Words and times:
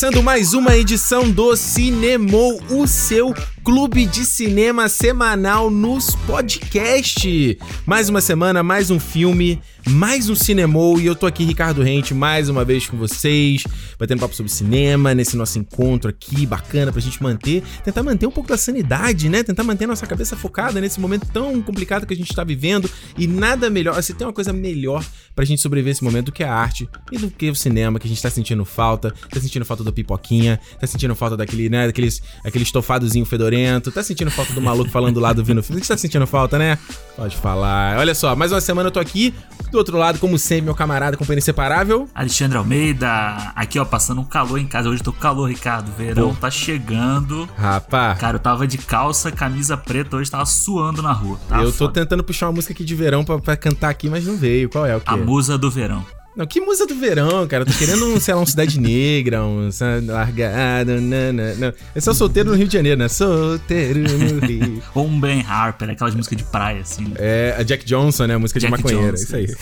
começando 0.00 0.22
mais 0.22 0.54
uma 0.54 0.74
edição 0.74 1.30
do 1.30 1.54
Cinemou, 1.54 2.58
o 2.70 2.86
seu 2.86 3.34
clube 3.62 4.06
de 4.06 4.24
cinema 4.24 4.88
semanal 4.88 5.70
nos 5.70 6.16
podcast. 6.26 7.58
Mais 7.84 8.08
uma 8.08 8.22
semana, 8.22 8.62
mais 8.62 8.90
um 8.90 8.98
filme, 8.98 9.60
mais 9.86 10.30
um 10.30 10.34
Cinemou 10.34 10.98
e 10.98 11.04
eu 11.04 11.14
tô 11.14 11.26
aqui, 11.26 11.44
Ricardo 11.44 11.82
Rente, 11.82 12.14
mais 12.14 12.48
uma 12.48 12.64
vez 12.64 12.86
com 12.86 12.96
vocês, 12.96 13.64
batendo 13.98 14.20
papo 14.20 14.34
sobre 14.34 14.50
cinema, 14.50 15.14
nesse 15.14 15.36
nosso 15.36 15.58
encontro 15.58 16.08
aqui, 16.08 16.46
bacana 16.46 16.90
pra 16.90 17.00
gente 17.02 17.22
manter, 17.22 17.62
tentar 17.84 18.02
manter 18.02 18.26
um 18.26 18.30
pouco 18.30 18.48
da 18.48 18.56
sanidade, 18.56 19.28
né? 19.28 19.42
Tentar 19.42 19.64
manter 19.64 19.86
nossa 19.86 20.06
cabeça 20.06 20.34
focada 20.34 20.80
nesse 20.80 20.98
momento 20.98 21.26
tão 21.30 21.60
complicado 21.60 22.06
que 22.06 22.14
a 22.14 22.16
gente 22.16 22.34
tá 22.34 22.42
vivendo 22.42 22.90
e 23.18 23.26
nada 23.26 23.68
melhor, 23.68 24.02
se 24.02 24.14
tem 24.14 24.26
uma 24.26 24.32
coisa 24.32 24.52
melhor 24.52 25.04
pra 25.34 25.44
gente 25.44 25.60
sobreviver 25.60 25.92
esse 25.92 26.04
momento 26.04 26.26
do 26.26 26.32
que 26.32 26.44
a 26.44 26.52
arte 26.52 26.88
e 27.10 27.18
do 27.18 27.30
que 27.30 27.50
o 27.50 27.54
cinema, 27.54 27.98
que 27.98 28.06
a 28.06 28.10
gente 28.10 28.22
tá 28.22 28.30
sentindo 28.30 28.64
falta, 28.64 29.14
tá 29.30 29.40
sentindo 29.40 29.64
falta 29.64 29.84
da 29.84 29.92
pipoquinha, 29.92 30.60
tá 30.78 30.86
sentindo 30.86 31.14
falta 31.14 31.36
daquele, 31.36 31.68
né, 31.68 31.86
daqueles, 31.86 32.22
aquele 32.44 32.64
estofadozinho 32.64 33.24
fedorento 33.24 33.90
Tá 33.90 34.02
sentindo 34.02 34.30
falta 34.30 34.52
do 34.52 34.60
maluco 34.60 34.90
falando 34.90 35.14
do 35.14 35.20
lado 35.20 35.44
vindo 35.44 35.62
filme? 35.62 35.82
Você 35.82 35.88
tá 35.88 35.96
sentindo 35.96 36.26
falta, 36.26 36.58
né? 36.58 36.78
Pode 37.16 37.36
falar. 37.36 37.98
Olha 37.98 38.14
só, 38.14 38.34
mais 38.36 38.52
uma 38.52 38.60
semana 38.60 38.88
eu 38.88 38.90
tô 38.90 39.00
aqui. 39.00 39.34
Do 39.70 39.78
outro 39.78 39.96
lado, 39.96 40.18
como 40.18 40.38
sempre, 40.38 40.62
meu 40.64 40.74
camarada, 40.74 41.16
companheiro 41.16 41.40
inseparável. 41.42 42.08
Alexandre 42.14 42.56
Almeida, 42.58 43.08
aqui 43.54 43.78
ó, 43.78 43.84
passando 43.84 44.20
um 44.20 44.24
calor 44.24 44.58
em 44.58 44.66
casa. 44.66 44.88
Hoje 44.88 45.02
tô 45.02 45.12
com 45.12 45.20
calor, 45.20 45.48
Ricardo. 45.48 45.92
Verão 45.96 46.34
Pô. 46.34 46.40
tá 46.40 46.50
chegando. 46.50 47.48
Rapaz. 47.56 48.18
Cara, 48.18 48.36
eu 48.36 48.40
tava 48.40 48.66
de 48.66 48.78
calça, 48.78 49.30
camisa 49.30 49.76
preta, 49.76 50.16
hoje 50.16 50.30
tava 50.30 50.46
suando 50.46 51.02
na 51.02 51.12
rua. 51.12 51.38
Tava 51.48 51.62
eu 51.62 51.72
tô 51.72 51.78
foda. 51.86 51.92
tentando 51.92 52.24
puxar 52.24 52.46
uma 52.46 52.52
música 52.52 52.72
aqui 52.72 52.84
de 52.84 52.94
verão 52.94 53.24
pra, 53.24 53.38
pra 53.38 53.56
cantar 53.56 53.90
aqui, 53.90 54.08
mas 54.08 54.26
não 54.26 54.36
veio. 54.36 54.68
Qual 54.70 54.86
é 54.86 54.96
o 54.96 55.00
que? 55.00 55.10
Musa 55.30 55.56
do 55.56 55.70
verão. 55.70 56.04
Não, 56.36 56.44
que 56.44 56.60
música 56.60 56.88
do 56.88 56.96
verão, 56.96 57.46
cara? 57.46 57.64
tô 57.64 57.72
querendo, 57.72 58.04
um, 58.04 58.18
sei 58.18 58.34
lá, 58.34 58.40
um 58.40 58.46
Cidade 58.46 58.80
Negra, 58.80 59.44
um 59.44 59.70
largado, 60.08 61.00
não, 61.00 61.32
não, 61.32 61.54
não. 61.54 61.72
Esse 61.94 62.08
é 62.08 62.10
o 62.12 62.14
solteiro 62.16 62.50
no 62.50 62.56
Rio 62.56 62.66
de 62.66 62.72
Janeiro, 62.72 62.98
né? 62.98 63.08
Solteiro 63.08 64.00
no 64.00 64.40
Rio. 64.44 64.82
Ou 64.92 65.06
um 65.06 65.20
Ben 65.20 65.40
Harper, 65.42 65.88
aquelas 65.90 66.16
músicas 66.16 66.36
de 66.36 66.42
praia, 66.42 66.80
assim. 66.80 67.12
É, 67.14 67.54
a 67.56 67.62
Jack 67.62 67.84
Johnson, 67.84 68.26
né? 68.26 68.34
A 68.34 68.38
música 68.40 68.58
Jack 68.58 68.74
de 68.74 68.76
maconheira, 68.76 69.16
Johnson, 69.16 69.22
isso 69.22 69.36
aí. 69.36 69.56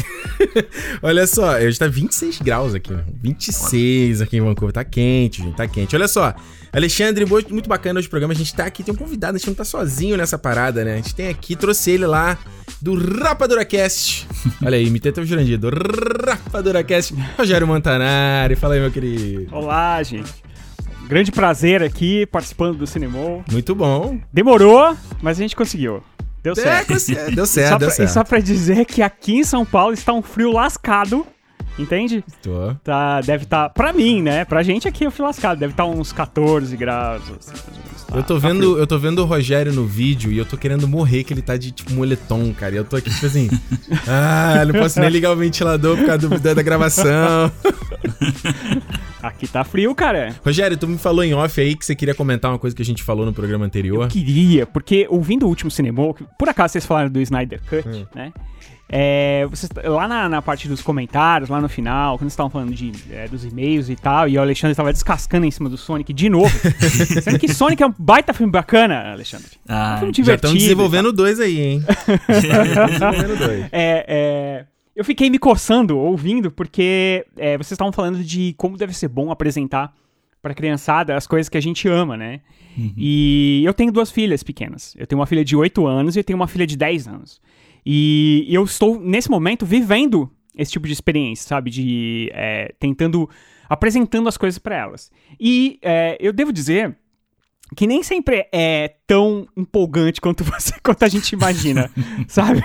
Olha 1.02 1.26
só, 1.26 1.58
hoje 1.58 1.78
tá 1.78 1.86
26 1.86 2.40
graus 2.40 2.74
aqui, 2.74 2.96
26 3.22 4.22
aqui 4.22 4.38
em 4.38 4.40
Vancouver. 4.40 4.72
Tá 4.72 4.84
quente, 4.84 5.42
gente, 5.42 5.54
tá 5.54 5.68
quente. 5.68 5.94
Olha 5.94 6.08
só, 6.08 6.34
Alexandre, 6.72 7.24
muito 7.26 7.68
bacana 7.68 7.98
hoje 7.98 8.06
o 8.06 8.10
programa. 8.10 8.32
A 8.32 8.36
gente 8.36 8.54
tá 8.54 8.66
aqui, 8.66 8.82
tem 8.82 8.92
um 8.92 8.96
convidado, 8.96 9.36
a 9.36 9.38
gente 9.38 9.48
não 9.48 9.54
tá 9.54 9.64
sozinho 9.64 10.16
nessa 10.16 10.38
parada, 10.38 10.84
né? 10.84 10.94
A 10.94 10.96
gente 10.96 11.14
tem 11.14 11.28
aqui, 11.28 11.56
trouxe 11.56 11.90
ele 11.90 12.06
lá 12.06 12.38
do 12.80 12.94
RapaduraCast. 12.94 14.26
Olha 14.64 14.76
aí, 14.76 14.86
imitei 14.86 15.10
até 15.10 15.20
o 15.20 15.24
Jurandir, 15.24 15.58
do 15.58 15.70
RapaduraCast, 15.70 17.14
Rogério 17.36 17.66
Montanari. 17.66 18.54
Fala 18.56 18.74
aí, 18.74 18.80
meu 18.80 18.90
querido. 18.90 19.48
Olá, 19.50 20.02
gente. 20.02 20.32
Grande 21.08 21.32
prazer 21.32 21.82
aqui 21.82 22.26
participando 22.26 22.76
do 22.76 22.86
Cinemol. 22.86 23.42
Muito 23.50 23.74
bom. 23.74 24.20
Demorou, 24.30 24.94
mas 25.22 25.38
a 25.38 25.40
gente 25.40 25.56
conseguiu. 25.56 26.02
Deu 26.42 26.54
certo. 26.54 26.92
É, 26.92 27.30
deu 27.30 27.46
certo, 27.46 27.70
só 27.70 27.78
deu 27.78 27.88
pra, 27.88 27.96
certo. 27.96 28.10
E 28.10 28.12
só 28.12 28.24
pra 28.24 28.38
dizer 28.38 28.84
que 28.84 29.00
aqui 29.00 29.36
em 29.38 29.44
São 29.44 29.64
Paulo 29.64 29.94
está 29.94 30.12
um 30.12 30.22
frio 30.22 30.52
lascado. 30.52 31.26
Entende? 31.78 32.24
Tô. 32.42 32.74
Tá, 32.82 33.20
deve 33.20 33.44
estar, 33.44 33.64
tá, 33.64 33.68
pra 33.68 33.92
mim, 33.92 34.20
né? 34.20 34.44
Pra 34.44 34.62
gente 34.62 34.88
aqui 34.88 35.06
o 35.06 35.10
frio 35.10 35.26
lascado, 35.26 35.58
deve 35.58 35.72
estar 35.72 35.84
tá 35.84 35.88
uns 35.88 36.12
14 36.12 36.76
graus. 36.76 37.22
Assim, 37.30 37.56
eu 38.14 38.22
tô 38.22 38.40
tá 38.40 38.48
vendo, 38.48 38.78
eu 38.78 38.86
tô 38.86 38.98
vendo 38.98 39.20
o 39.20 39.24
Rogério 39.24 39.72
no 39.72 39.86
vídeo 39.86 40.32
e 40.32 40.38
eu 40.38 40.44
tô 40.44 40.56
querendo 40.56 40.88
morrer 40.88 41.22
que 41.24 41.32
ele 41.32 41.42
tá 41.42 41.56
de 41.56 41.70
tipo 41.70 41.92
moletom, 41.92 42.52
cara. 42.52 42.74
E 42.74 42.78
eu 42.78 42.84
tô 42.84 42.96
aqui 42.96 43.10
tipo 43.10 43.26
assim, 43.26 43.48
ah, 44.08 44.64
não 44.64 44.80
posso 44.80 44.98
nem 44.98 45.08
ligar 45.08 45.32
o 45.32 45.36
ventilador 45.36 45.96
por 45.96 46.06
causa 46.06 46.28
do, 46.28 46.38
da 46.38 46.62
gravação. 46.62 47.52
Aqui 49.20 49.48
tá 49.48 49.64
frio, 49.64 49.92
cara. 49.96 50.36
Rogério, 50.44 50.76
tu 50.76 50.86
me 50.86 50.96
falou 50.96 51.24
em 51.24 51.34
off 51.34 51.60
aí 51.60 51.74
que 51.74 51.84
você 51.84 51.94
queria 51.94 52.14
comentar 52.14 52.52
uma 52.52 52.58
coisa 52.58 52.74
que 52.74 52.82
a 52.82 52.84
gente 52.84 53.02
falou 53.02 53.26
no 53.26 53.32
programa 53.32 53.66
anterior. 53.66 54.04
Eu 54.04 54.08
queria, 54.08 54.64
porque 54.64 55.08
ouvindo 55.10 55.44
o 55.44 55.48
último 55.48 55.70
cinema, 55.70 56.14
por 56.38 56.48
acaso 56.48 56.72
vocês 56.72 56.86
falaram 56.86 57.10
do 57.10 57.20
Snyder 57.20 57.60
Cut, 57.68 57.88
hum. 57.88 58.06
né? 58.14 58.32
É, 58.90 59.46
vocês, 59.50 59.70
lá 59.84 60.08
na, 60.08 60.28
na, 60.30 60.40
parte 60.40 60.66
dos 60.66 60.80
comentários, 60.80 61.50
lá 61.50 61.60
no 61.60 61.68
final, 61.68 62.16
quando 62.16 62.20
vocês 62.20 62.32
estavam 62.32 62.48
falando 62.48 62.72
de, 62.72 62.90
é, 63.10 63.28
dos 63.28 63.44
e-mails 63.44 63.90
e 63.90 63.96
tal, 63.96 64.26
e 64.26 64.38
o 64.38 64.40
Alexandre 64.40 64.72
estava 64.72 64.90
descascando 64.92 65.44
em 65.44 65.50
cima 65.50 65.68
do 65.68 65.76
Sonic 65.76 66.12
de 66.12 66.30
novo. 66.30 66.48
Sendo 67.22 67.38
que 67.38 67.52
Sonic 67.52 67.82
é 67.82 67.86
um 67.86 67.94
baita 67.98 68.32
filme 68.32 68.50
bacana, 68.50 69.12
Alexandre. 69.12 69.50
Ah, 69.68 69.96
um 69.96 69.98
filme 70.12 70.26
já 70.26 70.34
estão 70.34 70.54
desenvolvendo 70.54 71.12
dois 71.12 71.38
aí, 71.38 71.60
hein? 71.60 71.84
desenvolvendo 72.28 73.38
dois. 73.38 73.64
É, 73.70 74.04
é, 74.08 74.66
eu 74.96 75.04
fiquei 75.04 75.28
me 75.28 75.38
coçando 75.38 75.98
ouvindo, 75.98 76.50
porque 76.50 77.26
é, 77.36 77.58
vocês 77.58 77.72
estavam 77.72 77.92
falando 77.92 78.24
de 78.24 78.54
como 78.56 78.78
deve 78.78 78.94
ser 78.94 79.08
bom 79.08 79.30
apresentar 79.30 79.92
pra 80.40 80.54
criançada 80.54 81.14
as 81.14 81.26
coisas 81.26 81.48
que 81.50 81.58
a 81.58 81.60
gente 81.60 81.86
ama, 81.88 82.16
né? 82.16 82.40
Uhum. 82.76 82.94
E 82.96 83.62
eu 83.64 83.74
tenho 83.74 83.92
duas 83.92 84.10
filhas 84.10 84.42
pequenas. 84.42 84.94
Eu 84.96 85.06
tenho 85.06 85.20
uma 85.20 85.26
filha 85.26 85.44
de 85.44 85.54
8 85.54 85.86
anos 85.86 86.16
e 86.16 86.20
eu 86.20 86.24
tenho 86.24 86.38
uma 86.38 86.46
filha 86.46 86.66
de 86.66 86.76
10 86.76 87.06
anos. 87.06 87.40
E 87.84 88.46
eu 88.48 88.64
estou, 88.64 89.00
nesse 89.00 89.30
momento, 89.30 89.64
vivendo 89.64 90.30
esse 90.56 90.72
tipo 90.72 90.86
de 90.86 90.92
experiência, 90.92 91.46
sabe? 91.46 91.70
De 91.70 92.30
é, 92.34 92.74
tentando, 92.78 93.28
apresentando 93.68 94.28
as 94.28 94.36
coisas 94.36 94.58
para 94.58 94.76
elas. 94.76 95.10
E 95.38 95.78
é, 95.82 96.16
eu 96.20 96.32
devo 96.32 96.52
dizer 96.52 96.96
que 97.76 97.86
nem 97.86 98.02
sempre 98.02 98.48
é 98.52 98.94
tão 99.06 99.46
empolgante 99.56 100.20
quanto 100.20 100.42
você, 100.44 100.74
quanto 100.82 101.04
a 101.04 101.08
gente 101.08 101.32
imagina, 101.32 101.90
sabe? 102.26 102.62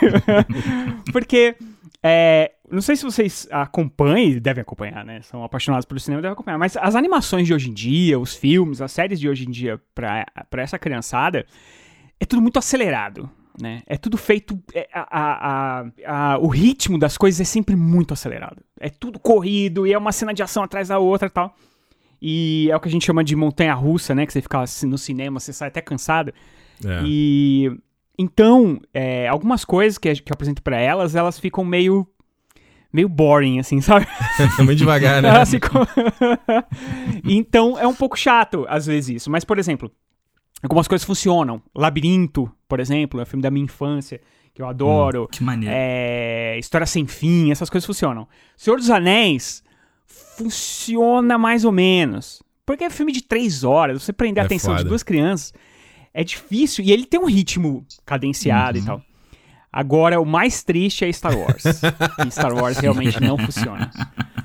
Porque 1.11 1.55
é, 2.01 2.51
não 2.69 2.81
sei 2.81 2.95
se 2.95 3.03
vocês 3.03 3.47
acompanham, 3.51 4.39
devem 4.39 4.61
acompanhar, 4.61 5.05
né? 5.05 5.21
São 5.21 5.43
apaixonados 5.43 5.85
pelo 5.85 5.99
cinema, 5.99 6.21
devem 6.21 6.33
acompanhar. 6.33 6.57
Mas 6.57 6.75
as 6.75 6.95
animações 6.95 7.45
de 7.45 7.53
hoje 7.53 7.69
em 7.69 7.73
dia, 7.73 8.19
os 8.19 8.35
filmes, 8.35 8.81
as 8.81 8.91
séries 8.91 9.19
de 9.19 9.29
hoje 9.29 9.45
em 9.45 9.51
dia 9.51 9.79
para 9.93 10.25
essa 10.57 10.79
criançada, 10.79 11.45
é 12.19 12.25
tudo 12.25 12.41
muito 12.41 12.57
acelerado, 12.57 13.29
né? 13.61 13.81
É 13.85 13.97
tudo 13.97 14.17
feito. 14.17 14.59
É, 14.73 14.87
a, 14.93 15.05
a, 15.11 15.85
a, 16.05 16.37
o 16.39 16.47
ritmo 16.47 16.97
das 16.97 17.17
coisas 17.17 17.39
é 17.39 17.43
sempre 17.43 17.75
muito 17.75 18.13
acelerado. 18.13 18.61
É 18.79 18.89
tudo 18.89 19.19
corrido 19.19 19.85
e 19.85 19.93
é 19.93 19.97
uma 19.97 20.11
cena 20.11 20.33
de 20.33 20.41
ação 20.41 20.63
atrás 20.63 20.87
da 20.87 20.99
outra 20.99 21.27
e 21.27 21.31
tal. 21.31 21.55
E 22.21 22.69
é 22.71 22.75
o 22.75 22.79
que 22.79 22.87
a 22.87 22.91
gente 22.91 23.05
chama 23.05 23.23
de 23.23 23.35
montanha 23.35 23.73
russa, 23.73 24.15
né? 24.15 24.25
Que 24.25 24.31
você 24.31 24.41
fica 24.41 24.61
assim, 24.61 24.87
no 24.87 24.97
cinema, 24.97 25.39
você 25.39 25.51
sai 25.51 25.67
até 25.67 25.81
cansado. 25.81 26.33
É. 26.83 27.01
E. 27.05 27.71
Então, 28.17 28.79
é, 28.93 29.27
algumas 29.27 29.65
coisas 29.65 29.97
que, 29.97 30.13
que 30.13 30.31
eu 30.31 30.33
apresento 30.33 30.61
para 30.61 30.79
elas, 30.79 31.15
elas 31.15 31.37
ficam 31.37 31.65
meio. 31.65 32.07
meio 32.93 33.09
boring, 33.09 33.59
assim, 33.59 33.81
sabe? 33.81 34.07
muito 34.59 34.75
devagar, 34.75 35.21
né? 35.21 35.29
Então, 37.25 37.77
é 37.77 37.87
um 37.87 37.93
pouco 37.93 38.17
chato, 38.17 38.65
às 38.69 38.85
vezes, 38.85 39.17
isso. 39.17 39.31
Mas, 39.31 39.43
por 39.43 39.59
exemplo, 39.59 39.91
Algumas 40.63 40.87
coisas 40.87 41.05
funcionam. 41.05 41.61
Labirinto, 41.75 42.51
por 42.67 42.79
exemplo, 42.79 43.19
é 43.19 43.23
um 43.23 43.25
filme 43.25 43.43
da 43.43 43.51
minha 43.51 43.65
infância, 43.65 44.21
que 44.53 44.61
eu 44.61 44.67
adoro. 44.67 45.23
Hum, 45.23 45.27
que 45.31 45.43
maneiro. 45.43 45.75
É, 45.77 46.57
História 46.57 46.87
Sem 46.87 47.05
Fim, 47.05 47.51
essas 47.51 47.69
coisas 47.69 47.85
funcionam. 47.85 48.27
Senhor 48.55 48.77
dos 48.77 48.89
Anéis 48.89 49.63
funciona 50.07 51.37
mais 51.37 51.65
ou 51.65 51.71
menos. 51.71 52.41
Porque 52.65 52.85
é 52.85 52.89
filme 52.89 53.11
de 53.11 53.21
três 53.21 53.63
horas, 53.63 54.01
você 54.01 54.13
prender 54.13 54.41
a 54.41 54.45
é 54.45 54.47
atenção 54.47 54.71
foda. 54.71 54.83
de 54.83 54.89
duas 54.89 55.03
crianças 55.03 55.53
é 56.13 56.23
difícil. 56.23 56.83
E 56.85 56.91
ele 56.91 57.05
tem 57.05 57.19
um 57.19 57.25
ritmo 57.25 57.85
cadenciado 58.05 58.77
uhum. 58.77 58.83
e 58.83 58.87
tal. 58.87 59.01
Agora, 59.71 60.21
o 60.21 60.25
mais 60.25 60.63
triste 60.63 61.03
é 61.03 61.11
Star 61.11 61.35
Wars. 61.35 61.63
e 62.25 62.31
Star 62.31 62.53
Wars 62.53 62.77
realmente 62.77 63.19
não 63.19 63.37
funciona. 63.37 63.91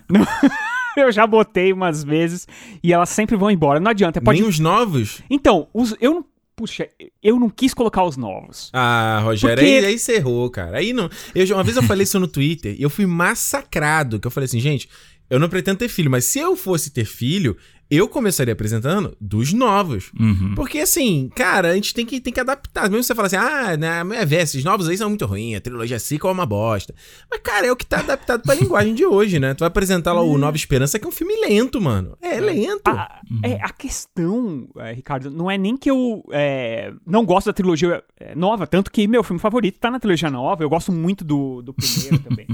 Não... 0.08 0.26
eu 1.02 1.12
já 1.12 1.26
botei 1.26 1.72
umas 1.72 2.04
vezes 2.04 2.46
e 2.82 2.92
elas 2.92 3.08
sempre 3.08 3.36
vão 3.36 3.50
embora. 3.50 3.80
Não 3.80 3.90
adianta. 3.90 4.20
Pode... 4.20 4.40
Nem 4.40 4.48
os 4.48 4.58
novos? 4.58 5.22
Então, 5.30 5.68
os, 5.72 5.94
eu 6.00 6.14
não. 6.14 6.24
Puxa, 6.56 6.88
eu 7.22 7.38
não 7.38 7.48
quis 7.48 7.72
colocar 7.72 8.02
os 8.02 8.16
novos. 8.16 8.68
Ah, 8.72 9.20
Rogério, 9.22 9.62
porque... 9.62 9.76
aí, 9.76 9.84
aí 9.84 9.96
você 9.96 10.16
errou, 10.16 10.50
cara. 10.50 10.78
Aí 10.78 10.92
não. 10.92 11.08
Eu, 11.32 11.46
uma 11.54 11.62
vez 11.62 11.76
eu 11.76 11.84
falei 11.84 12.02
isso 12.02 12.18
no 12.18 12.26
Twitter 12.26 12.74
e 12.76 12.82
eu 12.82 12.90
fui 12.90 13.06
massacrado. 13.06 14.18
Que 14.18 14.26
eu 14.26 14.30
falei 14.30 14.46
assim, 14.46 14.58
gente, 14.58 14.88
eu 15.30 15.38
não 15.38 15.48
pretendo 15.48 15.78
ter 15.78 15.88
filho, 15.88 16.10
mas 16.10 16.24
se 16.24 16.40
eu 16.40 16.56
fosse 16.56 16.90
ter 16.90 17.04
filho, 17.04 17.56
eu 17.90 18.06
começaria 18.06 18.52
apresentando 18.52 19.16
dos 19.20 19.52
novos. 19.52 20.10
Uhum. 20.18 20.54
Porque, 20.54 20.78
assim, 20.78 21.30
cara, 21.34 21.70
a 21.70 21.74
gente 21.74 21.94
tem 21.94 22.04
que, 22.04 22.20
tem 22.20 22.32
que 22.32 22.40
adaptar. 22.40 22.90
Mesmo 22.90 23.02
você 23.02 23.14
falar 23.14 23.26
assim, 23.26 23.36
ah, 23.36 23.76
né, 23.76 24.02
é, 24.14 24.42
esses 24.42 24.62
novos 24.62 24.88
aí 24.88 24.96
são 24.96 25.08
muito 25.08 25.24
ruins, 25.24 25.56
a 25.56 25.60
trilogia 25.60 25.98
sequel 25.98 26.30
é 26.30 26.32
uma 26.32 26.44
bosta. 26.44 26.94
Mas, 27.30 27.40
cara, 27.40 27.66
é 27.66 27.72
o 27.72 27.76
que 27.76 27.86
tá 27.86 28.00
adaptado 28.00 28.42
pra 28.42 28.54
linguagem 28.56 28.94
de 28.94 29.06
hoje, 29.06 29.38
né? 29.38 29.54
Tu 29.54 29.60
vai 29.60 29.68
apresentar 29.68 30.12
lá 30.12 30.20
o 30.20 30.32
uhum. 30.32 30.38
Nova 30.38 30.56
Esperança, 30.56 30.98
que 30.98 31.04
é 31.06 31.08
um 31.08 31.12
filme 31.12 31.34
lento, 31.40 31.80
mano. 31.80 32.16
É, 32.20 32.36
é 32.36 32.40
lento. 32.40 32.88
A, 32.88 33.20
uhum. 33.30 33.40
é, 33.42 33.58
a 33.62 33.70
questão, 33.70 34.68
é, 34.76 34.92
Ricardo, 34.92 35.30
não 35.30 35.50
é 35.50 35.56
nem 35.56 35.76
que 35.76 35.90
eu 35.90 36.22
é, 36.30 36.92
não 37.06 37.24
gosto 37.24 37.46
da 37.46 37.52
trilogia 37.54 38.02
é, 38.20 38.34
nova, 38.34 38.66
tanto 38.66 38.90
que 38.90 39.08
meu 39.08 39.22
filme 39.22 39.40
favorito 39.40 39.78
tá 39.78 39.90
na 39.90 39.98
trilogia 39.98 40.30
nova. 40.30 40.62
Eu 40.62 40.68
gosto 40.68 40.92
muito 40.92 41.24
do, 41.24 41.62
do 41.62 41.72
primeiro 41.72 42.18
também. 42.28 42.46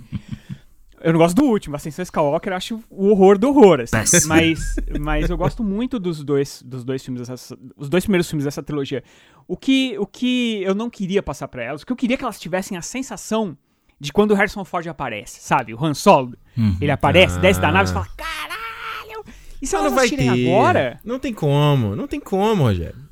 Eu 1.05 1.13
não 1.13 1.19
gosto 1.19 1.37
do 1.37 1.45
último, 1.45 1.77
Ascensão 1.77 2.03
Skywalker 2.03 2.51
eu 2.51 2.57
acho 2.57 2.83
o 2.89 3.09
horror 3.11 3.37
do 3.37 3.51
horror, 3.51 3.81
assim. 3.81 4.27
mas, 4.27 4.77
mas 4.99 5.29
eu 5.29 5.37
gosto 5.37 5.63
muito 5.63 5.99
dos 5.99 6.25
dois, 6.25 6.63
dos 6.65 6.83
dois 6.83 7.05
filmes, 7.05 7.29
dessa, 7.29 7.59
os 7.77 7.91
dois 7.91 8.05
primeiros 8.05 8.27
filmes 8.27 8.47
dessa 8.47 8.63
trilogia. 8.63 9.05
O 9.47 9.55
que, 9.55 9.99
o 9.99 10.07
que 10.07 10.63
eu 10.63 10.75
não 10.75 10.89
queria 10.89 11.23
passar 11.23 11.47
para 11.49 11.63
elas, 11.63 11.83
o 11.83 11.87
que 11.87 11.93
eu 11.93 11.97
queria 11.97 12.17
que 12.17 12.25
elas 12.25 12.41
tivessem 12.41 12.79
a 12.79 12.81
sensação 12.81 13.55
de 14.01 14.15
quando 14.15 14.31
o 14.31 14.35
Harrison 14.35 14.65
Ford 14.65 14.87
aparece, 14.89 15.43
sabe? 15.43 15.75
O 15.75 15.85
Han 15.85 15.93
Solo, 15.93 16.39
uhum. 16.57 16.79
ele 16.81 16.91
aparece, 16.91 17.37
ah. 17.37 17.41
desce 17.41 17.61
da 17.61 17.71
nave 17.71 17.91
e 17.91 17.93
fala, 17.93 18.09
caralho! 18.17 19.25
E 19.61 19.67
se 19.67 19.77
elas 19.77 19.91
não 19.91 19.95
vai 19.95 20.09
ter 20.09 20.27
agora? 20.27 20.99
Não 21.05 21.19
tem 21.19 21.35
como, 21.35 21.95
não 21.95 22.07
tem 22.07 22.19
como, 22.19 22.63
Rogério. 22.63 23.05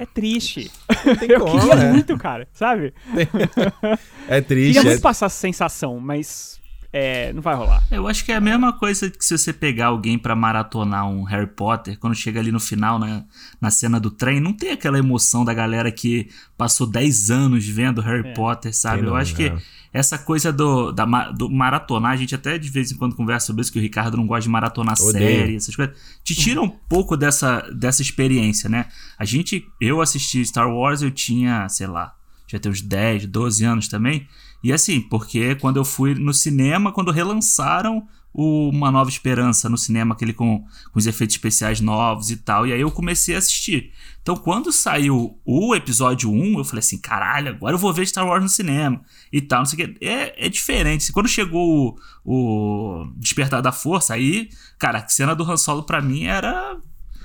É, 0.00 0.06
triste. 0.06 0.70
Eu 1.28 1.40
como, 1.40 1.60
queria 1.60 1.74
é. 1.74 1.92
muito, 1.92 2.16
cara, 2.16 2.48
sabe? 2.54 2.94
É 4.26 4.40
triste. 4.40 4.68
Queria 4.68 4.82
muito 4.82 5.00
é... 5.00 5.02
passar 5.02 5.26
essa 5.26 5.36
sensação, 5.36 6.00
mas 6.00 6.58
é, 6.96 7.32
não 7.32 7.42
vai 7.42 7.56
rolar. 7.56 7.84
Eu 7.90 8.06
acho 8.06 8.24
que 8.24 8.30
é 8.30 8.36
a 8.36 8.40
mesma 8.40 8.72
coisa 8.72 9.10
que 9.10 9.24
se 9.24 9.36
você 9.36 9.52
pegar 9.52 9.86
alguém 9.86 10.16
para 10.16 10.36
maratonar 10.36 11.10
um 11.10 11.24
Harry 11.24 11.48
Potter, 11.48 11.98
quando 11.98 12.14
chega 12.14 12.38
ali 12.38 12.52
no 12.52 12.60
final, 12.60 13.00
na, 13.00 13.24
na 13.60 13.68
cena 13.68 13.98
do 13.98 14.12
trem, 14.12 14.38
não 14.38 14.52
tem 14.52 14.70
aquela 14.70 14.96
emoção 14.96 15.44
da 15.44 15.52
galera 15.52 15.90
que 15.90 16.28
passou 16.56 16.86
10 16.86 17.32
anos 17.32 17.66
vendo 17.66 18.00
Harry 18.00 18.28
é. 18.28 18.32
Potter, 18.32 18.72
sabe? 18.72 19.02
Não, 19.02 19.08
Eu 19.08 19.16
acho 19.16 19.34
que 19.34 19.52
essa 19.92 20.16
coisa 20.16 20.52
do, 20.52 20.92
da, 20.92 21.04
do 21.32 21.50
maratonar, 21.50 22.12
a 22.12 22.16
gente 22.16 22.32
até 22.32 22.56
de 22.58 22.70
vez 22.70 22.92
em 22.92 22.96
quando 22.96 23.16
conversa 23.16 23.48
sobre 23.48 23.62
isso, 23.62 23.72
que 23.72 23.78
o 23.80 23.82
Ricardo 23.82 24.16
não 24.16 24.24
gosta 24.24 24.42
de 24.42 24.50
maratonar 24.50 24.94
Odeio. 25.00 25.12
série, 25.12 25.56
essas 25.56 25.74
coisas. 25.74 25.96
Te 26.22 26.36
tira 26.36 26.62
um 26.62 26.68
pouco 26.68 27.16
dessa, 27.16 27.60
dessa 27.72 28.02
experiência, 28.02 28.70
né? 28.70 28.86
A 29.18 29.24
gente, 29.24 29.66
eu 29.80 30.00
assisti 30.00 30.44
Star 30.46 30.72
Wars, 30.72 31.02
eu 31.02 31.10
tinha, 31.10 31.68
sei 31.68 31.88
lá, 31.88 32.14
já 32.54 32.60
tem 32.60 32.72
uns 32.72 32.80
10, 32.80 33.26
12 33.26 33.64
anos 33.64 33.88
também. 33.88 34.26
E 34.62 34.72
assim, 34.72 35.00
porque 35.00 35.54
quando 35.56 35.76
eu 35.76 35.84
fui 35.84 36.14
no 36.14 36.32
cinema, 36.32 36.92
quando 36.92 37.10
relançaram 37.10 38.06
o 38.34 38.68
Uma 38.68 38.90
Nova 38.90 39.08
Esperança 39.08 39.68
no 39.68 39.78
cinema, 39.78 40.14
aquele 40.14 40.32
com, 40.32 40.58
com 40.60 40.98
os 40.98 41.06
efeitos 41.06 41.36
especiais 41.36 41.80
novos 41.80 42.30
e 42.30 42.36
tal, 42.36 42.66
e 42.66 42.72
aí 42.72 42.80
eu 42.80 42.90
comecei 42.90 43.36
a 43.36 43.38
assistir. 43.38 43.92
Então, 44.20 44.34
quando 44.34 44.72
saiu 44.72 45.38
o 45.44 45.74
episódio 45.74 46.32
1, 46.32 46.58
eu 46.58 46.64
falei 46.64 46.80
assim: 46.80 46.98
caralho, 46.98 47.50
agora 47.50 47.74
eu 47.74 47.78
vou 47.78 47.92
ver 47.92 48.06
Star 48.06 48.26
Wars 48.26 48.42
no 48.42 48.48
cinema 48.48 49.00
e 49.32 49.40
tal, 49.40 49.60
não 49.60 49.66
sei 49.66 49.84
o 49.84 49.88
que. 49.88 50.04
É, 50.04 50.46
é 50.46 50.48
diferente. 50.48 51.12
Quando 51.12 51.28
chegou 51.28 51.94
o, 52.24 53.04
o 53.04 53.12
Despertar 53.16 53.62
da 53.62 53.70
Força, 53.70 54.14
aí, 54.14 54.48
cara, 54.78 54.98
a 54.98 55.08
cena 55.08 55.34
do 55.34 55.44
Han 55.44 55.56
Solo 55.56 55.84
pra 55.84 56.00
mim 56.02 56.24
era. 56.24 56.76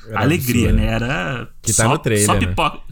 era 0.07 0.19
alegria, 0.19 0.69
absurdo. 0.69 0.85
né? 0.85 0.93
Era. 0.93 1.49
Que 1.61 1.73
tá 1.73 1.83
só, 1.83 1.89
no 1.89 1.97
trailer, 1.97 2.25
só 2.25 2.33
né? 2.33 2.39
pipoca. 2.39 2.77
Né? 2.77 2.83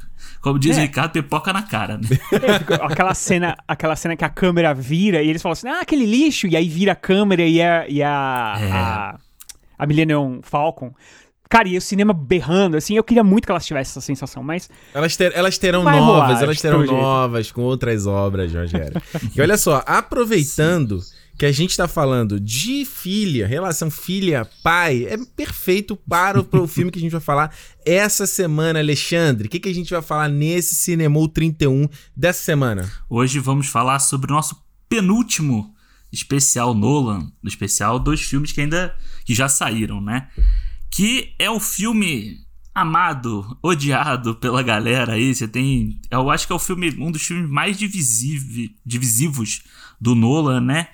Como 0.48 0.60
diz 0.60 0.78
é. 0.78 0.80
o 0.80 0.84
Ricardo, 0.84 1.12
pipoca 1.12 1.52
na 1.52 1.64
cara, 1.64 1.98
né? 1.98 2.08
aquela, 2.82 3.14
cena, 3.14 3.56
aquela 3.68 3.96
cena 3.96 4.16
que 4.16 4.24
a 4.24 4.30
câmera 4.30 4.74
vira 4.74 5.22
e 5.22 5.30
eles 5.30 5.42
falam 5.42 5.54
assim, 5.54 5.68
ah, 5.68 5.82
aquele 5.82 6.06
lixo, 6.06 6.48
e 6.48 6.56
aí 6.56 6.68
vira 6.68 6.94
a 6.94 6.96
câmera 6.96 7.44
e 7.44 7.62
a, 7.62 7.86
e 7.88 8.02
a, 8.02 8.58
é. 8.60 8.72
a, 8.72 9.20
a 9.78 9.86
Millennium 9.86 10.40
Falcon. 10.44 10.94
Cara, 11.50 11.68
e 11.68 11.78
o 11.78 11.82
cinema 11.82 12.14
berrando, 12.14 12.76
assim, 12.76 12.96
eu 12.96 13.04
queria 13.04 13.24
muito 13.24 13.46
que 13.46 13.52
elas 13.52 13.66
tivessem 13.66 13.92
essa 13.92 14.02
sensação, 14.02 14.44
mas. 14.44 14.70
Elas, 14.94 15.16
ter, 15.16 15.34
elas 15.34 15.58
terão 15.58 15.84
novas, 15.84 16.02
rolar, 16.02 16.44
elas 16.44 16.62
terão 16.62 16.86
novas 16.86 17.52
com 17.52 17.62
outras 17.62 18.06
obras, 18.06 18.54
Rogério. 18.54 19.02
e 19.34 19.42
olha 19.42 19.58
só, 19.58 19.82
aproveitando. 19.88 21.02
Sim 21.02 21.27
que 21.38 21.46
a 21.46 21.52
gente 21.52 21.70
está 21.70 21.88
falando 21.88 22.40
de 22.40 22.84
filha, 22.84 23.46
relação 23.46 23.92
filha-pai, 23.92 25.06
é 25.06 25.18
perfeito 25.36 25.96
para 25.96 26.42
o, 26.42 26.48
o 26.52 26.66
filme 26.68 26.90
que 26.90 26.98
a 26.98 27.02
gente 27.02 27.12
vai 27.12 27.22
falar 27.22 27.56
essa 27.86 28.26
semana, 28.26 28.80
Alexandre. 28.80 29.48
O 29.48 29.50
que, 29.50 29.60
que 29.60 29.70
a 29.70 29.74
gente 29.74 29.92
vai 29.92 30.02
falar 30.02 30.28
nesse 30.28 30.74
Cinemou 30.76 31.28
31 31.28 31.88
dessa 32.16 32.44
semana? 32.44 32.92
Hoje 33.08 33.38
vamos 33.38 33.68
falar 33.68 34.00
sobre 34.00 34.32
o 34.32 34.36
nosso 34.36 34.58
penúltimo 34.90 35.76
especial 36.12 36.74
Nolan, 36.74 37.32
do 37.44 37.48
especial 37.48 38.00
dois 38.00 38.22
filmes 38.22 38.52
que 38.52 38.62
ainda 38.62 38.96
que 39.24 39.36
já 39.36 39.48
saíram, 39.48 40.02
né? 40.02 40.30
Que 40.90 41.36
é 41.38 41.52
o 41.52 41.60
filme 41.60 42.48
amado, 42.74 43.58
odiado 43.62 44.36
pela 44.36 44.64
galera 44.64 45.14
aí. 45.14 45.36
Você 45.36 45.48
tem, 45.48 46.00
eu 46.10 46.32
acho 46.32 46.48
que 46.48 46.54
é 46.54 46.56
o 46.56 46.60
filme 46.60 46.96
um 46.98 47.12
dos 47.12 47.22
filmes 47.22 47.48
mais 47.48 47.78
divisivos 47.78 49.62
do 50.00 50.16
Nolan, 50.16 50.62
né? 50.62 50.88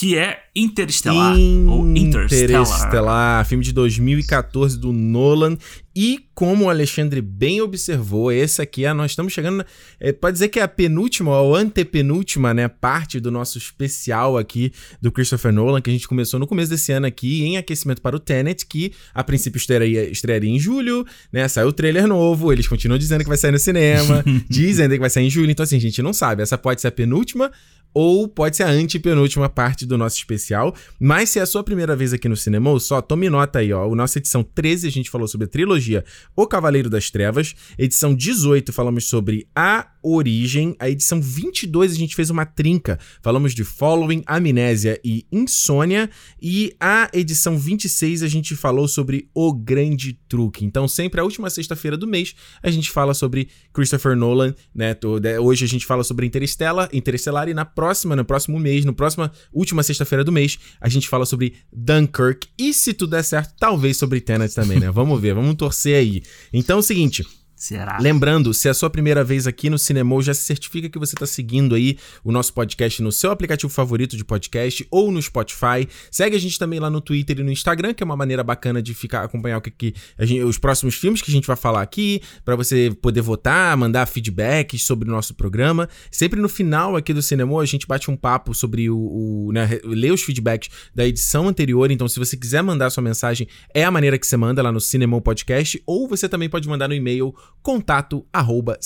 Que 0.00 0.16
é 0.16 0.44
Interestelar, 0.56 1.36
ou 1.68 1.86
Interstellar. 1.94 2.62
Interestelar, 2.62 3.46
filme 3.46 3.62
de 3.62 3.70
2014 3.70 4.78
do 4.78 4.94
Nolan. 4.94 5.58
E 5.94 6.20
como 6.34 6.64
o 6.64 6.70
Alexandre 6.70 7.20
bem 7.20 7.60
observou, 7.60 8.32
esse 8.32 8.62
aqui 8.62 8.86
é, 8.86 8.94
nós 8.94 9.10
estamos 9.10 9.30
chegando, 9.30 9.62
é, 10.00 10.10
pode 10.10 10.34
dizer 10.34 10.48
que 10.48 10.58
é 10.58 10.62
a 10.62 10.68
penúltima 10.68 11.38
ou 11.38 11.54
antepenúltima, 11.54 12.54
né, 12.54 12.66
parte 12.66 13.20
do 13.20 13.30
nosso 13.30 13.58
especial 13.58 14.38
aqui 14.38 14.72
do 15.02 15.12
Christopher 15.12 15.52
Nolan, 15.52 15.82
que 15.82 15.90
a 15.90 15.92
gente 15.92 16.08
começou 16.08 16.40
no 16.40 16.46
começo 16.46 16.70
desse 16.70 16.92
ano 16.92 17.06
aqui 17.06 17.42
em 17.42 17.58
aquecimento 17.58 18.00
para 18.00 18.16
o 18.16 18.18
Tenet, 18.18 18.64
que 18.64 18.92
a 19.12 19.22
princípio 19.22 19.58
estrearia, 19.58 20.08
estrearia 20.10 20.48
em 20.48 20.58
julho, 20.58 21.04
né, 21.30 21.46
saiu 21.46 21.68
o 21.68 21.72
trailer 21.72 22.06
novo, 22.06 22.50
eles 22.50 22.66
continuam 22.66 22.98
dizendo 22.98 23.22
que 23.22 23.28
vai 23.28 23.36
sair 23.36 23.52
no 23.52 23.58
cinema, 23.58 24.24
dizem 24.48 24.88
que 24.88 24.98
vai 24.98 25.10
sair 25.10 25.26
em 25.26 25.30
julho, 25.30 25.50
então 25.50 25.64
assim, 25.64 25.76
a 25.76 25.80
gente 25.80 26.00
não 26.00 26.14
sabe, 26.14 26.42
essa 26.42 26.56
pode 26.56 26.80
ser 26.80 26.88
a 26.88 26.92
penúltima 26.92 27.52
ou 27.92 28.28
pode 28.28 28.56
ser 28.56 28.64
a 28.64 28.68
antepenúltima 28.70 29.48
parte 29.48 29.84
do 29.84 29.98
nosso 29.98 30.16
especial. 30.16 30.74
Mas 30.98 31.30
se 31.30 31.38
é 31.38 31.42
a 31.42 31.46
sua 31.46 31.62
primeira 31.64 31.96
vez 31.96 32.12
aqui 32.12 32.28
no 32.28 32.36
Cinema, 32.36 32.78
só 32.78 33.00
tome 33.00 33.28
nota 33.28 33.58
aí, 33.58 33.72
ó. 33.72 33.92
Nossa 33.94 34.18
edição 34.18 34.42
13 34.42 34.86
a 34.86 34.90
gente 34.90 35.10
falou 35.10 35.26
sobre 35.26 35.46
a 35.46 35.48
trilogia 35.48 36.04
O 36.36 36.46
Cavaleiro 36.46 36.88
das 36.88 37.10
Trevas. 37.10 37.54
Edição 37.78 38.14
18 38.14 38.72
falamos 38.72 39.06
sobre 39.06 39.46
a 39.54 39.88
Origem. 40.02 40.74
A 40.78 40.88
edição 40.88 41.20
22 41.20 41.92
a 41.92 41.96
gente 41.96 42.14
fez 42.14 42.30
uma 42.30 42.46
trinca. 42.46 42.98
Falamos 43.22 43.54
de 43.54 43.64
Following, 43.64 44.22
Amnésia 44.26 45.00
e 45.04 45.26
Insônia. 45.30 46.10
E 46.40 46.74
a 46.80 47.10
edição 47.12 47.58
26 47.58 48.22
a 48.22 48.28
gente 48.28 48.54
falou 48.56 48.88
sobre 48.88 49.28
O 49.34 49.52
Grande 49.52 50.12
Truque. 50.28 50.64
Então, 50.64 50.86
sempre 50.88 51.20
a 51.20 51.24
última 51.24 51.50
sexta-feira 51.50 51.96
do 51.96 52.06
mês 52.06 52.34
a 52.62 52.70
gente 52.70 52.90
fala 52.90 53.14
sobre 53.14 53.48
Christopher 53.72 54.16
Nolan, 54.16 54.54
né? 54.74 54.96
Hoje 55.40 55.64
a 55.64 55.68
gente 55.68 55.86
fala 55.86 56.04
sobre 56.04 56.26
Interstellar, 56.26 56.88
Interstellar 56.92 57.48
e 57.48 57.54
na 57.54 57.64
próxima, 57.64 58.14
no 58.14 58.24
próximo 58.24 58.58
mês, 58.58 58.84
no 58.84 58.94
próxima 58.94 59.30
última 59.52 59.82
sexta-feira 59.82 60.24
do 60.24 60.32
mês, 60.32 60.58
a 60.80 60.88
gente 60.88 61.08
fala 61.08 61.26
sobre 61.26 61.54
Dunkirk 61.72 62.48
e 62.58 62.72
se 62.72 62.92
tudo 62.92 63.10
der 63.10 63.24
certo, 63.24 63.54
talvez 63.58 63.96
sobre 63.96 64.20
Tenet 64.20 64.54
também, 64.54 64.78
né? 64.78 64.90
Vamos 64.90 65.20
ver, 65.20 65.34
vamos 65.34 65.54
torcer 65.54 65.96
aí. 65.96 66.22
Então 66.52 66.76
é 66.76 66.80
o 66.80 66.82
seguinte, 66.82 67.26
Será? 67.60 67.98
Lembrando, 68.00 68.54
se 68.54 68.68
é 68.68 68.70
a 68.70 68.74
sua 68.74 68.88
primeira 68.88 69.22
vez 69.22 69.46
aqui 69.46 69.68
no 69.68 69.78
Cinemou, 69.78 70.22
já 70.22 70.32
se 70.32 70.40
certifica 70.40 70.88
que 70.88 70.98
você 70.98 71.14
está 71.14 71.26
seguindo 71.26 71.74
aí 71.74 71.98
o 72.24 72.32
nosso 72.32 72.54
podcast 72.54 73.02
no 73.02 73.12
seu 73.12 73.30
aplicativo 73.30 73.70
favorito 73.70 74.16
de 74.16 74.24
podcast 74.24 74.88
ou 74.90 75.12
no 75.12 75.20
Spotify. 75.20 75.86
Segue 76.10 76.34
a 76.34 76.40
gente 76.40 76.58
também 76.58 76.80
lá 76.80 76.88
no 76.88 77.02
Twitter 77.02 77.38
e 77.38 77.42
no 77.42 77.52
Instagram, 77.52 77.92
que 77.92 78.02
é 78.02 78.06
uma 78.06 78.16
maneira 78.16 78.42
bacana 78.42 78.82
de 78.82 78.94
ficar 78.94 79.24
acompanhar 79.24 79.58
o 79.58 79.60
que, 79.60 79.70
que 79.70 79.94
gente, 80.20 80.42
os 80.42 80.56
próximos 80.56 80.94
filmes 80.94 81.20
que 81.20 81.30
a 81.30 81.34
gente 81.34 81.46
vai 81.46 81.54
falar 81.54 81.82
aqui, 81.82 82.22
para 82.46 82.56
você 82.56 82.96
poder 83.02 83.20
votar, 83.20 83.76
mandar 83.76 84.06
feedbacks 84.06 84.82
sobre 84.82 85.06
o 85.06 85.12
nosso 85.12 85.34
programa. 85.34 85.86
Sempre 86.10 86.40
no 86.40 86.48
final 86.48 86.96
aqui 86.96 87.12
do 87.12 87.20
Cinemou, 87.20 87.60
a 87.60 87.66
gente 87.66 87.86
bate 87.86 88.10
um 88.10 88.16
papo 88.16 88.54
sobre 88.54 88.88
o, 88.88 88.96
o 88.96 89.52
né, 89.52 89.68
ler 89.84 90.14
os 90.14 90.22
feedbacks 90.22 90.70
da 90.94 91.06
edição 91.06 91.46
anterior. 91.46 91.90
Então, 91.90 92.08
se 92.08 92.18
você 92.18 92.38
quiser 92.38 92.62
mandar 92.62 92.88
sua 92.88 93.02
mensagem, 93.02 93.46
é 93.74 93.84
a 93.84 93.90
maneira 93.90 94.18
que 94.18 94.26
você 94.26 94.38
manda 94.38 94.62
lá 94.62 94.72
no 94.72 94.80
Cinemou 94.80 95.20
Podcast, 95.20 95.82
ou 95.84 96.08
você 96.08 96.26
também 96.26 96.48
pode 96.48 96.66
mandar 96.66 96.88
no 96.88 96.94
e-mail 96.94 97.34
contato 97.62 98.26
arroba. 98.32 98.78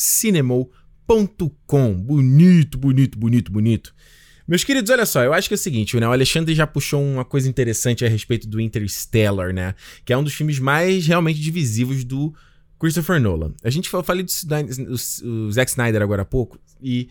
Bonito, 1.96 2.78
bonito, 2.78 3.18
bonito, 3.18 3.52
bonito. 3.52 3.94
Meus 4.46 4.62
queridos, 4.62 4.90
olha 4.90 5.06
só, 5.06 5.22
eu 5.24 5.32
acho 5.32 5.48
que 5.48 5.54
é 5.54 5.56
o 5.56 5.58
seguinte, 5.58 5.98
né? 5.98 6.06
O 6.06 6.12
Alexandre 6.12 6.54
já 6.54 6.66
puxou 6.66 7.02
uma 7.02 7.24
coisa 7.24 7.48
interessante 7.48 8.04
a 8.04 8.08
respeito 8.08 8.46
do 8.46 8.60
Interstellar, 8.60 9.54
né? 9.54 9.74
Que 10.04 10.12
é 10.12 10.18
um 10.18 10.22
dos 10.22 10.34
filmes 10.34 10.58
mais 10.58 11.06
realmente 11.06 11.40
divisivos 11.40 12.04
do 12.04 12.34
Christopher 12.78 13.18
Nolan. 13.18 13.54
A 13.62 13.70
gente 13.70 13.88
falou, 13.88 14.04
falei 14.04 14.22
do, 14.22 14.30
do, 14.84 15.50
Zack 15.50 15.70
Snyder 15.70 16.02
agora 16.02 16.22
há 16.22 16.26
pouco, 16.26 16.58
e 16.82 17.08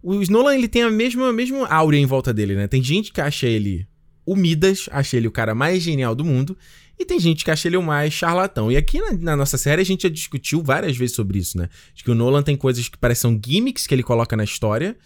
o 0.00 0.14
Nolan 0.30 0.54
ele 0.54 0.68
tem 0.68 0.82
a 0.82 0.90
mesma, 0.90 1.28
a 1.30 1.32
mesma 1.32 1.66
áurea 1.66 1.98
em 1.98 2.06
volta 2.06 2.32
dele, 2.32 2.54
né? 2.54 2.68
Tem 2.68 2.80
gente 2.80 3.12
que 3.12 3.20
acha 3.20 3.48
ele 3.48 3.88
o 4.24 4.36
Midas, 4.36 4.88
acha 4.92 5.16
ele 5.16 5.26
o 5.26 5.32
cara 5.32 5.56
mais 5.56 5.82
genial 5.82 6.14
do 6.14 6.24
mundo, 6.24 6.56
e 6.98 7.04
tem 7.04 7.20
gente 7.20 7.44
que 7.44 7.50
acha 7.50 7.68
ele 7.68 7.76
o 7.76 7.82
mais 7.82 8.12
charlatão. 8.12 8.70
E 8.70 8.76
aqui 8.76 9.00
na, 9.00 9.12
na, 9.12 9.36
nossa 9.36 9.58
série 9.58 9.82
a 9.82 9.84
gente 9.84 10.02
já 10.02 10.08
discutiu 10.08 10.62
várias 10.62 10.96
vezes 10.96 11.14
sobre 11.14 11.38
isso, 11.38 11.58
né? 11.58 11.68
De 11.94 12.02
que 12.02 12.10
o 12.10 12.14
Nolan 12.14 12.42
tem 12.42 12.56
coisas 12.56 12.88
que 12.88 12.96
parecem 12.96 13.40
gimmicks 13.44 13.86
que 13.86 13.94
ele 13.94 14.02
coloca 14.02 14.36
na 14.36 14.44
história. 14.44 14.96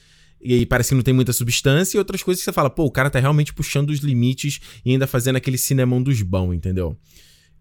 E 0.43 0.55
aí 0.55 0.65
parece 0.65 0.91
que 0.91 0.95
não 0.95 1.03
tem 1.03 1.13
muita 1.13 1.35
substância, 1.35 1.97
e 1.97 1.99
outras 1.99 2.23
coisas 2.23 2.41
que 2.41 2.45
você 2.47 2.53
fala, 2.53 2.71
pô, 2.71 2.85
o 2.85 2.91
cara 2.91 3.11
tá 3.11 3.19
realmente 3.19 3.53
puxando 3.53 3.91
os 3.91 3.99
limites 3.99 4.59
e 4.85 4.93
ainda 4.93 5.07
fazendo 5.07 5.37
aquele 5.37 5.59
cinemão 5.59 6.03
dos 6.03 6.23
bons, 6.23 6.55
entendeu? 6.55 6.97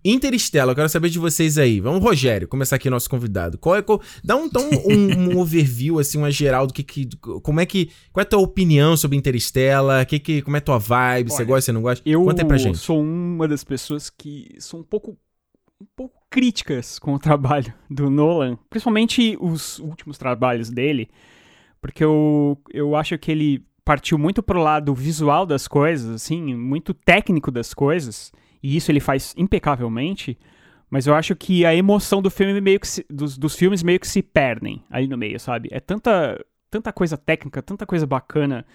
Interstellar, 0.03 0.71
eu 0.71 0.75
quero 0.75 0.89
saber 0.89 1.09
de 1.09 1.19
vocês 1.19 1.57
aí. 1.57 1.81
Vamos, 1.81 2.01
Rogério, 2.01 2.47
começar 2.47 2.77
aqui 2.77 2.89
nosso 2.89 3.09
convidado. 3.09 3.57
Qual 3.57 3.75
é, 3.75 3.81
qual, 3.81 4.01
dá 4.23 4.35
um, 4.37 4.45
então, 4.45 4.69
um, 4.85 5.33
um, 5.33 5.39
overview, 5.39 5.99
assim, 5.99 6.17
uma 6.17 6.31
geral 6.31 6.65
do 6.65 6.73
que, 6.73 6.83
que. 6.83 7.09
Como 7.17 7.59
é 7.59 7.65
que. 7.65 7.91
Qual 8.13 8.21
é 8.21 8.25
a 8.25 8.29
tua 8.29 8.39
opinião 8.39 8.95
sobre 8.95 9.17
Interstellar? 9.17 10.05
Que, 10.05 10.17
que, 10.19 10.41
como 10.41 10.55
é 10.55 10.59
a 10.59 10.61
tua 10.61 10.77
vibe? 10.79 11.29
Olha, 11.29 11.37
você 11.37 11.45
gosta, 11.45 11.61
você 11.65 11.71
não 11.73 11.81
gosta? 11.81 12.09
Eu 12.09 12.23
Conta 12.23 12.41
aí 12.41 12.47
pra 12.47 12.57
gente. 12.57 12.77
sou 12.77 13.01
uma 13.01 13.47
das 13.47 13.63
pessoas 13.63 14.09
que 14.09 14.55
são 14.59 14.79
um 14.79 14.83
pouco. 14.83 15.17
Um 15.81 15.87
pouco 15.95 16.19
críticas 16.29 16.99
com 16.99 17.13
o 17.13 17.19
trabalho 17.19 17.73
do 17.89 18.09
Nolan, 18.09 18.57
principalmente 18.69 19.37
os 19.39 19.79
últimos 19.79 20.17
trabalhos 20.17 20.69
dele, 20.69 21.09
porque 21.81 22.03
eu, 22.03 22.57
eu 22.73 22.97
acho 22.97 23.17
que 23.17 23.31
ele 23.31 23.65
partiu 23.85 24.17
muito 24.17 24.43
pro 24.43 24.61
lado 24.61 24.93
visual 24.93 25.45
das 25.45 25.69
coisas, 25.69 26.13
assim, 26.13 26.53
muito 26.53 26.93
técnico 26.93 27.49
das 27.49 27.73
coisas 27.73 28.29
e 28.61 28.75
isso 28.75 28.91
ele 28.91 28.99
faz 28.99 29.33
impecavelmente, 29.37 30.37
mas 30.89 31.07
eu 31.07 31.13
acho 31.13 31.35
que 31.35 31.65
a 31.65 31.75
emoção 31.75 32.21
do 32.21 32.29
filme 32.29 32.59
meio 32.59 32.79
que 32.79 32.87
se, 32.87 33.05
dos, 33.09 33.37
dos 33.37 33.55
filmes 33.55 33.83
meio 33.83 33.99
que 33.99 34.07
se 34.07 34.21
perdem 34.21 34.83
ali 34.89 35.07
no 35.07 35.17
meio, 35.17 35.39
sabe? 35.39 35.69
É 35.71 35.79
tanta, 35.79 36.43
tanta 36.69 36.91
coisa 36.91 37.17
técnica, 37.17 37.61
tanta 37.61 37.85
coisa 37.85 38.05
bacana 38.05 38.65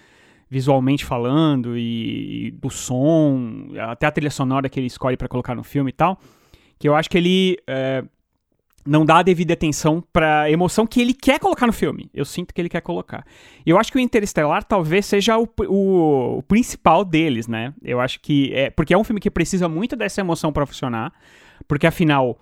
visualmente 0.49 1.03
falando 1.03 1.77
e, 1.77 2.47
e 2.47 2.51
do 2.51 2.69
som, 2.69 3.67
até 3.79 4.05
a 4.05 4.11
trilha 4.11 4.29
sonora 4.29 4.69
que 4.69 4.79
ele 4.79 4.87
escolhe 4.87 5.17
para 5.17 5.27
colocar 5.27 5.55
no 5.55 5.63
filme 5.63 5.89
e 5.89 5.93
tal, 5.93 6.19
que 6.79 6.87
eu 6.87 6.95
acho 6.95 7.09
que 7.09 7.17
ele 7.17 7.57
é, 7.67 8.03
não 8.85 9.03
dá 9.03 9.17
a 9.17 9.23
devida 9.23 9.53
atenção 9.53 10.03
pra 10.13 10.49
emoção 10.49 10.85
que 10.85 11.01
ele 11.01 11.13
quer 11.13 11.39
colocar 11.39 11.65
no 11.65 11.73
filme. 11.73 12.09
Eu 12.13 12.23
sinto 12.23 12.53
que 12.53 12.61
ele 12.61 12.69
quer 12.69 12.81
colocar. 12.81 13.25
E 13.65 13.69
eu 13.69 13.79
acho 13.79 13.91
que 13.91 13.97
o 13.97 14.01
Interestelar 14.01 14.63
talvez 14.63 15.05
seja 15.05 15.37
o, 15.37 15.49
o, 15.67 16.37
o, 16.37 16.43
principal 16.43 17.03
deles, 17.03 17.47
né? 17.47 17.73
Eu 17.83 17.99
acho 17.99 18.19
que. 18.19 18.53
É, 18.53 18.69
porque 18.69 18.93
é 18.93 18.97
um 18.97 19.03
filme 19.03 19.19
que 19.19 19.31
precisa 19.31 19.67
muito 19.67 19.95
dessa 19.95 20.21
emoção 20.21 20.53
pra 20.53 20.65
funcionar. 20.65 21.11
Porque 21.67 21.87
afinal, 21.87 22.39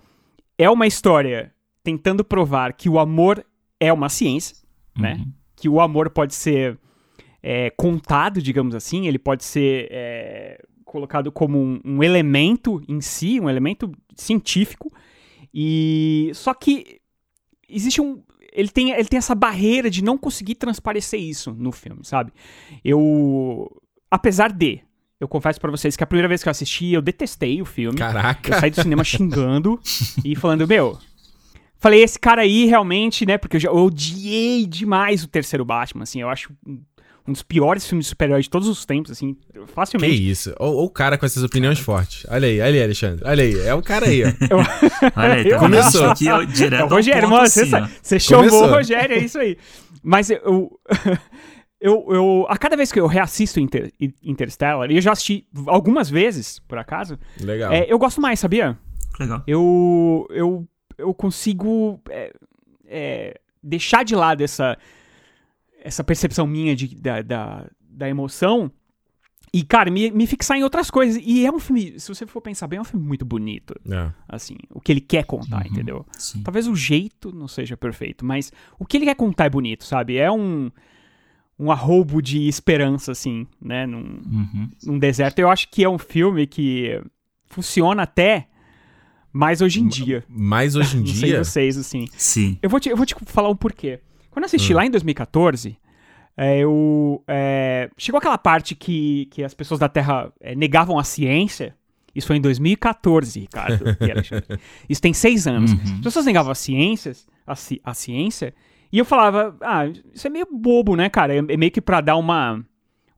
é 0.58 0.68
uma 0.68 0.86
história 0.86 1.52
tentando 1.82 2.24
provar 2.24 2.72
que 2.74 2.88
o 2.88 2.98
amor 2.98 3.44
é 3.80 3.92
uma 3.92 4.08
ciência, 4.08 4.56
né? 4.98 5.12
uhum. 5.12 5.18
né? 5.18 5.26
Que 5.56 5.68
o 5.68 5.80
amor 5.80 6.10
pode 6.10 6.34
ser 6.34 6.78
é, 7.42 7.70
contado, 7.70 8.40
digamos 8.40 8.74
assim, 8.74 9.06
ele 9.06 9.18
pode 9.18 9.44
ser 9.44 9.88
é, 9.90 10.62
colocado 10.84 11.30
como 11.30 11.58
um, 11.58 11.80
um, 11.84 12.02
elemento 12.02 12.82
em 12.88 13.00
si, 13.00 13.38
um 13.40 13.50
elemento 13.50 13.92
científico. 14.14 14.92
E 15.54 16.32
só 16.34 16.52
que 16.52 17.00
existe 17.68 18.00
um 18.00 18.22
ele 18.52 18.68
tem, 18.68 18.90
ele 18.90 19.08
tem 19.08 19.18
essa 19.18 19.34
barreira 19.34 19.90
de 19.90 20.02
não 20.02 20.16
conseguir 20.16 20.54
transparecer 20.54 21.20
isso 21.20 21.52
no 21.52 21.72
filme, 21.72 22.04
sabe? 22.04 22.32
Eu 22.84 23.70
apesar 24.10 24.52
de 24.52 24.80
eu 25.20 25.28
confesso 25.28 25.60
para 25.60 25.70
vocês 25.70 25.96
que 25.96 26.04
a 26.04 26.06
primeira 26.06 26.28
vez 26.28 26.42
que 26.42 26.48
eu 26.48 26.50
assisti, 26.50 26.92
eu 26.92 27.00
detestei 27.00 27.62
o 27.62 27.64
filme. 27.64 27.98
Caraca. 27.98 28.54
Eu 28.54 28.60
saí 28.60 28.70
do 28.70 28.82
cinema 28.82 29.02
xingando 29.04 29.80
e 30.24 30.36
falando, 30.36 30.66
meu, 30.66 30.98
Falei, 31.84 32.02
esse 32.02 32.18
cara 32.18 32.40
aí 32.40 32.64
realmente, 32.64 33.26
né? 33.26 33.36
Porque 33.36 33.56
eu 33.56 33.60
já 33.60 33.68
eu 33.68 33.76
odiei 33.76 34.64
demais 34.64 35.22
o 35.22 35.28
terceiro 35.28 35.66
Batman, 35.66 36.04
assim. 36.04 36.22
Eu 36.22 36.30
acho 36.30 36.50
um 36.66 36.80
dos 37.26 37.42
piores 37.42 37.86
filmes 37.86 38.04
de 38.04 38.10
super-heróis 38.10 38.44
de 38.44 38.50
todos 38.50 38.68
os 38.68 38.84
tempos, 38.84 39.10
assim, 39.10 39.36
facilmente. 39.74 40.14
Que 40.14 40.30
isso? 40.30 40.54
O, 40.60 40.84
o 40.84 40.90
cara 40.90 41.16
com 41.16 41.24
essas 41.24 41.42
opiniões 41.42 41.78
fortes. 41.78 42.26
Olha 42.28 42.46
aí, 42.46 42.60
olha 42.60 42.70
aí, 42.70 42.82
Alexandre. 42.82 43.24
Olha 43.26 43.44
aí, 43.44 43.58
é 43.60 43.74
o 43.74 43.82
cara 43.82 44.06
aí, 44.06 44.22
ó. 44.24 44.28
Eu... 44.50 44.58
olha 45.16 45.34
aí, 45.34 45.48
tá 45.48 45.58
começou. 45.58 46.10
Aqui, 46.10 46.28
ó, 46.30 46.42
direto 46.42 46.82
é 46.82 46.84
o 46.84 46.88
Rogério, 46.88 47.30
mano, 47.30 47.42
assim, 47.44 47.64
você, 47.64 47.88
você 48.02 48.20
chamou 48.20 48.64
o 48.64 48.66
Rogério, 48.68 49.16
é 49.16 49.20
isso 49.20 49.38
aí. 49.38 49.56
Mas 50.02 50.28
eu, 50.28 50.40
eu, 51.80 52.06
eu, 52.10 52.46
a 52.48 52.58
cada 52.58 52.76
vez 52.76 52.92
que 52.92 53.00
eu 53.00 53.06
reassisto 53.06 53.58
Inter, 53.58 53.90
Interstellar, 54.22 54.90
e 54.90 54.96
eu 54.96 55.00
já 55.00 55.12
assisti 55.12 55.46
algumas 55.66 56.10
vezes, 56.10 56.58
por 56.58 56.76
acaso. 56.76 57.18
Legal. 57.40 57.72
É, 57.72 57.86
eu 57.88 57.98
gosto 57.98 58.20
mais, 58.20 58.38
sabia? 58.38 58.78
Legal. 59.18 59.42
Eu, 59.46 60.26
eu, 60.28 60.68
eu 60.98 61.14
consigo 61.14 62.00
é, 62.10 62.32
é, 62.86 63.40
deixar 63.62 64.04
de 64.04 64.14
lado 64.14 64.42
essa 64.42 64.76
essa 65.84 66.02
percepção 66.02 66.46
minha 66.46 66.74
de, 66.74 66.96
da, 66.96 67.20
da, 67.20 67.70
da 67.78 68.08
emoção 68.08 68.72
e, 69.52 69.62
cara, 69.62 69.88
me, 69.88 70.10
me 70.10 70.26
fixar 70.26 70.56
em 70.56 70.64
outras 70.64 70.90
coisas. 70.90 71.22
E 71.24 71.46
é 71.46 71.52
um 71.52 71.60
filme, 71.60 72.00
se 72.00 72.08
você 72.08 72.26
for 72.26 72.40
pensar 72.40 72.66
bem, 72.66 72.78
é 72.78 72.82
um 72.82 72.84
filme 72.84 73.06
muito 73.06 73.24
bonito. 73.24 73.72
É. 73.88 74.10
Assim, 74.26 74.56
o 74.70 74.80
que 74.80 74.90
ele 74.90 75.00
quer 75.00 75.24
contar, 75.24 75.60
uhum, 75.60 75.70
entendeu? 75.70 76.06
Sim. 76.18 76.42
Talvez 76.42 76.66
o 76.66 76.74
jeito 76.74 77.32
não 77.32 77.46
seja 77.46 77.76
perfeito, 77.76 78.24
mas 78.24 78.50
o 78.78 78.84
que 78.84 78.96
ele 78.96 79.04
quer 79.04 79.14
contar 79.14 79.44
é 79.44 79.50
bonito, 79.50 79.84
sabe? 79.84 80.16
É 80.16 80.28
um, 80.32 80.72
um 81.56 81.70
arrobo 81.70 82.20
de 82.20 82.48
esperança, 82.48 83.12
assim, 83.12 83.46
né? 83.60 83.86
Num, 83.86 84.02
uhum. 84.26 84.70
num 84.84 84.98
deserto. 84.98 85.38
Eu 85.38 85.50
acho 85.50 85.68
que 85.70 85.84
é 85.84 85.88
um 85.88 85.98
filme 85.98 86.48
que 86.48 87.00
funciona 87.46 88.02
até 88.02 88.48
mais 89.32 89.60
hoje 89.60 89.80
em 89.80 89.86
dia. 89.86 90.24
Mais 90.28 90.74
hoje 90.74 90.96
em 90.96 90.98
não 91.04 91.04
dia? 91.04 91.14
Sei 91.14 91.38
vocês, 91.38 91.78
assim. 91.78 92.06
Sim. 92.16 92.58
Eu 92.60 92.68
vou 92.68 92.80
te, 92.80 92.88
eu 92.88 92.96
vou 92.96 93.06
te 93.06 93.14
falar 93.26 93.50
um 93.50 93.56
porquê. 93.56 94.00
Quando 94.34 94.42
eu 94.42 94.46
assisti 94.46 94.72
hum. 94.72 94.76
lá 94.76 94.84
em 94.84 94.90
2014, 94.90 95.78
é, 96.36 96.58
eu, 96.58 97.22
é, 97.28 97.88
chegou 97.96 98.18
aquela 98.18 98.36
parte 98.36 98.74
que, 98.74 99.26
que 99.26 99.44
as 99.44 99.54
pessoas 99.54 99.78
da 99.78 99.88
Terra 99.88 100.32
é, 100.40 100.54
negavam 100.56 100.98
a 100.98 101.04
ciência. 101.04 101.76
Isso 102.12 102.26
foi 102.26 102.36
em 102.36 102.40
2014, 102.40 103.40
Ricardo. 103.40 103.84
Isso 104.90 105.00
tem 105.00 105.12
seis 105.12 105.46
anos. 105.46 105.72
Uhum. 105.72 105.80
As 105.94 106.00
pessoas 106.00 106.26
negavam 106.26 106.50
a, 106.50 106.54
ciências, 106.54 107.28
a, 107.46 107.54
ci, 107.54 107.80
a 107.84 107.94
ciência. 107.94 108.52
E 108.92 108.98
eu 108.98 109.04
falava, 109.04 109.56
ah, 109.60 109.86
isso 110.12 110.26
é 110.26 110.30
meio 110.30 110.46
bobo, 110.50 110.94
né, 110.94 111.08
cara? 111.08 111.34
É, 111.34 111.38
é 111.38 111.56
meio 111.56 111.70
que 111.70 111.80
pra 111.80 112.00
dar 112.00 112.16
uma, 112.16 112.64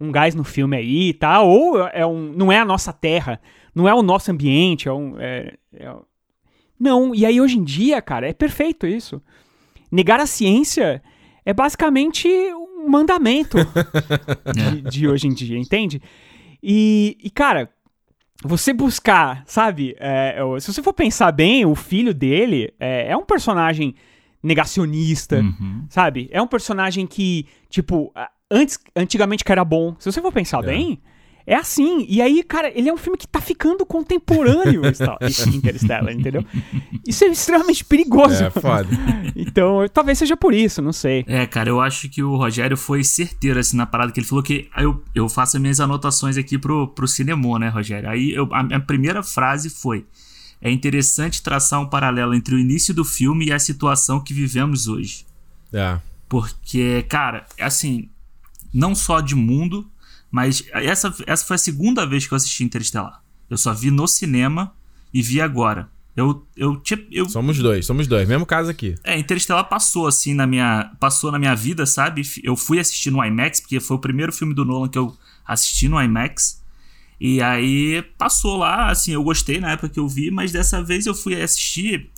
um 0.01 0.11
gás 0.13 0.35
no 0.35 0.45
filme 0.45 0.77
aí, 0.77 1.13
tá? 1.15 1.41
Ou 1.41 1.87
é 1.89 2.07
um, 2.07 2.33
não 2.33 2.51
é 2.51 2.59
a 2.59 2.65
nossa 2.65 2.93
Terra, 2.93 3.41
não 3.75 3.89
é 3.89 3.95
o 3.95 4.03
nosso 4.03 4.31
ambiente, 4.31 4.89
é 4.89 4.93
um... 4.93 5.19
É, 5.19 5.55
é... 5.75 5.95
Não, 6.79 7.15
e 7.15 7.25
aí 7.25 7.41
hoje 7.41 7.59
em 7.59 7.65
dia, 7.65 8.01
cara, 8.03 8.29
é 8.29 8.35
perfeito 8.35 8.87
isso. 8.87 9.23
Negar 9.91 10.21
a 10.21 10.27
ciência 10.27 11.03
é 11.45 11.53
basicamente 11.53 12.29
um 12.29 12.89
mandamento 12.89 13.57
de, 14.55 14.83
de, 14.83 15.09
hoje 15.09 15.27
em 15.27 15.33
dia, 15.33 15.59
entende? 15.59 16.03
E, 16.63 17.17
e 17.23 17.31
cara, 17.31 17.71
você 18.43 18.73
buscar, 18.73 19.43
sabe? 19.47 19.97
É, 19.99 20.37
se 20.61 20.73
você 20.73 20.83
for 20.83 20.93
pensar 20.93 21.33
bem, 21.33 21.65
o 21.65 21.75
filho 21.75 22.13
dele 22.13 22.73
é, 22.79 23.13
é 23.13 23.17
um 23.17 23.25
personagem 23.25 23.95
negacionista, 24.43 25.41
uhum. 25.41 25.87
sabe? 25.89 26.29
É 26.31 26.41
um 26.41 26.47
personagem 26.47 27.07
que, 27.07 27.47
tipo, 27.69 28.13
antes, 28.51 28.79
antigamente 28.95 29.45
que 29.45 29.53
era 29.53 29.65
bom. 29.65 29.97
Se 29.99 30.11
você 30.11 30.21
for 30.21 30.33
pensar 30.33 30.63
é. 30.65 30.67
bem, 30.67 31.01
é 31.47 31.55
assim. 31.55 32.05
E 32.09 32.21
aí, 32.21 32.43
cara, 32.43 32.71
ele 32.77 32.89
é 32.89 32.93
um 32.93 32.97
filme 32.97 33.17
que 33.17 33.27
tá 33.27 33.41
ficando 33.41 33.87
contemporâneo, 33.87 34.83
Interstellar, 35.55 36.13
entendeu? 36.13 36.45
Isso 37.07 37.25
é 37.25 37.29
extremamente 37.29 37.85
perigoso. 37.85 38.43
É, 38.43 38.51
foda. 38.51 38.89
então, 39.37 39.87
talvez 39.93 40.19
seja 40.19 40.37
por 40.37 40.53
isso, 40.53 40.83
não 40.83 40.93
sei. 40.93 41.25
É, 41.29 41.47
cara, 41.47 41.69
eu 41.69 41.81
acho 41.81 42.09
que 42.09 42.23
o 42.23 42.37
Rogério 42.37 42.77
foi 42.77 43.05
certeiro, 43.05 43.61
assim, 43.61 43.77
na 43.77 43.87
parada 43.87 44.11
que 44.11 44.19
ele 44.19 44.27
falou 44.27 44.43
que 44.43 44.69
eu, 44.77 45.03
eu 45.15 45.29
faço 45.29 45.57
as 45.57 45.63
minhas 45.63 45.79
anotações 45.79 46.37
aqui 46.37 46.59
pro, 46.59 46.89
pro 46.89 47.07
cinema, 47.07 47.59
né, 47.59 47.69
Rogério? 47.69 48.09
Aí, 48.09 48.33
eu, 48.33 48.49
a 48.53 48.63
minha 48.63 48.81
primeira 48.81 49.23
frase 49.23 49.71
foi 49.71 50.05
é 50.61 50.71
interessante 50.71 51.43
traçar 51.43 51.81
um 51.81 51.87
paralelo 51.87 52.35
entre 52.35 52.55
o 52.55 52.59
início 52.59 52.95
do 52.95 53.05
filme 53.05 53.47
e 53.47 53.53
a 53.53 53.59
situação 53.59 54.19
que 54.19 54.33
vivemos 54.33 54.89
hoje. 54.89 55.25
É. 55.73 56.01
Porque, 56.29 57.05
cara, 57.09 57.47
assim, 57.61 58.09
não 58.73 58.95
só 58.95 59.21
de 59.21 59.35
mundo, 59.35 59.89
mas 60.31 60.65
essa, 60.73 61.15
essa 61.27 61.45
foi 61.45 61.55
a 61.57 61.59
segunda 61.59 62.07
vez 62.07 62.27
que 62.27 62.33
eu 62.33 62.37
assisti 62.37 62.65
Interestelar. 62.65 63.23
Eu 63.49 63.57
só 63.57 63.73
vi 63.73 63.91
no 63.91 64.07
cinema 64.07 64.73
e 65.13 65.23
vi 65.23 65.41
agora. 65.41 65.89
Eu, 66.17 66.47
eu, 66.57 66.83
eu 67.13 67.29
Somos 67.29 67.59
dois, 67.59 67.85
somos 67.85 68.07
dois. 68.07 68.27
Mesmo 68.27 68.47
caso 68.47 68.71
aqui. 68.71 68.95
É, 69.05 69.19
Interestelar 69.19 69.69
passou 69.69 70.07
assim 70.07 70.35
na 70.35 70.47
minha. 70.47 70.91
Passou 70.99 71.31
na 71.31 71.39
minha 71.39 71.55
vida, 71.55 71.85
sabe? 71.85 72.23
Eu 72.43 72.57
fui 72.57 72.79
assistir 72.79 73.11
no 73.11 73.23
IMAX, 73.23 73.61
porque 73.61 73.79
foi 73.81 73.97
o 73.97 74.01
primeiro 74.01 74.33
filme 74.33 74.55
do 74.55 74.65
Nolan 74.65 74.89
que 74.89 74.99
eu 74.99 75.17
assisti 75.47 75.89
no 75.89 76.03
IMAX. 76.03 76.63
E 77.21 77.41
aí 77.41 78.03
passou 78.19 78.57
lá, 78.59 78.91
assim, 78.91 79.13
eu 79.13 79.23
gostei 79.23 79.59
na 79.59 79.73
época 79.73 79.89
que 79.89 79.99
eu 79.99 80.09
vi, 80.09 80.31
mas 80.31 80.53
dessa 80.53 80.83
vez 80.83 81.07
eu 81.07 81.15
fui 81.15 81.41
assistir 81.41 82.11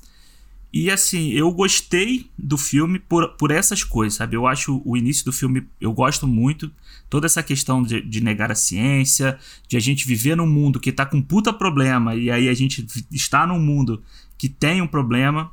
e 0.72 0.90
assim, 0.90 1.30
eu 1.30 1.50
gostei 1.50 2.30
do 2.36 2.58
filme 2.58 2.98
por, 2.98 3.28
por 3.36 3.50
essas 3.50 3.82
coisas, 3.82 4.18
sabe? 4.18 4.36
Eu 4.36 4.46
acho 4.46 4.82
o 4.84 4.96
início 4.96 5.24
do 5.24 5.32
filme, 5.32 5.66
eu 5.80 5.92
gosto 5.92 6.26
muito. 6.26 6.70
Toda 7.10 7.26
essa 7.26 7.42
questão 7.42 7.82
de, 7.82 8.00
de 8.00 8.20
negar 8.20 8.50
a 8.50 8.54
ciência, 8.54 9.38
de 9.66 9.76
a 9.76 9.80
gente 9.80 10.06
viver 10.06 10.36
num 10.36 10.46
mundo 10.46 10.78
que 10.78 10.92
tá 10.92 11.06
com 11.06 11.22
puta 11.22 11.52
problema, 11.52 12.14
e 12.14 12.30
aí 12.30 12.48
a 12.48 12.54
gente 12.54 12.86
está 13.10 13.46
num 13.46 13.58
mundo 13.58 14.02
que 14.36 14.48
tem 14.48 14.80
um 14.82 14.86
problema, 14.86 15.50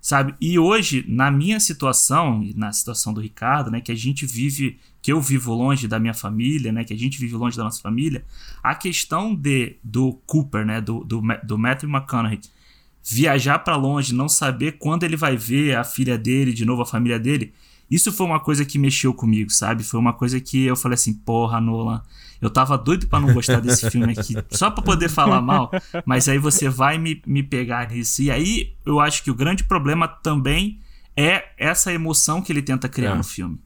sabe? 0.00 0.34
E 0.40 0.58
hoje, 0.58 1.04
na 1.08 1.30
minha 1.30 1.58
situação, 1.58 2.48
na 2.54 2.72
situação 2.72 3.12
do 3.12 3.20
Ricardo, 3.20 3.70
né, 3.70 3.80
que 3.80 3.90
a 3.90 3.96
gente 3.96 4.24
vive, 4.26 4.78
que 5.02 5.12
eu 5.12 5.20
vivo 5.20 5.52
longe 5.52 5.88
da 5.88 5.98
minha 5.98 6.14
família, 6.14 6.70
né, 6.70 6.84
que 6.84 6.92
a 6.92 6.98
gente 6.98 7.18
vive 7.18 7.34
longe 7.34 7.56
da 7.56 7.64
nossa 7.64 7.80
família, 7.80 8.24
a 8.62 8.74
questão 8.74 9.34
de 9.34 9.76
do 9.82 10.12
Cooper, 10.26 10.64
né, 10.64 10.80
do, 10.80 11.02
do, 11.02 11.22
do 11.42 11.58
Matthew 11.58 11.88
McConaughey, 11.88 12.40
viajar 13.02 13.60
para 13.60 13.76
longe, 13.76 14.14
não 14.14 14.28
saber 14.28 14.78
quando 14.78 15.04
ele 15.04 15.16
vai 15.16 15.36
ver 15.36 15.76
a 15.76 15.84
filha 15.84 16.18
dele, 16.18 16.52
de 16.52 16.64
novo 16.64 16.82
a 16.82 16.86
família 16.86 17.18
dele, 17.18 17.52
isso 17.90 18.12
foi 18.12 18.26
uma 18.26 18.40
coisa 18.40 18.64
que 18.64 18.78
mexeu 18.78 19.14
comigo, 19.14 19.50
sabe? 19.50 19.84
Foi 19.84 19.98
uma 19.98 20.12
coisa 20.12 20.40
que 20.40 20.64
eu 20.64 20.76
falei 20.76 20.94
assim, 20.94 21.14
porra, 21.14 21.60
Nolan, 21.60 22.02
eu 22.40 22.50
tava 22.50 22.76
doido 22.76 23.06
para 23.06 23.20
não 23.20 23.32
gostar 23.32 23.60
desse 23.60 23.88
filme 23.90 24.12
aqui, 24.16 24.34
só 24.50 24.70
para 24.70 24.82
poder 24.82 25.08
falar 25.08 25.40
mal, 25.40 25.70
mas 26.04 26.28
aí 26.28 26.38
você 26.38 26.68
vai 26.68 26.98
me, 26.98 27.22
me 27.26 27.42
pegar 27.42 27.90
nisso. 27.90 28.22
E 28.22 28.30
aí 28.30 28.74
eu 28.84 29.00
acho 29.00 29.22
que 29.22 29.30
o 29.30 29.34
grande 29.34 29.64
problema 29.64 30.08
também 30.08 30.80
é 31.16 31.44
essa 31.56 31.92
emoção 31.92 32.42
que 32.42 32.52
ele 32.52 32.62
tenta 32.62 32.88
criar 32.88 33.12
é. 33.12 33.14
no 33.14 33.24
filme. 33.24 33.58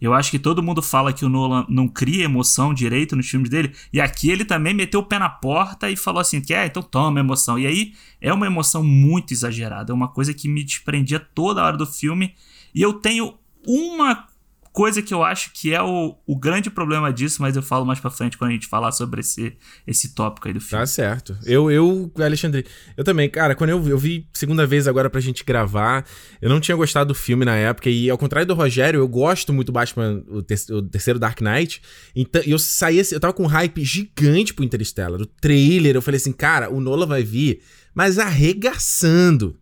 Eu 0.00 0.14
acho 0.14 0.30
que 0.30 0.38
todo 0.38 0.62
mundo 0.62 0.80
fala 0.80 1.12
que 1.12 1.24
o 1.24 1.28
Nolan 1.28 1.66
não 1.68 1.88
cria 1.88 2.24
emoção 2.24 2.72
direito 2.72 3.16
nos 3.16 3.28
filmes 3.28 3.50
dele. 3.50 3.74
E 3.92 4.00
aqui 4.00 4.30
ele 4.30 4.44
também 4.44 4.72
meteu 4.72 5.00
o 5.00 5.04
pé 5.04 5.18
na 5.18 5.28
porta 5.28 5.90
e 5.90 5.96
falou 5.96 6.20
assim: 6.20 6.40
que 6.40 6.54
é, 6.54 6.66
então 6.66 6.82
toma 6.82 7.18
emoção. 7.18 7.58
E 7.58 7.66
aí 7.66 7.94
é 8.20 8.32
uma 8.32 8.46
emoção 8.46 8.84
muito 8.84 9.32
exagerada. 9.34 9.92
É 9.92 9.94
uma 9.94 10.06
coisa 10.06 10.32
que 10.32 10.48
me 10.48 10.62
desprendia 10.62 11.18
toda 11.18 11.64
hora 11.64 11.76
do 11.76 11.84
filme. 11.84 12.34
E 12.72 12.80
eu 12.80 12.92
tenho 12.92 13.34
uma 13.68 14.26
coisa 14.72 15.02
que 15.02 15.12
eu 15.12 15.24
acho 15.24 15.50
que 15.52 15.74
é 15.74 15.82
o, 15.82 16.16
o 16.24 16.36
grande 16.36 16.70
problema 16.70 17.12
disso, 17.12 17.42
mas 17.42 17.56
eu 17.56 17.62
falo 17.62 17.84
mais 17.84 17.98
pra 17.98 18.10
frente 18.10 18.38
quando 18.38 18.50
a 18.50 18.54
gente 18.54 18.68
falar 18.68 18.92
sobre 18.92 19.20
esse, 19.20 19.56
esse 19.84 20.14
tópico 20.14 20.46
aí 20.46 20.54
do 20.54 20.60
filme. 20.60 20.80
Tá 20.80 20.86
certo. 20.86 21.36
Eu, 21.44 21.68
eu, 21.68 22.12
Alexandre, 22.16 22.64
eu 22.96 23.02
também, 23.02 23.28
cara, 23.28 23.56
quando 23.56 23.70
eu, 23.70 23.88
eu 23.88 23.98
vi 23.98 24.28
segunda 24.32 24.66
vez 24.68 24.86
agora 24.86 25.10
pra 25.10 25.20
gente 25.20 25.44
gravar, 25.44 26.06
eu 26.40 26.48
não 26.48 26.60
tinha 26.60 26.76
gostado 26.76 27.08
do 27.08 27.14
filme 27.14 27.44
na 27.44 27.56
época, 27.56 27.90
e 27.90 28.08
ao 28.08 28.16
contrário 28.16 28.46
do 28.46 28.54
Rogério, 28.54 29.00
eu 29.00 29.08
gosto 29.08 29.52
muito 29.52 29.66
do 29.66 29.72
Batman, 29.72 30.22
o, 30.28 30.42
ter, 30.42 30.58
o 30.70 30.80
terceiro 30.80 31.18
Dark 31.18 31.40
Knight, 31.40 31.82
então 32.14 32.40
eu 32.46 32.58
saí, 32.58 33.00
assim, 33.00 33.16
eu 33.16 33.20
tava 33.20 33.32
com 33.32 33.42
um 33.42 33.48
hype 33.48 33.84
gigante 33.84 34.54
pro 34.54 34.64
Interstellar, 34.64 35.20
o 35.20 35.26
trailer, 35.26 35.96
eu 35.96 36.02
falei 36.02 36.18
assim, 36.18 36.32
cara, 36.32 36.70
o 36.70 36.80
Nola 36.80 37.04
vai 37.04 37.24
vir, 37.24 37.60
mas 37.92 38.16
arregaçando. 38.18 39.58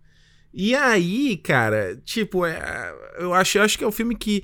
E 0.59 0.75
aí, 0.75 1.37
cara, 1.37 2.01
tipo, 2.03 2.47
é, 2.47 2.95
eu, 3.19 3.35
acho, 3.35 3.59
eu 3.59 3.63
acho 3.63 3.77
que 3.77 3.85
é 3.85 3.87
um 3.87 3.93
filme 3.93 4.17
que. 4.17 4.43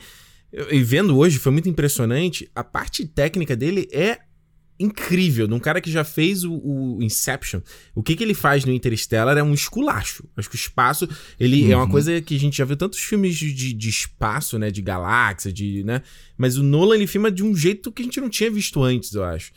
E 0.71 0.83
vendo 0.83 1.17
hoje, 1.17 1.39
foi 1.39 1.51
muito 1.51 1.71
impressionante. 1.71 2.51
A 2.55 2.63
parte 2.63 3.07
técnica 3.07 3.57
dele 3.57 3.89
é 3.91 4.19
incrível. 4.79 5.47
De 5.47 5.55
um 5.55 5.59
cara 5.59 5.81
que 5.81 5.91
já 5.91 6.05
fez 6.05 6.45
o, 6.45 6.53
o, 6.53 7.03
Inception. 7.03 7.63
O 7.95 8.03
que, 8.03 8.15
que 8.15 8.23
ele 8.23 8.35
faz 8.35 8.67
no 8.67 8.73
Interstellar 8.73 9.39
é 9.39 9.43
um 9.43 9.55
esculacho. 9.55 10.29
Acho 10.37 10.51
que 10.51 10.57
o 10.57 10.59
espaço, 10.59 11.09
ele 11.41 11.65
uhum. 11.65 11.73
é 11.73 11.77
uma 11.77 11.85
uhum. 11.87 11.91
coisa 11.91 12.21
que 12.21 12.37
a 12.37 12.39
gente 12.39 12.59
já 12.59 12.67
viu 12.67 12.77
tantos 12.77 12.99
filmes 12.99 13.35
de, 13.35 13.73
de 13.73 13.89
espaço, 13.89 14.59
né? 14.59 14.71
De 14.71 14.83
galáxia, 14.83 15.51
de. 15.51 15.83
né? 15.83 16.03
Mas 16.37 16.59
o 16.59 16.63
Nolan 16.63 16.97
ele 16.97 17.07
filma 17.07 17.31
de 17.31 17.43
um 17.43 17.57
jeito 17.57 17.91
que 17.91 18.03
a 18.03 18.05
gente 18.05 18.21
não 18.21 18.29
tinha 18.29 18.51
visto 18.51 18.83
antes, 18.83 19.15
eu 19.15 19.25
acho. 19.25 19.51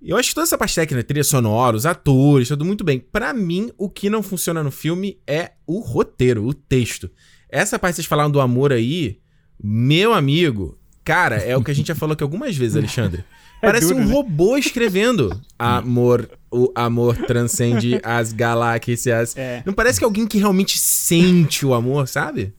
Eu 0.00 0.16
acho 0.16 0.28
que 0.28 0.34
toda 0.34 0.44
essa 0.44 0.56
parte 0.56 0.74
técnica, 0.74 1.02
trilha 1.02 1.24
sonora, 1.24 1.76
os 1.76 1.84
atores, 1.84 2.48
tudo 2.48 2.64
muito 2.64 2.84
bem. 2.84 3.00
Para 3.00 3.32
mim, 3.32 3.70
o 3.76 3.90
que 3.90 4.08
não 4.08 4.22
funciona 4.22 4.62
no 4.62 4.70
filme 4.70 5.18
é 5.26 5.52
o 5.66 5.80
roteiro, 5.80 6.46
o 6.46 6.54
texto. 6.54 7.10
Essa 7.48 7.78
parte 7.78 7.94
que 7.94 7.96
vocês 7.96 8.06
falaram 8.06 8.30
do 8.30 8.40
amor 8.40 8.72
aí, 8.72 9.18
meu 9.62 10.14
amigo, 10.14 10.78
cara, 11.04 11.36
é 11.36 11.56
o 11.56 11.64
que 11.64 11.70
a 11.70 11.74
gente 11.74 11.88
já 11.88 11.94
falou 11.94 12.12
aqui 12.12 12.22
algumas 12.22 12.56
vezes, 12.56 12.76
Alexandre. 12.76 13.24
É 13.60 13.66
Parece 13.66 13.88
duro, 13.88 13.98
um 13.98 14.06
né? 14.06 14.12
robô 14.14 14.56
escrevendo. 14.56 15.36
amor, 15.58 16.30
o 16.48 16.70
amor 16.76 17.16
transcende 17.16 18.00
as 18.04 18.32
galáxias. 18.32 19.36
É. 19.36 19.64
Não 19.66 19.72
parece 19.72 19.98
que 19.98 20.04
é 20.04 20.06
alguém 20.06 20.28
que 20.28 20.38
realmente 20.38 20.78
sente 20.78 21.66
o 21.66 21.74
amor, 21.74 22.06
sabe? 22.06 22.54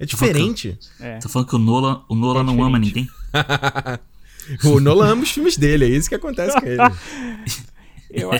É 0.00 0.04
diferente. 0.04 0.72
Tô 0.72 0.78
falando 0.80 0.98
que, 0.98 1.04
é. 1.04 1.18
Tô 1.18 1.28
falando 1.28 1.48
que 1.48 1.54
o 1.54 1.58
Nolan, 1.60 2.02
o 2.08 2.16
Nolan 2.16 2.40
é 2.40 2.42
não 2.42 2.60
ama 2.60 2.76
ninguém. 2.76 3.08
O 4.64 4.80
Nolan 4.80 5.12
ama 5.12 5.22
os 5.22 5.30
filmes 5.30 5.56
dele, 5.56 5.84
é 5.84 5.88
isso 5.88 6.08
que 6.08 6.14
acontece 6.14 6.58
com 6.58 6.66
ele. 6.66 6.82
eu, 8.10 8.30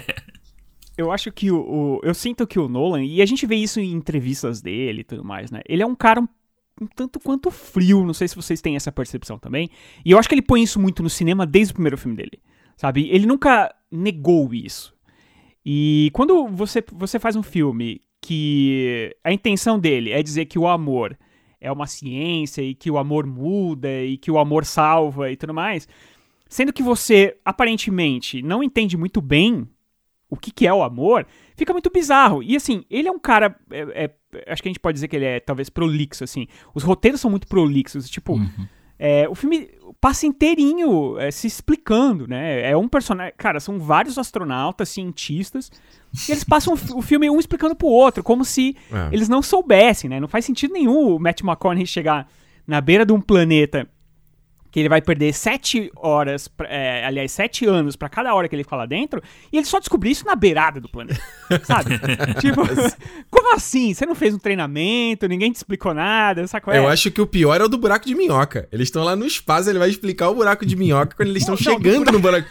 eu 0.97 1.13
acho 1.13 1.31
que 1.33 1.51
o, 1.51 1.59
o, 1.59 2.01
Eu 2.03 2.15
sinto 2.15 2.47
que 2.47 2.59
o 2.59 2.69
Nolan, 2.69 3.05
e 3.05 3.21
a 3.21 3.27
gente 3.27 3.47
vê 3.47 3.57
isso 3.57 3.81
em 3.81 3.93
entrevistas 3.93 4.61
dele 4.61 5.01
e 5.01 5.05
tudo 5.05 5.25
mais, 5.25 5.51
né? 5.51 5.61
Ele 5.69 5.83
é 5.83 5.87
um 5.87 5.95
cara 5.95 6.21
um, 6.21 6.29
um 6.81 6.87
tanto 6.87 7.21
quanto 7.21 7.51
frio, 7.51 8.05
não 8.05 8.15
sei 8.15 8.29
se 8.29 8.37
vocês 8.37 8.61
têm 8.61 8.77
essa 8.77 8.93
percepção 8.93 9.39
também. 9.39 9.69
E 10.05 10.11
eu 10.11 10.19
acho 10.19 10.29
que 10.29 10.35
ele 10.35 10.43
põe 10.43 10.63
isso 10.63 10.81
muito 10.81 11.03
no 11.03 11.11
cinema 11.11 11.47
desde 11.47 11.73
o 11.73 11.75
primeiro 11.75 11.99
filme 11.99 12.17
dele. 12.17 12.41
Sabe? 12.77 13.09
Ele 13.11 13.27
nunca 13.27 13.75
negou 13.91 14.53
isso. 14.53 14.95
E 15.65 16.11
quando 16.13 16.47
você, 16.49 16.85
você 16.93 17.19
faz 17.19 17.35
um 17.35 17.43
filme 17.43 18.01
que 18.21 19.15
a 19.25 19.33
intenção 19.33 19.79
dele 19.79 20.11
é 20.11 20.23
dizer 20.23 20.47
que 20.47 20.59
o 20.59 20.67
amor 20.67 21.17
é 21.67 21.73
uma 21.73 21.87
ciência 21.87 22.63
e 22.63 22.75
que 22.75 22.91
o 22.91 22.97
amor 22.97 23.27
muda 23.27 23.91
e 24.03 24.17
que 24.17 24.31
o 24.31 24.39
amor 24.39 24.65
salva 24.65 25.31
e 25.31 25.37
tudo 25.37 25.53
mais. 25.53 25.89
Sendo 26.49 26.73
que 26.73 26.83
você, 26.83 27.37
aparentemente, 27.45 28.41
não 28.41 28.63
entende 28.63 28.97
muito 28.97 29.21
bem 29.21 29.69
o 30.31 30.37
que, 30.37 30.53
que 30.53 30.67
é 30.67 30.73
o 30.73 30.83
amor, 30.83 31.27
fica 31.57 31.73
muito 31.73 31.91
bizarro. 31.91 32.43
E 32.43 32.55
assim, 32.57 32.85
ele 32.89 33.09
é 33.09 33.11
um 33.11 33.19
cara. 33.19 33.57
É, 33.71 34.05
é, 34.05 34.53
acho 34.53 34.63
que 34.63 34.69
a 34.69 34.71
gente 34.71 34.81
pode 34.81 34.95
dizer 34.95 35.09
que 35.09 35.17
ele 35.17 35.25
é 35.25 35.41
talvez 35.41 35.69
prolixo, 35.69 36.23
assim. 36.23 36.47
Os 36.75 36.85
roteiros 36.85 37.21
são 37.21 37.31
muito 37.31 37.49
prolixos. 37.49 38.09
Tipo, 38.09 38.35
uhum. 38.35 38.69
É, 38.99 39.29
o 39.29 39.35
filme 39.35 39.69
passa 40.01 40.27
inteirinho 40.27 41.19
é, 41.19 41.31
se 41.31 41.47
explicando, 41.47 42.27
né? 42.27 42.71
É 42.71 42.77
um 42.77 42.89
personagem. 42.89 43.35
Cara, 43.37 43.61
são 43.61 43.79
vários 43.79 44.19
astronautas, 44.19 44.89
cientistas 44.89 45.71
e 46.29 46.33
eles 46.33 46.45
passam 46.45 46.75
o 46.75 47.03
filme 47.03 47.29
um 47.29 47.39
explicando 47.39 47.75
pro 47.75 47.89
outro, 47.89 48.23
como 48.23 48.45
se 48.45 48.77
é. 48.91 49.15
eles 49.15 49.29
não 49.29 49.43
soubessem, 49.43 50.09
né? 50.09 50.19
Não 50.19 50.29
faz 50.29 50.45
sentido 50.45 50.73
nenhum 50.73 51.15
o 51.15 51.19
Matt 51.19 51.43
McConaughey 51.43 51.87
chegar 51.87 52.29
na 52.67 52.81
beira 52.81 53.05
de 53.05 53.13
um 53.13 53.21
planeta 53.21 53.89
que 54.71 54.81
ele 54.81 54.89
vai 54.89 55.01
perder 55.01 55.33
sete 55.33 55.91
horas, 55.97 56.49
é, 56.65 57.05
aliás, 57.07 57.33
sete 57.33 57.67
anos 57.67 57.97
para 57.97 58.09
cada 58.09 58.35
hora 58.35 58.49
que 58.49 58.55
ele 58.55 58.65
fica 58.65 58.77
lá 58.77 58.87
dentro, 58.87 59.23
e 59.53 59.57
ele 59.57 59.67
só 59.67 59.79
descobrir 59.79 60.11
isso 60.11 60.25
na 60.27 60.35
beirada 60.35 60.81
do 60.81 60.89
planeta, 60.89 61.21
sabe? 61.65 61.99
tipo, 62.41 62.63
como 63.31 63.55
assim? 63.55 63.95
Você 63.95 64.05
não 64.07 64.15
fez 64.15 64.35
um 64.35 64.39
treinamento, 64.39 65.29
ninguém 65.29 65.53
te 65.53 65.57
explicou 65.57 65.95
nada, 65.95 66.47
sabe 66.47 66.67
é? 66.69 66.79
Eu 66.79 66.89
acho 66.89 67.11
que 67.11 67.21
o 67.21 67.27
pior 67.27 67.61
é 67.61 67.65
o 67.65 67.69
do 67.69 67.79
buraco 67.79 68.07
de 68.07 68.15
minhoca. 68.15 68.69
Eles 68.73 68.89
estão 68.89 69.05
lá 69.05 69.15
no 69.15 69.27
espaço, 69.27 69.71
ele 69.71 69.79
vai 69.79 69.89
explicar 69.89 70.29
o 70.31 70.35
buraco 70.35 70.67
de 70.67 70.77
minhoca 70.77 71.15
quando 71.17 71.29
eles 71.29 71.43
estão 71.43 71.57
chegando 71.57 72.11
no 72.11 72.19
buraco... 72.19 72.49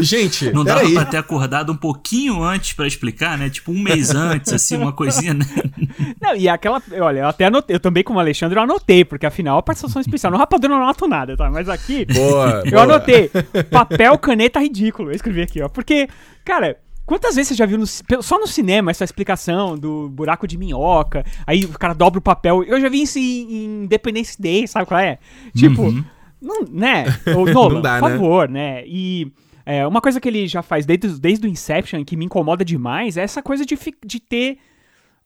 Gente, 0.00 0.52
não 0.52 0.64
dava 0.64 0.80
aí. 0.80 0.94
pra 0.94 1.04
ter 1.04 1.16
acordado 1.16 1.72
um 1.72 1.76
pouquinho 1.76 2.42
antes 2.42 2.72
para 2.72 2.86
explicar, 2.86 3.38
né? 3.38 3.48
Tipo 3.48 3.70
um 3.70 3.78
mês 3.80 4.12
antes, 4.14 4.52
assim, 4.52 4.76
uma 4.76 4.92
coisinha, 4.92 5.34
né? 5.34 5.44
Não, 6.20 6.34
e 6.34 6.48
aquela. 6.48 6.82
Olha, 7.00 7.20
eu 7.20 7.28
até 7.28 7.44
anotei, 7.46 7.76
eu 7.76 7.80
também, 7.80 8.02
como 8.02 8.18
Alexandre, 8.18 8.58
eu 8.58 8.62
anotei, 8.62 9.04
porque 9.04 9.26
afinal 9.26 9.58
a 9.58 9.62
participação 9.62 10.00
especial. 10.00 10.32
No 10.32 10.38
Rapadura 10.38 10.72
eu 10.72 10.76
não 10.76 10.84
anoto 10.84 11.06
nada, 11.06 11.36
tá? 11.36 11.50
Mas 11.50 11.68
aqui. 11.68 12.04
Boa, 12.04 12.62
eu 12.64 12.70
boa. 12.72 12.82
anotei. 12.82 13.30
Papel, 13.70 14.18
caneta 14.18 14.60
ridículo. 14.60 15.10
Eu 15.10 15.14
escrevi 15.14 15.42
aqui, 15.42 15.62
ó. 15.62 15.68
Porque, 15.68 16.08
cara. 16.44 16.76
Quantas 17.06 17.34
vezes 17.34 17.48
você 17.48 17.54
já 17.56 17.66
viu 17.66 17.76
no, 17.76 17.86
só 17.88 18.38
no 18.38 18.46
cinema 18.46 18.92
essa 18.92 19.02
explicação 19.02 19.76
do 19.76 20.08
buraco 20.08 20.46
de 20.46 20.56
minhoca? 20.56 21.24
Aí 21.44 21.64
o 21.64 21.70
cara 21.70 21.92
dobra 21.92 22.20
o 22.20 22.22
papel. 22.22 22.62
Eu 22.62 22.80
já 22.80 22.88
vi 22.88 23.02
isso 23.02 23.18
em, 23.18 23.22
em 23.22 23.82
Independence 23.82 24.40
Day, 24.40 24.68
sabe 24.68 24.86
qual 24.86 25.00
é? 25.00 25.18
Tipo, 25.56 25.82
uhum. 25.82 26.04
não, 26.40 26.62
né? 26.70 27.06
Ou 27.36 27.46
Nolan, 27.46 27.74
não 27.74 27.82
dá, 27.82 27.98
por 27.98 28.10
né? 28.10 28.16
favor, 28.16 28.48
né? 28.48 28.74
né? 28.74 28.84
E 28.86 29.32
é, 29.64 29.86
uma 29.86 30.00
coisa 30.00 30.20
que 30.20 30.28
ele 30.28 30.46
já 30.46 30.62
faz 30.62 30.86
desde, 30.86 31.20
desde 31.20 31.46
o 31.46 31.50
Inception, 31.50 32.04
que 32.04 32.16
me 32.16 32.24
incomoda 32.24 32.64
demais, 32.64 33.16
é 33.16 33.22
essa 33.22 33.42
coisa 33.42 33.64
de, 33.64 33.78
de 34.04 34.20
ter 34.20 34.58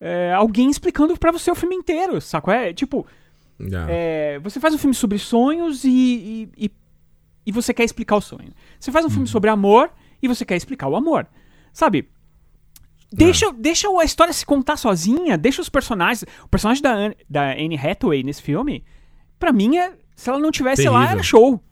é, 0.00 0.32
alguém 0.32 0.70
explicando 0.70 1.16
para 1.16 1.32
você 1.32 1.50
o 1.50 1.54
filme 1.54 1.74
inteiro, 1.74 2.20
saco? 2.20 2.50
É 2.50 2.72
tipo. 2.72 3.06
É, 3.88 4.38
você 4.40 4.58
faz 4.58 4.74
um 4.74 4.78
filme 4.78 4.94
sobre 4.94 5.16
sonhos 5.16 5.84
e, 5.84 5.88
e, 5.88 6.66
e, 6.66 6.72
e, 7.46 7.52
você 7.52 7.72
quer 7.72 7.84
explicar 7.84 8.16
o 8.16 8.20
sonho. 8.20 8.52
Você 8.78 8.90
faz 8.90 9.04
um 9.04 9.08
uhum. 9.08 9.12
filme 9.14 9.28
sobre 9.28 9.48
amor 9.48 9.90
e 10.20 10.26
você 10.26 10.44
quer 10.44 10.56
explicar 10.56 10.88
o 10.88 10.96
amor. 10.96 11.26
Sabe? 11.72 12.08
Deixa, 13.12 13.46
yeah. 13.46 13.62
deixa 13.62 13.88
a 13.88 14.04
história 14.04 14.32
se 14.32 14.44
contar 14.44 14.76
sozinha, 14.76 15.38
deixa 15.38 15.62
os 15.62 15.68
personagens. 15.68 16.24
O 16.42 16.48
personagem 16.48 16.82
da, 16.82 17.14
da 17.30 17.52
Anne 17.52 17.78
Hathaway 17.78 18.24
nesse 18.24 18.42
filme, 18.42 18.84
pra 19.38 19.52
mim, 19.52 19.76
é, 19.76 19.92
se 20.16 20.28
ela 20.28 20.40
não 20.40 20.50
tivesse 20.50 20.82
Terrível. 20.82 21.00
lá, 21.00 21.10
era 21.12 21.22
show. 21.22 21.62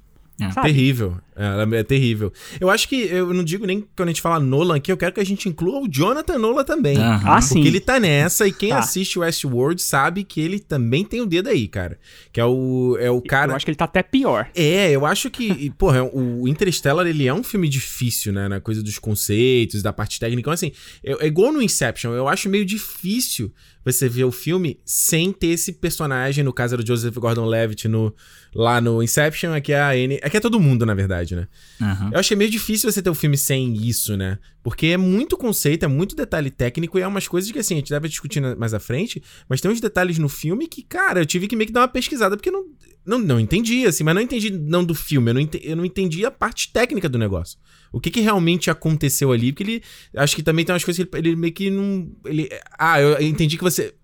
É. 0.40 0.62
Terrível. 0.62 1.18
É, 1.42 1.78
é 1.78 1.82
terrível. 1.82 2.32
Eu 2.60 2.70
acho 2.70 2.88
que 2.88 2.96
eu 2.96 3.32
não 3.34 3.42
digo 3.42 3.66
nem 3.66 3.80
quando 3.96 4.08
a 4.08 4.12
gente 4.12 4.22
fala 4.22 4.38
Nolan 4.38 4.76
aqui, 4.76 4.92
eu 4.92 4.96
quero 4.96 5.12
que 5.12 5.20
a 5.20 5.24
gente 5.24 5.48
inclua 5.48 5.80
o 5.80 5.88
Jonathan 5.88 6.38
Nolan 6.38 6.64
também. 6.64 6.96
Uhum. 6.96 7.20
Ah, 7.24 7.40
sim. 7.40 7.54
Porque 7.54 7.68
ele 7.68 7.80
tá 7.80 7.98
nessa 7.98 8.46
e 8.46 8.52
quem 8.52 8.70
tá. 8.70 8.78
assiste 8.78 9.18
Westworld 9.18 9.80
sabe 9.82 10.24
que 10.24 10.40
ele 10.40 10.60
também 10.60 11.04
tem 11.04 11.20
o 11.20 11.26
dedo 11.26 11.48
aí, 11.48 11.66
cara. 11.66 11.98
Que 12.32 12.40
é 12.40 12.44
o, 12.44 12.96
é 13.00 13.10
o 13.10 13.20
cara. 13.20 13.52
Eu 13.52 13.56
acho 13.56 13.64
que 13.64 13.70
ele 13.70 13.76
tá 13.76 13.86
até 13.86 14.02
pior. 14.02 14.48
É, 14.54 14.90
eu 14.90 15.04
acho 15.04 15.30
que, 15.30 15.70
porra, 15.70 16.04
o 16.04 16.46
Interstellar 16.46 17.06
ele 17.06 17.26
é 17.26 17.34
um 17.34 17.42
filme 17.42 17.68
difícil, 17.68 18.32
né? 18.32 18.48
Na 18.48 18.60
coisa 18.60 18.82
dos 18.82 18.98
conceitos, 18.98 19.82
da 19.82 19.92
parte 19.92 20.20
técnica. 20.20 20.40
Então, 20.40 20.52
assim, 20.52 20.72
é, 21.04 21.24
é 21.24 21.26
igual 21.26 21.52
no 21.52 21.62
Inception, 21.62 22.12
eu 22.12 22.28
acho 22.28 22.48
meio 22.48 22.64
difícil 22.64 23.52
você 23.84 24.08
ver 24.08 24.24
o 24.24 24.32
filme 24.32 24.78
sem 24.84 25.32
ter 25.32 25.48
esse 25.48 25.72
personagem, 25.72 26.44
no 26.44 26.52
caso 26.52 26.74
era 26.74 26.82
o 26.82 26.86
Joseph 26.86 27.14
Gordon-Levitt 27.16 27.88
no, 27.88 28.14
lá 28.54 28.80
no 28.80 29.02
Inception, 29.02 29.52
aqui 29.52 29.72
é 29.72 29.80
a 29.80 29.90
Anne, 29.90 30.20
aqui 30.22 30.36
é 30.36 30.40
todo 30.40 30.60
mundo, 30.60 30.86
na 30.86 30.94
verdade, 30.94 31.31
né? 31.34 31.48
Uhum. 31.80 32.10
Eu 32.12 32.18
achei 32.18 32.36
meio 32.36 32.50
difícil 32.50 32.90
você 32.90 33.02
ter 33.02 33.08
o 33.08 33.12
um 33.12 33.14
filme 33.14 33.36
sem 33.36 33.74
isso, 33.74 34.16
né? 34.16 34.38
Porque 34.62 34.86
é 34.86 34.96
muito 34.96 35.36
conceito, 35.36 35.84
é 35.84 35.88
muito 35.88 36.14
detalhe 36.14 36.50
técnico 36.50 36.98
e 36.98 37.02
é 37.02 37.06
umas 37.06 37.26
coisas 37.26 37.50
que, 37.50 37.58
assim, 37.58 37.74
a 37.74 37.76
gente 37.78 37.90
deve 37.90 38.08
discutir 38.08 38.40
mais 38.56 38.72
à 38.72 38.80
frente, 38.80 39.22
mas 39.48 39.60
tem 39.60 39.70
uns 39.70 39.80
detalhes 39.80 40.18
no 40.18 40.28
filme 40.28 40.68
que, 40.68 40.82
cara, 40.82 41.20
eu 41.20 41.26
tive 41.26 41.48
que 41.48 41.56
meio 41.56 41.66
que 41.66 41.72
dar 41.72 41.80
uma 41.80 41.88
pesquisada, 41.88 42.36
porque 42.36 42.50
não, 42.50 42.64
não, 43.04 43.18
não 43.18 43.40
entendi, 43.40 43.84
assim, 43.84 44.04
mas 44.04 44.14
não 44.14 44.22
entendi 44.22 44.50
não 44.50 44.84
do 44.84 44.94
filme, 44.94 45.30
eu 45.30 45.34
não 45.34 45.40
entendi, 45.40 45.68
eu 45.68 45.76
não 45.76 45.84
entendi 45.84 46.24
a 46.24 46.30
parte 46.30 46.72
técnica 46.72 47.08
do 47.08 47.18
negócio. 47.18 47.58
O 47.92 48.00
que, 48.00 48.10
que 48.10 48.20
realmente 48.20 48.70
aconteceu 48.70 49.32
ali, 49.32 49.52
porque 49.52 49.64
ele, 49.64 49.82
acho 50.16 50.36
que 50.36 50.42
também 50.42 50.64
tem 50.64 50.72
umas 50.72 50.84
coisas 50.84 51.04
que 51.04 51.16
ele, 51.16 51.28
ele 51.28 51.36
meio 51.36 51.52
que 51.52 51.68
não, 51.68 52.10
ele, 52.24 52.48
ah, 52.78 53.00
eu 53.00 53.20
entendi 53.20 53.56
que 53.56 53.64
você, 53.64 53.94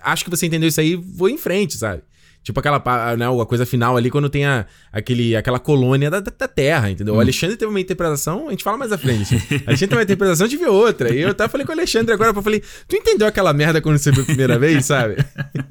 acho 0.00 0.24
que 0.24 0.30
você 0.30 0.46
entendeu 0.46 0.68
isso 0.68 0.80
aí, 0.80 0.94
vou 0.94 1.28
em 1.28 1.38
frente, 1.38 1.76
sabe? 1.76 2.02
Tipo 2.44 2.60
aquela 2.60 2.76
né, 3.16 3.24
a 3.26 3.46
coisa 3.46 3.64
final 3.64 3.96
ali, 3.96 4.10
quando 4.10 4.28
tem 4.28 4.44
a, 4.44 4.66
aquele, 4.92 5.34
aquela 5.34 5.58
colônia 5.58 6.10
da, 6.10 6.20
da 6.20 6.46
Terra, 6.46 6.90
entendeu? 6.90 7.14
Hum. 7.14 7.16
O 7.16 7.20
Alexandre 7.20 7.56
teve 7.56 7.70
uma 7.70 7.80
interpretação, 7.80 8.48
a 8.48 8.50
gente 8.50 8.62
fala 8.62 8.76
mais 8.76 8.92
à 8.92 8.98
frente. 8.98 9.34
A 9.34 9.70
Alexandre 9.70 9.76
teve 9.76 9.94
uma 9.96 10.02
interpretação, 10.02 10.46
tive 10.46 10.66
outra. 10.66 11.12
E 11.12 11.22
eu 11.22 11.30
até 11.30 11.48
falei 11.48 11.64
com 11.66 11.72
o 11.72 11.74
Alexandre 11.74 12.12
agora, 12.12 12.30
eu 12.36 12.42
falei, 12.42 12.62
tu 12.86 12.96
entendeu 12.96 13.26
aquela 13.26 13.54
merda 13.54 13.80
quando 13.80 13.96
você 13.96 14.12
viu 14.12 14.22
a 14.22 14.26
primeira 14.26 14.58
vez, 14.58 14.84
sabe? 14.84 15.16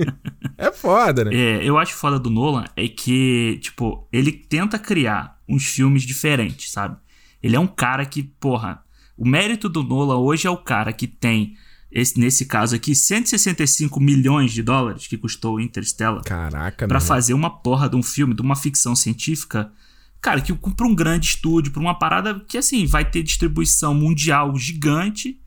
é 0.58 0.72
foda, 0.72 1.26
né? 1.26 1.36
É, 1.36 1.64
eu 1.64 1.78
acho 1.78 1.94
foda 1.94 2.18
do 2.18 2.32
Nolan 2.32 2.66
é 2.76 2.88
que, 2.88 3.60
tipo, 3.62 4.08
ele 4.12 4.32
tenta 4.32 4.80
criar 4.80 5.38
uns 5.48 5.66
filmes 5.66 6.02
diferentes, 6.02 6.72
sabe? 6.72 6.98
Ele 7.44 7.56
é 7.56 7.60
um 7.60 7.68
cara 7.68 8.04
que, 8.04 8.24
porra, 8.24 8.82
o 9.16 9.28
mérito 9.28 9.70
do 9.70 9.84
Nolan 9.84 10.18
hoje 10.18 10.48
é 10.48 10.50
o 10.50 10.58
cara 10.58 10.92
que 10.92 11.06
tem 11.06 11.56
esse, 11.94 12.20
nesse 12.20 12.46
caso 12.46 12.76
aqui, 12.76 12.96
165 12.96 14.00
milhões 14.00 14.52
de 14.52 14.64
dólares 14.64 15.06
que 15.06 15.16
custou 15.16 15.56
o 15.56 15.60
Interstellar. 15.60 16.24
Caraca, 16.24 16.88
Pra 16.88 17.00
fazer 17.00 17.36
uma 17.36 17.52
porra 17.52 17.88
de 17.88 17.96
um 17.96 18.02
filme, 18.02 18.34
de 18.34 18.42
uma 18.42 18.56
ficção 18.56 18.96
científica. 18.96 19.72
Cara, 20.20 20.42
que 20.42 20.52
pra 20.54 20.88
um 20.88 20.96
grande 20.96 21.28
estúdio, 21.28 21.72
pra 21.72 21.82
uma 21.82 21.94
parada 21.94 22.40
que, 22.48 22.58
assim, 22.58 22.88
vai 22.88 23.06
ter 23.06 23.22
distribuição 23.22 23.94
mundial 23.94 24.58
gigante. 24.58 25.40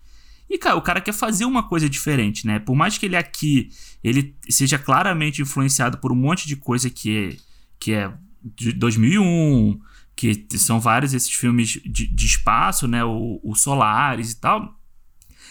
E, 0.48 0.56
cara, 0.56 0.76
o 0.76 0.82
cara 0.82 1.00
quer 1.00 1.12
fazer 1.12 1.44
uma 1.44 1.64
coisa 1.64 1.88
diferente, 1.90 2.46
né? 2.46 2.60
Por 2.60 2.76
mais 2.76 2.96
que 2.96 3.06
ele 3.06 3.16
aqui 3.16 3.70
ele 4.04 4.36
seja 4.48 4.78
claramente 4.78 5.42
influenciado 5.42 5.98
por 5.98 6.12
um 6.12 6.16
monte 6.16 6.46
de 6.46 6.54
coisa 6.54 6.88
que 6.88 7.16
é, 7.16 7.36
que 7.80 7.92
é 7.92 8.12
de 8.44 8.72
2001, 8.72 9.80
que 10.14 10.46
são 10.50 10.78
vários 10.78 11.12
esses 11.12 11.32
filmes 11.32 11.80
de, 11.84 12.06
de 12.06 12.26
espaço, 12.26 12.86
né? 12.86 13.04
O, 13.04 13.40
o 13.42 13.56
Solares 13.56 14.30
e 14.30 14.40
tal. 14.40 14.78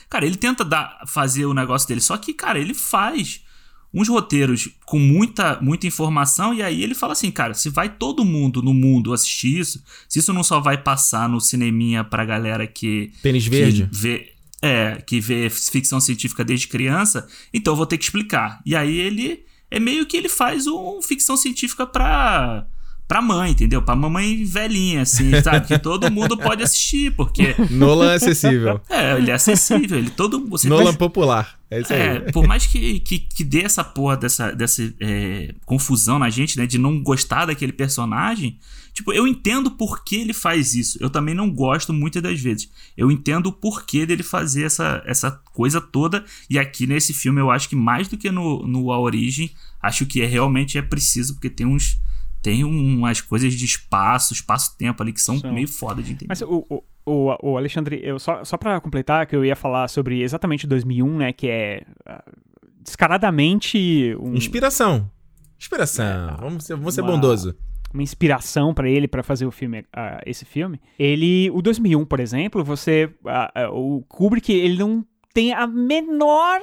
Cara, 0.10 0.26
ele 0.26 0.36
tenta 0.36 0.64
dar, 0.64 1.00
fazer 1.08 1.46
o 1.46 1.54
negócio 1.54 1.88
dele, 1.88 2.02
só 2.02 2.18
que, 2.18 2.34
cara, 2.34 2.60
ele 2.60 2.74
faz 2.74 3.42
uns 3.94 4.10
roteiros 4.10 4.70
com 4.86 5.00
muita, 5.00 5.60
muita 5.62 5.88
informação 5.88 6.54
e 6.54 6.62
aí 6.62 6.84
ele 6.84 6.94
fala 6.94 7.14
assim, 7.14 7.32
cara, 7.32 7.54
se 7.54 7.70
vai 7.70 7.90
todo 7.90 8.26
mundo 8.26 8.62
no 8.62 8.74
mundo 8.74 9.14
assistir 9.14 9.60
isso, 9.60 9.84
se 10.10 10.20
isso 10.20 10.34
não 10.34 10.44
só 10.44 10.60
vai 10.60 10.78
passar 10.78 11.30
no 11.30 11.40
cineminha 11.40 12.04
pra 12.04 12.26
galera 12.26 12.68
que... 12.68 13.12
Tênis 13.22 13.46
verde? 13.46 13.90
Vê, 13.92 14.34
é, 14.62 15.02
que 15.06 15.20
vê 15.20 15.50
ficção 15.50 16.00
científica 16.00 16.44
desde 16.44 16.68
criança, 16.68 17.28
então 17.54 17.74
eu 17.74 17.78
vou 17.78 17.86
ter 17.86 17.98
que 17.98 18.04
explicar. 18.04 18.62
E 18.66 18.76
aí 18.76 18.98
ele... 18.98 19.46
É 19.72 19.80
meio 19.80 20.06
que 20.06 20.16
ele 20.16 20.30
faz 20.30 20.68
um 20.68 21.02
ficção 21.02 21.36
científica 21.36 21.88
pra 21.88 22.68
pra 23.08 23.22
mãe, 23.22 23.52
entendeu? 23.52 23.82
Pra 23.82 23.96
mamãe 23.96 24.44
velhinha, 24.44 25.02
assim, 25.02 25.32
sabe? 25.42 25.68
Que 25.68 25.80
todo 25.80 26.12
mundo 26.12 26.38
pode 26.38 26.64
assistir, 26.64 27.12
porque. 27.12 27.56
Nolan 27.70 28.12
é 28.12 28.16
acessível. 28.16 28.82
É, 28.90 29.18
ele 29.18 29.32
é 29.32 29.34
acessível. 29.34 29.98
Ele 29.98 30.10
todo. 30.10 30.46
Você 30.48 30.68
Nolan 30.68 30.94
popular. 30.94 31.58
É 31.70 31.82
isso 31.82 31.94
aí. 31.94 32.00
É, 32.00 32.20
por 32.32 32.48
mais 32.48 32.66
que, 32.68 33.00
que, 33.00 33.20
que 33.20 33.44
dê 33.44 33.62
essa 33.62 33.84
porra 33.84 34.18
dessa, 34.18 34.52
dessa 34.52 34.82
é, 35.00 35.54
confusão 35.66 36.20
na 36.20 36.30
gente, 36.30 36.58
né? 36.58 36.66
De 36.66 36.78
não 36.78 37.02
gostar 37.02 37.46
daquele 37.46 37.72
personagem. 37.72 38.58
Tipo, 38.94 39.12
eu 39.12 39.28
entendo 39.28 39.72
por 39.72 40.06
que 40.06 40.16
ele 40.16 40.34
faz 40.34 40.74
isso. 40.74 40.98
Eu 41.02 41.10
também 41.10 41.36
não 41.36 41.52
gosto 41.52 41.92
muitas 41.92 42.24
das 42.24 42.40
vezes. 42.40 42.70
Eu 42.96 43.12
entendo 43.12 43.48
o 43.48 43.52
porquê 43.52 44.06
dele 44.06 44.24
fazer 44.24 44.64
essa, 44.64 45.04
essa 45.06 45.32
coisa 45.54 45.82
toda. 45.82 46.24
E 46.50 46.58
aqui 46.58 46.88
nesse 46.88 47.14
filme 47.14 47.42
eu 47.42 47.52
acho 47.52 47.68
que 47.68 47.76
mais 47.76 48.08
do 48.08 48.18
que 48.18 48.32
no, 48.32 48.66
no 48.66 48.94
A 48.94 49.00
Origem, 49.00 49.52
acho 49.82 50.06
que 50.06 50.22
é, 50.22 50.26
realmente 50.26 50.78
é 50.78 50.82
preciso, 50.82 51.34
porque 51.34 51.50
tem 51.50 51.68
uns 51.68 52.00
tem 52.46 52.64
umas 52.64 53.22
coisas 53.22 53.56
de 53.56 53.66
espaço, 53.66 54.32
espaço-tempo 54.32 55.02
ali 55.02 55.12
que 55.12 55.20
são, 55.20 55.40
são, 55.40 55.52
meio 55.52 55.68
foda 55.68 56.04
de 56.04 56.12
entender. 56.12 56.28
Mas 56.30 56.44
o, 56.44 56.64
o, 56.70 56.84
o, 57.04 57.36
o 57.42 57.58
Alexandre, 57.58 58.00
eu, 58.04 58.20
só, 58.20 58.44
só 58.44 58.56
pra 58.56 58.80
completar, 58.80 59.26
que 59.26 59.36
eu 59.36 59.44
ia 59.44 59.56
falar 59.56 59.88
sobre 59.88 60.22
exatamente 60.22 60.68
2001, 60.68 61.18
né, 61.18 61.34
que 61.34 61.48
é 61.48 61.82
uh, 62.08 62.32
descaradamente... 62.84 64.16
Um... 64.20 64.36
Inspiração. 64.36 65.10
Inspiração. 65.58 66.06
É, 66.06 66.38
vamos 66.40 66.66
ser, 66.66 66.76
vamos 66.76 66.94
ser 66.94 67.02
uma, 67.02 67.14
bondoso. 67.14 67.58
Uma 67.92 68.04
inspiração 68.04 68.76
para 68.76 68.88
ele 68.88 69.08
para 69.08 69.24
fazer 69.24 69.48
o 69.48 69.52
filme, 69.52 69.80
uh, 69.80 70.22
esse 70.24 70.46
filme. 70.46 70.80
Ele, 71.00 71.50
o 71.50 71.64
2001, 71.64 72.06
por 72.06 72.20
exemplo, 72.20 72.64
você, 72.64 73.10
uh, 73.24 73.74
o 73.74 74.04
Kubrick, 74.04 74.54
ele 74.54 74.78
não 74.78 75.04
tem 75.34 75.52
a 75.52 75.66
menor 75.66 76.62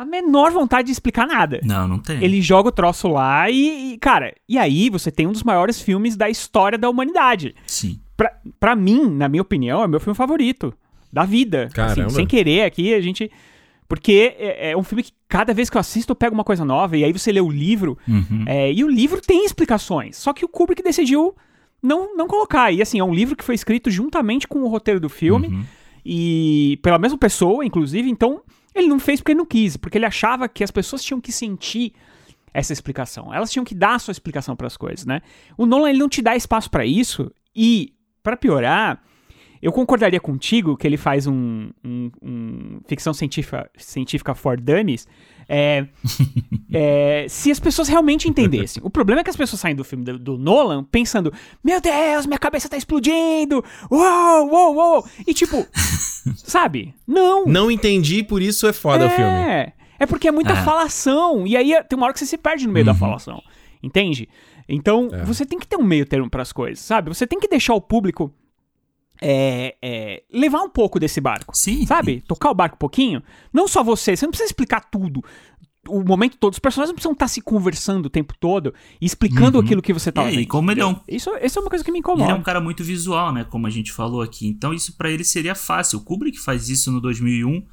a 0.00 0.04
menor 0.04 0.50
vontade 0.50 0.86
de 0.86 0.92
explicar 0.92 1.26
nada. 1.26 1.60
Não, 1.62 1.86
não 1.86 1.98
tem. 1.98 2.24
Ele 2.24 2.40
joga 2.40 2.70
o 2.70 2.72
troço 2.72 3.06
lá 3.06 3.50
e, 3.50 3.92
e, 3.92 3.98
cara, 3.98 4.34
e 4.48 4.56
aí 4.56 4.88
você 4.88 5.10
tem 5.10 5.26
um 5.26 5.32
dos 5.32 5.42
maiores 5.42 5.78
filmes 5.78 6.16
da 6.16 6.30
história 6.30 6.78
da 6.78 6.88
humanidade. 6.88 7.54
Sim. 7.66 8.00
Pra, 8.16 8.32
pra 8.58 8.74
mim, 8.74 9.10
na 9.10 9.28
minha 9.28 9.42
opinião, 9.42 9.82
é 9.82 9.86
o 9.86 9.88
meu 9.88 10.00
filme 10.00 10.16
favorito 10.16 10.72
da 11.12 11.26
vida. 11.26 11.64
Assim, 11.64 11.74
Caramba. 11.74 12.06
Assim, 12.06 12.14
sem 12.16 12.26
querer 12.26 12.62
aqui, 12.62 12.94
a 12.94 13.00
gente. 13.02 13.30
Porque 13.86 14.34
é, 14.38 14.70
é, 14.70 14.76
um 14.76 14.82
filme 14.82 15.02
que 15.02 15.12
cada 15.28 15.52
vez 15.52 15.68
que 15.68 15.76
eu 15.76 15.80
assisto 15.80 16.12
eu 16.12 16.16
pego 16.16 16.32
uma 16.32 16.44
coisa 16.44 16.64
nova 16.64 16.96
e 16.96 17.04
aí 17.04 17.12
você 17.12 17.30
lê 17.30 17.40
o 17.40 17.50
livro. 17.50 17.98
Uhum. 18.08 18.44
É, 18.46 18.72
e 18.72 18.82
o 18.82 18.88
livro 18.88 19.20
tem 19.20 19.44
explicações. 19.44 20.16
Só 20.16 20.32
que 20.32 20.46
o 20.46 20.48
Kubrick 20.48 20.82
decidiu 20.82 21.34
não, 21.82 22.16
não 22.16 22.26
colocar. 22.26 22.72
E 22.72 22.80
assim, 22.80 22.98
é 22.98 23.04
um 23.04 23.12
livro 23.12 23.36
que 23.36 23.44
foi 23.44 23.54
escrito 23.54 23.90
juntamente 23.90 24.48
com 24.48 24.60
o 24.60 24.68
roteiro 24.68 24.98
do 24.98 25.10
filme. 25.10 25.48
Uhum. 25.48 25.64
E 26.06 26.78
pela 26.82 26.98
mesma 26.98 27.18
pessoa, 27.18 27.66
inclusive. 27.66 28.08
Então, 28.08 28.40
ele 28.74 28.86
não 28.86 29.00
fez 29.00 29.20
porque 29.20 29.34
não 29.34 29.46
quis, 29.46 29.76
porque 29.76 29.98
ele 29.98 30.06
achava 30.06 30.48
que 30.48 30.62
as 30.62 30.70
pessoas 30.70 31.02
tinham 31.02 31.20
que 31.20 31.32
sentir 31.32 31.92
essa 32.52 32.72
explicação. 32.72 33.32
Elas 33.32 33.50
tinham 33.50 33.64
que 33.64 33.74
dar 33.74 33.94
a 33.94 33.98
sua 33.98 34.12
explicação 34.12 34.56
para 34.56 34.66
as 34.66 34.76
coisas, 34.76 35.06
né? 35.06 35.22
O 35.56 35.66
Nolan 35.66 35.90
ele 35.90 35.98
não 35.98 36.08
te 36.08 36.20
dá 36.22 36.34
espaço 36.34 36.70
para 36.70 36.84
isso 36.84 37.30
e, 37.54 37.94
para 38.22 38.36
piorar, 38.36 39.02
eu 39.62 39.72
concordaria 39.72 40.20
contigo 40.20 40.76
que 40.76 40.86
ele 40.86 40.96
faz 40.96 41.26
um, 41.26 41.70
um, 41.84 42.10
um 42.22 42.80
ficção 42.86 43.12
científica, 43.12 43.70
científica 43.76 44.34
for 44.34 44.58
dummies 44.58 45.06
é, 45.52 45.84
é, 46.72 47.26
se 47.28 47.50
as 47.50 47.58
pessoas 47.58 47.88
realmente 47.88 48.28
entendessem. 48.28 48.80
O 48.86 48.88
problema 48.88 49.20
é 49.20 49.24
que 49.24 49.30
as 49.30 49.36
pessoas 49.36 49.58
saem 49.58 49.74
do 49.74 49.82
filme 49.82 50.04
do, 50.04 50.16
do, 50.16 50.38
Nolan 50.38 50.84
pensando: 50.84 51.32
Meu 51.62 51.80
Deus, 51.80 52.24
minha 52.24 52.38
cabeça 52.38 52.68
tá 52.68 52.76
explodindo! 52.76 53.64
Uou, 53.90 54.48
uou, 54.48 54.74
uou! 54.76 55.04
E 55.26 55.34
tipo, 55.34 55.66
sabe? 56.36 56.94
Não. 57.04 57.44
Não 57.46 57.68
entendi, 57.68 58.22
por 58.22 58.40
isso 58.40 58.64
é 58.68 58.72
foda 58.72 59.04
é, 59.04 59.06
o 59.08 59.10
filme. 59.10 59.32
É, 59.32 59.72
é 59.98 60.06
porque 60.06 60.28
é 60.28 60.32
muita 60.32 60.52
é. 60.52 60.62
falação. 60.62 61.44
E 61.44 61.56
aí 61.56 61.74
tem 61.88 61.96
uma 61.96 62.06
hora 62.06 62.12
que 62.12 62.20
você 62.20 62.26
se 62.26 62.38
perde 62.38 62.68
no 62.68 62.72
meio 62.72 62.86
uhum. 62.86 62.92
da 62.92 62.98
falação. 62.98 63.42
Entende? 63.82 64.28
Então, 64.68 65.08
é. 65.12 65.24
você 65.24 65.44
tem 65.44 65.58
que 65.58 65.66
ter 65.66 65.76
um 65.76 65.82
meio 65.82 66.06
termo 66.06 66.30
para 66.30 66.42
as 66.42 66.52
coisas, 66.52 66.78
sabe? 66.78 67.08
Você 67.08 67.26
tem 67.26 67.40
que 67.40 67.48
deixar 67.48 67.74
o 67.74 67.80
público 67.80 68.32
é, 69.20 69.76
é, 69.82 70.22
levar 70.32 70.62
um 70.62 70.70
pouco 70.70 70.98
desse 70.98 71.20
barco. 71.20 71.56
Sim. 71.56 71.86
Sabe? 71.86 72.22
Tocar 72.22 72.50
o 72.50 72.54
barco 72.54 72.76
um 72.76 72.78
pouquinho. 72.78 73.22
Não 73.52 73.68
só 73.68 73.82
você, 73.82 74.16
você 74.16 74.24
não 74.24 74.30
precisa 74.30 74.48
explicar 74.48 74.80
tudo. 74.90 75.22
O 75.88 76.04
momento 76.04 76.36
todo, 76.36 76.52
os 76.52 76.58
personagens 76.58 76.90
não 76.90 76.94
precisam 76.94 77.12
estar 77.12 77.28
se 77.28 77.40
conversando 77.40 78.06
o 78.06 78.10
tempo 78.10 78.34
todo 78.38 78.74
e 79.00 79.06
explicando 79.06 79.58
uhum. 79.58 79.64
aquilo 79.64 79.80
que 79.80 79.92
você 79.92 80.12
tá 80.12 80.24
vendo. 80.24 80.40
E 80.40 80.46
como 80.46 80.70
ele 80.70 80.82
é 80.82 80.86
um. 80.86 81.00
Isso, 81.08 81.30
isso 81.40 81.58
é 81.58 81.62
uma 81.62 81.70
coisa 81.70 81.84
que 81.84 81.90
me 81.90 82.00
incomoda. 82.00 82.24
Ele 82.24 82.32
é 82.32 82.34
um 82.34 82.42
cara 82.42 82.60
muito 82.60 82.84
visual, 82.84 83.32
né? 83.32 83.44
Como 83.44 83.66
a 83.66 83.70
gente 83.70 83.90
falou 83.90 84.20
aqui. 84.20 84.46
Então, 84.46 84.74
isso 84.74 84.96
para 84.96 85.10
ele 85.10 85.24
seria 85.24 85.54
fácil. 85.54 85.98
O 85.98 86.02
Kubrick 86.02 86.38
faz 86.38 86.68
isso 86.68 86.92
no 86.92 87.00
2001 87.00 87.64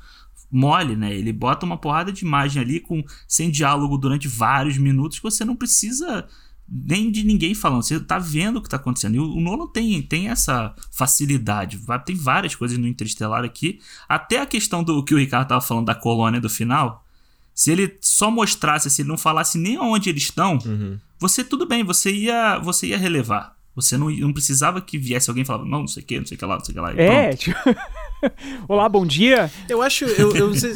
mole, 0.49 0.95
né? 0.95 1.13
Ele 1.13 1.33
bota 1.33 1.65
uma 1.65 1.77
porrada 1.77 2.11
de 2.11 2.23
imagem 2.23 2.61
ali 2.61 2.79
com 2.79 3.03
sem 3.27 3.51
diálogo 3.51 3.97
durante 3.97 4.27
vários 4.27 4.77
minutos 4.77 5.17
que 5.17 5.23
você 5.23 5.43
não 5.43 5.55
precisa 5.55 6.25
nem 6.69 7.09
de 7.09 7.23
ninguém 7.23 7.55
falando, 7.55 7.83
você 7.83 7.99
tá 7.99 8.19
vendo 8.19 8.57
o 8.57 8.61
que 8.61 8.69
tá 8.69 8.77
acontecendo. 8.77 9.15
E 9.15 9.19
o, 9.19 9.35
o 9.35 9.39
Nolan 9.39 9.67
tem, 9.67 10.01
tem 10.01 10.29
essa 10.29 10.75
facilidade. 10.91 11.79
Tem 12.05 12.15
várias 12.15 12.55
coisas 12.55 12.77
no 12.77 12.87
Interestelar 12.87 13.43
aqui. 13.43 13.79
Até 14.07 14.41
a 14.41 14.45
questão 14.45 14.83
do 14.83 15.03
que 15.03 15.15
o 15.15 15.17
Ricardo 15.17 15.47
tava 15.47 15.61
falando 15.61 15.85
da 15.85 15.95
colônia 15.95 16.41
do 16.41 16.49
final. 16.49 17.05
Se 17.53 17.71
ele 17.71 17.97
só 18.01 18.29
mostrasse, 18.29 18.89
se 18.89 19.01
ele 19.01 19.09
não 19.09 19.17
falasse 19.17 19.57
nem 19.57 19.79
onde 19.79 20.09
eles 20.09 20.23
estão, 20.23 20.59
uhum. 20.63 20.99
você 21.19 21.43
tudo 21.43 21.65
bem, 21.65 21.83
você 21.83 22.11
ia, 22.11 22.59
você 22.59 22.87
ia 22.87 22.97
relevar. 22.97 23.55
Você 23.75 23.97
não, 23.97 24.09
não 24.09 24.33
precisava 24.33 24.81
que 24.81 24.97
viesse 24.97 25.29
alguém 25.29 25.43
e 25.43 25.45
falava, 25.45 25.65
não, 25.65 25.81
não 25.81 25.87
sei 25.87 26.03
o 26.03 26.05
que, 26.05 26.19
não 26.19 26.25
sei 26.25 26.35
o 26.35 26.39
que 26.39 26.45
lá, 26.45 26.57
não 26.57 26.65
sei 26.65 26.71
o 26.71 26.75
que 26.75 26.81
lá. 26.81 26.93
é, 27.01 27.35
tipo... 27.35 27.57
Olá, 28.67 28.87
bom 28.89 29.05
dia. 29.05 29.51
Eu 29.69 29.81
acho. 29.81 30.05
Eu, 30.05 30.35
eu, 30.35 30.47
não 30.47 30.55
sei, 30.55 30.73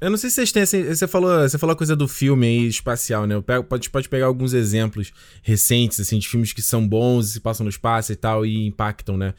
eu 0.00 0.10
não 0.10 0.16
sei 0.16 0.30
se 0.30 0.36
vocês 0.36 0.52
têm. 0.52 0.62
Assim, 0.62 0.84
você, 0.84 1.06
falou, 1.06 1.40
você 1.40 1.58
falou 1.58 1.72
a 1.72 1.76
coisa 1.76 1.96
do 1.96 2.06
filme 2.06 2.46
aí, 2.46 2.66
espacial, 2.66 3.26
né? 3.26 3.34
Eu 3.34 3.42
pego, 3.42 3.64
pode, 3.64 3.90
pode 3.90 4.08
pegar 4.08 4.26
alguns 4.26 4.52
exemplos 4.52 5.12
recentes, 5.42 6.00
assim, 6.00 6.18
de 6.18 6.28
filmes 6.28 6.52
que 6.52 6.62
são 6.62 6.86
bons 6.86 7.28
e 7.28 7.32
se 7.34 7.40
passam 7.40 7.64
no 7.64 7.70
espaço 7.70 8.12
e 8.12 8.16
tal, 8.16 8.46
e 8.46 8.66
impactam, 8.66 9.16
né? 9.16 9.34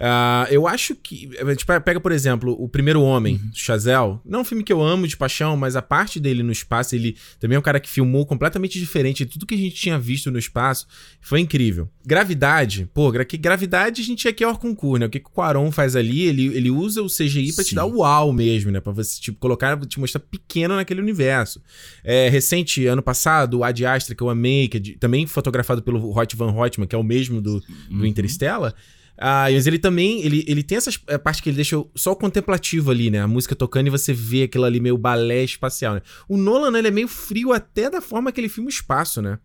Uh, 0.00 0.48
eu 0.50 0.66
acho 0.66 0.94
que. 0.94 1.28
A 1.38 1.50
gente 1.50 1.66
pega, 1.66 2.00
por 2.00 2.10
exemplo, 2.10 2.56
O 2.58 2.66
Primeiro 2.66 3.02
Homem, 3.02 3.34
uhum. 3.34 3.50
Chazelle. 3.52 4.18
Não 4.24 4.38
é 4.38 4.42
um 4.42 4.44
filme 4.44 4.64
que 4.64 4.72
eu 4.72 4.80
amo 4.80 5.06
de 5.06 5.14
paixão, 5.14 5.58
mas 5.58 5.76
a 5.76 5.82
parte 5.82 6.18
dele 6.18 6.42
no 6.42 6.50
espaço, 6.50 6.94
ele 6.94 7.16
também 7.38 7.56
é 7.56 7.58
um 7.58 7.62
cara 7.62 7.78
que 7.78 7.88
filmou 7.88 8.24
completamente 8.24 8.78
diferente 8.78 9.26
de 9.26 9.30
tudo 9.32 9.44
que 9.44 9.54
a 9.54 9.58
gente 9.58 9.74
tinha 9.74 9.98
visto 9.98 10.30
no 10.30 10.38
espaço. 10.38 10.86
Foi 11.20 11.38
incrível. 11.40 11.86
Gravidade, 12.02 12.88
pô, 12.94 13.12
que 13.24 13.36
gravidade 13.36 14.00
a 14.00 14.04
gente 14.04 14.26
aqui 14.26 14.42
é 14.42 14.48
o 14.48 14.56
concurso, 14.56 15.00
né? 15.00 15.06
O 15.06 15.10
que, 15.10 15.20
que 15.20 15.28
o 15.28 15.32
Quaron 15.32 15.70
faz 15.70 15.94
ali? 15.94 16.22
Ele, 16.22 16.46
ele 16.56 16.70
usa 16.70 17.02
o 17.02 17.06
CGI 17.06 17.52
para 17.52 17.64
te 17.64 17.74
dar 17.74 17.84
o 17.84 17.98
uau 17.98 18.32
mesmo, 18.32 18.70
né? 18.70 18.80
Pra 18.80 18.92
você, 18.92 19.20
tipo, 19.20 19.38
colocar, 19.38 19.78
te 19.80 20.00
mostrar 20.00 20.20
pequeno 20.20 20.76
naquele 20.76 21.02
universo. 21.02 21.60
É, 22.02 22.30
recente, 22.30 22.86
ano 22.86 23.02
passado, 23.02 23.58
o 23.58 23.64
Ad 23.64 23.84
Astra, 23.84 24.14
que 24.14 24.22
eu 24.22 24.30
amei, 24.30 24.66
que 24.66 24.78
é 24.78 24.80
de, 24.80 24.92
também 24.96 25.26
fotografado 25.26 25.82
pelo 25.82 26.16
Hot 26.16 26.34
Van 26.36 26.52
Hoytman, 26.52 26.86
que 26.86 26.94
é 26.94 26.98
o 26.98 27.04
mesmo 27.04 27.42
do, 27.42 27.60
do 27.60 27.66
uhum. 27.90 28.06
Interstellar. 28.06 28.74
Ah, 29.22 29.48
mas 29.52 29.66
ele 29.66 29.78
também, 29.78 30.22
ele, 30.24 30.42
ele 30.48 30.62
tem 30.62 30.78
essa 30.78 30.90
eh, 31.06 31.18
parte 31.18 31.42
que 31.42 31.50
ele 31.50 31.56
deixa 31.56 31.76
só 31.94 32.12
o 32.12 32.16
contemplativo 32.16 32.90
ali, 32.90 33.10
né? 33.10 33.20
A 33.20 33.28
música 33.28 33.54
tocando 33.54 33.88
e 33.88 33.90
você 33.90 34.14
vê 34.14 34.44
aquilo 34.44 34.64
ali 34.64 34.80
meio 34.80 34.96
balé 34.96 35.44
espacial, 35.44 35.94
né? 35.94 36.02
O 36.26 36.38
Nolan, 36.38 36.78
ele 36.78 36.88
é 36.88 36.90
meio 36.90 37.06
frio 37.06 37.52
até 37.52 37.90
da 37.90 38.00
forma 38.00 38.32
que 38.32 38.40
ele 38.40 38.48
filma 38.48 38.68
o 38.68 38.72
espaço, 38.72 39.20
né? 39.20 39.38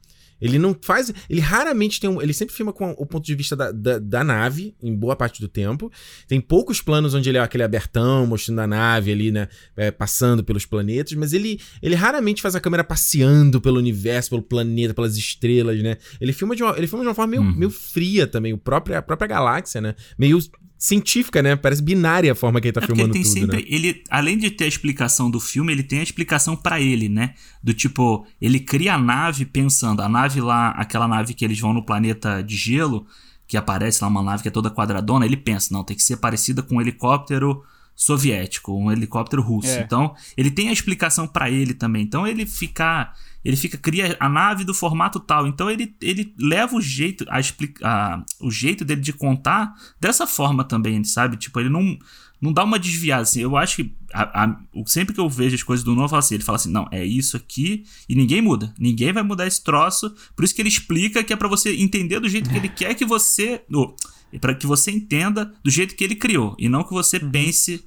Ele 0.46 0.60
não 0.60 0.78
faz. 0.80 1.12
Ele 1.28 1.42
raramente 1.42 2.00
tem 2.00 2.08
um. 2.10 2.22
Ele 2.22 2.34
sempre 2.34 2.54
filma 2.54 2.72
com 2.72 2.92
o 2.92 3.06
ponto 3.06 3.26
de 3.26 3.34
vista 3.34 3.56
da, 3.56 3.72
da, 3.72 3.98
da, 3.98 4.24
nave, 4.24 4.76
em 4.82 4.96
boa 4.96 5.16
parte 5.16 5.42
do 5.42 5.48
tempo. 5.48 5.92
Tem 6.28 6.40
poucos 6.40 6.82
planos 6.82 7.16
onde 7.16 7.28
ele 7.28 7.40
é 7.40 7.42
aquele 7.42 7.64
abertão, 7.64 8.28
mostrando 8.28 8.60
a 8.60 8.68
nave 8.68 9.12
ali, 9.12 9.32
né? 9.32 9.48
É, 9.76 9.90
passando 9.90 10.44
pelos 10.44 10.66
planetas. 10.66 11.14
Mas 11.14 11.34
ele, 11.34 11.60
ele 11.82 11.96
raramente 11.96 12.42
faz 12.42 12.56
a 12.56 12.60
câmera 12.60 12.84
passeando 12.84 13.60
pelo 13.60 13.80
universo, 13.80 14.30
pelo 14.30 14.44
planeta, 14.44 14.94
pelas 14.94 15.18
estrelas, 15.18 15.82
né? 15.82 15.98
Ele 16.22 16.32
filma 16.32 16.56
de 16.56 16.62
uma, 16.62 16.78
ele 16.78 16.86
filma 16.86 17.04
de 17.04 17.10
uma 17.10 17.16
forma 17.16 17.32
meio, 17.32 17.42
uhum. 17.42 17.56
meio 17.56 17.72
fria 17.72 18.28
também. 18.28 18.54
O 18.54 18.58
próprio, 18.58 18.98
a 18.98 19.02
própria 19.02 19.28
galáxia, 19.28 19.82
né? 19.82 19.96
Meio 20.18 20.40
científica, 20.78 21.42
né? 21.42 21.56
Parece 21.56 21.82
binária 21.82 22.32
a 22.32 22.36
forma 22.36 22.60
que 22.60 22.68
ele 22.68 22.74
tá 22.74 22.82
é 22.82 22.86
filmando 22.86 23.08
ele 23.08 23.14
tem 23.14 23.24
tudo, 23.24 23.34
sempre, 23.34 23.58
né? 23.58 23.64
ele 23.68 24.04
além 24.10 24.38
de 24.38 24.52
ter 24.52 24.66
a 24.66 24.68
explicação 24.68 25.30
do 25.30 25.40
filme, 25.40 25.72
ele 25.72 25.84
tem 25.84 26.00
a 26.00 26.04
explicação 26.04 26.56
para 26.56 26.80
ele, 26.80 27.10
né? 27.10 27.34
Do 27.64 27.74
tipo, 27.74 28.26
ele 28.42 28.60
cria 28.60 28.96
a 28.96 28.98
nave 28.98 29.46
pensando, 29.46 30.02
a 30.02 30.10
nave 30.10 30.42
lá, 30.42 30.70
aquela 30.72 31.08
nave 31.08 31.34
que 31.34 31.46
eles 31.46 31.60
vão 31.60 31.74
no 31.74 31.86
planeta 31.86 32.42
de 32.42 32.56
gelo, 32.56 33.06
que 33.48 33.58
aparece 33.58 34.04
lá 34.04 34.08
uma 34.08 34.24
nave 34.24 34.42
que 34.42 34.48
é 34.48 34.52
toda 34.52 34.70
quadradona, 34.70 35.26
ele 35.26 35.38
pensa, 35.38 35.74
não, 35.74 35.84
tem 35.84 35.96
que 35.96 36.04
ser 36.04 36.18
parecida 36.18 36.62
com 36.62 36.76
um 36.76 36.82
helicóptero 36.82 37.64
soviético, 37.96 38.76
um 38.76 38.92
helicóptero 38.92 39.42
russo. 39.42 39.70
É. 39.70 39.82
Então, 39.82 40.16
ele 40.36 40.52
tem 40.52 40.70
a 40.70 40.74
explicação 40.74 41.28
para 41.28 41.50
ele 41.50 41.74
também. 41.74 42.04
Então, 42.04 42.28
ele 42.28 42.46
fica 42.46 43.14
ele 43.46 43.56
fica 43.56 43.78
cria 43.78 44.18
a 44.20 44.28
nave 44.28 44.64
do 44.66 44.74
formato 44.74 45.20
tal. 45.20 45.46
Então 45.46 45.70
ele, 45.70 45.96
ele 46.02 46.34
leva 46.40 46.76
o 46.76 46.82
jeito 46.82 47.24
a, 47.30 47.40
a 47.84 48.24
o 48.42 48.50
jeito 48.50 48.84
dele 48.84 49.02
de 49.02 49.14
contar 49.14 49.72
dessa 50.02 50.26
forma 50.26 50.64
também, 50.64 51.04
sabe? 51.04 51.38
Tipo, 51.38 51.60
ele 51.60 51.70
não 51.70 51.96
não 52.42 52.52
dá 52.52 52.64
uma 52.64 52.80
desviada 52.80 53.22
assim. 53.22 53.42
Eu 53.42 53.56
acho 53.56 53.78
que 53.78 53.96
a, 54.12 54.46
a, 54.46 54.58
sempre 54.88 55.14
que 55.14 55.20
eu 55.20 55.30
vejo 55.30 55.56
as 55.56 55.64
coisas 55.64 55.84
do 55.84 55.94
novo, 55.96 56.16
assim, 56.16 56.36
ele 56.36 56.44
fala 56.44 56.56
assim: 56.56 56.72
"Não, 56.72 56.88
é 56.92 57.06
isso 57.06 57.38
aqui" 57.38 57.86
e 58.10 58.16
ninguém 58.16 58.42
muda. 58.42 58.74
Ninguém 58.80 59.14
vai 59.14 59.22
mudar 59.22 59.46
esse 59.46 59.64
troço. 59.64 60.14
Por 60.36 60.44
isso 60.44 60.54
que 60.54 60.62
ele 60.62 60.70
explica 60.70 61.24
que 61.24 61.32
é 61.32 61.36
para 61.36 61.48
você 61.48 61.76
entender 61.76 62.20
do 62.20 62.28
jeito 62.28 62.50
que 62.50 62.58
ele 62.58 62.70
quer 62.70 62.96
que 62.96 63.06
você, 63.06 63.62
oh, 63.72 63.96
para 64.40 64.54
que 64.54 64.68
você 64.68 64.92
entenda 64.92 65.52
do 65.64 65.70
jeito 65.70 65.96
que 65.96 66.04
ele 66.04 66.16
criou 66.16 66.56
e 66.60 66.70
não 66.70 66.84
que 66.84 66.94
você 66.94 67.18
uhum. 67.18 67.32
pense 67.32 67.86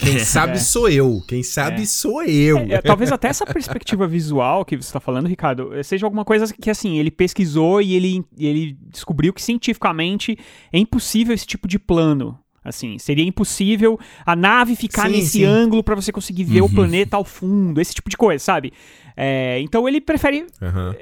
quem 0.00 0.16
é. 0.16 0.18
sabe 0.20 0.58
sou 0.58 0.88
eu. 0.88 1.22
Quem 1.28 1.42
sabe 1.42 1.82
é. 1.82 1.86
sou 1.86 2.22
eu. 2.22 2.58
É, 2.58 2.74
é, 2.74 2.80
talvez 2.80 3.12
até 3.12 3.28
essa 3.28 3.44
perspectiva 3.44 4.06
visual 4.06 4.64
que 4.64 4.76
você 4.76 4.88
está 4.88 4.98
falando, 4.98 5.28
Ricardo, 5.28 5.70
seja 5.84 6.06
alguma 6.06 6.24
coisa 6.24 6.52
que, 6.54 6.70
assim, 6.70 6.98
ele 6.98 7.10
pesquisou 7.10 7.82
e 7.82 7.94
ele, 7.94 8.24
ele 8.38 8.76
descobriu 8.88 9.32
que 9.32 9.42
cientificamente 9.42 10.38
é 10.72 10.78
impossível 10.78 11.34
esse 11.34 11.46
tipo 11.46 11.68
de 11.68 11.78
plano. 11.78 12.38
Assim, 12.62 12.98
seria 12.98 13.24
impossível 13.24 13.98
a 14.24 14.36
nave 14.36 14.76
ficar 14.76 15.06
sim, 15.06 15.16
nesse 15.16 15.30
sim. 15.30 15.44
ângulo 15.44 15.82
para 15.82 15.94
você 15.94 16.12
conseguir 16.12 16.44
ver 16.44 16.60
uhum. 16.60 16.66
o 16.66 16.74
planeta 16.74 17.16
ao 17.16 17.24
fundo, 17.24 17.80
esse 17.80 17.94
tipo 17.94 18.10
de 18.10 18.18
coisa, 18.18 18.42
sabe? 18.42 18.72
É, 19.16 19.58
então 19.60 19.88
ele 19.88 20.00
prefere. 20.00 20.46
Uhum. 20.60 20.94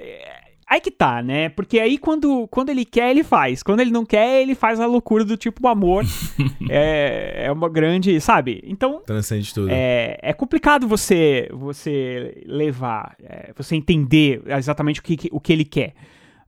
Aí 0.68 0.82
que 0.82 0.90
tá, 0.90 1.22
né? 1.22 1.48
Porque 1.48 1.80
aí 1.80 1.96
quando, 1.96 2.46
quando 2.48 2.68
ele 2.68 2.84
quer, 2.84 3.10
ele 3.10 3.24
faz. 3.24 3.62
Quando 3.62 3.80
ele 3.80 3.90
não 3.90 4.04
quer, 4.04 4.42
ele 4.42 4.54
faz 4.54 4.78
a 4.78 4.84
loucura 4.84 5.24
do 5.24 5.34
tipo 5.34 5.66
amor. 5.66 6.04
é, 6.68 7.46
é 7.46 7.52
uma 7.52 7.70
grande, 7.70 8.20
sabe? 8.20 8.62
Então. 8.64 9.00
Transcende 9.06 9.54
tudo. 9.54 9.70
É, 9.70 10.18
é 10.20 10.32
complicado 10.34 10.86
você 10.86 11.48
você 11.52 12.42
levar, 12.44 13.16
é, 13.22 13.50
você 13.56 13.76
entender 13.76 14.42
exatamente 14.46 15.00
o 15.00 15.02
que, 15.02 15.28
o 15.32 15.40
que 15.40 15.52
ele 15.54 15.64
quer. 15.64 15.94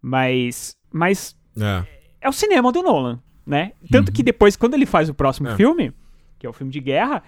Mas. 0.03 0.77
Mas. 0.93 1.35
É, 1.59 1.85
é 2.21 2.29
o 2.29 2.33
cinema 2.33 2.71
do 2.71 2.83
Nolan, 2.83 3.21
né? 3.47 3.73
Tanto 3.91 4.09
uhum. 4.09 4.15
que 4.15 4.23
depois, 4.23 4.55
quando 4.55 4.75
ele 4.75 4.87
faz 4.87 5.09
o 5.09 5.15
próximo 5.15 5.49
é. 5.49 5.57
filme, 5.57 5.95
que 6.39 6.47
é 6.47 6.51
o 6.51 6.53
filme 6.53 6.71
de 6.71 6.81
guerra, 6.81 7.23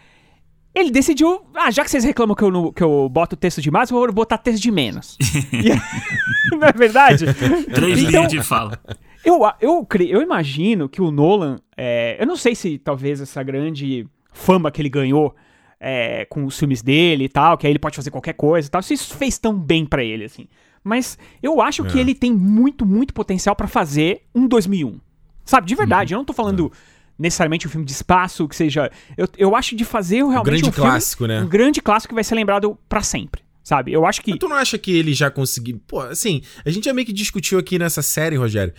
ele 0.75 0.91
decidiu, 0.91 1.43
ah, 1.55 1.71
já 1.71 1.85
que 1.85 1.91
vocês 1.91 2.05
reclamam 2.05 2.35
que 2.35 2.43
eu, 2.43 2.73
que 2.73 2.83
eu 2.83 3.09
boto 3.09 3.37
texto 3.37 3.61
demais, 3.61 3.91
eu 3.91 3.97
vou 3.97 4.13
botar 4.13 4.39
texto 4.39 4.63
de 4.63 4.71
menos. 4.71 5.19
não 6.51 6.67
é 6.67 6.73
verdade? 6.73 7.27
Três 7.75 7.99
então, 7.99 8.11
linhas 8.11 8.29
de 8.29 8.43
fala. 8.43 8.81
Eu, 9.25 9.41
eu, 9.61 9.87
eu 10.09 10.23
imagino 10.23 10.89
que 10.89 11.03
o 11.03 11.11
Nolan, 11.11 11.59
é, 11.77 12.17
eu 12.19 12.27
não 12.27 12.37
sei 12.37 12.55
se 12.55 12.79
talvez 12.79 13.21
essa 13.21 13.43
grande 13.43 14.07
fama 14.33 14.71
que 14.71 14.81
ele 14.81 14.89
ganhou 14.89 15.35
é, 15.79 16.25
com 16.25 16.45
os 16.45 16.59
filmes 16.59 16.83
dele 16.83 17.25
e 17.25 17.29
tal, 17.29 17.59
que 17.59 17.67
aí 17.67 17.73
ele 17.73 17.79
pode 17.79 17.97
fazer 17.97 18.11
qualquer 18.11 18.33
coisa 18.33 18.67
e 18.67 18.71
tal, 18.71 18.83
se 18.83 18.95
isso 18.95 19.15
fez 19.17 19.39
tão 19.39 19.55
bem 19.55 19.85
para 19.85 20.03
ele, 20.03 20.25
assim. 20.25 20.49
Mas 20.83 21.19
eu 21.43 21.61
acho 21.61 21.85
é. 21.85 21.89
que 21.89 21.99
ele 21.99 22.15
tem 22.15 22.33
muito, 22.33 22.87
muito 22.87 23.13
potencial 23.13 23.55
para 23.55 23.69
fazer 23.69 24.23
um 24.35 24.49
2001. 24.49 24.99
Sabe, 25.45 25.67
de 25.67 25.75
verdade, 25.75 26.15
uhum. 26.15 26.19
eu 26.19 26.21
não 26.21 26.25
tô 26.25 26.33
falando 26.33 26.73
é 26.73 26.77
necessariamente 27.23 27.67
um 27.67 27.71
filme 27.71 27.87
de 27.87 27.93
espaço, 27.93 28.47
que 28.49 28.57
seja. 28.57 28.91
Eu, 29.17 29.29
eu 29.39 29.57
acho 29.57 29.77
de 29.77 29.85
fazer 29.85 30.17
realmente 30.17 30.41
um 30.41 30.43
grande 30.43 30.69
um 30.69 30.73
clássico, 30.73 31.25
filme, 31.25 31.35
né? 31.35 31.43
Um 31.43 31.49
grande 31.49 31.81
clássico 31.81 32.11
que 32.11 32.15
vai 32.15 32.25
ser 32.25 32.35
lembrado 32.35 32.77
para 32.89 33.03
sempre. 33.03 33.43
Sabe? 33.63 33.93
Eu 33.93 34.05
acho 34.05 34.21
que. 34.23 34.33
Mas 34.33 34.41
tu 34.41 34.49
não 34.49 34.57
acha 34.57 34.77
que 34.77 34.91
ele 34.91 35.15
já 35.15 35.31
conseguiu. 35.31 35.81
Pô, 35.87 36.01
assim, 36.01 36.43
a 36.65 36.71
gente 36.71 36.85
já 36.85 36.93
meio 36.93 37.07
que 37.07 37.13
discutiu 37.13 37.61
aqui 37.61 37.79
nessa 37.79 38.03
série, 38.03 38.37
Rogério. 38.37 38.75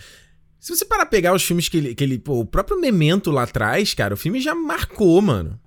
Se 0.60 0.74
você 0.74 0.84
parar 0.84 1.06
pegar 1.06 1.34
os 1.34 1.42
filmes 1.42 1.68
que 1.68 1.78
ele. 1.78 1.94
Que 1.94 2.04
ele 2.04 2.18
pô, 2.18 2.40
o 2.40 2.44
próprio 2.44 2.78
Memento 2.78 3.30
lá 3.30 3.44
atrás, 3.44 3.94
cara, 3.94 4.12
o 4.12 4.16
filme 4.16 4.40
já 4.40 4.54
marcou, 4.54 5.22
mano. 5.22 5.58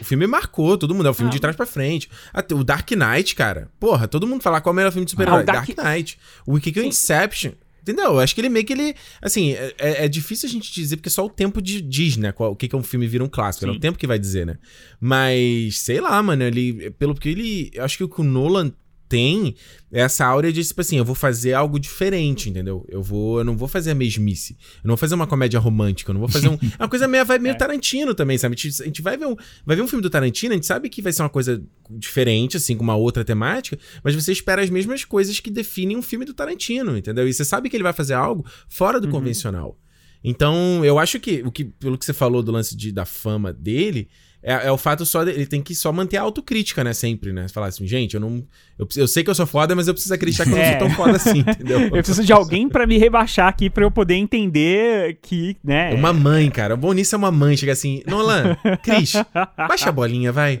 O 0.00 0.04
filme 0.04 0.26
marcou, 0.26 0.78
todo 0.78 0.94
mundo. 0.94 1.08
É 1.08 1.10
o 1.10 1.14
filme 1.14 1.30
ah, 1.30 1.34
de 1.34 1.40
trás 1.40 1.56
pra 1.56 1.66
frente. 1.66 2.08
Até 2.32 2.54
o 2.54 2.62
Dark 2.62 2.88
Knight, 2.92 3.34
cara. 3.34 3.68
Porra, 3.78 4.06
todo 4.06 4.26
mundo 4.26 4.40
fala 4.40 4.60
qual 4.60 4.72
é 4.72 4.74
o 4.74 4.76
melhor 4.76 4.92
filme 4.92 5.04
de 5.04 5.10
super-herói. 5.10 5.40
Ah, 5.40 5.42
Dark... 5.42 5.66
Dark 5.66 5.78
Knight. 5.78 6.18
O 6.46 6.58
que 6.58 6.72
que 6.72 6.78
é 6.78 6.82
o 6.82 6.86
Inception. 6.86 7.52
Entendeu? 7.80 8.06
Eu 8.06 8.20
acho 8.20 8.34
que 8.34 8.40
ele 8.40 8.48
meio 8.48 8.64
que 8.64 8.72
ele. 8.72 8.94
Assim, 9.20 9.52
é, 9.52 9.74
é, 9.78 10.04
é 10.04 10.08
difícil 10.08 10.48
a 10.48 10.52
gente 10.52 10.72
dizer, 10.72 10.96
porque 10.96 11.10
só 11.10 11.24
o 11.24 11.30
tempo 11.30 11.62
de, 11.62 11.80
diz, 11.80 12.16
né? 12.16 12.32
Qual, 12.32 12.52
o 12.52 12.56
que, 12.56 12.68
que 12.68 12.74
é 12.74 12.78
um 12.78 12.82
filme 12.82 13.06
vira 13.06 13.24
um 13.24 13.28
clássico. 13.28 13.66
É 13.66 13.70
o 13.70 13.78
tempo 13.80 13.98
que 13.98 14.06
vai 14.06 14.18
dizer, 14.18 14.46
né? 14.46 14.58
Mas, 15.00 15.78
sei 15.78 16.00
lá, 16.00 16.22
mano, 16.22 16.42
ele. 16.42 16.90
Pelo 16.92 17.14
que 17.14 17.28
ele. 17.28 17.70
Eu 17.72 17.84
acho 17.84 17.96
que 17.96 18.04
o 18.04 18.08
que 18.08 18.20
o 18.20 18.24
Nolan 18.24 18.72
tem 19.10 19.56
essa 19.90 20.24
áurea 20.24 20.52
de, 20.52 20.64
tipo 20.64 20.80
assim, 20.80 20.96
eu 20.96 21.04
vou 21.04 21.16
fazer 21.16 21.52
algo 21.52 21.80
diferente, 21.80 22.48
entendeu? 22.48 22.86
Eu 22.88 23.02
vou, 23.02 23.38
eu 23.38 23.44
não 23.44 23.56
vou 23.56 23.66
fazer 23.66 23.90
a 23.90 23.94
mesmice. 23.94 24.56
Eu 24.76 24.86
não 24.86 24.92
vou 24.92 24.96
fazer 24.96 25.16
uma 25.16 25.26
comédia 25.26 25.58
romântica, 25.58 26.10
eu 26.10 26.14
não 26.14 26.20
vou 26.20 26.28
fazer 26.28 26.48
um, 26.48 26.54
é 26.78 26.82
uma 26.82 26.88
coisa 26.88 27.08
meio, 27.08 27.26
vai 27.26 27.40
meio 27.40 27.56
é. 27.56 27.58
Tarantino 27.58 28.14
também, 28.14 28.38
sabe? 28.38 28.54
A 28.54 28.56
gente, 28.56 28.82
a 28.82 28.84
gente, 28.86 29.02
vai 29.02 29.16
ver 29.16 29.26
um, 29.26 29.34
vai 29.66 29.74
ver 29.74 29.82
um 29.82 29.88
filme 29.88 30.00
do 30.00 30.08
Tarantino, 30.08 30.52
a 30.52 30.54
gente 30.54 30.66
sabe 30.66 30.88
que 30.88 31.02
vai 31.02 31.12
ser 31.12 31.22
uma 31.22 31.28
coisa 31.28 31.60
diferente, 31.90 32.56
assim, 32.56 32.76
com 32.76 32.84
uma 32.84 32.94
outra 32.94 33.24
temática, 33.24 33.76
mas 34.04 34.14
você 34.14 34.30
espera 34.30 34.62
as 34.62 34.70
mesmas 34.70 35.04
coisas 35.04 35.40
que 35.40 35.50
definem 35.50 35.96
um 35.96 36.02
filme 36.02 36.24
do 36.24 36.32
Tarantino, 36.32 36.96
entendeu? 36.96 37.26
E 37.26 37.34
você 37.34 37.44
sabe 37.44 37.68
que 37.68 37.76
ele 37.76 37.82
vai 37.82 37.92
fazer 37.92 38.14
algo 38.14 38.46
fora 38.68 39.00
do 39.00 39.06
uhum. 39.06 39.10
convencional. 39.10 39.76
Então, 40.22 40.84
eu 40.84 41.00
acho 41.00 41.18
que, 41.18 41.42
o 41.44 41.50
que, 41.50 41.64
pelo 41.64 41.98
que 41.98 42.04
você 42.04 42.12
falou 42.12 42.44
do 42.44 42.52
lance 42.52 42.76
de, 42.76 42.92
da 42.92 43.04
fama 43.04 43.52
dele, 43.52 44.08
é, 44.42 44.68
é, 44.68 44.72
o 44.72 44.78
fato 44.78 45.04
só 45.04 45.22
de, 45.22 45.30
ele 45.30 45.46
tem 45.46 45.60
que 45.60 45.74
só 45.74 45.92
manter 45.92 46.16
a 46.16 46.22
autocrítica, 46.22 46.82
né? 46.82 46.92
Sempre, 46.92 47.32
né? 47.32 47.46
Falar 47.48 47.66
assim, 47.66 47.86
gente, 47.86 48.14
eu 48.14 48.20
não. 48.20 48.42
Eu, 48.78 48.88
eu 48.96 49.06
sei 49.06 49.22
que 49.22 49.28
eu 49.28 49.34
sou 49.34 49.46
foda, 49.46 49.74
mas 49.74 49.86
eu 49.86 49.94
preciso 49.94 50.14
acreditar 50.14 50.44
que 50.44 50.50
eu 50.50 50.56
não 50.56 50.64
sou 50.64 50.74
é. 50.74 50.78
tão 50.78 50.90
foda 50.90 51.16
assim, 51.16 51.40
entendeu? 51.46 51.80
eu 51.80 51.90
preciso 51.90 52.24
de 52.24 52.32
alguém 52.32 52.68
para 52.68 52.86
me 52.86 52.96
rebaixar 52.96 53.48
aqui 53.48 53.68
para 53.68 53.84
eu 53.84 53.90
poder 53.90 54.14
entender 54.14 55.18
que, 55.20 55.56
né? 55.62 55.92
É 55.92 55.94
uma 55.94 56.12
mãe, 56.12 56.50
cara. 56.50 56.74
O 56.74 56.76
bom 56.76 56.92
nisso 56.92 57.14
é 57.14 57.18
uma 57.18 57.30
mãe. 57.30 57.56
Chega 57.56 57.72
assim, 57.72 58.02
Nolan, 58.06 58.56
Cris, 58.82 59.12
baixa 59.56 59.90
a 59.90 59.92
bolinha, 59.92 60.32
vai. 60.32 60.58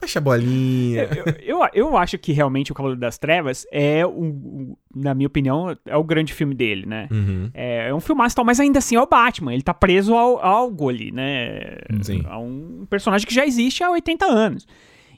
Baixa 0.00 0.18
a 0.18 0.22
bolinha. 0.22 1.08
Eu, 1.42 1.60
eu, 1.60 1.68
eu, 1.74 1.96
acho 1.96 2.16
que 2.16 2.32
realmente 2.32 2.72
o 2.72 2.74
Cavaleiro 2.74 3.00
das 3.00 3.18
Trevas 3.18 3.66
é, 3.70 4.06
o, 4.06 4.78
na 4.94 5.14
minha 5.14 5.26
opinião, 5.26 5.76
é 5.84 5.96
o 5.96 6.04
grande 6.04 6.32
filme 6.32 6.54
dele, 6.54 6.86
né? 6.86 7.08
Uhum. 7.10 7.50
É, 7.52 7.88
é, 7.88 7.94
um 7.94 8.00
filmaço 8.00 8.36
tal, 8.36 8.44
mas 8.44 8.58
ainda 8.58 8.78
assim 8.78 8.96
é 8.96 9.00
o 9.00 9.06
Batman. 9.06 9.52
Ele 9.52 9.62
tá 9.62 9.74
preso 9.74 10.14
ao, 10.14 10.38
ao 10.38 10.70
algo 10.70 10.88
ali, 10.88 11.10
né? 11.10 11.78
Sim. 12.02 12.22
A 12.26 12.38
um 12.38 12.86
personagem 12.88 13.26
que 13.26 13.34
já 13.34 13.44
existe 13.44 13.82
há 13.82 13.90
80 13.90 14.24
anos. 14.24 14.66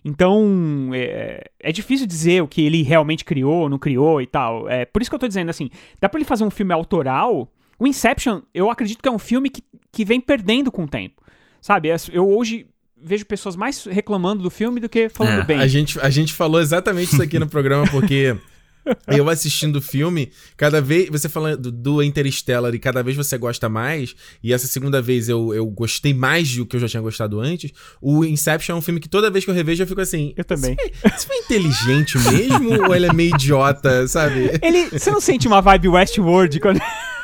Então, 0.04 0.90
é, 0.92 1.44
é, 1.60 1.72
difícil 1.72 2.06
dizer 2.06 2.42
o 2.42 2.48
que 2.48 2.62
ele 2.62 2.82
realmente 2.82 3.24
criou 3.24 3.62
ou 3.62 3.68
não 3.68 3.78
criou 3.78 4.20
e 4.20 4.26
tal. 4.26 4.68
É 4.68 4.84
por 4.84 5.00
isso 5.00 5.10
que 5.10 5.14
eu 5.14 5.20
tô 5.20 5.28
dizendo 5.28 5.50
assim, 5.50 5.70
dá 6.00 6.08
pra 6.08 6.18
ele 6.18 6.24
fazer 6.24 6.44
um 6.44 6.50
filme 6.50 6.72
autoral. 6.72 7.48
O 7.78 7.86
Inception, 7.86 8.42
eu 8.52 8.70
acredito 8.70 9.00
que 9.00 9.08
é 9.08 9.12
um 9.12 9.18
filme 9.18 9.48
que, 9.48 9.62
que 9.92 10.04
vem 10.04 10.20
perdendo 10.20 10.72
com 10.72 10.84
o 10.84 10.88
tempo. 10.88 11.22
Sabe, 11.60 11.90
eu 12.12 12.28
hoje 12.28 12.66
vejo 13.02 13.26
pessoas 13.26 13.56
mais 13.56 13.84
reclamando 13.84 14.42
do 14.42 14.50
filme 14.50 14.80
do 14.80 14.88
que 14.88 15.08
falando 15.08 15.40
é, 15.40 15.44
bem. 15.44 15.58
A 15.58 15.66
gente, 15.66 15.98
a 16.00 16.10
gente 16.10 16.32
falou 16.32 16.60
exatamente 16.60 17.12
isso 17.12 17.22
aqui 17.22 17.38
no 17.38 17.48
programa, 17.48 17.86
porque 17.90 18.36
eu 19.06 19.28
assistindo 19.28 19.76
o 19.76 19.82
filme, 19.82 20.30
cada 20.56 20.80
vez. 20.80 21.08
Você 21.08 21.28
falando 21.28 21.70
do 21.70 22.02
Interstellar 22.02 22.74
e 22.74 22.78
cada 22.78 23.02
vez 23.02 23.16
você 23.16 23.38
gosta 23.38 23.68
mais, 23.68 24.14
e 24.42 24.52
essa 24.52 24.66
segunda 24.66 25.00
vez 25.00 25.28
eu, 25.28 25.54
eu 25.54 25.66
gostei 25.66 26.12
mais 26.12 26.54
do 26.54 26.66
que 26.66 26.76
eu 26.76 26.80
já 26.80 26.88
tinha 26.88 27.00
gostado 27.00 27.40
antes. 27.40 27.72
O 28.00 28.24
Inception 28.24 28.74
é 28.74 28.78
um 28.78 28.82
filme 28.82 29.00
que 29.00 29.08
toda 29.08 29.30
vez 29.30 29.44
que 29.44 29.50
eu 29.50 29.54
revejo 29.54 29.82
eu 29.82 29.86
fico 29.86 30.00
assim. 30.00 30.32
Eu 30.36 30.44
também. 30.44 30.76
Isso 31.04 31.26
foi, 31.26 31.36
inteligente 31.36 32.18
mesmo? 32.18 32.86
ou 32.86 32.94
ele 32.94 33.06
é 33.06 33.12
meio 33.12 33.34
idiota, 33.34 34.06
sabe? 34.08 34.50
Ele, 34.62 34.88
você 34.90 35.10
não 35.10 35.20
sente 35.20 35.46
uma 35.46 35.60
vibe 35.60 35.88
Westworld 35.88 36.60
quando. 36.60 36.80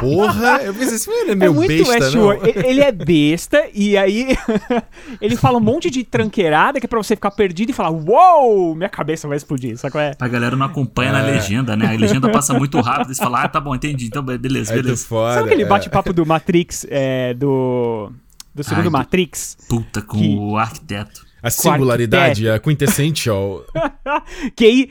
Porra, 0.00 0.60
eu 0.62 0.74
pensei 0.74 0.96
assim, 0.96 1.10
ele 1.10 1.32
é 1.32 1.34
meio 1.34 1.50
é 1.50 1.54
muito 1.54 1.68
besta, 1.68 1.92
Westworld. 1.92 2.42
Não? 2.42 2.64
Ele 2.64 2.80
é 2.80 2.92
besta 2.92 3.68
e 3.72 3.96
aí 3.96 4.36
ele 5.20 5.36
fala 5.36 5.58
um 5.58 5.60
monte 5.60 5.90
de 5.90 6.02
tranqueirada 6.04 6.80
que 6.80 6.86
é 6.86 6.88
pra 6.88 6.98
você 6.98 7.14
ficar 7.14 7.30
perdido 7.30 7.70
e 7.70 7.72
falar, 7.72 7.90
uou, 7.90 8.74
minha 8.74 8.88
cabeça 8.88 9.28
vai 9.28 9.36
explodir, 9.36 9.76
sabe 9.76 9.92
qual 9.92 10.02
é? 10.02 10.12
A 10.18 10.28
galera 10.28 10.56
não 10.56 10.66
acompanha 10.66 11.10
é. 11.10 11.12
na 11.12 11.22
legenda, 11.22 11.76
né? 11.76 11.86
A 11.86 11.98
legenda 11.98 12.28
passa 12.30 12.54
muito 12.54 12.80
rápido 12.80 13.12
e 13.12 13.14
você 13.14 13.22
fala, 13.22 13.44
ah, 13.44 13.48
tá 13.48 13.60
bom, 13.60 13.74
entendi, 13.74 14.06
então 14.06 14.22
beleza, 14.22 14.74
beleza. 14.74 15.06
Foda, 15.06 15.34
sabe 15.34 15.46
aquele 15.46 15.62
é. 15.62 15.66
bate-papo 15.66 16.12
do 16.12 16.26
Matrix, 16.26 16.86
é, 16.88 17.34
do, 17.34 18.10
do 18.54 18.64
segundo 18.64 18.86
Ai, 18.86 18.90
Matrix? 18.90 19.56
Puta, 19.68 20.02
com 20.02 20.18
que... 20.18 20.36
o 20.36 20.56
arquiteto. 20.56 21.30
A 21.42 21.50
singularidade, 21.50 22.50
a 22.50 22.58
quintessential. 22.58 23.64
que 24.54 24.64
aí, 24.64 24.90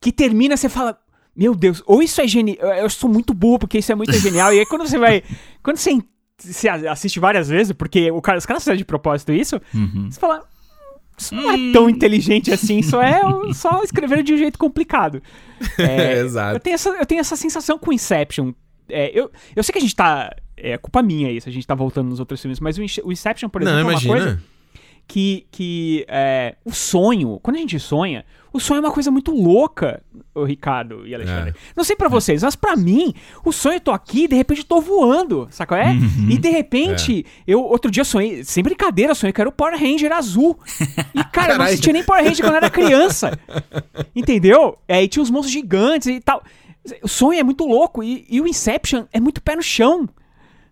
que 0.00 0.10
termina, 0.10 0.56
você 0.56 0.68
fala, 0.68 0.98
meu 1.40 1.54
Deus, 1.54 1.82
ou 1.86 2.02
isso 2.02 2.20
é 2.20 2.28
genial. 2.28 2.58
Eu 2.74 2.90
sou 2.90 3.08
muito 3.08 3.32
burro 3.32 3.60
porque 3.60 3.78
isso 3.78 3.90
é 3.90 3.94
muito 3.94 4.12
genial. 4.20 4.52
E 4.52 4.58
aí 4.58 4.66
quando 4.66 4.86
você 4.86 4.98
vai. 4.98 5.22
Quando 5.62 5.78
você, 5.78 5.98
você 6.38 6.68
assiste 6.68 7.18
várias 7.18 7.48
vezes, 7.48 7.72
porque 7.72 8.10
o 8.10 8.20
cara, 8.20 8.36
os 8.36 8.44
caras 8.44 8.62
fizeram 8.62 8.76
de 8.76 8.84
propósito 8.84 9.32
isso, 9.32 9.58
uhum. 9.74 10.10
você 10.10 10.20
fala. 10.20 10.44
Isso 11.16 11.34
não 11.34 11.50
é 11.50 11.72
tão 11.72 11.88
inteligente 11.88 12.52
assim, 12.52 12.80
só 12.84 13.02
é 13.02 13.20
só 13.54 13.82
escrever 13.82 14.22
de 14.22 14.34
um 14.34 14.36
jeito 14.36 14.58
complicado. 14.58 15.22
É, 15.78 16.20
Exato. 16.20 16.56
Eu 16.56 16.60
tenho, 16.60 16.74
essa, 16.74 16.88
eu 16.88 17.04
tenho 17.04 17.20
essa 17.20 17.36
sensação 17.36 17.78
com 17.78 17.92
Inception. 17.92 18.54
É, 18.88 19.10
eu, 19.18 19.30
eu 19.54 19.62
sei 19.62 19.72
que 19.74 19.78
a 19.78 19.82
gente 19.82 19.94
tá 19.94 20.34
é 20.56 20.76
culpa 20.78 21.02
minha 21.02 21.30
isso, 21.30 21.48
a 21.48 21.52
gente 21.52 21.66
tá 21.66 21.74
voltando 21.74 22.08
nos 22.08 22.18
outros 22.18 22.40
filmes, 22.40 22.60
mas 22.60 22.78
o 22.78 23.12
Inception, 23.12 23.48
por 23.48 23.62
exemplo, 23.62 23.82
Não, 23.82 23.90
é 23.90 23.94
uma 23.94 24.02
coisa 24.02 24.42
que, 25.10 25.44
que 25.50 26.06
é, 26.06 26.54
o 26.64 26.70
sonho, 26.70 27.40
quando 27.42 27.56
a 27.56 27.58
gente 27.58 27.80
sonha, 27.80 28.24
o 28.52 28.60
sonho 28.60 28.78
é 28.78 28.80
uma 28.80 28.92
coisa 28.92 29.10
muito 29.10 29.32
louca, 29.32 30.00
o 30.32 30.44
Ricardo 30.44 31.04
e 31.04 31.12
Alexandre. 31.12 31.50
É. 31.50 31.54
Não 31.74 31.82
sei 31.82 31.96
para 31.96 32.08
vocês, 32.08 32.44
mas 32.44 32.54
para 32.54 32.76
mim, 32.76 33.12
o 33.44 33.50
sonho 33.50 33.74
eu 33.74 33.80
tô 33.80 33.90
aqui, 33.90 34.28
de 34.28 34.36
repente 34.36 34.58
eu 34.58 34.64
tô 34.64 34.80
voando, 34.80 35.48
saca? 35.50 35.76
É? 35.76 35.88
Uhum. 35.88 36.28
E 36.30 36.38
de 36.38 36.48
repente, 36.48 37.26
é. 37.26 37.42
eu 37.44 37.60
outro 37.60 37.90
dia 37.90 38.04
sonhei, 38.04 38.44
sem 38.44 38.62
brincadeira, 38.62 39.12
sonhei 39.12 39.32
que 39.32 39.40
era 39.40 39.50
o 39.50 39.52
Power 39.52 39.76
Ranger 39.76 40.12
azul. 40.12 40.56
E 41.12 41.24
cara, 41.24 41.54
eu 41.54 41.58
não 41.58 41.64
assistia 41.64 41.92
nem 41.92 42.04
Power 42.04 42.22
Ranger 42.22 42.44
quando 42.44 42.52
eu 42.52 42.58
era 42.58 42.70
criança. 42.70 43.36
Entendeu? 44.14 44.78
É, 44.86 45.02
e 45.02 45.08
tinha 45.08 45.24
os 45.24 45.30
monstros 45.30 45.52
gigantes 45.52 46.06
e 46.06 46.20
tal. 46.20 46.40
O 47.02 47.08
sonho 47.08 47.40
é 47.40 47.42
muito 47.42 47.66
louco 47.66 48.00
e, 48.00 48.24
e 48.30 48.40
o 48.40 48.46
Inception 48.46 49.06
é 49.12 49.18
muito 49.18 49.42
pé 49.42 49.56
no 49.56 49.62
chão. 49.62 50.08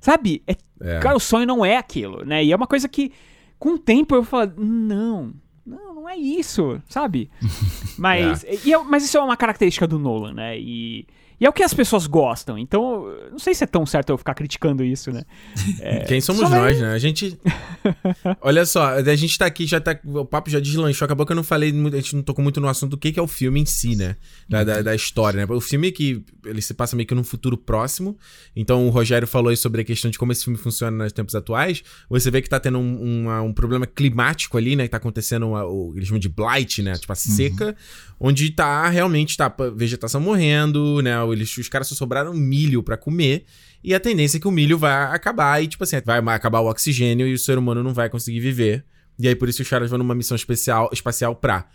Sabe? 0.00 0.44
É, 0.46 0.54
é. 0.80 1.00
Cara, 1.00 1.16
o 1.16 1.20
sonho 1.20 1.44
não 1.44 1.64
é 1.64 1.76
aquilo, 1.76 2.24
né? 2.24 2.44
E 2.44 2.52
é 2.52 2.56
uma 2.56 2.68
coisa 2.68 2.88
que 2.88 3.10
com 3.58 3.74
o 3.74 3.78
tempo 3.78 4.14
eu 4.14 4.22
falo, 4.22 4.52
não, 4.56 5.34
não, 5.64 5.94
não 5.94 6.08
é 6.08 6.16
isso, 6.16 6.80
sabe? 6.88 7.30
Mas, 7.98 8.44
é. 8.44 8.54
e, 8.64 8.76
mas 8.84 9.04
isso 9.04 9.18
é 9.18 9.20
uma 9.20 9.36
característica 9.36 9.86
do 9.86 9.98
Nolan, 9.98 10.32
né? 10.32 10.58
E 10.58 11.04
e 11.40 11.46
é 11.46 11.48
o 11.48 11.52
que 11.52 11.62
as 11.62 11.72
pessoas 11.72 12.06
gostam. 12.06 12.58
Então, 12.58 13.06
não 13.30 13.38
sei 13.38 13.54
se 13.54 13.62
é 13.62 13.66
tão 13.66 13.86
certo 13.86 14.10
eu 14.10 14.18
ficar 14.18 14.34
criticando 14.34 14.84
isso, 14.84 15.12
né? 15.12 15.22
É, 15.80 16.00
Quem 16.00 16.20
somos 16.20 16.42
nós, 16.42 16.50
vai... 16.50 16.74
né? 16.74 16.92
A 16.92 16.98
gente. 16.98 17.38
Olha 18.40 18.66
só, 18.66 18.94
a 18.94 19.16
gente 19.16 19.38
tá 19.38 19.46
aqui, 19.46 19.66
já 19.66 19.80
tá. 19.80 19.98
O 20.04 20.24
papo 20.24 20.50
já 20.50 20.58
deslanchou. 20.58 21.04
Acabou 21.04 21.24
que 21.24 21.32
eu 21.32 21.36
não 21.36 21.44
falei. 21.44 21.70
A 21.70 21.96
gente 21.96 22.16
não 22.16 22.22
tocou 22.22 22.42
muito 22.42 22.60
no 22.60 22.68
assunto 22.68 22.92
do 22.92 22.98
que, 22.98 23.12
que 23.12 23.20
é 23.20 23.22
o 23.22 23.28
filme 23.28 23.60
em 23.60 23.66
si, 23.66 23.94
né? 23.94 24.16
Da, 24.48 24.64
da, 24.64 24.82
da, 24.82 24.94
história, 24.94 25.46
né? 25.46 25.54
O 25.54 25.60
filme 25.60 25.92
que 25.92 26.24
ele 26.44 26.60
se 26.60 26.74
passa 26.74 26.96
meio 26.96 27.06
que 27.06 27.14
num 27.14 27.22
futuro 27.22 27.56
próximo. 27.56 28.18
Então 28.56 28.86
o 28.86 28.90
Rogério 28.90 29.28
falou 29.28 29.50
aí 29.50 29.56
sobre 29.56 29.82
a 29.82 29.84
questão 29.84 30.10
de 30.10 30.18
como 30.18 30.32
esse 30.32 30.44
filme 30.44 30.58
funciona 30.58 31.04
nos 31.04 31.12
tempos 31.12 31.34
atuais. 31.34 31.82
Você 32.08 32.30
vê 32.30 32.42
que 32.42 32.48
tá 32.48 32.58
tendo 32.58 32.78
um, 32.78 33.28
um, 33.28 33.44
um 33.44 33.52
problema 33.52 33.86
climático 33.86 34.58
ali, 34.58 34.74
né? 34.74 34.84
Que 34.84 34.90
tá 34.90 34.96
acontecendo 34.96 35.46
uma, 35.46 35.64
o 35.64 35.92
eles 35.94 36.08
chamam 36.08 36.20
de 36.20 36.28
blight, 36.28 36.82
né? 36.82 36.94
Tipo 36.94 37.12
a 37.12 37.16
seca. 37.16 37.66
Uhum. 37.66 37.74
Onde 38.20 38.50
tá 38.50 38.88
realmente 38.88 39.36
tá 39.36 39.54
vegetação 39.76 40.20
morrendo, 40.20 41.00
né? 41.02 41.12
Eles, 41.32 41.56
os 41.56 41.68
caras 41.68 41.86
só 41.86 41.94
sobraram 41.94 42.34
milho 42.34 42.82
para 42.82 42.96
comer. 42.96 43.44
E 43.82 43.94
a 43.94 44.00
tendência 44.00 44.38
é 44.38 44.40
que 44.40 44.48
o 44.48 44.50
milho 44.50 44.76
vai 44.76 44.92
acabar 45.14 45.62
e, 45.62 45.68
tipo 45.68 45.84
assim, 45.84 45.96
vai 46.04 46.18
acabar 46.34 46.60
o 46.60 46.68
oxigênio 46.68 47.28
e 47.28 47.34
o 47.34 47.38
ser 47.38 47.58
humano 47.58 47.82
não 47.82 47.94
vai 47.94 48.08
conseguir 48.08 48.40
viver. 48.40 48.84
E 49.18 49.28
aí, 49.28 49.36
por 49.36 49.48
isso, 49.48 49.62
os 49.62 49.68
caras 49.68 49.90
vão 49.90 49.98
numa 49.98 50.14
missão 50.14 50.34
especial, 50.34 50.90
espacial 50.92 51.36
pra 51.36 51.68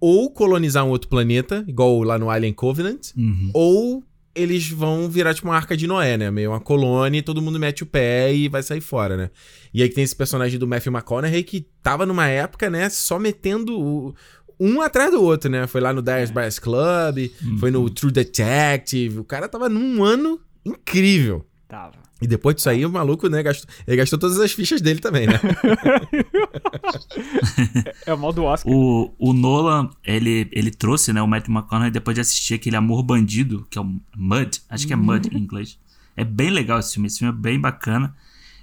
ou 0.00 0.30
colonizar 0.30 0.84
um 0.84 0.90
outro 0.90 1.08
planeta, 1.08 1.64
igual 1.66 2.02
lá 2.02 2.18
no 2.18 2.30
Alien 2.30 2.52
Covenant, 2.52 3.08
uhum. 3.16 3.50
ou 3.52 4.04
eles 4.34 4.68
vão 4.68 5.08
virar 5.08 5.34
tipo 5.34 5.48
uma 5.48 5.56
arca 5.56 5.76
de 5.76 5.86
Noé, 5.88 6.16
né? 6.16 6.30
Meio 6.30 6.50
uma 6.52 6.60
colônia 6.60 7.18
e 7.18 7.22
todo 7.22 7.42
mundo 7.42 7.58
mete 7.58 7.82
o 7.82 7.86
pé 7.86 8.32
e 8.32 8.48
vai 8.48 8.62
sair 8.62 8.80
fora, 8.80 9.16
né? 9.16 9.30
E 9.74 9.82
aí 9.82 9.88
tem 9.88 10.04
esse 10.04 10.14
personagem 10.14 10.58
do 10.58 10.66
Matthew 10.66 10.92
McConaughey 10.92 11.42
que 11.42 11.66
tava 11.82 12.06
numa 12.06 12.28
época, 12.28 12.70
né, 12.70 12.88
só 12.88 13.18
metendo 13.18 13.78
o, 13.78 14.14
um 14.58 14.80
atrás 14.80 15.10
do 15.10 15.22
outro, 15.22 15.50
né? 15.50 15.66
Foi 15.66 15.80
lá 15.80 15.92
no 15.92 16.02
Dyer's 16.02 16.30
Buyers 16.30 16.58
Club, 16.58 17.30
uhum. 17.42 17.58
foi 17.58 17.70
no 17.70 17.88
True 17.90 18.12
Detective. 18.12 19.18
O 19.18 19.24
cara 19.24 19.48
tava 19.48 19.68
num 19.68 20.02
ano 20.02 20.40
incrível. 20.64 21.44
Tava. 21.68 22.08
E 22.20 22.26
depois 22.26 22.56
disso 22.56 22.68
aí, 22.68 22.84
o 22.84 22.90
maluco, 22.90 23.28
né, 23.28 23.44
gastou, 23.44 23.70
ele 23.86 23.96
gastou 23.96 24.18
todas 24.18 24.40
as 24.40 24.50
fichas 24.50 24.80
dele 24.80 24.98
também, 24.98 25.28
né? 25.28 25.38
é, 28.04 28.12
o 28.12 28.18
mal 28.18 28.32
do 28.32 28.42
Oscar. 28.42 28.72
O, 28.72 29.14
o 29.18 29.32
Nolan, 29.32 29.88
ele, 30.04 30.48
ele 30.50 30.72
trouxe, 30.72 31.12
né, 31.12 31.22
o 31.22 31.28
Matthew 31.28 31.54
McConaughey 31.54 31.92
depois 31.92 32.16
de 32.16 32.20
assistir 32.20 32.54
aquele 32.54 32.74
Amor 32.74 33.04
Bandido, 33.04 33.64
que 33.70 33.78
é 33.78 33.80
o 33.80 34.00
Mud, 34.16 34.60
acho 34.68 34.86
que 34.86 34.92
é 34.92 34.96
Mud 34.96 35.28
em 35.32 35.38
inglês. 35.38 35.78
É 36.16 36.24
bem 36.24 36.50
legal 36.50 36.80
esse 36.80 36.94
filme, 36.94 37.06
esse 37.06 37.20
filme 37.20 37.32
é 37.32 37.40
bem 37.40 37.60
bacana. 37.60 38.12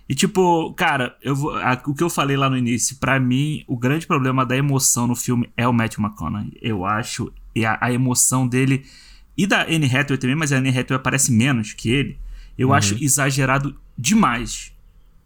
E 0.08 0.14
tipo, 0.14 0.72
cara, 0.74 1.16
eu 1.22 1.36
vou, 1.36 1.56
a, 1.58 1.82
o 1.86 1.96
que 1.96 2.04
eu 2.04 2.10
falei 2.10 2.38
lá 2.38 2.50
no 2.50 2.58
início, 2.58 2.98
para 2.98 3.20
mim, 3.20 3.64
o 3.68 3.76
grande 3.76 4.06
problema 4.06 4.46
da 4.46 4.56
emoção 4.56 5.08
no 5.08 5.16
filme 5.16 5.50
é 5.58 5.68
o 5.68 5.74
Matthew 5.74 6.04
McConaughey. 6.04 6.58
Eu 6.62 6.86
acho, 6.86 7.34
e 7.56 7.66
a, 7.66 7.78
a 7.82 7.92
emoção 7.92 8.48
dele, 8.48 8.86
e 9.36 9.48
da 9.48 9.64
Anne 9.64 9.88
Hathaway 9.88 10.18
também, 10.20 10.36
mas 10.36 10.54
a 10.54 10.58
Anne 10.58 10.70
Hathaway 10.70 11.00
aparece 11.00 11.32
menos 11.32 11.74
que 11.74 11.90
ele, 11.90 12.20
eu 12.58 12.70
uhum. 12.70 12.74
acho 12.76 13.04
exagerado 13.04 13.76
demais 13.98 14.72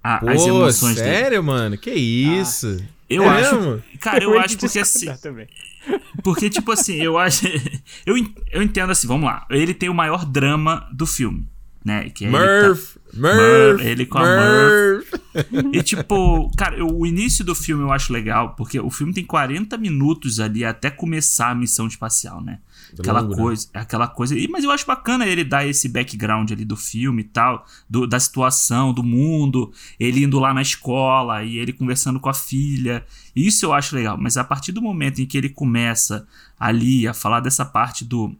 a, 0.01 0.19
Pô, 0.19 0.29
as 0.29 0.47
emoções 0.47 0.95
sério, 0.95 1.11
dele. 1.11 1.23
Sério, 1.23 1.43
mano? 1.43 1.77
Que 1.77 1.91
isso? 1.91 2.77
Ah, 2.81 2.85
eu 3.09 3.23
é 3.23 3.27
acho. 3.27 3.55
Mesmo? 3.55 3.83
Cara, 3.99 4.23
eu, 4.23 4.33
eu 4.33 4.39
acho 4.39 4.57
porque 4.57 4.79
assim. 4.79 5.13
Também. 5.21 5.47
Porque, 6.23 6.49
tipo 6.49 6.71
assim, 6.73 6.95
eu 6.95 7.17
acho. 7.17 7.47
Eu, 8.05 8.15
eu 8.51 8.61
entendo 8.61 8.91
assim, 8.91 9.07
vamos 9.07 9.25
lá. 9.25 9.47
Ele 9.49 9.73
tem 9.73 9.87
o 9.87 9.93
maior 9.93 10.25
drama 10.25 10.87
do 10.91 11.05
filme 11.05 11.47
né? 11.83 12.09
Que 12.09 12.25
é 12.25 12.29
Murph, 12.29 12.95
ele, 12.95 12.95
tá, 12.95 12.98
Murph, 13.13 13.81
ele 13.81 14.05
com 14.05 14.17
a 14.17 14.23
Murph. 14.23 15.11
Murph. 15.51 15.73
E 15.73 15.83
tipo, 15.83 16.51
cara, 16.55 16.77
eu, 16.77 16.87
o 16.87 17.05
início 17.05 17.43
do 17.43 17.55
filme 17.55 17.83
eu 17.83 17.91
acho 17.91 18.13
legal, 18.13 18.55
porque 18.55 18.79
o 18.79 18.89
filme 18.89 19.13
tem 19.13 19.25
40 19.25 19.77
minutos 19.77 20.39
ali 20.39 20.63
até 20.63 20.89
começar 20.89 21.49
a 21.49 21.55
missão 21.55 21.87
espacial, 21.87 22.41
né? 22.41 22.59
Aquela 22.97 23.21
Longo, 23.21 23.35
né? 23.35 23.41
coisa, 23.41 23.67
né? 23.73 23.81
aquela 23.81 24.07
coisa. 24.07 24.37
E, 24.37 24.47
mas 24.47 24.63
eu 24.63 24.71
acho 24.71 24.85
bacana 24.85 25.25
ele 25.25 25.43
dar 25.43 25.65
esse 25.65 25.87
background 25.87 26.51
ali 26.51 26.65
do 26.65 26.75
filme 26.75 27.21
e 27.21 27.25
tal, 27.25 27.65
do, 27.89 28.07
da 28.07 28.19
situação, 28.19 28.93
do 28.93 29.03
mundo, 29.03 29.71
ele 29.99 30.23
indo 30.23 30.39
lá 30.39 30.53
na 30.53 30.61
escola 30.61 31.43
e 31.43 31.57
ele 31.57 31.73
conversando 31.73 32.19
com 32.19 32.29
a 32.29 32.33
filha. 32.33 33.05
Isso 33.35 33.65
eu 33.65 33.73
acho 33.73 33.95
legal. 33.95 34.17
Mas 34.17 34.37
a 34.37 34.43
partir 34.43 34.71
do 34.71 34.81
momento 34.81 35.21
em 35.21 35.25
que 35.25 35.37
ele 35.37 35.49
começa 35.49 36.27
ali 36.59 37.07
a 37.07 37.13
falar 37.13 37.39
dessa 37.39 37.65
parte 37.65 38.03
do 38.05 38.35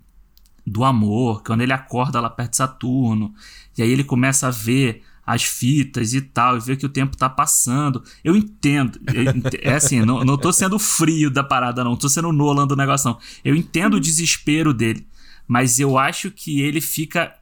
do 0.70 0.84
amor, 0.84 1.42
quando 1.44 1.62
ele 1.62 1.74
acorda 1.74 2.22
lá 2.22 2.30
perto 2.30 2.52
de 2.52 2.58
Saturno, 2.58 3.34
e 3.80 3.84
aí 3.84 3.92
ele 3.92 4.04
começa 4.04 4.48
a 4.48 4.52
ver 4.52 5.04
as 5.26 5.44
fitas 5.44 6.14
e 6.14 6.22
tal, 6.22 6.58
e 6.58 6.60
ver 6.60 6.76
que 6.76 6.86
o 6.86 6.90
tempo 6.90 7.16
tá 7.16 7.30
passando. 7.30 8.04
Eu 8.24 8.36
entendo. 8.36 9.00
é 9.62 9.76
assim, 9.76 10.02
não, 10.02 10.24
não 10.24 10.38
tô 10.38 10.52
sendo 10.52 10.80
frio 10.80 11.30
da 11.30 11.44
parada, 11.44 11.84
não. 11.84 11.96
Tô 11.96 12.10
sendo 12.10 12.32
Nolan 12.32 12.66
do 12.66 12.76
negócio, 12.76 13.12
não. 13.12 13.20
Eu 13.46 13.56
entendo 13.56 13.96
o 13.96 14.00
desespero 14.00 14.74
dele. 14.74 15.08
Mas 15.48 15.80
eu 15.80 15.98
acho 15.98 16.32
que 16.32 16.62
ele 16.62 16.82
fica 16.82 17.36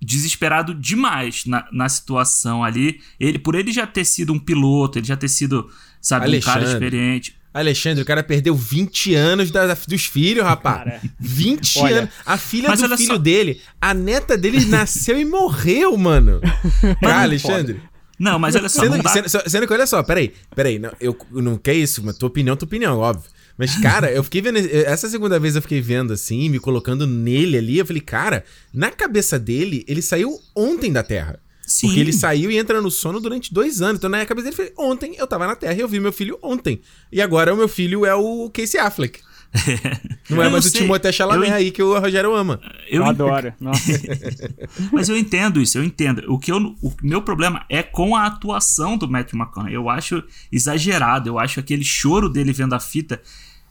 desesperado 0.00 0.74
demais 0.74 1.46
na, 1.46 1.66
na 1.72 1.88
situação 1.88 2.62
ali. 2.62 3.00
Ele, 3.18 3.38
por 3.38 3.54
ele 3.54 3.72
já 3.72 3.86
ter 3.86 4.04
sido 4.04 4.32
um 4.32 4.38
piloto, 4.38 4.98
ele 4.98 5.06
já 5.06 5.16
ter 5.16 5.28
sido, 5.28 5.70
sabe, 6.00 6.26
Alexandre. 6.26 6.60
um 6.60 6.62
cara 6.62 6.72
experiente. 6.72 7.39
Alexandre, 7.52 8.02
o 8.02 8.06
cara 8.06 8.22
perdeu 8.22 8.54
20 8.54 9.14
anos 9.14 9.50
da, 9.50 9.74
dos 9.74 10.04
filhos, 10.04 10.44
rapaz. 10.44 10.84
Cara, 10.84 11.00
20 11.18 11.78
olha, 11.80 11.98
anos. 11.98 12.10
A 12.24 12.38
filha 12.38 12.70
do 12.70 12.96
filho 12.96 13.14
só... 13.14 13.18
dele, 13.18 13.60
a 13.80 13.92
neta 13.92 14.38
dele 14.38 14.64
nasceu 14.66 15.18
e 15.18 15.24
morreu, 15.24 15.96
mano. 15.96 16.40
Cara, 17.02 17.22
Alexandre. 17.22 17.82
Não, 18.18 18.38
mas 18.38 18.54
olha 18.54 18.68
só. 18.68 18.82
Sendo, 18.82 19.02
dá... 19.02 19.10
sendo, 19.10 19.50
sendo, 19.50 19.66
que, 19.66 19.72
olha 19.72 19.86
só, 19.86 20.02
peraí, 20.02 20.32
peraí. 20.54 20.78
Não, 20.78 20.92
eu, 21.00 21.16
não 21.32 21.56
quer 21.56 21.74
isso, 21.74 22.02
mas 22.04 22.16
tua 22.16 22.28
opinião, 22.28 22.54
tua 22.54 22.66
opinião, 22.66 22.98
óbvio. 22.98 23.28
Mas, 23.58 23.76
cara, 23.76 24.12
eu 24.12 24.22
fiquei 24.22 24.40
vendo. 24.40 24.58
Essa 24.58 25.08
segunda 25.08 25.38
vez 25.38 25.56
eu 25.56 25.62
fiquei 25.62 25.80
vendo 25.80 26.12
assim, 26.12 26.48
me 26.48 26.58
colocando 26.58 27.06
nele 27.06 27.58
ali. 27.58 27.78
Eu 27.78 27.86
falei, 27.86 28.00
cara, 28.00 28.44
na 28.72 28.90
cabeça 28.90 29.38
dele, 29.38 29.84
ele 29.88 30.00
saiu 30.00 30.38
ontem 30.54 30.92
da 30.92 31.02
Terra. 31.02 31.40
Sim. 31.70 31.86
Porque 31.86 32.00
ele 32.00 32.12
saiu 32.12 32.50
e 32.50 32.58
entra 32.58 32.80
no 32.80 32.90
sono 32.90 33.20
durante 33.20 33.54
dois 33.54 33.80
anos. 33.80 33.98
Então, 33.98 34.10
na 34.10 34.26
cabeça 34.26 34.46
dele, 34.46 34.56
falei, 34.56 34.72
ontem 34.76 35.14
eu 35.16 35.24
tava 35.24 35.46
na 35.46 35.54
Terra 35.54 35.74
e 35.74 35.80
eu 35.80 35.86
vi 35.86 36.00
meu 36.00 36.12
filho 36.12 36.36
ontem. 36.42 36.80
E 37.12 37.22
agora 37.22 37.54
o 37.54 37.56
meu 37.56 37.68
filho 37.68 38.04
é 38.04 38.12
o 38.12 38.50
Casey 38.50 38.80
Affleck. 38.80 39.20
Não 40.28 40.42
é 40.42 40.48
mais 40.48 40.66
o 40.66 40.72
Timothée 40.72 41.12
Chalamet 41.12 41.48
eu... 41.48 41.56
aí 41.56 41.70
que 41.70 41.80
o 41.80 41.96
Rogério 41.98 42.34
ama. 42.34 42.60
Eu, 42.88 43.02
eu 43.02 43.04
adoro. 43.04 43.54
Mas 44.92 45.08
eu 45.08 45.16
entendo 45.16 45.60
isso, 45.60 45.78
eu 45.78 45.84
entendo. 45.84 46.24
O 46.26 46.40
que 46.40 46.50
eu, 46.50 46.58
o 46.58 46.92
meu 47.02 47.22
problema 47.22 47.64
é 47.68 47.84
com 47.84 48.16
a 48.16 48.26
atuação 48.26 48.98
do 48.98 49.08
Matthew 49.08 49.38
McConaughey. 49.38 49.74
Eu 49.74 49.88
acho 49.88 50.24
exagerado, 50.50 51.28
eu 51.28 51.38
acho 51.38 51.60
aquele 51.60 51.84
choro 51.84 52.28
dele 52.28 52.52
vendo 52.52 52.74
a 52.74 52.80
fita. 52.80 53.22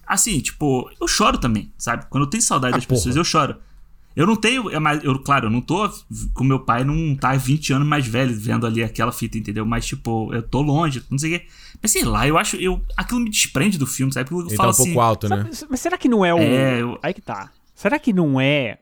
Assim, 0.08 0.40
tipo, 0.40 0.90
eu 1.02 1.08
choro 1.08 1.38
também, 1.38 1.74
sabe? 1.78 2.06
Quando 2.10 2.24
eu 2.24 2.30
tenho 2.30 2.44
saudade 2.44 2.76
ah, 2.76 2.78
das 2.78 2.86
porra. 2.86 2.98
pessoas, 2.98 3.18
eu 3.18 3.26
choro. 3.26 3.58
Eu 4.19 4.27
não 4.27 4.36
tenho. 4.36 4.69
É 4.69 4.75
eu, 5.01 5.17
claro, 5.19 5.47
eu 5.47 5.49
não 5.49 5.62
tô. 5.62 5.89
Com 6.34 6.43
meu 6.43 6.60
pai 6.60 6.84
não 6.84 7.15
tá 7.15 7.32
20 7.32 7.71
anos 7.71 7.88
mais 7.88 8.05
velho 8.05 8.36
vendo 8.36 8.67
ali 8.67 8.84
aquela 8.84 9.13
fita, 9.13 9.38
entendeu? 9.38 9.65
Mas, 9.65 9.86
tipo, 9.86 10.34
eu 10.34 10.43
tô 10.43 10.62
longe, 10.62 11.01
não 11.10 11.17
sei 11.17 11.36
o 11.36 11.39
quê. 11.39 11.45
Mas 11.82 11.91
sei 11.91 12.03
lá, 12.03 12.27
eu 12.27 12.38
acho. 12.38 12.58
Eu, 12.58 12.82
aquilo 12.97 13.21
me 13.21 13.29
desprende 13.29 13.77
do 13.77 13.88
filme, 13.88 14.12
sabe? 14.12 14.29
Eu 14.29 14.41
Ele 14.41 14.58
falo 14.58 14.58
tá 14.58 14.65
um 14.67 14.69
assim, 14.71 14.84
pouco 14.93 14.99
alto, 14.99 15.29
né? 15.29 15.49
mas 15.69 15.79
será 15.79 15.97
que 15.97 16.10
não 16.10 16.25
é 16.25 16.34
o. 16.34 16.38
É, 16.38 16.82
eu... 16.82 16.99
Aí 17.01 17.13
que 17.13 17.21
tá. 17.21 17.49
Será 17.73 17.97
que 17.97 18.12
não 18.12 18.41
é, 18.41 18.79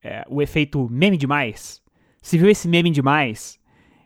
é 0.00 0.24
o 0.28 0.40
efeito 0.40 0.88
meme 0.88 1.16
demais? 1.16 1.82
Você 2.22 2.38
viu 2.38 2.48
esse 2.48 2.68
meme 2.68 2.90
demais? 2.90 3.58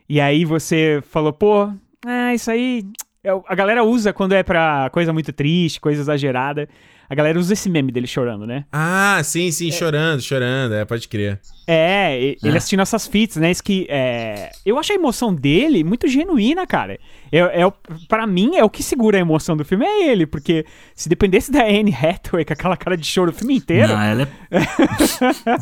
E 0.09 0.19
aí 0.19 0.45
você 0.45 1.03
falou, 1.11 1.31
pô, 1.31 1.71
ah, 2.03 2.33
isso 2.33 2.49
aí. 2.49 2.87
É 3.23 3.29
a 3.29 3.53
galera 3.53 3.83
usa 3.83 4.11
quando 4.11 4.31
é 4.31 4.41
pra 4.41 4.89
coisa 4.91 5.13
muito 5.13 5.31
triste, 5.31 5.79
coisa 5.79 6.01
exagerada. 6.01 6.67
A 7.09 7.15
galera 7.15 7.39
usa 7.39 7.53
esse 7.53 7.67
meme 7.69 7.91
dele 7.91 8.05
chorando, 8.05 8.45
né? 8.45 8.65
Ah, 8.71 9.19
sim, 9.23 9.51
sim, 9.51 9.69
é. 9.69 9.71
chorando, 9.71 10.21
chorando, 10.21 10.75
é, 10.75 10.85
pode 10.85 11.07
crer. 11.07 11.39
É, 11.71 12.17
ele 12.19 12.55
é. 12.55 12.57
assistindo 12.57 12.79
essas 12.79 13.05
fitas, 13.05 13.37
né? 13.37 13.51
Isso 13.51 13.63
que, 13.63 13.85
é, 13.91 14.49
eu 14.65 14.79
acho 14.79 14.91
a 14.91 14.95
emoção 14.95 15.31
dele 15.31 15.83
muito 15.83 16.07
genuína, 16.07 16.65
cara. 16.65 16.97
É, 17.31 17.37
é, 17.37 17.73
pra 18.07 18.25
mim, 18.25 18.55
é 18.55 18.63
o 18.63 18.69
que 18.71 18.81
segura 18.81 19.19
a 19.19 19.21
emoção 19.21 19.55
do 19.55 19.63
filme, 19.63 19.85
é 19.85 20.09
ele, 20.09 20.25
porque 20.25 20.65
se 20.95 21.07
dependesse 21.07 21.51
da 21.51 21.63
Anne 21.63 21.93
Hathaway 21.93 22.43
com 22.43 22.53
aquela 22.53 22.75
cara 22.75 22.97
de 22.97 23.05
choro 23.05 23.29
o 23.29 23.33
filme 23.33 23.55
inteiro... 23.55 23.89
Não, 23.89 24.01
ela 24.01 24.23
é... 24.23 24.27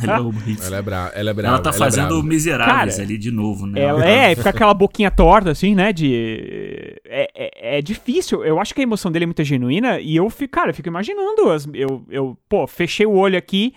ela 0.01 0.15
é. 0.15 0.65
Ela 0.65 0.77
é 0.77 0.81
brava, 0.81 1.11
ela 1.13 1.29
é 1.29 1.33
brava. 1.33 1.55
Ela 1.55 1.63
tá 1.63 1.69
ela 1.71 1.75
é 1.75 1.79
fazendo 1.79 2.19
é 2.21 2.23
Miseráveis 2.23 2.95
cara, 2.95 3.05
ali 3.05 3.17
de 3.17 3.29
novo, 3.29 3.67
né? 3.67 3.81
Ela 3.81 4.05
é, 4.05 4.33
fica 4.33 4.51
aquela 4.51 4.73
boquinha 4.73 5.11
torta, 5.11 5.51
assim, 5.51 5.75
né, 5.75 5.91
de... 5.91 7.01
É, 7.03 7.29
é, 7.35 7.77
é, 7.79 7.81
difícil, 7.81 8.45
eu 8.45 8.61
acho 8.61 8.73
que 8.73 8.79
a 8.79 8.83
emoção 8.83 9.11
dele 9.11 9.23
é 9.23 9.27
muito 9.27 9.43
genuína 9.43 9.99
e 9.99 10.15
eu 10.15 10.29
fico, 10.29 10.53
cara, 10.53 10.69
eu 10.69 10.73
fico 10.73 10.87
imaginando, 10.87 11.49
as, 11.49 11.67
eu, 11.73 12.05
eu, 12.09 12.37
pô, 12.47 12.65
fechei 12.65 13.05
o 13.05 13.11
olho 13.11 13.37
aqui, 13.37 13.73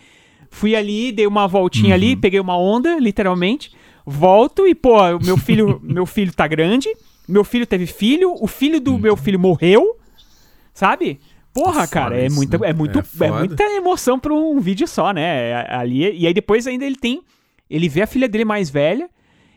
fui 0.51 0.75
ali, 0.75 1.13
dei 1.13 1.27
uma 1.27 1.47
voltinha 1.47 1.91
uhum. 1.91 1.95
ali, 1.95 2.17
peguei 2.17 2.41
uma 2.41 2.59
onda, 2.59 2.99
literalmente, 2.99 3.73
volto 4.05 4.67
e, 4.67 4.75
pô, 4.75 4.97
meu 5.25 5.37
filho, 5.37 5.81
meu 5.85 6.05
filho 6.05 6.33
tá 6.33 6.47
grande, 6.47 6.89
meu 7.29 7.45
filho 7.45 7.67
teve 7.67 7.87
filho, 7.87 8.35
o 8.41 8.47
filho 8.47 8.81
do 8.81 8.93
uhum. 8.93 8.99
meu 8.99 9.17
filho 9.17 9.39
morreu, 9.39 9.97
sabe? 10.75 11.21
Porra, 11.53 11.85
é 11.85 11.87
cara, 11.87 12.17
é, 12.19 12.29
muita, 12.29 12.59
né? 12.59 12.71
é, 12.71 12.73
muito, 12.73 12.99
é, 12.99 13.27
é, 13.27 13.31
muita 13.31 13.63
emoção 13.65 14.19
pra 14.19 14.33
um 14.33 14.61
vídeo 14.61 14.87
só, 14.87 15.13
né? 15.13 15.51
É, 15.51 15.75
ali, 15.75 16.19
e 16.19 16.27
aí 16.27 16.35
depois 16.35 16.67
ainda 16.67 16.85
ele 16.85 16.97
tem. 16.97 17.23
Ele 17.69 17.89
vê 17.89 18.03
a 18.03 18.07
filha 18.07 18.29
dele 18.29 18.45
mais 18.45 18.69
velha. 18.71 19.09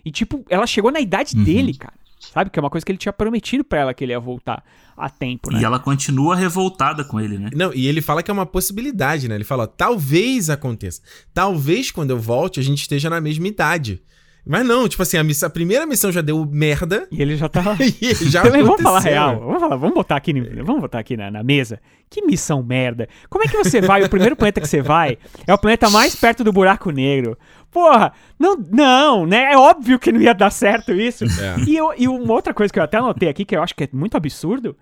E, 0.06 0.12
tipo, 0.12 0.44
ela 0.50 0.68
chegou 0.68 0.92
na 0.92 1.00
idade 1.00 1.36
uhum. 1.36 1.44
dele, 1.44 1.74
cara. 1.74 1.94
Sabe? 2.32 2.50
Que 2.50 2.60
é 2.60 2.62
uma 2.62 2.70
coisa 2.70 2.86
que 2.86 2.92
ele 2.92 2.98
tinha 2.98 3.14
prometido 3.14 3.64
para 3.64 3.80
ela 3.80 3.94
que 3.94 4.04
ele 4.04 4.14
ia 4.14 4.20
voltar 4.20 4.64
a 4.96 5.10
tempo, 5.10 5.52
né? 5.52 5.60
E 5.62 5.66
ela 5.66 5.80
continua 5.80 6.36
revoltada 6.36 7.04
com 7.04 7.20
ele, 7.20 7.38
né? 7.38 7.50
Não, 7.54 7.74
e 7.74 7.88
ele 7.88 8.02
fala 8.02 8.22
que 8.22 8.30
é 8.30 8.34
uma 8.34 8.46
possibilidade, 8.46 9.28
né? 9.28 9.36
Ele 9.36 9.44
fala, 9.44 9.68
talvez 9.68 10.50
aconteça. 10.50 11.02
Talvez 11.34 11.92
quando 11.92 12.12
eu 12.12 12.20
volte 12.20 12.60
a 12.60 12.64
gente 12.64 12.82
esteja 12.82 13.10
na 13.10 13.20
mesma 13.20 13.48
idade. 13.48 14.02
Mas 14.46 14.66
não, 14.66 14.90
tipo 14.90 15.02
assim, 15.02 15.16
a, 15.16 15.24
missão, 15.24 15.48
a 15.48 15.50
primeira 15.50 15.86
missão 15.86 16.12
já 16.12 16.20
deu 16.20 16.46
merda. 16.46 17.08
E 17.10 17.22
ele 17.22 17.38
já 17.38 17.48
tá. 17.48 17.64
e 17.80 18.14
já 18.30 18.44
vamos 18.44 18.82
falar 18.82 19.00
real. 19.00 19.40
Vamos, 19.40 19.60
falar, 19.62 19.76
vamos 19.78 19.96
botar 19.96 20.18
aqui, 20.18 20.34
vamos 20.62 20.82
botar 20.82 21.00
aqui 21.00 21.16
na, 21.16 21.32
na, 21.32 21.42
mesa. 21.42 21.80
Que 22.10 22.26
missão 22.26 22.62
merda. 22.62 23.08
Como 23.30 23.44
é 23.44 23.48
que 23.48 23.56
você 23.56 23.80
vai? 23.80 24.04
o 24.04 24.10
primeiro 24.10 24.36
planeta 24.36 24.60
que 24.60 24.68
você 24.68 24.82
vai 24.82 25.18
é 25.48 25.54
o 25.54 25.58
planeta 25.58 25.90
mais 25.90 26.14
perto 26.16 26.44
do 26.44 26.52
buraco 26.52 26.92
negro. 26.92 27.38
Porra, 27.74 28.14
não, 28.38 28.56
não, 28.56 29.26
né? 29.26 29.54
É 29.54 29.58
óbvio 29.58 29.98
que 29.98 30.12
não 30.12 30.22
ia 30.22 30.34
dar 30.34 30.52
certo 30.52 30.94
isso. 30.94 31.26
É. 31.26 31.60
E, 31.68 31.76
eu, 31.76 31.92
e 31.98 32.08
uma 32.08 32.34
outra 32.34 32.54
coisa 32.54 32.72
que 32.72 32.80
eu 32.80 32.84
até 32.84 32.98
anotei 32.98 33.28
aqui, 33.28 33.44
que 33.44 33.56
eu 33.56 33.64
acho 33.64 33.74
que 33.74 33.86
é 33.86 33.90
muito 33.92 34.16
absurdo, 34.16 34.78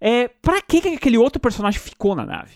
é 0.00 0.26
pra 0.26 0.62
que, 0.62 0.80
que 0.80 0.88
aquele 0.88 1.18
outro 1.18 1.38
personagem 1.38 1.78
ficou 1.78 2.16
na 2.16 2.24
nave? 2.24 2.54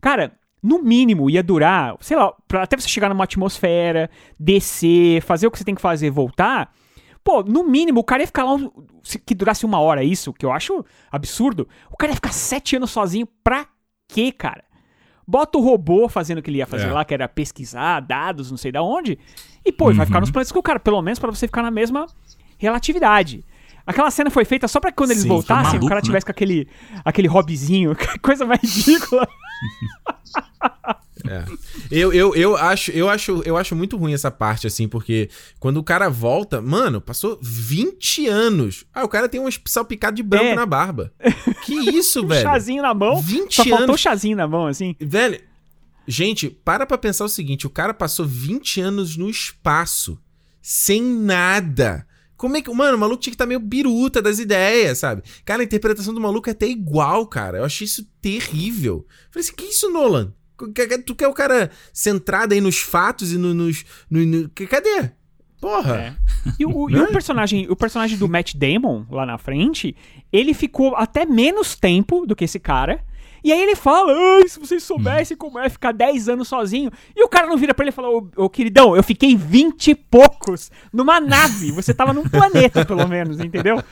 Cara, 0.00 0.32
no 0.60 0.82
mínimo 0.82 1.30
ia 1.30 1.42
durar, 1.44 1.96
sei 2.00 2.16
lá, 2.16 2.34
pra 2.48 2.64
até 2.64 2.76
você 2.76 2.88
chegar 2.88 3.08
numa 3.08 3.22
atmosfera, 3.22 4.10
descer, 4.38 5.22
fazer 5.22 5.46
o 5.46 5.50
que 5.50 5.58
você 5.58 5.64
tem 5.64 5.76
que 5.76 5.80
fazer, 5.80 6.10
voltar. 6.10 6.72
Pô, 7.22 7.42
no 7.44 7.62
mínimo, 7.62 8.00
o 8.00 8.04
cara 8.04 8.22
ia 8.22 8.26
ficar 8.26 8.42
lá. 8.42 8.58
Que 9.24 9.34
durasse 9.34 9.64
uma 9.64 9.78
hora 9.78 10.02
isso, 10.02 10.32
que 10.32 10.44
eu 10.44 10.50
acho 10.50 10.84
absurdo. 11.10 11.68
O 11.90 11.96
cara 11.96 12.10
ia 12.10 12.16
ficar 12.16 12.32
sete 12.32 12.76
anos 12.76 12.90
sozinho 12.90 13.28
pra 13.44 13.66
quê, 14.08 14.32
cara? 14.32 14.64
Bota 15.30 15.58
o 15.58 15.60
robô 15.60 16.08
fazendo 16.08 16.38
o 16.38 16.42
que 16.42 16.50
ele 16.50 16.58
ia 16.58 16.66
fazer 16.66 16.88
é. 16.88 16.92
lá, 16.92 17.04
que 17.04 17.14
era 17.14 17.28
pesquisar 17.28 18.00
dados, 18.00 18.50
não 18.50 18.58
sei 18.58 18.72
da 18.72 18.82
onde. 18.82 19.16
E, 19.64 19.70
pô, 19.70 19.86
uhum. 19.86 19.94
vai 19.94 20.04
ficar 20.04 20.18
uhum. 20.18 20.22
nos 20.22 20.30
planetas 20.32 20.50
com 20.50 20.58
o 20.58 20.62
cara, 20.62 20.80
pelo 20.80 21.00
menos 21.00 21.20
para 21.20 21.30
você 21.30 21.46
ficar 21.46 21.62
na 21.62 21.70
mesma 21.70 22.06
relatividade. 22.58 23.44
Aquela 23.86 24.10
cena 24.10 24.28
foi 24.28 24.44
feita 24.44 24.66
só 24.66 24.80
pra 24.80 24.90
que 24.90 24.96
quando 24.96 25.12
eles 25.12 25.22
Sim, 25.22 25.28
voltassem, 25.28 25.74
maluco, 25.74 25.86
o 25.86 25.88
cara 25.88 26.02
tivesse 26.02 26.24
né? 26.24 26.26
com 26.26 26.30
aquele, 26.32 26.66
aquele 27.04 27.28
hobbyzinho, 27.28 27.96
coisa 28.20 28.44
mais 28.44 28.60
ridícula. 28.60 29.28
É. 31.28 31.44
Eu, 31.90 32.12
eu, 32.12 32.34
eu, 32.34 32.56
acho, 32.56 32.90
eu, 32.92 33.08
acho, 33.08 33.42
eu 33.44 33.56
acho 33.56 33.76
muito 33.76 33.96
ruim 33.96 34.12
essa 34.12 34.30
parte, 34.30 34.66
assim, 34.66 34.88
porque 34.88 35.28
quando 35.58 35.76
o 35.76 35.82
cara 35.82 36.08
volta, 36.08 36.60
mano, 36.60 37.00
passou 37.00 37.38
20 37.42 38.26
anos. 38.26 38.84
Ah, 38.92 39.04
o 39.04 39.08
cara 39.08 39.28
tem 39.28 39.40
um 39.40 39.48
especial 39.48 39.84
picado 39.84 40.16
de 40.16 40.22
branco 40.22 40.46
é. 40.46 40.54
na 40.54 40.66
barba. 40.66 41.12
Que 41.64 41.74
isso, 41.74 42.24
um 42.24 42.26
velho? 42.26 42.42
chazinho 42.42 42.82
na 42.82 42.94
mão. 42.94 43.20
20 43.20 43.54
só 43.54 43.62
anos. 43.62 43.76
faltou 43.76 43.96
chazinho 43.96 44.36
na 44.36 44.48
mão, 44.48 44.66
assim. 44.66 44.96
Velho, 44.98 45.40
gente, 46.06 46.48
para 46.48 46.86
pra 46.86 46.96
pensar 46.96 47.24
o 47.24 47.28
seguinte: 47.28 47.66
o 47.66 47.70
cara 47.70 47.92
passou 47.92 48.24
20 48.26 48.80
anos 48.80 49.16
no 49.16 49.28
espaço, 49.28 50.18
sem 50.62 51.02
nada. 51.02 52.06
Como 52.40 52.56
é 52.56 52.62
que. 52.62 52.72
Mano, 52.72 52.96
o 52.96 53.00
maluco 53.00 53.20
tinha 53.20 53.32
que 53.32 53.34
estar 53.34 53.44
tá 53.44 53.48
meio 53.48 53.60
biruta 53.60 54.22
das 54.22 54.38
ideias, 54.38 54.96
sabe? 54.96 55.22
Cara, 55.44 55.60
a 55.60 55.64
interpretação 55.64 56.14
do 56.14 56.20
maluco 56.22 56.48
é 56.48 56.52
até 56.52 56.66
igual, 56.66 57.26
cara. 57.26 57.58
Eu 57.58 57.64
achei 57.64 57.84
isso 57.84 58.08
terrível. 58.18 59.06
Falei 59.30 59.46
assim, 59.46 59.54
que 59.54 59.64
isso, 59.66 59.92
Nolan? 59.92 60.32
Tu 61.04 61.14
quer 61.14 61.28
o 61.28 61.34
cara 61.34 61.70
centrado 61.92 62.54
aí 62.54 62.60
nos 62.60 62.78
fatos 62.78 63.30
e 63.30 63.36
no, 63.36 63.52
nos. 63.52 63.84
No, 64.10 64.24
no, 64.24 64.48
cadê? 64.48 65.10
Porra! 65.60 65.96
É. 65.98 66.16
E, 66.58 66.64
o, 66.64 66.88
e 66.88 66.96
o, 66.96 67.02
né? 67.02 67.08
personagem, 67.08 67.66
o 67.68 67.76
personagem 67.76 68.16
do 68.16 68.26
Matt 68.26 68.54
Damon 68.54 69.04
lá 69.10 69.26
na 69.26 69.36
frente, 69.36 69.94
ele 70.32 70.54
ficou 70.54 70.96
até 70.96 71.26
menos 71.26 71.76
tempo 71.76 72.24
do 72.24 72.34
que 72.34 72.44
esse 72.44 72.58
cara. 72.58 73.04
E 73.42 73.52
aí 73.52 73.60
ele 73.60 73.74
fala, 73.74 74.12
Ai, 74.12 74.48
se 74.48 74.58
vocês 74.58 74.82
soubessem 74.82 75.36
como 75.36 75.58
é 75.58 75.68
ficar 75.68 75.92
10 75.92 76.28
anos 76.28 76.48
sozinho. 76.48 76.90
E 77.14 77.24
o 77.24 77.28
cara 77.28 77.46
não 77.46 77.56
vira 77.56 77.74
pra 77.74 77.84
ele 77.84 77.90
e 77.90 77.92
fala, 77.92 78.08
ô, 78.08 78.28
ô 78.36 78.48
queridão, 78.48 78.96
eu 78.96 79.02
fiquei 79.02 79.36
20 79.36 79.90
e 79.90 79.94
poucos 79.94 80.70
numa 80.92 81.20
nave. 81.20 81.72
Você 81.72 81.94
tava 81.94 82.12
num 82.12 82.28
planeta, 82.28 82.84
pelo 82.84 83.06
menos, 83.08 83.40
entendeu? 83.40 83.76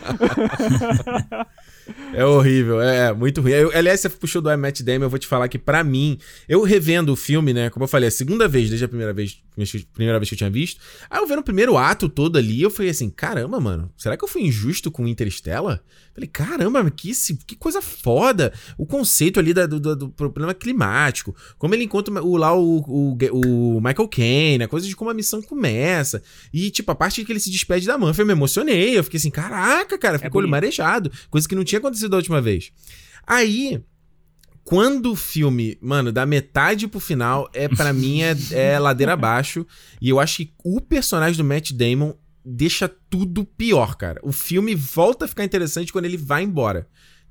É 2.12 2.24
horrível, 2.24 2.80
é, 2.80 3.09
é 3.09 3.12
muito 3.12 3.41
ruim. 3.41 3.53
Eu, 3.53 3.70
aliás, 3.74 4.01
você 4.01 4.09
puxou 4.09 4.41
do 4.41 4.57
Matt 4.57 4.80
Damon, 4.82 5.05
eu 5.05 5.11
vou 5.11 5.18
te 5.18 5.26
falar 5.26 5.49
que 5.49 5.59
para 5.59 5.84
mim, 5.84 6.18
eu 6.49 6.62
revendo 6.62 7.12
o 7.12 7.16
filme, 7.16 7.53
né, 7.53 7.70
como 7.70 7.84
eu 7.84 7.89
falei, 7.89 8.09
a 8.09 8.11
segunda 8.11 8.49
vez, 8.49 8.68
desde 8.68 8.84
a 8.84 8.89
primeira 8.89 9.12
vez, 9.12 9.41
primeira 9.93 10.18
vez 10.18 10.28
que 10.28 10.34
eu 10.34 10.39
tinha 10.39 10.51
visto, 10.51 10.80
aí 11.11 11.20
eu 11.20 11.26
vendo 11.26 11.41
o 11.41 11.45
primeiro 11.45 11.76
ato 11.76 12.09
todo 12.09 12.39
ali, 12.39 12.62
eu 12.62 12.70
falei 12.70 12.91
assim, 12.91 13.11
caramba, 13.11 13.61
mano, 13.61 13.93
será 13.97 14.16
que 14.16 14.24
eu 14.24 14.28
fui 14.28 14.43
injusto 14.43 14.91
com 14.91 15.07
Interstellar? 15.07 15.82
Falei, 16.18 16.28
caramba, 16.28 16.91
que, 16.91 17.12
que 17.47 17.55
coisa 17.55 17.80
foda. 17.80 18.53
O 18.76 18.84
conceito 18.84 19.39
ali 19.39 19.55
da, 19.55 19.66
do, 19.66 19.78
do, 19.95 20.09
problema 20.09 20.53
climático, 20.53 21.34
como 21.57 21.74
ele 21.74 21.84
encontra 21.84 22.12
o, 22.20 22.36
lá 22.36 22.53
o, 22.57 22.78
o, 22.78 23.16
o 23.32 23.80
Michael 23.80 24.09
Caine, 24.09 24.64
a 24.64 24.68
coisa 24.68 24.89
de 24.89 24.97
como 24.97 25.11
a 25.11 25.14
missão 25.14 25.41
começa. 25.41 26.20
E, 26.53 26.70
tipo, 26.70 26.91
a 26.91 26.95
parte 26.97 27.24
que 27.24 27.30
ele 27.30 27.39
se 27.39 27.51
despede 27.53 27.86
da 27.86 27.97
Manfred, 27.97 28.22
eu 28.22 28.26
me 28.26 28.32
emocionei. 28.32 28.99
Eu 28.99 29.05
fiquei 29.05 29.18
assim, 29.18 29.30
caraca, 29.30 29.97
cara, 29.97 30.18
ficou 30.18 30.41
é 30.41 30.43
olho 30.43 30.51
marejado. 30.51 31.12
Coisa 31.30 31.49
que 31.49 31.55
não 31.55 31.62
tinha 31.62 31.77
acontecido 31.78 32.10
da 32.10 32.16
última 32.16 32.40
vez. 32.40 32.72
Aí, 33.26 33.82
quando 34.64 35.12
o 35.12 35.16
filme, 35.16 35.78
mano, 35.80 36.12
da 36.12 36.26
metade 36.26 36.86
pro 36.86 37.00
final, 37.00 37.48
é 37.54 37.68
para 37.68 37.92
mim 37.92 38.20
é, 38.22 38.36
é 38.52 38.78
ladeira 38.78 39.14
abaixo. 39.14 39.66
E 40.00 40.10
eu 40.10 40.20
acho 40.20 40.38
que 40.38 40.52
o 40.62 40.80
personagem 40.80 41.38
do 41.38 41.44
Matt 41.44 41.72
Damon 41.72 42.14
deixa 42.44 42.88
tudo 42.88 43.44
pior, 43.44 43.96
cara. 43.96 44.20
O 44.22 44.32
filme 44.32 44.74
volta 44.74 45.24
a 45.24 45.28
ficar 45.28 45.44
interessante 45.44 45.92
quando 45.92 46.04
ele 46.04 46.16
vai 46.16 46.42
embora. 46.42 46.88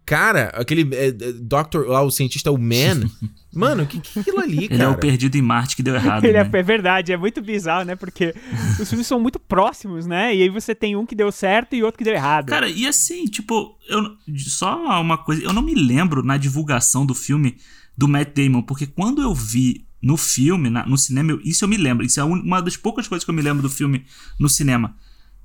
Cara, 0.08 0.46
aquele 0.54 0.88
é, 0.96 1.08
é 1.08 1.12
Doctor, 1.34 1.86
lá, 1.86 2.02
o 2.02 2.10
cientista, 2.10 2.50
o 2.50 2.58
Man. 2.58 3.12
Mano, 3.54 3.86
que 3.86 4.00
que 4.00 4.18
é 4.18 4.22
aquilo 4.22 4.40
ali, 4.40 4.70
cara? 4.70 4.74
Ele 4.74 4.84
é 4.84 4.88
o 4.88 4.98
perdido 4.98 5.36
em 5.36 5.42
Marte 5.42 5.76
que 5.76 5.84
deu 5.84 5.94
errado. 5.96 6.24
Ele 6.24 6.38
é, 6.38 6.46
né? 6.46 6.50
é, 6.54 6.58
é, 6.58 6.64
verdade, 6.64 7.12
é 7.12 7.18
muito 7.18 7.42
bizarro, 7.42 7.84
né? 7.84 7.94
Porque 7.94 8.34
os 8.80 8.88
filmes 8.88 9.06
são 9.06 9.20
muito 9.20 9.38
próximos, 9.38 10.06
né? 10.06 10.34
E 10.34 10.44
aí 10.44 10.50
você 10.50 10.74
tem 10.74 10.96
um 10.96 11.06
que 11.06 11.14
deu 11.14 11.30
certo 11.30 11.76
e 11.76 11.84
outro 11.84 11.98
que 11.98 12.06
deu 12.06 12.14
errado. 12.14 12.48
Cara, 12.48 12.70
e 12.70 12.88
assim, 12.88 13.26
tipo, 13.26 13.78
eu, 13.90 14.16
só 14.38 15.02
uma 15.02 15.18
coisa, 15.18 15.44
eu 15.44 15.52
não 15.52 15.62
me 15.62 15.76
lembro 15.76 16.24
na 16.24 16.38
divulgação 16.38 17.06
do 17.06 17.14
filme 17.14 17.58
do 17.98 18.08
Matt 18.08 18.34
Damon, 18.34 18.62
porque 18.62 18.88
quando 18.88 19.22
eu 19.22 19.36
vi 19.36 19.86
no 20.02 20.16
filme, 20.16 20.70
na, 20.70 20.86
no 20.86 20.98
cinema, 20.98 21.32
eu, 21.32 21.42
isso 21.44 21.66
eu 21.66 21.68
me 21.68 21.76
lembro. 21.76 22.06
Isso 22.06 22.22
é 22.22 22.24
uma 22.24 22.62
das 22.62 22.78
poucas 22.78 23.10
coisas 23.10 23.26
que 23.26 23.30
eu 23.30 23.36
me 23.36 23.42
lembro 23.42 23.62
do 23.62 23.70
filme 23.70 24.06
no 24.40 24.48
cinema 24.48 24.96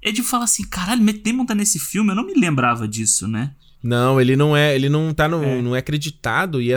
é 0.02 0.10
de 0.10 0.22
falar 0.22 0.44
assim, 0.44 0.64
caralho, 0.64 1.02
Matt 1.02 1.22
Damon 1.22 1.46
tá 1.46 1.54
nesse 1.54 1.78
filme, 1.78 2.10
eu 2.10 2.16
não 2.16 2.26
me 2.26 2.34
lembrava 2.34 2.88
disso, 2.88 3.28
né? 3.28 3.54
Não, 3.82 4.20
ele 4.20 4.36
não 4.36 4.56
é, 4.56 4.74
ele 4.74 4.88
não 4.88 5.12
tá 5.12 5.26
no, 5.26 5.42
é. 5.42 5.60
não 5.60 5.74
é 5.74 5.80
acreditado 5.80 6.62
e 6.62 6.72
é, 6.72 6.76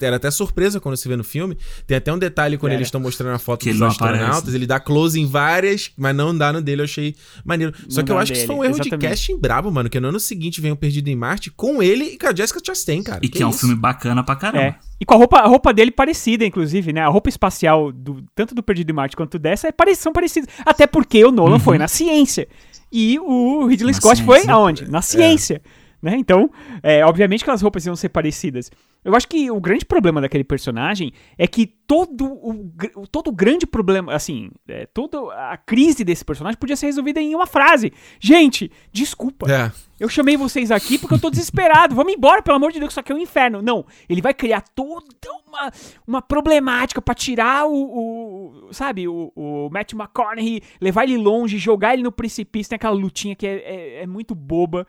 era 0.00 0.16
até 0.16 0.30
surpresa 0.30 0.80
quando 0.80 0.96
se 0.96 1.06
vê 1.08 1.16
no 1.16 1.22
filme. 1.22 1.56
Tem 1.86 1.96
até 1.96 2.12
um 2.12 2.18
detalhe 2.18 2.58
quando 2.58 2.72
eles 2.72 2.88
estão 2.88 3.00
mostrando 3.00 3.34
a 3.34 3.38
foto 3.38 3.60
que 3.62 3.72
dos 3.72 3.80
astronautas, 3.80 4.38
aparece. 4.38 4.56
ele 4.56 4.66
dá 4.66 4.80
close 4.80 5.20
em 5.20 5.26
várias, 5.26 5.92
mas 5.96 6.14
não 6.16 6.36
dá 6.36 6.52
no 6.52 6.60
dele, 6.60 6.80
eu 6.80 6.84
achei 6.84 7.14
maneiro. 7.44 7.72
Só 7.88 8.00
não 8.00 8.04
que 8.04 8.12
eu 8.12 8.18
acho 8.18 8.32
dele. 8.32 8.34
que 8.34 8.38
isso 8.38 8.46
foi 8.46 8.56
um 8.56 8.64
erro 8.64 8.74
Exatamente. 8.74 9.00
de 9.00 9.08
casting 9.08 9.38
brabo, 9.38 9.70
mano, 9.70 9.88
que 9.88 10.00
no 10.00 10.08
ano 10.08 10.18
seguinte 10.18 10.60
vem 10.60 10.72
o 10.72 10.76
Perdido 10.76 11.08
em 11.08 11.16
Marte 11.16 11.50
com 11.50 11.82
ele 11.82 12.04
e 12.04 12.18
com 12.18 12.26
a 12.26 12.34
Jessica 12.34 12.60
Chastain, 12.64 13.02
cara. 13.02 13.20
E 13.22 13.28
que, 13.28 13.38
que 13.38 13.42
é, 13.42 13.44
é 13.44 13.46
um 13.46 13.52
filme 13.52 13.76
bacana 13.76 14.24
pra 14.24 14.34
caramba. 14.34 14.64
É. 14.64 14.74
E 15.00 15.04
com 15.04 15.14
a 15.14 15.16
roupa, 15.16 15.38
a 15.38 15.46
roupa 15.46 15.72
dele 15.72 15.90
parecida, 15.90 16.44
inclusive, 16.44 16.92
né? 16.92 17.00
A 17.00 17.08
roupa 17.08 17.28
espacial 17.28 17.92
do 17.92 18.22
tanto 18.34 18.54
do 18.54 18.62
Perdido 18.62 18.90
em 18.90 18.94
Marte 18.94 19.16
quanto 19.16 19.38
dessa 19.38 19.68
é, 19.68 19.94
são 19.94 20.12
parecidas. 20.12 20.48
Até 20.64 20.86
porque 20.86 21.24
o 21.24 21.30
Nolan 21.32 21.54
uhum. 21.54 21.60
foi 21.60 21.78
na 21.78 21.88
ciência. 21.88 22.48
E 22.90 23.18
o 23.18 23.66
Ridley 23.66 23.92
na 23.92 24.00
Scott 24.00 24.16
ciência. 24.16 24.24
foi 24.24 24.48
aonde? 24.48 24.90
Na 24.90 25.02
ciência. 25.02 25.60
É. 25.64 25.81
né? 26.02 26.16
Então, 26.16 26.50
é, 26.82 27.04
obviamente 27.04 27.44
que 27.44 27.50
as 27.50 27.62
roupas 27.62 27.86
iam 27.86 27.94
ser 27.94 28.08
parecidas. 28.08 28.70
Eu 29.04 29.14
acho 29.14 29.28
que 29.28 29.50
o 29.50 29.60
grande 29.60 29.84
problema 29.84 30.20
daquele 30.20 30.44
personagem 30.44 31.12
é 31.38 31.46
que 31.46 31.66
todo 31.66 32.24
o, 32.24 33.06
todo 33.10 33.28
o 33.28 33.32
grande 33.32 33.66
problema, 33.66 34.14
assim, 34.14 34.50
é, 34.68 34.86
toda 34.86 35.18
a 35.50 35.56
crise 35.56 36.04
desse 36.04 36.24
personagem 36.24 36.58
podia 36.58 36.76
ser 36.76 36.86
resolvida 36.86 37.20
em 37.20 37.34
uma 37.34 37.46
frase. 37.46 37.92
Gente, 38.20 38.70
desculpa. 38.92 39.50
É. 39.50 39.72
Eu 39.98 40.08
chamei 40.08 40.36
vocês 40.36 40.72
aqui 40.72 40.98
porque 40.98 41.14
eu 41.14 41.20
tô 41.20 41.30
desesperado. 41.30 41.94
Vamos 41.94 42.12
embora, 42.12 42.42
pelo 42.42 42.56
amor 42.56 42.72
de 42.72 42.80
Deus, 42.80 42.92
isso 42.92 43.00
aqui 43.00 43.12
é 43.12 43.14
um 43.14 43.18
inferno. 43.18 43.62
Não, 43.62 43.84
ele 44.08 44.20
vai 44.20 44.34
criar 44.34 44.60
toda 44.60 45.06
uma, 45.46 45.72
uma 46.06 46.22
problemática 46.22 47.00
para 47.00 47.14
tirar 47.14 47.66
o, 47.66 48.68
o, 48.68 48.72
sabe, 48.72 49.06
o, 49.06 49.32
o 49.36 49.68
Matt 49.70 49.92
McConaughey, 49.92 50.62
levar 50.80 51.04
ele 51.04 51.16
longe, 51.16 51.58
jogar 51.58 51.94
ele 51.94 52.02
no 52.02 52.10
precipício. 52.10 52.70
Tem 52.70 52.76
aquela 52.76 52.94
lutinha 52.94 53.36
que 53.36 53.46
é, 53.46 53.54
é, 53.54 54.02
é 54.02 54.06
muito 54.06 54.34
boba. 54.34 54.86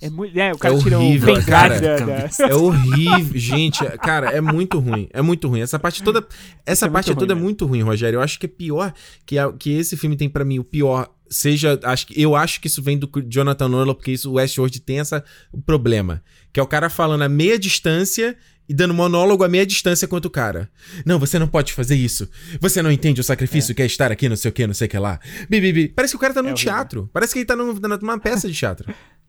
É 0.00 0.08
muito. 0.08 0.38
É, 0.38 0.52
o 0.52 0.58
cara 0.58 0.74
é 0.74 0.76
horrível, 0.76 1.34
tira 1.34 1.46
cara, 1.46 1.80
da, 1.80 1.96
da... 1.98 2.48
É 2.48 2.54
horrível. 2.54 3.38
Gente, 3.38 3.84
cara, 3.98 4.30
é 4.30 4.40
muito 4.40 4.78
ruim. 4.78 5.08
É 5.12 5.20
muito 5.20 5.46
ruim. 5.46 5.60
Essa 5.60 5.78
parte 5.78 6.02
toda. 6.02 6.26
Essa 6.64 6.86
é 6.86 6.90
parte 6.90 7.14
toda 7.14 7.34
é 7.34 7.36
muito 7.36 7.66
ruim, 7.66 7.82
Rogério. 7.82 8.16
Eu 8.16 8.22
acho 8.22 8.38
que 8.38 8.46
é 8.46 8.48
pior 8.48 8.94
que, 9.26 9.38
a, 9.38 9.52
que 9.52 9.72
esse 9.72 9.96
filme 9.96 10.16
tem 10.16 10.28
para 10.28 10.44
mim 10.44 10.58
o 10.58 10.64
pior. 10.64 11.10
Seja. 11.28 11.78
Acho, 11.84 12.06
eu 12.16 12.34
acho 12.34 12.60
que 12.60 12.66
isso 12.66 12.82
vem 12.82 12.98
do 12.98 13.10
Jonathan 13.28 13.68
Nolan, 13.68 13.94
porque 13.94 14.12
isso, 14.12 14.30
o 14.30 14.34
Westworld 14.34 14.80
tem 14.80 15.00
essa 15.00 15.22
problema. 15.66 16.22
Que 16.50 16.58
é 16.58 16.62
o 16.62 16.66
cara 16.66 16.88
falando 16.88 17.22
a 17.22 17.28
meia 17.28 17.58
distância 17.58 18.36
e 18.70 18.72
dando 18.72 18.94
monólogo 18.94 19.42
a 19.42 19.48
meia 19.48 19.66
distância 19.66 20.08
quanto 20.08 20.26
o 20.26 20.30
cara. 20.30 20.70
Não, 21.04 21.18
você 21.18 21.38
não 21.40 21.48
pode 21.48 21.72
fazer 21.72 21.96
isso. 21.96 22.28
Você 22.60 22.80
não 22.80 22.90
entende 22.90 23.20
o 23.20 23.24
sacrifício 23.24 23.72
é. 23.72 23.74
que 23.74 23.82
é 23.82 23.86
estar 23.86 24.12
aqui, 24.12 24.28
não 24.28 24.36
sei 24.36 24.48
o 24.48 24.52
que, 24.52 24.66
não 24.66 24.72
sei 24.72 24.86
o 24.86 24.90
que 24.90 24.98
lá. 24.98 25.18
Bibi, 25.48 25.88
Parece 25.88 26.12
que 26.12 26.16
o 26.16 26.20
cara 26.20 26.32
tá 26.32 26.40
num 26.40 26.50
é 26.50 26.54
teatro. 26.54 27.10
Parece 27.12 27.32
que 27.32 27.40
ele 27.40 27.46
tá 27.46 27.56
num, 27.56 27.74
numa 27.74 28.18
peça 28.18 28.48
de 28.48 28.54
teatro. 28.54 28.88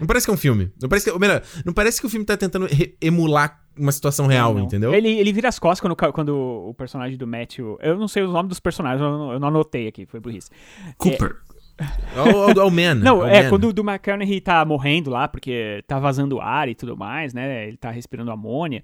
Não 0.00 0.06
parece 0.06 0.26
que 0.26 0.30
é 0.30 0.34
um 0.34 0.38
filme. 0.38 0.72
Não 0.80 0.88
parece 0.88 1.06
que, 1.06 1.10
ou 1.10 1.18
melhor, 1.18 1.42
não 1.64 1.72
parece 1.72 2.00
que 2.00 2.06
o 2.06 2.10
filme 2.10 2.24
tá 2.24 2.36
tentando 2.36 2.66
emular 3.00 3.60
uma 3.78 3.92
situação 3.92 4.26
real, 4.26 4.52
não, 4.52 4.60
não. 4.60 4.66
entendeu? 4.66 4.94
Ele, 4.94 5.08
ele 5.08 5.32
vira 5.32 5.48
as 5.48 5.58
costas 5.58 5.80
quando, 5.80 6.12
quando 6.12 6.30
o 6.34 6.74
personagem 6.74 7.16
do 7.18 7.26
Matthew. 7.26 7.78
Eu 7.80 7.98
não 7.98 8.08
sei 8.08 8.22
os 8.22 8.32
nomes 8.32 8.48
dos 8.48 8.60
personagens, 8.60 9.00
eu 9.00 9.10
não, 9.10 9.32
eu 9.32 9.40
não 9.40 9.48
anotei 9.48 9.86
aqui, 9.86 10.06
foi 10.06 10.20
burrice. 10.20 10.50
Cooper. 10.96 11.36
É, 11.78 12.20
o, 12.20 12.64
o, 12.64 12.68
o 12.68 12.70
Man. 12.70 12.94
Não, 12.94 13.18
o 13.18 13.26
é, 13.26 13.42
man. 13.42 13.48
quando 13.50 13.68
o 13.68 13.72
do 13.72 13.82
McConaughey 13.82 14.40
tá 14.40 14.64
morrendo 14.64 15.10
lá, 15.10 15.28
porque 15.28 15.84
tá 15.86 15.98
vazando 15.98 16.40
ar 16.40 16.68
e 16.68 16.74
tudo 16.74 16.96
mais, 16.96 17.34
né? 17.34 17.68
Ele 17.68 17.76
tá 17.76 17.90
respirando 17.90 18.30
amônia. 18.30 18.82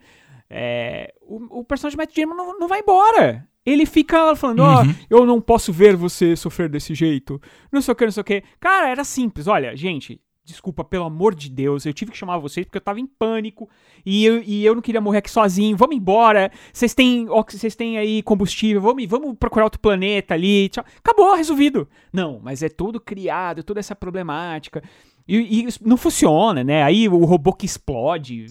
É, 0.50 1.14
o, 1.22 1.60
o, 1.60 1.64
personagem 1.64 1.96
do 1.96 2.00
Matt 2.00 2.14
Damon 2.14 2.34
não, 2.34 2.58
não 2.58 2.68
vai 2.68 2.80
embora. 2.80 3.48
Ele 3.64 3.86
fica 3.86 4.36
falando, 4.36 4.60
ó, 4.60 4.82
uhum. 4.82 4.94
oh, 5.10 5.16
eu 5.16 5.26
não 5.26 5.40
posso 5.40 5.72
ver 5.72 5.96
você 5.96 6.36
sofrer 6.36 6.68
desse 6.68 6.94
jeito. 6.94 7.40
Não 7.72 7.80
sei 7.80 7.92
o 7.92 7.94
que, 7.94 8.04
não 8.04 8.12
sei 8.12 8.20
o 8.20 8.24
que. 8.24 8.42
Cara, 8.60 8.90
era 8.90 9.04
simples. 9.04 9.46
Olha, 9.46 9.74
gente, 9.74 10.20
Desculpa, 10.44 10.82
pelo 10.82 11.04
amor 11.04 11.36
de 11.36 11.48
Deus, 11.48 11.86
eu 11.86 11.94
tive 11.94 12.10
que 12.10 12.18
chamar 12.18 12.36
vocês 12.38 12.66
porque 12.66 12.76
eu 12.76 12.82
tava 12.82 12.98
em 12.98 13.06
pânico 13.06 13.68
e 14.04 14.24
eu, 14.24 14.42
e 14.42 14.64
eu 14.64 14.74
não 14.74 14.82
queria 14.82 15.00
morrer 15.00 15.18
aqui 15.18 15.30
sozinho. 15.30 15.76
Vamos 15.76 15.94
embora. 15.94 16.50
Vocês 16.72 16.92
têm, 16.94 17.26
vocês 17.26 17.76
têm 17.76 17.96
aí 17.96 18.22
combustível. 18.24 18.80
Vamos, 18.80 19.06
vamos 19.06 19.36
procurar 19.38 19.64
outro 19.64 19.78
planeta 19.80 20.34
ali. 20.34 20.68
Tchau. 20.68 20.84
Acabou, 20.98 21.36
resolvido. 21.36 21.88
Não, 22.12 22.40
mas 22.42 22.60
é 22.60 22.68
todo 22.68 23.00
criado, 23.00 23.62
toda 23.62 23.78
essa 23.78 23.94
problemática. 23.94 24.82
E, 25.28 25.60
e 25.60 25.68
não 25.80 25.96
funciona, 25.96 26.64
né? 26.64 26.82
Aí 26.82 27.08
o 27.08 27.24
robô 27.24 27.52
que 27.52 27.64
explode. 27.64 28.46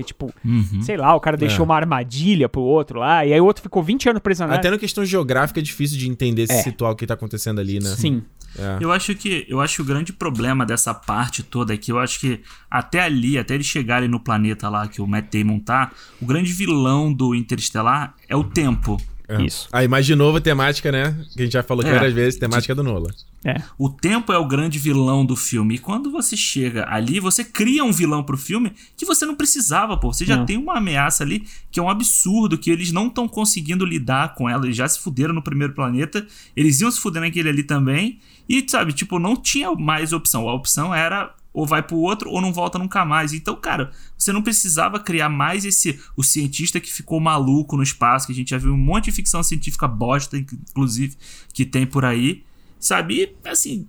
Porque, 0.00 0.04
tipo, 0.04 0.32
uhum. 0.44 0.82
sei 0.82 0.96
lá, 0.96 1.14
o 1.14 1.20
cara 1.20 1.36
deixou 1.36 1.60
é. 1.60 1.64
uma 1.64 1.76
armadilha 1.76 2.48
pro 2.48 2.60
outro 2.60 2.98
lá, 2.98 3.24
e 3.24 3.32
aí 3.32 3.40
o 3.40 3.44
outro 3.44 3.62
ficou 3.62 3.82
20 3.82 4.10
anos 4.10 4.22
preso 4.22 4.46
na 4.46 4.54
Até 4.54 4.70
na 4.70 4.78
questão 4.78 5.04
geográfica 5.04 5.60
é 5.60 5.62
difícil 5.62 5.98
de 5.98 6.08
entender, 6.08 6.46
se 6.46 6.54
é. 6.54 6.62
situar 6.62 6.92
o 6.92 6.96
que 6.96 7.06
tá 7.06 7.14
acontecendo 7.14 7.60
ali, 7.60 7.78
né? 7.78 7.90
Sim. 7.90 8.22
É. 8.58 8.78
Eu 8.80 8.90
acho 8.90 9.14
que 9.14 9.46
eu 9.48 9.60
acho 9.60 9.76
que 9.76 9.82
o 9.82 9.84
grande 9.84 10.12
problema 10.12 10.66
dessa 10.66 10.92
parte 10.92 11.42
toda 11.42 11.72
aqui, 11.72 11.92
eu 11.92 12.00
acho 12.00 12.18
que 12.18 12.40
até 12.68 13.00
ali, 13.00 13.38
até 13.38 13.54
eles 13.54 13.66
chegarem 13.66 14.08
no 14.08 14.18
planeta 14.18 14.68
lá 14.68 14.88
que 14.88 15.00
o 15.00 15.06
Matt 15.06 15.32
Damon 15.32 15.60
tá, 15.60 15.92
o 16.20 16.26
grande 16.26 16.52
vilão 16.52 17.12
do 17.12 17.32
Interestelar 17.34 18.14
é 18.28 18.34
o 18.34 18.42
tempo. 18.42 19.00
É. 19.30 19.42
Isso. 19.44 19.68
Aí, 19.72 19.86
mais 19.86 20.04
de 20.04 20.16
novo, 20.16 20.38
a 20.38 20.40
temática, 20.40 20.90
né? 20.90 21.16
Que 21.32 21.42
a 21.42 21.44
gente 21.44 21.52
já 21.52 21.62
falou 21.62 21.86
é. 21.86 21.92
várias 21.92 22.12
vezes, 22.12 22.38
temática 22.38 22.74
do 22.74 22.82
Nola. 22.82 23.08
É. 23.44 23.62
O 23.78 23.88
tempo 23.88 24.32
é 24.32 24.38
o 24.38 24.44
grande 24.44 24.76
vilão 24.76 25.24
do 25.24 25.36
filme. 25.36 25.76
E 25.76 25.78
quando 25.78 26.10
você 26.10 26.36
chega 26.36 26.84
ali, 26.92 27.20
você 27.20 27.44
cria 27.44 27.84
um 27.84 27.92
vilão 27.92 28.24
pro 28.24 28.36
filme 28.36 28.72
que 28.96 29.06
você 29.06 29.24
não 29.24 29.36
precisava, 29.36 29.96
pô. 29.96 30.12
Você 30.12 30.24
já 30.26 30.36
não. 30.36 30.44
tem 30.44 30.56
uma 30.56 30.78
ameaça 30.78 31.22
ali 31.22 31.46
que 31.70 31.78
é 31.78 31.82
um 31.82 31.88
absurdo, 31.88 32.58
que 32.58 32.72
eles 32.72 32.90
não 32.90 33.06
estão 33.06 33.28
conseguindo 33.28 33.84
lidar 33.84 34.34
com 34.34 34.48
ela. 34.48 34.64
Eles 34.64 34.76
já 34.76 34.88
se 34.88 34.98
fuderam 34.98 35.32
no 35.32 35.42
primeiro 35.42 35.74
planeta, 35.74 36.26
eles 36.56 36.80
iam 36.80 36.90
se 36.90 37.00
fuder 37.00 37.22
naquele 37.22 37.48
ali 37.48 37.62
também. 37.62 38.18
E, 38.48 38.68
sabe, 38.68 38.92
tipo, 38.92 39.20
não 39.20 39.36
tinha 39.36 39.72
mais 39.76 40.12
opção. 40.12 40.48
A 40.48 40.54
opção 40.54 40.92
era 40.92 41.32
ou 41.60 41.66
vai 41.66 41.82
pro 41.82 41.98
outro 41.98 42.30
ou 42.30 42.40
não 42.40 42.52
volta 42.52 42.78
nunca 42.78 43.04
mais. 43.04 43.34
Então, 43.34 43.54
cara, 43.54 43.92
você 44.16 44.32
não 44.32 44.42
precisava 44.42 44.98
criar 44.98 45.28
mais 45.28 45.64
esse 45.66 46.00
o 46.16 46.22
cientista 46.22 46.80
que 46.80 46.90
ficou 46.90 47.20
maluco 47.20 47.76
no 47.76 47.82
espaço, 47.82 48.26
que 48.26 48.32
a 48.32 48.36
gente 48.36 48.50
já 48.50 48.58
viu 48.58 48.72
um 48.72 48.78
monte 48.78 49.04
de 49.04 49.12
ficção 49.12 49.42
científica 49.42 49.86
bosta, 49.86 50.38
inclusive, 50.38 51.16
que 51.52 51.66
tem 51.66 51.86
por 51.86 52.04
aí. 52.04 52.42
Sabe? 52.78 53.22
E, 53.22 53.48
assim, 53.48 53.86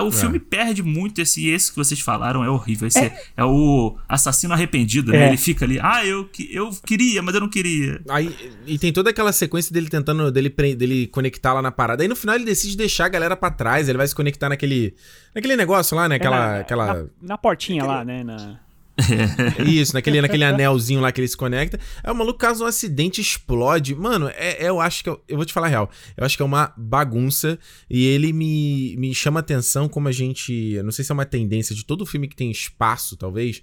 o 0.00 0.08
é. 0.08 0.12
filme 0.12 0.38
perde 0.38 0.82
muito 0.82 1.20
esse 1.20 1.48
esse 1.48 1.70
que 1.70 1.76
vocês 1.76 2.00
falaram, 2.00 2.44
é 2.44 2.50
horrível. 2.50 2.88
Esse 2.88 2.98
é, 2.98 3.22
é 3.36 3.44
o 3.44 3.96
assassino 4.08 4.52
arrependido, 4.52 5.12
né? 5.12 5.24
É. 5.24 5.28
Ele 5.28 5.36
fica 5.36 5.64
ali, 5.64 5.78
ah, 5.80 6.04
eu, 6.04 6.28
eu 6.50 6.70
queria, 6.84 7.22
mas 7.22 7.34
eu 7.34 7.40
não 7.40 7.48
queria. 7.48 8.00
Aí, 8.08 8.34
e 8.66 8.78
tem 8.78 8.92
toda 8.92 9.10
aquela 9.10 9.32
sequência 9.32 9.72
dele 9.72 9.88
tentando, 9.88 10.30
dele, 10.30 10.50
dele 10.50 11.06
conectar 11.06 11.52
lá 11.52 11.62
na 11.62 11.72
parada. 11.72 12.02
Aí 12.02 12.08
no 12.08 12.16
final 12.16 12.34
ele 12.34 12.44
decide 12.44 12.76
deixar 12.76 13.06
a 13.06 13.08
galera 13.08 13.36
pra 13.36 13.50
trás, 13.50 13.88
ele 13.88 13.98
vai 13.98 14.06
se 14.06 14.14
conectar 14.14 14.48
naquele, 14.48 14.94
naquele 15.34 15.56
negócio 15.56 15.96
lá, 15.96 16.08
né? 16.08 16.16
Aquela... 16.16 16.36
É 16.36 16.52
na, 16.52 16.60
aquela... 16.60 16.94
Na, 16.94 17.06
na 17.22 17.38
portinha 17.38 17.82
aquele... 17.82 17.96
lá, 17.96 18.04
né? 18.04 18.24
Na... 18.24 18.65
Isso, 19.66 19.92
naquele, 19.94 20.20
naquele 20.20 20.44
anelzinho 20.44 21.00
lá 21.00 21.12
que 21.12 21.20
ele 21.20 21.28
se 21.28 21.36
conecta. 21.36 21.78
É 22.02 22.10
o 22.10 22.14
maluco, 22.14 22.38
caso 22.38 22.64
um 22.64 22.66
acidente 22.66 23.20
explode. 23.20 23.94
Mano, 23.94 24.28
é, 24.28 24.64
é 24.64 24.68
eu 24.68 24.80
acho 24.80 25.02
que. 25.02 25.10
Eu, 25.10 25.22
eu, 25.28 25.36
vou 25.36 25.44
te 25.44 25.52
falar 25.52 25.66
a 25.66 25.70
real. 25.70 25.90
Eu 26.16 26.24
acho 26.24 26.36
que 26.36 26.42
é 26.42 26.46
uma 26.46 26.72
bagunça. 26.76 27.58
E 27.90 28.06
ele 28.06 28.32
me, 28.32 28.96
me 28.96 29.14
chama 29.14 29.40
atenção 29.40 29.88
como 29.88 30.08
a 30.08 30.12
gente. 30.12 30.80
não 30.82 30.90
sei 30.90 31.04
se 31.04 31.12
é 31.12 31.14
uma 31.14 31.26
tendência 31.26 31.74
de 31.74 31.84
todo 31.84 32.06
filme 32.06 32.28
que 32.28 32.36
tem 32.36 32.50
espaço, 32.50 33.16
talvez. 33.16 33.62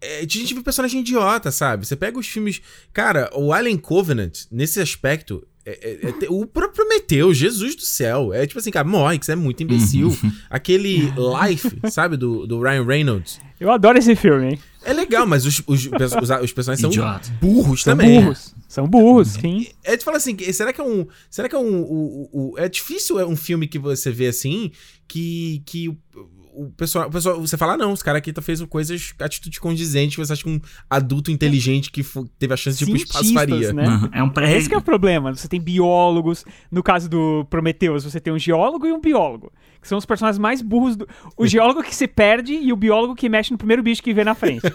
É, 0.00 0.18
a 0.18 0.22
gente 0.22 0.54
ver 0.54 0.62
personagem 0.62 1.00
idiota, 1.00 1.50
sabe? 1.50 1.86
Você 1.86 1.96
pega 1.96 2.18
os 2.18 2.26
filmes. 2.26 2.60
Cara, 2.92 3.30
o 3.34 3.52
Alien 3.52 3.78
Covenant, 3.78 4.40
nesse 4.50 4.80
aspecto, 4.80 5.46
é, 5.64 5.70
é, 5.70 6.24
é, 6.24 6.28
o 6.28 6.44
próprio 6.46 6.72
Prometeu, 6.72 7.32
Jesus 7.32 7.76
do 7.76 7.82
céu. 7.82 8.32
É 8.32 8.46
tipo 8.46 8.58
assim, 8.58 8.70
cara, 8.70 8.86
morre, 8.86 9.18
que 9.18 9.26
você 9.26 9.32
é 9.32 9.36
muito 9.36 9.62
imbecil. 9.62 10.08
Uhum. 10.08 10.32
Aquele 10.50 11.12
Life, 11.46 11.70
sabe, 11.90 12.16
do, 12.16 12.46
do 12.46 12.60
Ryan 12.60 12.84
Reynolds. 12.84 13.40
Eu 13.60 13.70
adoro 13.70 13.96
esse 13.96 14.16
filme, 14.16 14.50
hein? 14.50 14.58
É 14.84 14.92
legal, 14.92 15.24
mas 15.24 15.46
os, 15.46 15.62
os, 15.66 15.86
os, 15.86 16.30
os 16.42 16.52
personagens 16.52 16.80
são 16.80 16.90
Idiota. 16.90 17.30
burros 17.40 17.82
são 17.82 17.92
também. 17.92 18.20
Burros. 18.20 18.54
São 18.66 18.88
burros, 18.88 19.28
sim. 19.28 19.68
É 19.84 19.96
de 19.96 20.04
falar 20.04 20.16
assim, 20.16 20.36
será 20.52 20.72
que 20.72 20.80
é 20.80 20.84
um. 20.84 21.06
Será 21.30 21.48
que 21.48 21.54
é 21.54 21.58
um. 21.58 21.82
O, 21.82 22.28
o, 22.32 22.58
é 22.58 22.68
difícil 22.68 23.20
é 23.20 23.26
um 23.26 23.36
filme 23.36 23.68
que 23.68 23.78
você 23.78 24.10
vê 24.10 24.26
assim 24.26 24.72
que. 25.06 25.62
que 25.64 25.96
o 26.54 26.70
pessoal, 26.70 27.08
o 27.08 27.10
pessoal, 27.10 27.40
você 27.40 27.56
fala, 27.56 27.74
ah, 27.74 27.76
não, 27.76 27.92
os 27.92 28.02
caras 28.02 28.18
aqui 28.18 28.32
tá 28.32 28.42
fez 28.42 28.62
coisas, 28.62 29.14
atitude 29.18 29.58
condizente, 29.58 30.18
você 30.18 30.32
acha 30.32 30.42
que 30.42 30.50
um 30.50 30.60
adulto 30.88 31.30
inteligente 31.30 31.90
que 31.90 32.04
teve 32.38 32.52
a 32.52 32.56
chance 32.56 32.78
de 32.78 32.84
ir 32.84 32.86
pro 32.88 32.96
espaço 32.96 33.32
faria. 33.32 33.72
Né? 33.72 33.88
Uhum. 33.88 34.08
É 34.12 34.22
um 34.22 34.28
pré... 34.28 34.56
Esse 34.56 34.68
que 34.68 34.74
é 34.74 34.78
o 34.78 34.82
problema. 34.82 35.34
Você 35.34 35.48
tem 35.48 35.60
biólogos, 35.60 36.44
no 36.70 36.82
caso 36.82 37.08
do 37.08 37.46
Prometheus, 37.48 38.04
você 38.04 38.20
tem 38.20 38.32
um 38.32 38.38
geólogo 38.38 38.86
e 38.86 38.92
um 38.92 39.00
biólogo, 39.00 39.50
que 39.80 39.88
são 39.88 39.96
os 39.96 40.04
personagens 40.04 40.38
mais 40.38 40.60
burros 40.60 40.94
do... 40.94 41.08
O 41.36 41.46
geólogo 41.46 41.82
que 41.82 41.94
se 41.94 42.06
perde 42.06 42.52
e 42.52 42.72
o 42.72 42.76
biólogo 42.76 43.14
que 43.14 43.28
mexe 43.28 43.50
no 43.50 43.58
primeiro 43.58 43.82
bicho 43.82 44.02
que 44.02 44.12
vê 44.12 44.22
na 44.22 44.34
frente. 44.34 44.62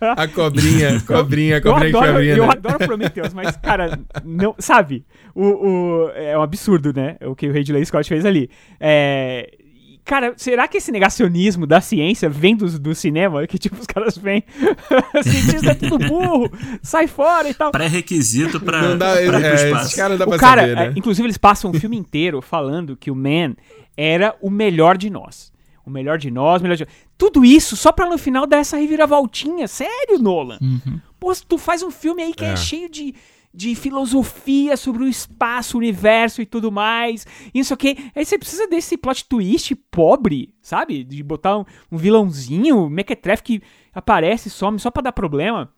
a 0.00 0.26
cobrinha, 0.26 1.00
cobrinha, 1.06 1.60
cobrinha 1.60 1.90
eu 1.92 2.00
adoro, 2.00 2.18
que 2.18 2.28
Eu 2.28 2.46
né? 2.46 2.52
adoro 2.52 2.78
Prometheus, 2.80 3.32
mas, 3.32 3.56
cara, 3.56 4.00
não, 4.24 4.54
sabe? 4.58 5.04
O, 5.34 5.44
o, 5.44 6.10
é 6.14 6.36
um 6.36 6.42
absurdo, 6.42 6.92
né? 6.92 7.16
O 7.22 7.36
que 7.36 7.48
o 7.48 7.52
Ridley 7.52 7.84
Scott 7.84 8.08
fez 8.08 8.24
ali. 8.24 8.50
É, 8.80 9.61
Cara, 10.04 10.34
será 10.36 10.66
que 10.66 10.78
esse 10.78 10.90
negacionismo 10.90 11.66
da 11.66 11.80
ciência 11.80 12.28
vem 12.28 12.56
do, 12.56 12.78
do 12.78 12.94
cinema? 12.94 13.46
Que 13.46 13.56
tipo, 13.56 13.80
os 13.80 13.86
caras 13.86 14.16
vêm. 14.18 14.42
Cientista 15.22 15.70
é 15.70 15.74
tudo 15.74 15.98
burro, 15.98 16.50
sai 16.82 17.06
fora 17.06 17.48
e 17.48 17.54
tal. 17.54 17.70
Pré-requisito 17.70 18.60
pra. 18.60 18.82
Não 18.82 18.98
dá, 18.98 19.12
pra 19.14 19.40
é, 19.40 19.70
esses 19.70 19.94
caras 19.94 20.18
dá 20.18 20.24
o 20.24 20.28
pra 20.28 20.38
cara, 20.38 20.62
saber, 20.62 20.76
né? 20.76 20.86
é, 20.88 20.92
Inclusive, 20.96 21.26
eles 21.26 21.38
passam 21.38 21.70
o 21.70 21.74
filme 21.74 21.96
inteiro 21.96 22.42
falando 22.42 22.96
que 22.96 23.10
o 23.10 23.14
Man 23.14 23.54
era 23.96 24.34
o 24.40 24.50
melhor 24.50 24.96
de 24.96 25.08
nós. 25.08 25.52
O 25.84 25.90
melhor 25.90 26.16
de 26.16 26.30
nós, 26.30 26.60
o 26.60 26.62
melhor 26.62 26.76
de 26.76 26.86
Tudo 27.18 27.44
isso 27.44 27.76
só 27.76 27.90
pra 27.90 28.08
no 28.08 28.16
final 28.16 28.46
dar 28.46 28.58
essa 28.58 28.76
reviravoltinha. 28.76 29.66
Sério, 29.66 30.18
Nolan? 30.18 30.58
Uhum. 30.60 31.00
Pô, 31.18 31.32
tu 31.46 31.58
faz 31.58 31.82
um 31.82 31.90
filme 31.90 32.22
aí 32.22 32.34
que 32.34 32.44
é, 32.44 32.52
é 32.52 32.56
cheio 32.56 32.88
de 32.88 33.14
de 33.54 33.74
filosofia 33.74 34.76
sobre 34.76 35.02
o 35.02 35.08
espaço, 35.08 35.76
o 35.76 35.80
universo 35.80 36.40
e 36.40 36.46
tudo 36.46 36.72
mais. 36.72 37.26
Isso 37.54 37.74
aqui. 37.74 38.10
Aí 38.14 38.24
você 38.24 38.38
precisa 38.38 38.66
desse 38.66 38.96
plot 38.96 39.24
twist 39.26 39.74
pobre, 39.90 40.54
sabe? 40.62 41.04
De 41.04 41.22
botar 41.22 41.58
um, 41.58 41.64
um 41.90 41.96
vilãozinho, 41.96 42.88
mequetrefe 42.88 43.42
que 43.42 43.62
aparece 43.94 44.48
e 44.48 44.50
some 44.50 44.78
só 44.78 44.90
pra 44.90 45.02
dar 45.02 45.12
problema. 45.12 45.70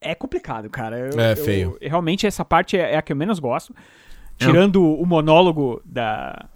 É 0.00 0.14
complicado, 0.14 0.68
cara. 0.68 0.98
Eu, 0.98 1.20
é 1.20 1.36
feio. 1.36 1.76
Eu, 1.80 1.88
realmente 1.88 2.26
essa 2.26 2.44
parte 2.44 2.76
é, 2.76 2.92
é, 2.92 2.96
a 2.96 3.02
que 3.02 3.12
eu 3.12 3.16
menos 3.16 3.38
gosto. 3.38 3.74
Tirando 4.36 4.78
é. 4.78 5.02
o 5.02 5.04
monólogo 5.04 5.82
da, 5.84 6.48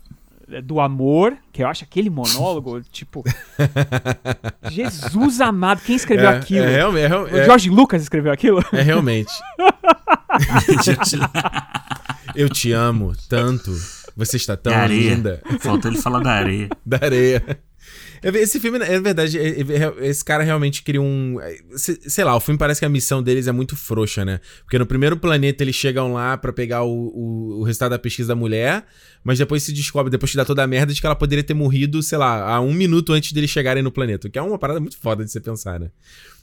do 0.62 0.80
amor, 0.80 1.36
que 1.52 1.62
eu 1.62 1.68
acho 1.68 1.84
aquele 1.84 2.10
monólogo, 2.10 2.80
tipo. 2.90 3.22
Jesus 4.70 5.40
amado, 5.40 5.80
quem 5.82 5.96
escreveu 5.96 6.28
é, 6.28 6.36
aquilo? 6.36 6.64
É, 6.64 6.78
é, 6.78 6.80
é, 6.80 7.16
o 7.16 7.44
George 7.44 7.70
Lucas 7.70 8.02
escreveu 8.02 8.32
aquilo? 8.32 8.64
É 8.72 8.82
realmente. 8.82 9.32
eu 12.34 12.48
te 12.48 12.72
amo 12.72 13.12
tanto. 13.28 13.72
Você 14.16 14.36
está 14.36 14.56
tão 14.56 14.72
é 14.72 14.86
linda. 14.86 15.42
Faltou 15.60 15.90
ele 15.90 16.00
falar 16.00 16.20
da 16.20 16.30
areia. 16.30 16.68
da 16.86 16.98
areia. 17.02 17.42
Esse 18.24 18.58
filme, 18.58 18.78
é 18.78 18.98
verdade, 18.98 19.38
é, 19.38 19.60
é, 19.60 20.08
esse 20.08 20.24
cara 20.24 20.42
realmente 20.42 20.82
cria 20.82 21.00
um. 21.00 21.36
Sei 21.76 22.24
lá, 22.24 22.34
o 22.34 22.40
filme 22.40 22.58
parece 22.58 22.80
que 22.80 22.86
a 22.86 22.88
missão 22.88 23.22
deles 23.22 23.46
é 23.46 23.52
muito 23.52 23.76
frouxa, 23.76 24.24
né? 24.24 24.40
Porque 24.62 24.78
no 24.78 24.86
primeiro 24.86 25.14
planeta 25.18 25.62
eles 25.62 25.74
chegam 25.74 26.14
lá 26.14 26.34
para 26.38 26.50
pegar 26.50 26.84
o, 26.84 26.90
o, 26.90 27.60
o, 27.60 27.62
resultado 27.64 27.90
da 27.90 27.98
pesquisa 27.98 28.28
da 28.28 28.34
mulher, 28.34 28.86
mas 29.22 29.36
depois 29.36 29.62
se 29.62 29.74
descobre, 29.74 30.10
depois 30.10 30.30
de 30.30 30.38
dar 30.38 30.46
toda 30.46 30.62
a 30.62 30.66
merda, 30.66 30.94
de 30.94 31.00
que 31.02 31.06
ela 31.06 31.14
poderia 31.14 31.44
ter 31.44 31.52
morrido, 31.52 32.02
sei 32.02 32.16
lá, 32.16 32.54
há 32.54 32.60
um 32.62 32.72
minuto 32.72 33.12
antes 33.12 33.30
deles 33.32 33.50
chegarem 33.50 33.82
no 33.82 33.92
planeta. 33.92 34.30
Que 34.30 34.38
é 34.38 34.42
uma 34.42 34.58
parada 34.58 34.80
muito 34.80 34.96
foda 34.96 35.22
de 35.22 35.30
você 35.30 35.40
pensar, 35.40 35.78
né? 35.78 35.90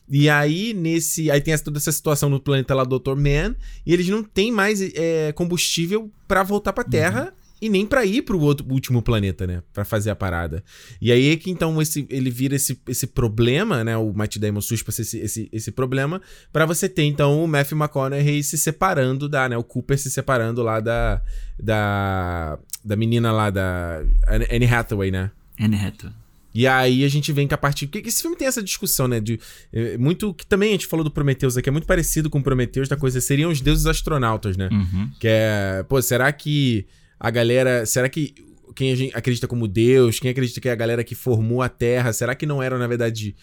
E 0.08 0.30
aí, 0.30 0.76
nesse. 0.76 1.32
Aí 1.32 1.42
tem 1.42 1.52
essa, 1.52 1.64
toda 1.64 1.80
essa 1.80 1.92
situação 1.92 2.30
no 2.30 2.40
planeta 2.40 2.76
lá 2.76 2.84
do 2.84 3.00
Dr. 3.00 3.16
Man, 3.16 3.56
e 3.84 3.92
eles 3.92 4.08
não 4.08 4.24
têm 4.24 4.52
mais 4.52 4.82
é, 4.82 5.32
combustível 5.32 6.12
para 6.28 6.44
voltar 6.44 6.74
pra 6.74 6.84
Terra. 6.84 7.34
Uhum 7.34 7.41
e 7.62 7.70
nem 7.70 7.86
para 7.86 8.04
ir 8.06 8.24
pro 8.24 8.40
outro 8.40 8.66
último 8.70 9.02
planeta, 9.02 9.46
né, 9.46 9.62
para 9.72 9.86
fazer 9.86 10.10
a 10.10 10.16
parada. 10.16 10.64
E 11.00 11.12
aí 11.12 11.32
é 11.32 11.36
que 11.38 11.52
então 11.52 11.82
esse 11.82 12.08
ele 12.10 12.32
vira 12.32 12.56
esse, 12.56 12.82
esse 12.88 13.06
problema, 13.06 13.84
né, 13.84 13.96
o 13.96 14.12
Matt 14.14 14.38
Damon 14.38 14.62
ser 14.62 14.76
esse, 14.76 15.20
esse, 15.20 15.50
esse 15.52 15.72
problema 15.72 16.22
para 16.52 16.66
você 16.66 16.90
ter 16.90 17.04
então 17.04 17.44
o 17.44 17.48
Matthew 17.48 17.78
McConaughey 17.78 18.42
se 18.42 18.58
separando 18.58 19.30
da, 19.30 19.48
né, 19.48 19.58
o 19.58 19.64
Cooper 19.64 19.98
se 19.98 20.10
separando 20.10 20.64
lá 20.64 20.80
da 20.80 21.22
da 21.60 22.58
da 22.84 22.96
menina 22.96 23.32
lá 23.32 23.50
da 23.50 24.02
Anne 24.28 24.66
Hathaway, 24.66 25.12
né? 25.12 25.30
Anne 25.60 25.76
Hathaway. 25.76 26.22
E 26.54 26.68
aí 26.68 27.04
a 27.06 27.08
gente 27.08 27.32
vem 27.32 27.48
que 27.48 27.54
a 27.54 27.58
partir. 27.58 27.88
Porque 27.88 28.10
esse 28.10 28.22
filme 28.22 28.36
tem 28.36 28.48
essa 28.48 28.62
discussão, 28.62 29.08
né? 29.08 29.20
De, 29.20 29.40
é, 29.72 29.98
muito. 29.98 30.34
Que 30.34 30.46
também 30.46 30.70
a 30.70 30.72
gente 30.74 30.88
falou 30.88 31.04
do 31.04 31.12
Prometheus 31.12 31.56
aqui, 31.56 31.70
é 31.70 31.72
muito 31.72 31.88
parecido 31.88 32.30
com 32.30 32.40
o 32.40 32.44
Prometheus 32.44 32.90
da 32.90 32.98
coisa. 32.98 33.22
Seriam 33.22 33.52
os 33.52 33.62
deuses 33.62 33.86
astronautas, 33.86 34.58
né? 34.58 34.70
Uhum. 34.72 35.10
Que 35.20 35.28
é. 35.30 35.86
Pô, 35.88 36.02
será 36.02 36.32
que 36.32 36.86
a 37.22 37.30
galera. 37.30 37.86
Será 37.86 38.10
que 38.10 38.34
quem 38.76 39.12
acredita 39.14 39.48
como 39.48 39.68
Deus, 39.68 40.20
quem 40.20 40.32
acredita 40.32 40.60
que 40.60 40.68
é 40.68 40.72
a 40.72 40.76
galera 40.76 41.04
que 41.04 41.14
formou 41.14 41.62
a 41.62 41.70
Terra, 41.70 42.12
será 42.12 42.34
que 42.34 42.48
não 42.48 42.64
eram, 42.64 42.80
na 42.80 42.88
verdade, 42.88 43.36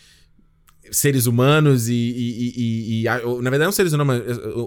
seres 0.90 1.26
humanos 1.26 1.88
e, 1.88 1.92
e, 1.92 2.54
e, 2.56 3.02
e, 3.02 3.04
na 3.04 3.50
verdade 3.50 3.64
não 3.66 3.72
seres 3.72 3.92
humanos, 3.92 4.24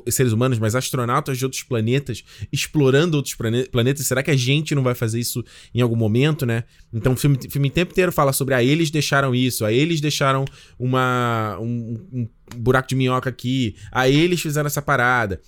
seres 0.10 0.32
humanos, 0.32 0.60
mas 0.60 0.76
astronautas 0.76 1.38
de 1.38 1.44
outros 1.44 1.64
planetas 1.64 2.24
explorando 2.54 3.18
outros 3.18 3.36
planetas. 3.72 4.06
Será 4.06 4.22
que 4.24 4.32
a 4.32 4.36
gente 4.36 4.76
não 4.76 4.84
vai 4.84 4.94
fazer 4.94 5.20
isso 5.20 5.44
em 5.74 5.82
algum 5.82 5.96
momento, 5.96 6.46
né? 6.46 6.64
Então 6.94 7.14
o 7.14 7.18
filme, 7.18 7.40
filme 7.50 7.70
o 7.70 7.72
tempo 7.72 7.92
inteiro 7.92 8.12
fala 8.12 8.32
sobre 8.32 8.54
ah, 8.54 8.64
eles 8.64 8.92
deixaram 8.92 9.34
isso, 9.34 9.66
a 9.66 9.74
eles 9.74 10.00
deixaram 10.00 10.46
uma 10.78 11.58
um, 11.60 11.98
um 12.14 12.28
buraco 12.56 12.88
de 12.88 12.96
minhoca 12.96 13.30
aqui, 13.30 13.76
a 13.92 14.08
eles 14.08 14.40
fizeram 14.40 14.68
essa 14.68 14.82
parada. 14.82 15.42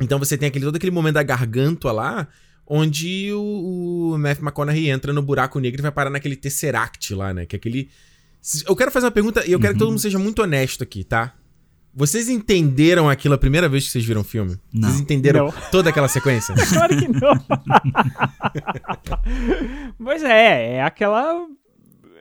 Então 0.00 0.18
você 0.18 0.38
tem 0.38 0.48
aquele 0.48 0.64
todo 0.64 0.76
aquele 0.76 0.92
momento 0.92 1.14
da 1.14 1.22
garganta 1.22 1.92
lá 1.92 2.26
onde 2.68 3.32
o, 3.32 4.12
o 4.12 4.18
Matthew 4.18 4.44
McConaughey 4.44 4.90
entra 4.90 5.12
no 5.12 5.22
buraco 5.22 5.58
negro 5.58 5.80
e 5.80 5.82
vai 5.82 5.90
parar 5.90 6.10
naquele 6.10 6.36
Tesseract 6.36 7.14
lá, 7.14 7.32
né? 7.32 7.46
Que 7.46 7.56
é 7.56 7.58
aquele. 7.58 7.88
Eu 8.66 8.76
quero 8.76 8.90
fazer 8.90 9.06
uma 9.06 9.12
pergunta 9.12 9.44
e 9.46 9.52
eu 9.52 9.58
quero 9.58 9.72
uhum. 9.72 9.74
que 9.74 9.78
todo 9.78 9.88
uhum. 9.88 9.92
mundo 9.94 10.00
seja 10.00 10.18
muito 10.18 10.42
honesto 10.42 10.84
aqui, 10.84 11.02
tá? 11.02 11.34
Vocês 11.94 12.28
entenderam 12.28 13.08
aquilo 13.08 13.34
a 13.34 13.38
primeira 13.38 13.68
vez 13.68 13.84
que 13.84 13.90
vocês 13.90 14.04
viram 14.04 14.20
o 14.20 14.24
filme? 14.24 14.56
Não. 14.72 14.88
Vocês 14.88 15.00
entenderam 15.00 15.46
não. 15.46 15.54
toda 15.72 15.90
aquela 15.90 16.06
sequência? 16.06 16.54
claro 16.68 16.96
que 16.96 17.08
não. 17.08 17.32
pois 19.98 20.22
é, 20.22 20.74
é 20.74 20.82
aquela 20.82 21.46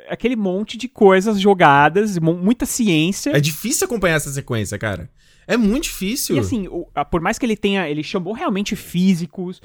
aquele 0.10 0.38
monte 0.38 0.78
de 0.78 0.88
coisas 0.88 1.40
jogadas, 1.40 2.18
muita 2.18 2.66
ciência. 2.66 3.32
É 3.36 3.42
difícil 3.42 3.86
acompanhar 3.86 4.16
essa 4.16 4.32
sequência, 4.32 4.78
cara. 4.78 5.10
É 5.46 5.58
muito 5.58 5.84
difícil. 5.84 6.38
E 6.38 6.40
assim, 6.40 6.68
por 7.12 7.22
mais 7.22 7.38
que 7.38 7.46
ele 7.46 7.56
tenha, 7.56 7.90
ele 7.90 8.04
chamou 8.04 8.34
realmente 8.34 8.76
físicos, 8.76 9.62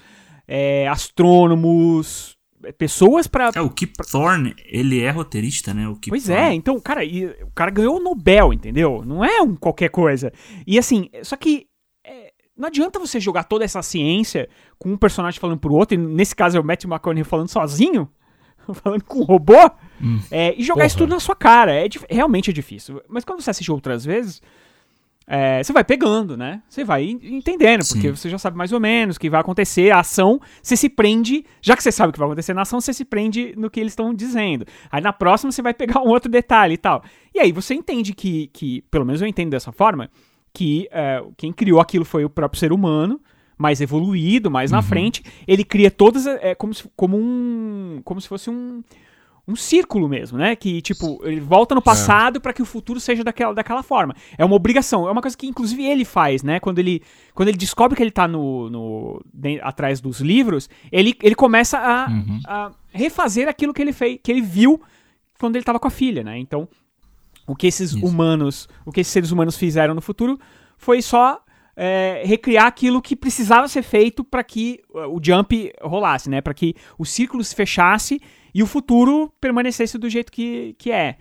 é, 0.46 0.88
astrônomos, 0.88 2.36
é, 2.64 2.72
pessoas 2.72 3.26
para 3.26 3.50
É, 3.54 3.60
o 3.60 3.70
Kip 3.70 3.92
Thorne, 4.10 4.54
ele 4.64 5.00
é 5.00 5.10
roteirista, 5.10 5.74
né? 5.74 5.88
O 5.88 5.96
Kip 5.96 6.10
pois 6.10 6.24
Thorne. 6.24 6.40
é, 6.40 6.54
então, 6.54 6.78
cara, 6.80 7.04
e, 7.04 7.26
o 7.26 7.50
cara 7.54 7.70
ganhou 7.70 7.96
o 7.96 8.02
Nobel, 8.02 8.52
entendeu? 8.52 9.02
Não 9.04 9.24
é 9.24 9.40
um 9.40 9.56
qualquer 9.56 9.88
coisa. 9.88 10.32
E 10.66 10.78
assim, 10.78 11.08
só 11.22 11.36
que 11.36 11.66
é, 12.04 12.32
não 12.56 12.68
adianta 12.68 12.98
você 12.98 13.18
jogar 13.18 13.44
toda 13.44 13.64
essa 13.64 13.82
ciência 13.82 14.48
com 14.78 14.90
um 14.90 14.96
personagem 14.96 15.40
falando 15.40 15.58
pro 15.58 15.74
outro, 15.74 15.94
e 15.94 15.98
nesse 15.98 16.34
caso 16.34 16.56
é 16.56 16.60
o 16.60 16.64
Matthew 16.64 16.90
McConaughey 16.90 17.24
falando 17.24 17.48
sozinho, 17.48 18.08
falando 18.74 19.04
com 19.04 19.20
um 19.20 19.24
robô, 19.24 19.70
hum. 20.00 20.20
é, 20.30 20.54
e 20.56 20.62
jogar 20.62 20.80
Porra. 20.80 20.86
isso 20.86 20.98
tudo 20.98 21.10
na 21.10 21.20
sua 21.20 21.34
cara. 21.34 21.74
É, 21.74 21.88
realmente 22.10 22.50
é 22.50 22.52
difícil. 22.52 23.00
Mas 23.08 23.24
quando 23.24 23.40
você 23.40 23.50
assiste 23.50 23.72
outras 23.72 24.04
vezes, 24.04 24.40
é, 25.26 25.62
você 25.62 25.72
vai 25.72 25.84
pegando, 25.84 26.36
né? 26.36 26.62
Você 26.68 26.84
vai 26.84 27.04
entendendo, 27.04 27.86
porque 27.86 28.08
Sim. 28.08 28.14
você 28.14 28.28
já 28.28 28.38
sabe 28.38 28.56
mais 28.56 28.72
ou 28.72 28.80
menos 28.80 29.16
o 29.16 29.20
que 29.20 29.30
vai 29.30 29.40
acontecer, 29.40 29.90
a 29.90 30.00
ação, 30.00 30.40
você 30.62 30.76
se 30.76 30.88
prende, 30.88 31.44
já 31.60 31.76
que 31.76 31.82
você 31.82 31.92
sabe 31.92 32.10
o 32.10 32.12
que 32.12 32.18
vai 32.18 32.26
acontecer 32.26 32.54
na 32.54 32.62
ação, 32.62 32.80
você 32.80 32.92
se 32.92 33.04
prende 33.04 33.54
no 33.56 33.70
que 33.70 33.80
eles 33.80 33.92
estão 33.92 34.12
dizendo. 34.12 34.66
Aí 34.90 35.00
na 35.00 35.12
próxima 35.12 35.52
você 35.52 35.62
vai 35.62 35.74
pegar 35.74 36.00
um 36.00 36.08
outro 36.08 36.30
detalhe 36.30 36.74
e 36.74 36.78
tal. 36.78 37.02
E 37.34 37.40
aí 37.40 37.52
você 37.52 37.74
entende 37.74 38.12
que, 38.12 38.48
que 38.48 38.82
pelo 38.90 39.04
menos 39.04 39.22
eu 39.22 39.28
entendo 39.28 39.50
dessa 39.50 39.72
forma, 39.72 40.10
que 40.52 40.88
é, 40.90 41.22
quem 41.36 41.52
criou 41.52 41.80
aquilo 41.80 42.04
foi 42.04 42.24
o 42.24 42.30
próprio 42.30 42.58
ser 42.58 42.72
humano, 42.72 43.20
mais 43.56 43.80
evoluído, 43.80 44.50
mais 44.50 44.70
uhum. 44.70 44.76
na 44.76 44.82
frente. 44.82 45.22
Ele 45.46 45.64
cria 45.64 45.90
todas 45.90 46.26
é, 46.26 46.54
como, 46.54 46.74
se, 46.74 46.84
como 46.96 47.16
um. 47.16 48.00
como 48.04 48.20
se 48.20 48.28
fosse 48.28 48.50
um 48.50 48.82
um 49.46 49.56
círculo 49.56 50.08
mesmo, 50.08 50.38
né? 50.38 50.54
Que, 50.54 50.80
tipo, 50.80 51.20
ele 51.24 51.40
volta 51.40 51.74
no 51.74 51.80
é. 51.80 51.84
passado 51.84 52.36
é. 52.36 52.40
para 52.40 52.52
que 52.52 52.62
o 52.62 52.64
futuro 52.64 53.00
seja 53.00 53.24
daquela, 53.24 53.52
daquela 53.52 53.82
forma. 53.82 54.14
É 54.38 54.44
uma 54.44 54.54
obrigação. 54.54 55.08
É 55.08 55.10
uma 55.10 55.20
coisa 55.20 55.36
que, 55.36 55.46
inclusive, 55.46 55.84
ele 55.84 56.04
faz, 56.04 56.42
né? 56.42 56.60
Quando 56.60 56.78
ele, 56.78 57.02
quando 57.34 57.48
ele 57.48 57.58
descobre 57.58 57.96
que 57.96 58.02
ele 58.02 58.10
tá 58.10 58.28
no, 58.28 58.70
no 58.70 59.24
atrás 59.62 60.00
dos 60.00 60.20
livros, 60.20 60.70
ele, 60.92 61.16
ele 61.22 61.34
começa 61.34 61.78
a, 61.78 62.08
uhum. 62.08 62.40
a 62.46 62.70
refazer 62.92 63.48
aquilo 63.48 63.74
que 63.74 63.82
ele 63.82 63.92
fez, 63.92 64.18
que 64.22 64.30
ele 64.30 64.42
viu 64.42 64.80
quando 65.38 65.56
ele 65.56 65.64
tava 65.64 65.80
com 65.80 65.88
a 65.88 65.90
filha, 65.90 66.22
né? 66.22 66.38
Então, 66.38 66.68
o 67.46 67.56
que 67.56 67.66
esses 67.66 67.92
Isso. 67.92 68.06
humanos, 68.06 68.68
o 68.86 68.92
que 68.92 69.00
esses 69.00 69.12
seres 69.12 69.32
humanos 69.32 69.56
fizeram 69.56 69.92
no 69.92 70.00
futuro 70.00 70.38
foi 70.76 71.02
só 71.02 71.42
é, 71.76 72.22
recriar 72.24 72.66
aquilo 72.66 73.02
que 73.02 73.16
precisava 73.16 73.66
ser 73.66 73.82
feito 73.82 74.22
para 74.22 74.44
que 74.44 74.80
o 74.88 75.18
jump 75.22 75.72
rolasse, 75.82 76.30
né? 76.30 76.40
Para 76.40 76.54
que 76.54 76.74
o 76.96 77.04
círculo 77.04 77.42
se 77.42 77.54
fechasse 77.54 78.20
e 78.54 78.62
o 78.62 78.66
futuro 78.66 79.32
permanecesse 79.40 79.98
do 79.98 80.08
jeito 80.08 80.30
que, 80.30 80.74
que 80.78 80.90
é. 80.90 81.16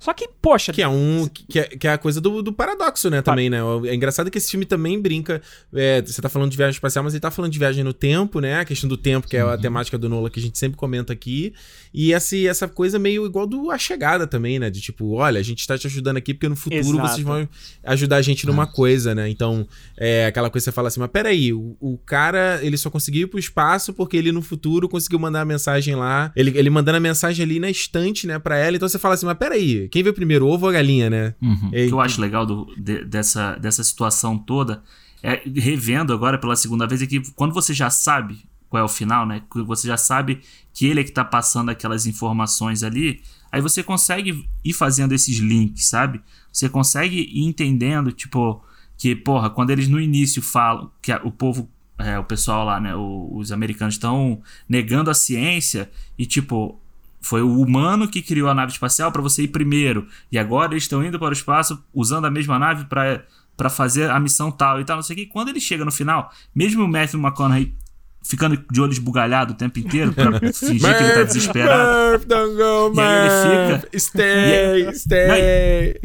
Só 0.00 0.14
que, 0.14 0.26
poxa. 0.40 0.72
Que 0.72 0.80
é 0.80 0.88
um. 0.88 1.28
Que 1.28 1.58
é, 1.58 1.64
que 1.64 1.86
é 1.86 1.92
a 1.92 1.98
coisa 1.98 2.22
do, 2.22 2.42
do 2.42 2.54
paradoxo, 2.54 3.10
né? 3.10 3.20
Também, 3.20 3.50
né? 3.50 3.58
É 3.84 3.94
engraçado 3.94 4.30
que 4.30 4.38
esse 4.38 4.50
filme 4.50 4.64
também 4.64 4.98
brinca. 4.98 5.42
É, 5.74 6.00
você 6.00 6.22
tá 6.22 6.28
falando 6.30 6.50
de 6.50 6.56
viagem 6.56 6.72
espacial, 6.72 7.04
mas 7.04 7.12
ele 7.12 7.20
tá 7.20 7.30
falando 7.30 7.52
de 7.52 7.58
viagem 7.58 7.84
no 7.84 7.92
tempo, 7.92 8.40
né? 8.40 8.60
A 8.60 8.64
questão 8.64 8.88
do 8.88 8.96
tempo, 8.96 9.28
que 9.28 9.36
é 9.36 9.42
a 9.42 9.58
temática 9.58 9.98
do 9.98 10.08
Nola 10.08 10.30
que 10.30 10.40
a 10.40 10.42
gente 10.42 10.58
sempre 10.58 10.78
comenta 10.78 11.12
aqui. 11.12 11.52
E 11.92 12.14
essa, 12.14 12.34
essa 12.34 12.66
coisa 12.66 12.98
meio 12.98 13.26
igual 13.26 13.46
do 13.46 13.70
A 13.70 13.76
Chegada 13.76 14.26
também, 14.26 14.58
né? 14.58 14.70
De 14.70 14.80
tipo, 14.80 15.12
olha, 15.12 15.38
a 15.38 15.42
gente 15.42 15.66
tá 15.66 15.76
te 15.76 15.86
ajudando 15.86 16.16
aqui 16.16 16.32
porque 16.32 16.48
no 16.48 16.56
futuro 16.56 16.80
Exato. 16.80 17.08
vocês 17.08 17.26
vão 17.26 17.46
ajudar 17.84 18.16
a 18.16 18.22
gente 18.22 18.46
numa 18.46 18.66
coisa, 18.66 19.14
né? 19.14 19.28
Então, 19.28 19.68
é 19.98 20.26
aquela 20.26 20.48
coisa 20.48 20.64
que 20.64 20.70
você 20.70 20.74
fala 20.74 20.88
assim, 20.88 21.00
mas 21.00 21.10
peraí, 21.10 21.52
o, 21.52 21.76
o 21.78 21.98
cara, 21.98 22.58
ele 22.62 22.78
só 22.78 22.88
conseguiu 22.88 23.24
ir 23.24 23.26
pro 23.26 23.38
espaço 23.38 23.92
porque 23.92 24.16
ele 24.16 24.32
no 24.32 24.40
futuro 24.40 24.88
conseguiu 24.88 25.18
mandar 25.18 25.42
a 25.42 25.44
mensagem 25.44 25.94
lá. 25.94 26.32
Ele, 26.34 26.56
ele 26.56 26.70
mandando 26.70 26.96
a 26.96 27.00
mensagem 27.00 27.44
ali 27.44 27.60
na 27.60 27.68
estante, 27.68 28.26
né, 28.26 28.38
pra 28.38 28.56
ela. 28.56 28.76
Então 28.76 28.88
você 28.88 28.98
fala 28.98 29.14
assim, 29.14 29.26
mas 29.26 29.36
peraí, 29.36 29.89
quem 29.90 30.02
veio 30.02 30.14
primeiro, 30.14 30.46
ovo 30.46 30.66
ou 30.66 30.70
a 30.70 30.72
galinha, 30.72 31.10
né? 31.10 31.34
Uhum. 31.40 31.68
o 31.68 31.70
que 31.70 31.92
eu 31.92 32.00
acho 32.00 32.20
legal 32.20 32.46
do, 32.46 32.72
de, 32.76 33.04
dessa, 33.04 33.56
dessa 33.56 33.82
situação 33.84 34.38
toda 34.38 34.82
é 35.22 35.42
revendo 35.44 36.12
agora 36.12 36.38
pela 36.38 36.56
segunda 36.56 36.86
vez 36.86 37.02
é 37.02 37.06
que 37.06 37.20
quando 37.32 37.52
você 37.52 37.74
já 37.74 37.90
sabe 37.90 38.38
qual 38.70 38.80
é 38.80 38.84
o 38.84 38.88
final, 38.88 39.26
né? 39.26 39.42
Você 39.66 39.88
já 39.88 39.96
sabe 39.96 40.40
que 40.72 40.86
ele 40.86 41.00
é 41.00 41.04
que 41.04 41.10
tá 41.10 41.24
passando 41.24 41.70
aquelas 41.70 42.06
informações 42.06 42.84
ali. 42.84 43.20
Aí 43.50 43.60
você 43.60 43.82
consegue 43.82 44.48
ir 44.64 44.72
fazendo 44.72 45.12
esses 45.12 45.38
links, 45.38 45.88
sabe? 45.88 46.20
Você 46.52 46.68
consegue 46.68 47.28
ir 47.32 47.44
entendendo, 47.44 48.12
tipo, 48.12 48.64
que, 48.96 49.16
porra, 49.16 49.50
quando 49.50 49.70
eles 49.70 49.88
no 49.88 50.00
início 50.00 50.40
falam 50.40 50.88
que 51.02 51.12
o 51.12 51.32
povo, 51.32 51.68
é, 51.98 52.16
o 52.16 52.24
pessoal 52.24 52.64
lá, 52.64 52.78
né? 52.78 52.94
O, 52.94 53.30
os 53.34 53.50
americanos 53.50 53.96
estão 53.96 54.40
negando 54.68 55.10
a 55.10 55.14
ciência 55.14 55.90
e, 56.16 56.24
tipo, 56.24 56.79
foi 57.20 57.42
o 57.42 57.60
humano 57.60 58.08
que 58.08 58.22
criou 58.22 58.48
a 58.48 58.54
nave 58.54 58.72
espacial 58.72 59.12
para 59.12 59.22
você 59.22 59.42
ir 59.42 59.48
primeiro. 59.48 60.06
E 60.32 60.38
agora 60.38 60.72
eles 60.72 60.84
estão 60.84 61.04
indo 61.04 61.18
para 61.18 61.30
o 61.30 61.32
espaço 61.32 61.82
usando 61.92 62.24
a 62.24 62.30
mesma 62.30 62.58
nave 62.58 62.86
para 62.86 63.70
fazer 63.70 64.10
a 64.10 64.18
missão 64.18 64.50
tal 64.50 64.80
e 64.80 64.84
tal, 64.84 64.96
não 64.96 65.02
sei 65.02 65.14
o 65.14 65.18
que. 65.18 65.26
Quando 65.26 65.48
ele 65.48 65.60
chega 65.60 65.84
no 65.84 65.92
final, 65.92 66.32
mesmo 66.54 66.84
o 66.84 66.88
Matthew 66.88 67.20
McConaughey 67.20 67.74
ficando 68.22 68.62
de 68.70 68.80
olho 68.80 68.92
esbugalhado 68.92 69.52
o 69.52 69.56
tempo 69.56 69.78
inteiro 69.78 70.12
pra 70.12 70.38
fingir 70.52 70.96
que 70.96 71.02
ele 71.02 71.12
tá 71.12 71.22
desesperado. 71.22 72.12
Murph, 72.12 72.24
don't 72.26 72.54
go, 72.54 72.94
e 72.94 73.00
aí 73.00 73.26
ele 73.26 73.78
fica. 73.78 73.98
Stay, 73.98 74.88
e, 74.88 74.94
stay. 74.94 76.00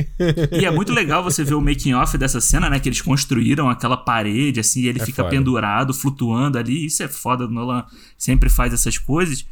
e, 0.52 0.62
e, 0.62 0.66
é 0.66 0.72
muito 0.72 0.94
legal 0.94 1.24
você 1.24 1.44
ver 1.44 1.56
o 1.56 1.62
making 1.62 1.94
off 1.94 2.18
dessa 2.18 2.40
cena, 2.40 2.70
né? 2.70 2.80
Que 2.80 2.90
eles 2.90 3.02
construíram 3.02 3.70
aquela 3.70 3.98
parede, 3.98 4.60
assim, 4.60 4.82
e 4.82 4.88
ele 4.88 5.02
é 5.02 5.06
fica 5.06 5.24
foda. 5.24 5.36
pendurado, 5.36 5.94
flutuando 5.94 6.58
ali. 6.58 6.86
Isso 6.86 7.04
é 7.04 7.08
foda, 7.08 7.46
o 7.46 7.50
Nolan 7.50 7.86
sempre 8.18 8.50
faz 8.50 8.74
essas 8.74 8.98
coisas. 8.98 9.46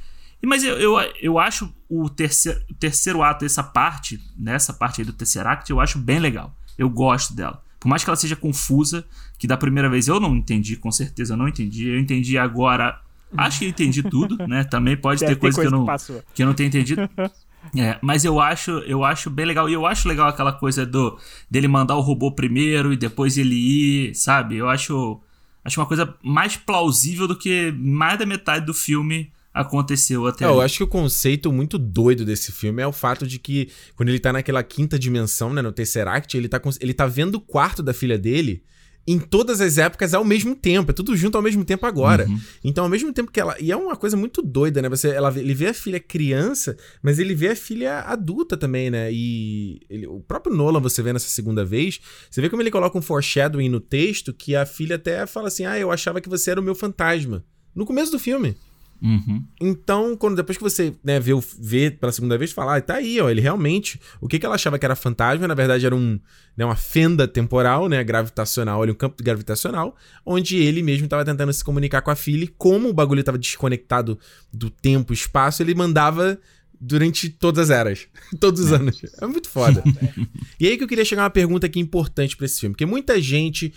Mas 0.45 0.63
eu, 0.63 0.77
eu, 0.77 0.95
eu 1.21 1.39
acho 1.39 1.73
o 1.89 2.09
terceiro, 2.09 2.59
o 2.69 2.73
terceiro 2.73 3.23
ato, 3.23 3.45
essa 3.45 3.63
parte, 3.63 4.19
nessa 4.37 4.73
parte 4.73 5.01
aí 5.01 5.05
do 5.05 5.13
Tesseract, 5.13 5.69
eu 5.69 5.79
acho 5.79 5.97
bem 5.97 6.19
legal. 6.19 6.55
Eu 6.77 6.89
gosto 6.89 7.33
dela. 7.33 7.61
Por 7.79 7.87
mais 7.87 8.03
que 8.03 8.09
ela 8.09 8.17
seja 8.17 8.35
confusa, 8.35 9.05
que 9.37 9.47
da 9.47 9.57
primeira 9.57 9.89
vez 9.89 10.07
eu 10.07 10.19
não 10.19 10.35
entendi, 10.35 10.75
com 10.75 10.91
certeza 10.91 11.33
eu 11.33 11.37
não 11.37 11.47
entendi. 11.47 11.89
Eu 11.89 11.99
entendi 11.99 12.37
agora. 12.37 13.01
Acho 13.35 13.59
que 13.59 13.65
eu 13.65 13.69
entendi 13.69 14.03
tudo, 14.03 14.37
né? 14.47 14.63
Também 14.63 14.95
pode 14.95 15.19
ter 15.19 15.35
coisa, 15.35 15.57
coisa, 15.57 15.61
que, 15.61 15.67
eu 15.67 15.71
não, 15.71 15.85
que, 15.85 16.33
que 16.35 16.43
eu 16.43 16.47
não 16.47 16.53
tenho 16.53 16.67
entendido. 16.67 17.01
É, 17.77 17.97
mas 18.01 18.25
eu 18.25 18.41
acho, 18.41 18.71
eu 18.79 19.05
acho 19.05 19.29
bem 19.29 19.45
legal. 19.45 19.69
E 19.69 19.73
eu 19.73 19.85
acho 19.85 20.05
legal 20.05 20.27
aquela 20.27 20.51
coisa 20.51 20.85
do 20.85 21.17
dele 21.49 21.65
mandar 21.65 21.95
o 21.95 22.01
robô 22.01 22.29
primeiro 22.29 22.91
e 22.91 22.97
depois 22.97 23.37
ele 23.37 23.55
ir, 23.55 24.15
sabe? 24.15 24.57
Eu 24.57 24.67
acho, 24.67 25.21
acho 25.63 25.79
uma 25.79 25.85
coisa 25.85 26.13
mais 26.21 26.57
plausível 26.57 27.25
do 27.25 27.37
que 27.37 27.71
mais 27.71 28.19
da 28.19 28.25
metade 28.25 28.65
do 28.65 28.73
filme 28.73 29.31
aconteceu 29.53 30.25
até. 30.25 30.45
É, 30.45 30.47
eu 30.47 30.61
acho 30.61 30.77
que 30.77 30.83
o 30.83 30.87
conceito 30.87 31.51
muito 31.51 31.77
doido 31.77 32.25
desse 32.25 32.51
filme 32.51 32.81
é 32.81 32.87
o 32.87 32.91
fato 32.91 33.27
de 33.27 33.37
que 33.37 33.69
quando 33.95 34.09
ele 34.09 34.19
tá 34.19 34.33
naquela 34.33 34.63
quinta 34.63 34.97
dimensão, 34.97 35.53
né, 35.53 35.61
no 35.61 35.71
Tesseract, 35.71 36.35
ele 36.35 36.47
tá, 36.47 36.61
ele 36.79 36.93
tá 36.93 37.05
vendo 37.05 37.35
o 37.35 37.41
quarto 37.41 37.83
da 37.83 37.93
filha 37.93 38.17
dele 38.17 38.63
em 39.05 39.19
todas 39.19 39.59
as 39.59 39.77
épocas 39.77 40.13
ao 40.13 40.23
mesmo 40.23 40.55
tempo. 40.55 40.91
É 40.91 40.93
tudo 40.93 41.15
junto 41.15 41.35
ao 41.35 41.41
mesmo 41.41 41.63
tempo 41.65 41.85
agora. 41.85 42.25
Uhum. 42.25 42.39
Então, 42.63 42.85
ao 42.85 42.89
mesmo 42.89 43.11
tempo 43.13 43.31
que 43.31 43.39
ela. 43.39 43.55
E 43.59 43.71
é 43.71 43.75
uma 43.75 43.95
coisa 43.95 44.15
muito 44.15 44.41
doida, 44.41 44.81
né? 44.81 44.89
Você, 44.89 45.09
ela, 45.09 45.33
ele 45.37 45.53
vê 45.53 45.67
a 45.67 45.73
filha 45.73 45.99
criança, 45.99 46.77
mas 47.01 47.19
ele 47.19 47.35
vê 47.35 47.49
a 47.49 47.55
filha 47.55 47.99
adulta 47.99 48.55
também, 48.55 48.89
né? 48.89 49.11
E 49.11 49.81
ele, 49.89 50.07
o 50.07 50.21
próprio 50.21 50.55
Nolan, 50.55 50.79
você 50.79 51.01
vê 51.01 51.11
nessa 51.11 51.27
segunda 51.27 51.65
vez, 51.65 51.99
você 52.29 52.41
vê 52.41 52.49
como 52.49 52.61
ele 52.61 52.71
coloca 52.71 52.97
um 52.97 53.01
foreshadowing 53.01 53.69
no 53.69 53.79
texto 53.79 54.33
que 54.33 54.55
a 54.55 54.65
filha 54.65 54.95
até 54.95 55.25
fala 55.25 55.49
assim: 55.49 55.65
Ah, 55.65 55.77
eu 55.77 55.91
achava 55.91 56.21
que 56.21 56.29
você 56.29 56.51
era 56.51 56.61
o 56.61 56.63
meu 56.63 56.75
fantasma. 56.75 57.43
No 57.75 57.85
começo 57.85 58.11
do 58.11 58.19
filme. 58.19 58.55
Uhum. 59.03 59.43
Então, 59.59 60.15
quando 60.15 60.37
depois 60.37 60.57
que 60.57 60.63
você 60.63 60.93
né, 61.03 61.19
vê, 61.19 61.33
vê 61.59 61.91
pela 61.91 62.11
segunda 62.11 62.37
vez, 62.37 62.53
fala, 62.53 62.77
ah, 62.77 62.81
tá 62.81 62.95
aí, 62.95 63.19
ó, 63.19 63.29
ele 63.29 63.41
realmente. 63.41 63.99
O 64.21 64.29
que, 64.29 64.39
que 64.39 64.45
ela 64.45 64.55
achava 64.55 64.79
que 64.79 64.85
era 64.85 64.95
fantasma, 64.95 65.45
na 65.45 65.53
verdade, 65.53 65.85
era 65.85 65.93
um, 65.93 66.17
né, 66.55 66.63
uma 66.63 66.77
fenda 66.77 67.27
temporal, 67.27 67.89
né, 67.89 68.01
gravitacional, 68.01 68.81
ali, 68.81 68.93
um 68.93 68.95
campo 68.95 69.21
gravitacional, 69.21 69.93
onde 70.25 70.55
ele 70.55 70.81
mesmo 70.81 71.03
estava 71.03 71.25
tentando 71.25 71.51
se 71.51 71.63
comunicar 71.63 72.01
com 72.01 72.11
a 72.11 72.15
filha, 72.15 72.45
e 72.45 72.47
como 72.47 72.87
o 72.87 72.93
bagulho 72.93 73.19
estava 73.19 73.37
desconectado 73.37 74.17
do 74.53 74.69
tempo 74.69 75.11
e 75.11 75.15
espaço, 75.15 75.61
ele 75.61 75.75
mandava 75.75 76.39
durante 76.79 77.29
todas 77.29 77.69
as 77.69 77.77
eras, 77.77 78.07
todos 78.39 78.61
os 78.61 78.71
anos. 78.71 79.01
É 79.21 79.25
muito 79.25 79.49
foda. 79.49 79.83
e 80.57 80.67
aí 80.67 80.77
que 80.77 80.83
eu 80.83 80.87
queria 80.87 81.03
chegar 81.03 81.23
uma 81.23 81.29
pergunta 81.29 81.67
aqui 81.67 81.79
importante 81.79 82.37
para 82.37 82.45
esse 82.45 82.61
filme, 82.61 82.73
porque 82.73 82.85
muita 82.85 83.21
gente 83.21 83.73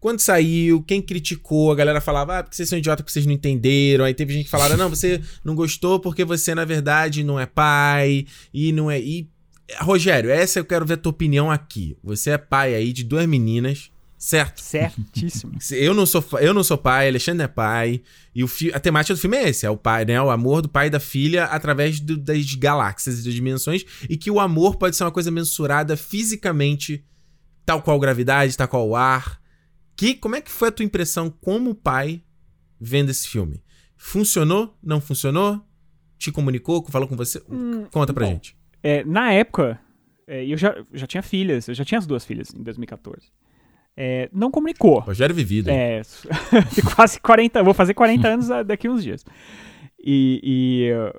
quando 0.00 0.18
saiu, 0.18 0.82
quem 0.82 1.02
criticou, 1.02 1.70
a 1.70 1.74
galera 1.74 2.00
falava, 2.00 2.38
ah, 2.38 2.42
porque 2.42 2.56
vocês 2.56 2.68
são 2.68 2.78
idiotas 2.78 3.02
porque 3.02 3.12
vocês 3.12 3.26
não 3.26 3.34
entenderam. 3.34 4.06
Aí 4.06 4.14
teve 4.14 4.32
gente 4.32 4.46
que 4.46 4.50
falava, 4.50 4.74
não, 4.74 4.88
você 4.88 5.20
não 5.44 5.54
gostou 5.54 6.00
porque 6.00 6.24
você, 6.24 6.54
na 6.54 6.64
verdade, 6.64 7.22
não 7.22 7.38
é 7.38 7.44
pai 7.44 8.26
e 8.52 8.72
não 8.72 8.90
é. 8.90 8.98
E, 8.98 9.28
Rogério, 9.78 10.30
essa 10.30 10.58
eu 10.58 10.64
quero 10.64 10.86
ver 10.86 10.94
a 10.94 10.96
tua 10.96 11.10
opinião 11.10 11.50
aqui. 11.50 11.98
Você 12.02 12.30
é 12.30 12.38
pai 12.38 12.74
aí 12.74 12.94
de 12.94 13.04
duas 13.04 13.26
meninas, 13.26 13.90
certo? 14.16 14.62
Certíssimo. 14.62 15.58
Eu 15.70 15.92
não 15.92 16.06
sou, 16.06 16.24
eu 16.40 16.54
não 16.54 16.64
sou 16.64 16.78
pai, 16.78 17.08
Alexandre 17.08 17.44
é 17.44 17.48
pai. 17.48 18.00
E 18.34 18.42
o 18.42 18.48
fi, 18.48 18.72
a 18.72 18.80
temática 18.80 19.14
do 19.14 19.20
filme 19.20 19.36
é 19.36 19.50
esse: 19.50 19.66
é 19.66 19.70
o 19.70 19.76
pai, 19.76 20.04
né? 20.06 20.20
O 20.20 20.30
amor 20.30 20.62
do 20.62 20.68
pai 20.68 20.86
e 20.86 20.90
da 20.90 20.98
filha 20.98 21.44
através 21.44 22.00
do, 22.00 22.16
das 22.16 22.54
galáxias 22.54 23.20
e 23.20 23.24
das 23.24 23.34
dimensões. 23.34 23.84
E 24.08 24.16
que 24.16 24.30
o 24.30 24.40
amor 24.40 24.76
pode 24.76 24.96
ser 24.96 25.04
uma 25.04 25.12
coisa 25.12 25.30
mensurada 25.30 25.96
fisicamente, 25.96 27.04
tal 27.66 27.82
qual 27.82 28.00
gravidade, 28.00 28.56
tal 28.56 28.66
qual 28.66 28.88
o 28.88 28.96
ar 28.96 29.39
que, 30.00 30.14
como 30.14 30.34
é 30.34 30.40
que 30.40 30.50
foi 30.50 30.68
a 30.68 30.72
tua 30.72 30.84
impressão 30.84 31.28
como 31.28 31.74
pai 31.74 32.22
vendo 32.80 33.10
esse 33.10 33.28
filme? 33.28 33.62
Funcionou? 33.98 34.74
Não 34.82 34.98
funcionou? 34.98 35.62
Te 36.16 36.32
comunicou? 36.32 36.82
Falou 36.90 37.06
com 37.06 37.14
você? 37.14 37.42
Hum, 37.50 37.84
Conta 37.92 38.14
pra 38.14 38.24
bom, 38.24 38.32
gente. 38.32 38.56
É, 38.82 39.04
na 39.04 39.30
época, 39.30 39.78
é, 40.26 40.42
eu 40.46 40.56
já, 40.56 40.74
já 40.94 41.06
tinha 41.06 41.22
filhas, 41.22 41.68
eu 41.68 41.74
já 41.74 41.84
tinha 41.84 41.98
as 41.98 42.06
duas 42.06 42.24
filhas 42.24 42.50
em 42.54 42.62
2014. 42.62 43.30
É, 43.94 44.30
não 44.32 44.50
comunicou. 44.50 45.00
Rogério 45.00 45.34
Vivido. 45.34 45.68
É, 45.68 46.00
quase 46.96 47.20
40, 47.20 47.62
vou 47.62 47.74
fazer 47.74 47.92
40 47.92 48.26
anos 48.26 48.48
daqui 48.66 48.88
uns 48.88 49.02
dias. 49.02 49.22
E, 50.02 50.40
e 50.42 51.12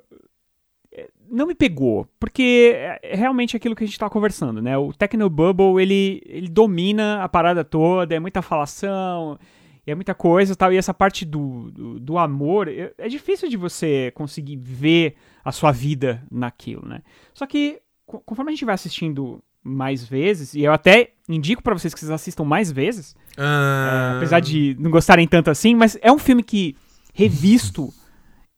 não 1.32 1.46
me 1.46 1.54
pegou, 1.54 2.06
porque 2.20 2.74
é 3.02 3.16
realmente 3.16 3.56
aquilo 3.56 3.74
que 3.74 3.82
a 3.82 3.86
gente 3.86 3.98
tá 3.98 4.08
conversando, 4.10 4.60
né? 4.60 4.76
O 4.76 4.92
Technobubble, 4.92 5.80
ele, 5.80 6.22
ele 6.26 6.46
domina 6.46 7.24
a 7.24 7.28
parada 7.28 7.64
toda, 7.64 8.14
é 8.14 8.20
muita 8.20 8.42
falação, 8.42 9.38
é 9.86 9.94
muita 9.94 10.14
coisa 10.14 10.54
tal, 10.54 10.70
e 10.70 10.76
essa 10.76 10.92
parte 10.92 11.24
do, 11.24 11.70
do, 11.70 11.98
do 11.98 12.18
amor, 12.18 12.68
é, 12.68 12.92
é, 12.98 13.08
difícil 13.08 13.48
de 13.48 13.56
você 13.56 14.12
conseguir 14.14 14.56
ver 14.56 15.16
a 15.42 15.50
sua 15.50 15.72
vida 15.72 16.22
naquilo, 16.30 16.86
né? 16.86 17.00
Só 17.32 17.46
que, 17.46 17.80
conforme 18.04 18.50
a 18.50 18.54
gente 18.54 18.66
vai 18.66 18.74
assistindo 18.74 19.42
mais 19.64 20.04
vezes, 20.04 20.52
e 20.52 20.62
eu 20.62 20.72
até 20.72 21.12
indico 21.26 21.62
para 21.62 21.72
vocês 21.72 21.94
que 21.94 22.00
vocês 22.00 22.10
assistam 22.10 22.44
mais 22.44 22.70
vezes, 22.70 23.16
ah. 23.38 24.12
é, 24.12 24.16
apesar 24.18 24.40
de 24.40 24.76
não 24.78 24.90
gostarem 24.90 25.26
tanto 25.26 25.50
assim, 25.50 25.74
mas 25.74 25.96
é 26.02 26.12
um 26.12 26.18
filme 26.18 26.42
que, 26.42 26.76
revisto 27.14 27.88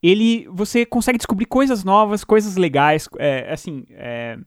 ele 0.05 0.46
você 0.52 0.84
consegue 0.84 1.16
descobrir 1.16 1.46
coisas 1.46 1.82
novas, 1.82 2.24
coisas 2.24 2.57
legais, 2.57 3.09
é, 3.18 3.50
assim, 3.50 3.86
é, 3.92 4.38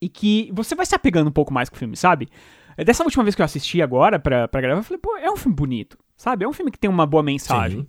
e 0.00 0.08
que 0.08 0.50
você 0.52 0.74
vai 0.74 0.84
se 0.84 0.96
apegando 0.96 1.28
um 1.28 1.32
pouco 1.32 1.54
mais 1.54 1.68
com 1.68 1.76
o 1.76 1.78
filme, 1.78 1.96
sabe? 1.96 2.28
Dessa 2.76 3.04
última 3.04 3.22
vez 3.22 3.36
que 3.36 3.40
eu 3.40 3.44
assisti 3.44 3.80
agora 3.80 4.18
pra, 4.18 4.48
pra 4.48 4.60
gravar, 4.60 4.80
eu 4.80 4.84
falei, 4.84 5.00
pô, 5.00 5.16
é 5.16 5.30
um 5.30 5.36
filme 5.36 5.54
bonito, 5.54 5.96
sabe? 6.16 6.44
É 6.44 6.48
um 6.48 6.52
filme 6.52 6.72
que 6.72 6.78
tem 6.78 6.90
uma 6.90 7.06
boa 7.06 7.22
mensagem. 7.22 7.82
Sim. 7.82 7.86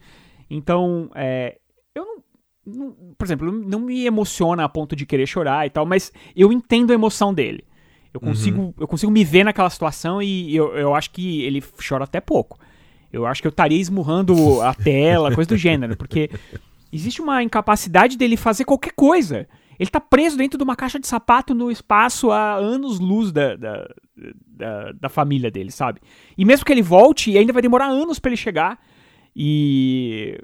Então, 0.48 1.10
é, 1.16 1.58
eu 1.96 2.06
não, 2.06 2.24
não, 2.66 3.14
por 3.18 3.26
exemplo, 3.26 3.52
não 3.52 3.80
me 3.80 4.06
emociona 4.06 4.64
a 4.64 4.70
ponto 4.70 4.96
de 4.96 5.08
querer 5.08 5.26
chorar 5.26 5.66
e 5.66 5.72
tal, 5.72 5.88
mas 5.88 6.12
eu 6.36 6.52
entendo 6.52 6.92
a 6.92 6.94
emoção 6.94 7.34
dele. 7.34 7.66
Eu 8.14 8.20
consigo, 8.20 8.62
uhum. 8.62 8.74
eu 8.80 8.88
consigo 8.88 9.12
me 9.12 9.24
ver 9.24 9.44
naquela 9.44 9.70
situação 9.70 10.22
e 10.22 10.56
eu, 10.56 10.76
eu 10.76 10.96
acho 10.96 11.12
que 11.12 11.44
ele 11.44 11.64
chora 11.88 12.04
até 12.04 12.20
pouco. 12.20 12.60
Eu 13.12 13.26
acho 13.26 13.42
que 13.42 13.48
eu 13.48 13.52
estaria 13.52 13.80
esmurrando 13.80 14.62
a 14.62 14.74
tela, 14.74 15.34
coisa 15.34 15.50
do 15.50 15.58
gênero, 15.58 15.98
porque 15.98 16.30
existe 16.92 17.22
uma 17.22 17.42
incapacidade 17.44 18.18
dele 18.18 18.38
fazer 18.38 18.66
qualquer 18.66 18.94
coisa. 18.94 19.48
Ele 19.80 19.90
tá 19.90 20.00
preso 20.00 20.38
dentro 20.38 20.58
de 20.58 20.64
uma 20.64 20.76
caixa 20.76 21.00
de 21.00 21.08
sapato 21.08 21.54
no 21.54 21.72
espaço 21.72 22.32
há 22.32 22.56
anos-luz 22.56 23.32
da, 23.32 23.56
da, 23.56 23.90
da, 24.46 24.92
da, 24.92 25.10
família 25.10 25.50
dele, 25.50 25.72
sabe? 25.72 26.02
E 26.38 26.44
mesmo 26.44 26.66
que 26.66 26.72
ele 26.74 26.82
volte, 26.82 27.38
ainda 27.38 27.54
vai 27.54 27.62
demorar 27.62 27.88
anos 27.88 28.20
para 28.20 28.30
ele 28.30 28.38
chegar. 28.38 28.78
E. 29.34 30.38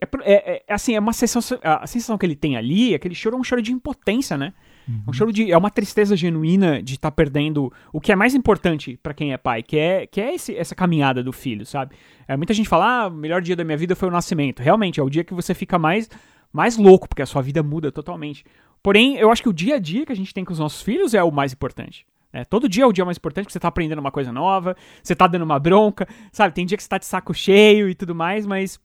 É, 0.00 0.06
é, 0.22 0.64
é, 0.68 0.72
assim, 0.72 0.94
é 0.94 1.00
uma 1.00 1.12
sensação. 1.12 1.58
A 1.62 1.86
sensação 1.86 2.16
que 2.16 2.24
ele 2.24 2.36
tem 2.36 2.56
ali, 2.56 2.94
aquele 2.94 3.14
choro 3.14 3.36
é 3.36 3.40
um 3.40 3.44
choro 3.44 3.60
de 3.60 3.72
impotência, 3.72 4.38
né? 4.38 4.54
Uhum. 4.90 5.02
É 5.06 5.10
um 5.10 5.12
choro 5.12 5.32
de. 5.32 5.52
É 5.52 5.56
uma 5.56 5.70
tristeza 5.70 6.16
genuína 6.16 6.82
de 6.82 6.94
estar 6.94 7.10
tá 7.10 7.14
perdendo 7.14 7.72
o 7.92 8.00
que 8.00 8.10
é 8.10 8.16
mais 8.16 8.34
importante 8.34 8.98
para 9.00 9.14
quem 9.14 9.32
é 9.32 9.38
pai, 9.38 9.62
que 9.62 9.78
é, 9.78 10.06
que 10.06 10.20
é 10.20 10.34
esse, 10.34 10.54
essa 10.56 10.74
caminhada 10.74 11.22
do 11.22 11.32
filho, 11.32 11.64
sabe? 11.64 11.94
É, 12.26 12.36
muita 12.36 12.52
gente 12.52 12.68
fala, 12.68 13.04
ah, 13.04 13.06
o 13.06 13.10
melhor 13.10 13.40
dia 13.40 13.54
da 13.54 13.62
minha 13.62 13.76
vida 13.76 13.94
foi 13.94 14.08
o 14.08 14.12
nascimento. 14.12 14.60
Realmente, 14.60 14.98
é 14.98 15.02
o 15.02 15.08
dia 15.08 15.22
que 15.22 15.32
você 15.32 15.54
fica 15.54 15.78
mais, 15.78 16.10
mais 16.52 16.76
louco, 16.76 17.08
porque 17.08 17.22
a 17.22 17.26
sua 17.26 17.40
vida 17.40 17.62
muda 17.62 17.92
totalmente. 17.92 18.44
Porém, 18.82 19.16
eu 19.16 19.30
acho 19.30 19.42
que 19.42 19.48
o 19.48 19.52
dia 19.52 19.76
a 19.76 19.78
dia 19.78 20.04
que 20.04 20.12
a 20.12 20.16
gente 20.16 20.34
tem 20.34 20.44
com 20.44 20.52
os 20.52 20.58
nossos 20.58 20.82
filhos 20.82 21.14
é 21.14 21.22
o 21.22 21.30
mais 21.30 21.52
importante. 21.52 22.06
É, 22.32 22.44
todo 22.44 22.68
dia 22.68 22.84
é 22.84 22.86
o 22.86 22.92
dia 22.92 23.04
mais 23.04 23.16
importante, 23.16 23.46
que 23.46 23.52
você 23.52 23.60
tá 23.60 23.68
aprendendo 23.68 23.98
uma 23.98 24.12
coisa 24.12 24.32
nova, 24.32 24.76
você 25.02 25.14
tá 25.14 25.26
dando 25.26 25.42
uma 25.42 25.58
bronca, 25.58 26.06
sabe? 26.32 26.54
Tem 26.54 26.64
dia 26.64 26.76
que 26.76 26.82
você 26.82 26.88
tá 26.88 26.98
de 26.98 27.06
saco 27.06 27.34
cheio 27.34 27.88
e 27.88 27.94
tudo 27.94 28.14
mais, 28.14 28.46
mas 28.46 28.78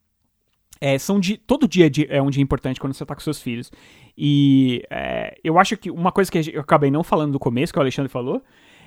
é, 0.79 0.97
são 0.97 1.19
de, 1.19 1.37
todo 1.37 1.67
dia 1.67 1.89
é 2.09 2.21
um 2.21 2.29
dia 2.29 2.43
importante 2.43 2.79
quando 2.79 2.93
você 2.93 3.05
tá 3.05 3.15
com 3.15 3.21
seus 3.21 3.41
filhos. 3.41 3.71
E 4.17 4.83
é, 4.89 5.37
eu 5.43 5.57
acho 5.59 5.77
que 5.77 5.89
uma 5.89 6.11
coisa 6.11 6.31
que 6.31 6.51
eu 6.53 6.61
acabei 6.61 6.91
não 6.91 7.03
falando 7.03 7.33
no 7.33 7.39
começo, 7.39 7.73
que 7.73 7.79
o 7.79 7.81
Alexandre 7.81 8.11
falou, 8.11 8.41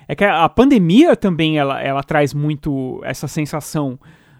é 0.07 0.15
que 0.15 0.23
a 0.23 0.49
pandemia 0.49 1.15
também 1.15 1.57
ela, 1.57 1.81
ela 1.81 2.03
traz 2.03 2.33
muito 2.33 3.01
essa 3.03 3.27
sensação 3.27 3.99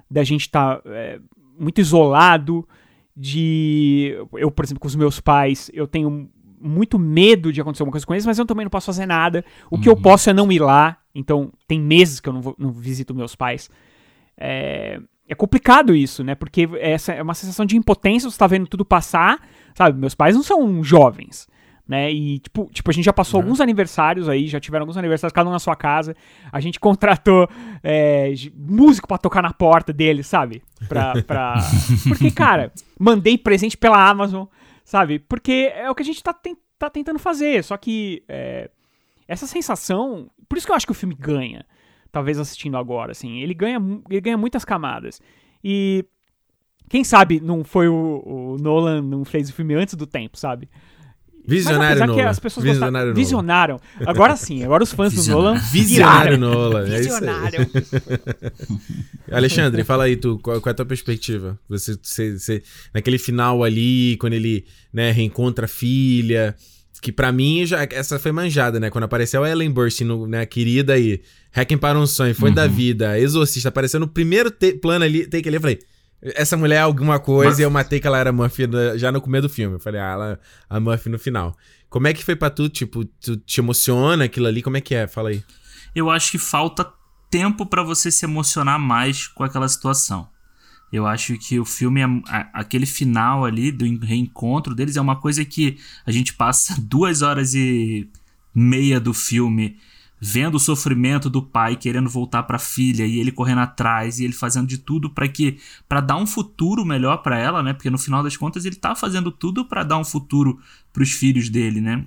da 0.10 0.24
gente 0.24 0.42
estar 0.42 0.78
tá, 0.78 0.90
é, 0.90 1.20
muito 1.58 1.80
isolado, 1.80 2.68
de. 3.16 4.16
Eu, 4.34 4.50
por 4.50 4.64
exemplo, 4.64 4.80
com 4.80 4.88
os 4.88 4.96
meus 4.96 5.20
pais, 5.20 5.70
eu 5.74 5.86
tenho 5.86 6.30
muito 6.62 6.98
medo 6.98 7.52
de 7.52 7.60
acontecer 7.60 7.84
alguma 7.84 7.92
coisa 7.92 8.06
com 8.06 8.14
eles, 8.14 8.26
mas 8.26 8.40
eu 8.40 8.46
também 8.46 8.66
não 8.66 8.70
posso 8.70 8.86
fazer 8.86 9.06
nada. 9.06 9.44
O 9.70 9.76
uhum. 9.76 9.82
que 9.82 9.90
eu 9.90 9.94
uhum. 9.94 10.02
posso 10.02 10.30
é 10.30 10.34
não 10.34 10.52
ir 10.52 10.60
lá. 10.60 10.98
Então, 11.14 11.52
tem 11.68 11.80
meses 11.80 12.20
que 12.20 12.30
eu 12.30 12.34
não, 12.34 12.42
vou, 12.42 12.56
não 12.58 12.72
visito 12.72 13.14
meus 13.14 13.36
pais. 13.36 13.70
É, 14.38 15.02
é 15.30 15.36
complicado 15.36 15.96
isso, 15.96 16.24
né? 16.24 16.34
Porque 16.34 16.68
essa 16.80 17.14
é 17.14 17.22
uma 17.22 17.36
sensação 17.36 17.64
de 17.64 17.78
impotência, 17.78 18.30
você 18.30 18.38
tá 18.38 18.48
vendo 18.48 18.68
tudo 18.68 18.84
passar, 18.84 19.40
sabe? 19.76 19.98
Meus 19.98 20.16
pais 20.16 20.36
não 20.36 20.42
são 20.42 20.84
jovens, 20.84 21.48
né? 21.88 22.12
E, 22.12 22.40
tipo, 22.40 22.68
tipo 22.74 22.90
a 22.90 22.94
gente 22.94 23.06
já 23.06 23.14
passou 23.14 23.40
uhum. 23.40 23.46
alguns 23.46 23.62
aniversários 23.62 24.28
aí, 24.28 24.48
já 24.48 24.60
tiveram 24.60 24.84
alguns 24.84 24.98
aniversários, 24.98 25.32
cada 25.32 25.48
um 25.48 25.54
na 25.54 25.60
sua 25.60 25.76
casa. 25.76 26.16
A 26.52 26.60
gente 26.60 26.80
contratou 26.82 27.48
é, 27.84 28.34
músico 28.56 29.08
para 29.08 29.20
tocar 29.20 29.44
na 29.44 29.54
porta 29.54 29.94
deles, 29.94 30.26
sabe? 30.26 30.64
Pra, 30.88 31.22
pra... 31.22 31.58
Porque, 32.10 32.32
cara, 32.32 32.72
mandei 33.00 33.38
presente 33.38 33.78
pela 33.78 34.10
Amazon, 34.10 34.46
sabe? 34.84 35.20
Porque 35.20 35.72
é 35.76 35.92
o 35.92 35.94
que 35.94 36.02
a 36.02 36.06
gente 36.06 36.24
tá, 36.24 36.34
ten 36.34 36.58
tá 36.80 36.90
tentando 36.90 37.20
fazer, 37.20 37.64
só 37.64 37.78
que 37.78 38.24
é, 38.28 38.72
essa 39.28 39.46
sensação... 39.46 40.32
Por 40.48 40.58
isso 40.58 40.66
que 40.66 40.72
eu 40.72 40.76
acho 40.76 40.88
que 40.88 40.92
o 40.94 40.96
filme 40.96 41.14
ganha 41.14 41.66
talvez 42.12 42.40
assistindo 42.40 42.78
agora, 42.78 43.12
assim. 43.12 43.40
Ele 43.40 43.54
ganha, 43.54 43.80
ele 44.10 44.22
ganha 44.22 44.38
muitas 44.38 44.66
camadas. 44.66 45.22
E 45.64 46.06
Quem 46.90 47.04
sabe 47.04 47.40
não 47.40 47.64
foi 47.64 47.88
o, 47.88 48.24
o 48.26 48.58
Nolan, 48.60 49.02
não 49.02 49.24
fez 49.24 49.50
o 49.50 49.54
filme 49.54 49.76
antes 49.76 49.96
do 49.96 50.08
tempo, 50.08 50.38
sabe? 50.38 50.70
Visionário 51.50 52.06
Nolan. 52.06 52.14
que 52.14 52.22
as 52.22 52.40
pessoas 52.40 52.64
Visionário 52.64 53.14
gostaram, 53.14 53.16
Visionaram. 53.16 53.80
Agora 54.06 54.36
sim, 54.36 54.64
agora 54.64 54.84
os 54.84 54.94
fãs 54.94 55.14
do 55.14 55.32
Nolan 55.32 55.58
Visionário 55.58 56.38
Nolan. 56.38 56.88
É 56.88 56.98
Visionário. 57.00 57.68
Alexandre, 59.32 59.84
fala 59.84 60.04
aí 60.04 60.16
tu, 60.16 60.38
qual, 60.40 60.62
qual, 60.62 60.70
é 60.70 60.74
a 60.74 60.76
tua 60.76 60.86
perspectiva? 60.86 61.60
Você, 61.68 61.98
você, 62.02 62.38
você, 62.38 62.64
naquele 62.94 63.18
final 63.18 63.64
ali, 63.64 64.16
quando 64.18 64.34
ele 64.34 64.66
né, 64.94 65.12
reencontra 65.12 65.66
a 65.66 65.68
filha, 65.68 66.56
que 67.02 67.12
para 67.12 67.32
mim 67.32 67.66
já 67.66 67.84
essa 67.92 68.20
foi 68.20 68.32
manjada, 68.32 68.80
né? 68.80 68.90
Quando 68.90 69.06
apareceu 69.06 69.44
a 69.44 69.50
Ellen 69.50 69.72
Burstyn, 69.72 70.28
né, 70.28 70.46
querida 70.46 70.94
aí, 70.94 71.22
Hacking 71.52 71.78
para 71.78 71.98
um 71.98 72.06
sonho, 72.06 72.36
foi 72.36 72.50
uhum. 72.50 72.56
da 72.56 72.68
vida, 72.68 73.20
Exorcista, 73.20 73.70
apareceu 73.70 74.00
no 74.00 74.08
primeiro 74.08 74.52
plano 74.82 75.06
ali, 75.06 75.26
take 75.26 75.48
ali, 75.48 75.58
eu 75.58 75.62
falei, 75.62 75.80
essa 76.22 76.58
mulher 76.58 76.76
é 76.76 76.82
alguma 76.82 77.20
coisa 77.20 77.52
Mas... 77.52 77.60
e 77.60 77.62
eu 77.62 77.70
matei 77.70 78.00
que 78.00 78.08
ela 78.08 78.18
era 78.18 78.32
Murphy 78.32 78.68
já 78.96 79.12
no 79.12 79.22
começo 79.22 79.44
do 79.44 79.50
filme. 79.50 79.76
Eu 79.76 79.80
falei, 79.80 80.02
ah, 80.02 80.12
ela 80.12 80.40
a 80.70 80.80
Murphy 80.80 81.10
no 81.10 81.18
final. 81.18 81.56
Como 81.90 82.08
é 82.08 82.14
que 82.14 82.24
foi 82.24 82.36
pra 82.36 82.50
tu? 82.50 82.68
Tipo, 82.70 83.06
tu 83.06 83.38
te 83.38 83.62
emociona 83.62 84.26
aquilo 84.26 84.48
ali? 84.48 84.62
Como 84.62 84.78
é 84.78 84.82
que 84.82 84.94
é? 84.94 85.08
Fala 85.08 85.30
aí. 85.30 85.44
Eu 85.96 86.10
acho 86.10 86.32
que 86.32 86.38
falta 86.38 86.92
tempo 87.30 87.66
para 87.66 87.84
você 87.84 88.12
se 88.12 88.26
emocionar 88.26 88.78
mais 88.78 89.28
com 89.28 89.44
aquela 89.44 89.68
situação. 89.68 90.28
Eu 90.92 91.06
acho 91.06 91.38
que 91.38 91.60
o 91.60 91.66
filme, 91.66 92.02
aquele 92.54 92.86
final 92.86 93.46
ali 93.46 93.72
do 93.72 93.86
reencontro 94.00 94.74
deles 94.74 94.98
é 94.98 95.02
uma 95.02 95.16
coisa 95.16 95.46
que 95.46 95.78
a 96.06 96.12
gente 96.12 96.34
passa 96.34 96.76
duas 96.82 97.22
horas 97.22 97.54
e 97.54 98.10
meia 98.54 99.00
do 99.00 99.14
filme 99.14 99.78
vendo 100.20 100.56
o 100.56 100.60
sofrimento 100.60 101.30
do 101.30 101.42
pai 101.42 101.76
querendo 101.76 102.10
voltar 102.10 102.44
para 102.44 102.58
a 102.58 102.60
filha 102.60 103.06
e 103.06 103.20
ele 103.20 103.32
correndo 103.32 103.60
atrás 103.60 104.20
e 104.20 104.26
ele 104.26 104.34
fazendo 104.34 104.68
de 104.68 104.78
tudo 104.78 105.10
para 105.10 105.28
que 105.28 105.58
para 105.88 106.02
dar 106.02 106.18
um 106.18 106.28
futuro 106.28 106.86
melhor 106.86 107.18
para 107.18 107.40
ela, 107.40 107.64
né? 107.64 107.74
Porque 107.74 107.90
no 107.90 107.98
final 107.98 108.22
das 108.22 108.36
contas 108.36 108.66
ele 108.66 108.76
tá 108.76 108.96
fazendo 108.96 109.32
tudo 109.32 109.66
para 109.66 109.84
dar 109.84 109.98
um 109.98 110.04
futuro 110.04 110.60
para 110.92 111.04
os 111.04 111.12
filhos 111.12 111.50
dele, 111.50 111.80
né? 111.80 112.06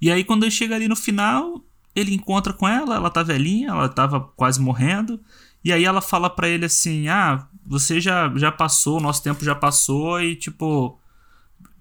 E 0.00 0.10
aí 0.10 0.24
quando 0.24 0.44
ele 0.44 0.50
chega 0.50 0.74
ali 0.74 0.88
no 0.88 0.96
final, 0.96 1.62
ele 1.94 2.14
encontra 2.14 2.52
com 2.52 2.66
ela, 2.66 2.96
ela 2.96 3.10
tá 3.10 3.22
velhinha, 3.22 3.68
ela 3.68 3.88
tava 3.88 4.20
quase 4.20 4.60
morrendo, 4.60 5.20
e 5.62 5.72
aí 5.72 5.84
ela 5.84 6.00
fala 6.00 6.30
para 6.30 6.48
ele 6.48 6.64
assim: 6.64 7.08
"Ah, 7.08 7.46
você 7.68 8.00
já 8.00 8.32
já 8.34 8.50
passou, 8.50 8.96
o 8.96 9.00
nosso 9.00 9.22
tempo 9.22 9.44
já 9.44 9.54
passou 9.54 10.20
e 10.20 10.34
tipo, 10.34 10.98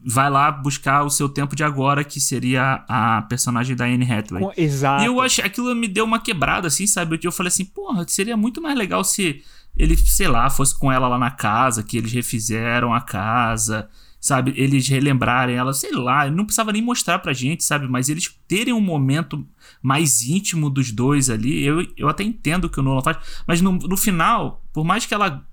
vai 0.05 0.29
lá 0.29 0.51
buscar 0.51 1.03
o 1.03 1.09
seu 1.09 1.29
tempo 1.29 1.55
de 1.55 1.63
agora, 1.63 2.03
que 2.03 2.19
seria 2.19 2.83
a 2.87 3.21
personagem 3.23 3.75
da 3.75 3.85
Anne 3.85 4.09
Hathaway. 4.09 4.51
Exato. 4.57 5.03
E 5.03 5.07
eu 5.07 5.21
achei, 5.21 5.43
aquilo 5.43 5.73
me 5.73 5.87
deu 5.87 6.05
uma 6.05 6.19
quebrada, 6.19 6.67
assim, 6.67 6.85
sabe? 6.85 7.19
Eu 7.23 7.31
falei 7.31 7.47
assim, 7.47 7.65
porra, 7.65 8.05
seria 8.07 8.35
muito 8.35 8.61
mais 8.61 8.77
legal 8.77 9.03
se 9.03 9.41
ele, 9.77 9.95
sei 9.95 10.27
lá, 10.27 10.49
fosse 10.49 10.77
com 10.77 10.91
ela 10.91 11.07
lá 11.07 11.17
na 11.17 11.31
casa, 11.31 11.83
que 11.83 11.97
eles 11.97 12.11
refizeram 12.11 12.93
a 12.93 13.01
casa, 13.01 13.89
sabe? 14.19 14.53
Eles 14.55 14.87
relembrarem 14.87 15.55
ela, 15.55 15.73
sei 15.73 15.91
lá, 15.91 16.29
não 16.29 16.45
precisava 16.45 16.71
nem 16.71 16.81
mostrar 16.81 17.19
pra 17.19 17.33
gente, 17.33 17.63
sabe? 17.63 17.87
Mas 17.87 18.09
eles 18.09 18.35
terem 18.47 18.73
um 18.73 18.81
momento 18.81 19.47
mais 19.81 20.23
íntimo 20.23 20.69
dos 20.69 20.91
dois 20.91 21.29
ali, 21.29 21.63
eu, 21.63 21.85
eu 21.95 22.09
até 22.09 22.23
entendo 22.23 22.65
o 22.65 22.69
que 22.69 22.79
o 22.79 22.83
Nolan 22.83 23.01
faz, 23.01 23.17
mas 23.45 23.61
no, 23.61 23.73
no 23.73 23.97
final, 23.97 24.63
por 24.73 24.83
mais 24.83 25.05
que 25.05 25.13
ela 25.13 25.45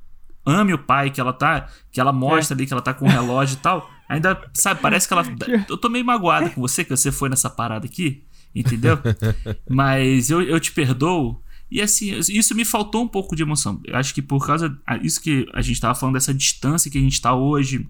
ame 0.45 0.73
o 0.75 0.79
pai, 0.79 1.11
que 1.11 1.21
ela 1.21 1.33
tá, 1.33 1.69
que 1.91 2.01
ela 2.01 2.13
mostra 2.13 2.55
é. 2.55 2.57
ali 2.57 2.67
que 2.67 2.73
ela 2.73 2.83
tá 2.83 2.93
com 2.93 3.07
o 3.07 3.09
relógio 3.09 3.55
e 3.55 3.59
tal, 3.59 3.91
Ainda, 4.09 4.39
sabe, 4.53 4.81
parece 4.81 5.09
que 5.09 5.15
ela. 5.15 5.25
Eu 5.69 5.77
tô 5.77 5.89
meio 5.89 6.05
magoado 6.05 6.51
com 6.51 6.61
você, 6.61 6.85
que 6.85 6.91
você 6.91 7.11
foi 7.11 7.29
nessa 7.29 7.49
parada 7.49 7.87
aqui, 7.87 8.25
entendeu? 8.55 8.99
Mas 9.69 10.31
eu, 10.31 10.43
eu 10.43 10.61
te 10.61 10.73
perdoo. 10.73 11.43
E 11.71 11.81
assim, 11.81 12.17
isso 12.17 12.55
me 12.55 12.65
faltou 12.65 13.03
um 13.03 13.09
pouco 13.09 13.35
de 13.35 13.43
emoção. 13.43 13.81
Eu 13.85 13.97
acho 13.97 14.15
que 14.15 14.23
por 14.23 14.47
causa. 14.47 14.77
Isso 15.03 15.21
que 15.21 15.49
a 15.53 15.63
gente 15.63 15.81
tava 15.81 15.95
falando, 15.95 16.15
dessa 16.15 16.35
distância 16.35 16.91
que 16.91 16.99
a 16.99 17.01
gente 17.01 17.21
tá 17.21 17.35
hoje, 17.35 17.89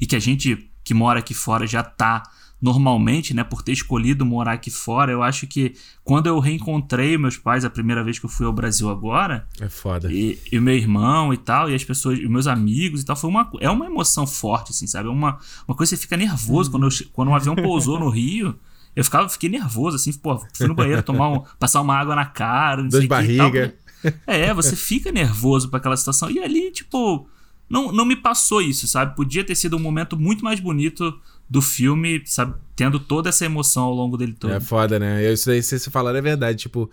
e 0.00 0.06
que 0.06 0.16
a 0.16 0.18
gente 0.18 0.70
que 0.82 0.94
mora 0.94 1.18
aqui 1.18 1.34
fora 1.34 1.66
já 1.66 1.82
tá 1.82 2.22
normalmente, 2.60 3.34
né, 3.34 3.44
por 3.44 3.62
ter 3.62 3.72
escolhido 3.72 4.24
morar 4.24 4.52
aqui 4.52 4.70
fora, 4.70 5.12
eu 5.12 5.22
acho 5.22 5.46
que 5.46 5.74
quando 6.02 6.26
eu 6.26 6.38
reencontrei 6.38 7.18
meus 7.18 7.36
pais 7.36 7.64
a 7.64 7.70
primeira 7.70 8.02
vez 8.02 8.18
que 8.18 8.24
eu 8.24 8.30
fui 8.30 8.46
ao 8.46 8.52
Brasil 8.52 8.88
agora, 8.88 9.46
é 9.60 9.68
foda. 9.68 10.10
E, 10.10 10.38
e 10.50 10.58
meu 10.58 10.74
irmão 10.74 11.34
e 11.34 11.36
tal, 11.36 11.70
e 11.70 11.74
as 11.74 11.84
pessoas, 11.84 12.18
e 12.18 12.26
meus 12.26 12.46
amigos 12.46 13.02
e 13.02 13.04
tal, 13.04 13.14
foi 13.14 13.28
uma 13.28 13.50
é 13.60 13.70
uma 13.70 13.86
emoção 13.86 14.26
forte 14.26 14.70
assim, 14.70 14.86
sabe? 14.86 15.08
É 15.08 15.12
uma 15.12 15.38
uma 15.68 15.76
coisa 15.76 15.90
que 15.90 15.96
você 15.96 16.02
fica 16.02 16.16
nervoso 16.16 16.70
quando 16.70 16.86
eu, 16.86 16.92
quando 17.12 17.28
um 17.28 17.34
avião 17.34 17.54
pousou 17.54 18.00
no 18.00 18.08
Rio, 18.08 18.58
eu 18.94 19.04
ficava, 19.04 19.28
fiquei 19.28 19.50
nervoso 19.50 19.96
assim, 19.96 20.12
pô, 20.14 20.38
fui 20.54 20.66
no 20.66 20.74
banheiro 20.74 21.02
tomar 21.02 21.28
um, 21.28 21.44
passar 21.58 21.82
uma 21.82 21.94
água 21.94 22.16
na 22.16 22.24
cara, 22.24 22.82
não 22.82 22.88
Dois 22.88 23.02
sei 23.02 23.08
barriga. 23.08 23.68
Que, 24.02 24.14
é, 24.26 24.54
você 24.54 24.74
fica 24.74 25.12
nervoso 25.12 25.68
para 25.68 25.78
aquela 25.78 25.96
situação. 25.96 26.30
E 26.30 26.38
ali, 26.38 26.70
tipo, 26.70 27.28
não, 27.68 27.92
não 27.92 28.04
me 28.04 28.16
passou 28.16 28.62
isso, 28.62 28.86
sabe? 28.86 29.14
Podia 29.14 29.44
ter 29.44 29.54
sido 29.54 29.76
um 29.76 29.80
momento 29.80 30.16
muito 30.16 30.44
mais 30.44 30.60
bonito 30.60 31.18
do 31.48 31.62
filme, 31.62 32.22
sabe? 32.26 32.54
Tendo 32.74 32.98
toda 32.98 33.28
essa 33.28 33.44
emoção 33.44 33.84
ao 33.84 33.94
longo 33.94 34.16
dele 34.16 34.34
todo. 34.38 34.52
É 34.52 34.60
foda, 34.60 34.98
né? 34.98 35.32
Isso 35.32 35.50
aí, 35.50 35.62
se 35.62 35.78
você 35.78 35.90
falar, 35.90 36.14
é 36.14 36.20
verdade. 36.20 36.58
Tipo, 36.58 36.90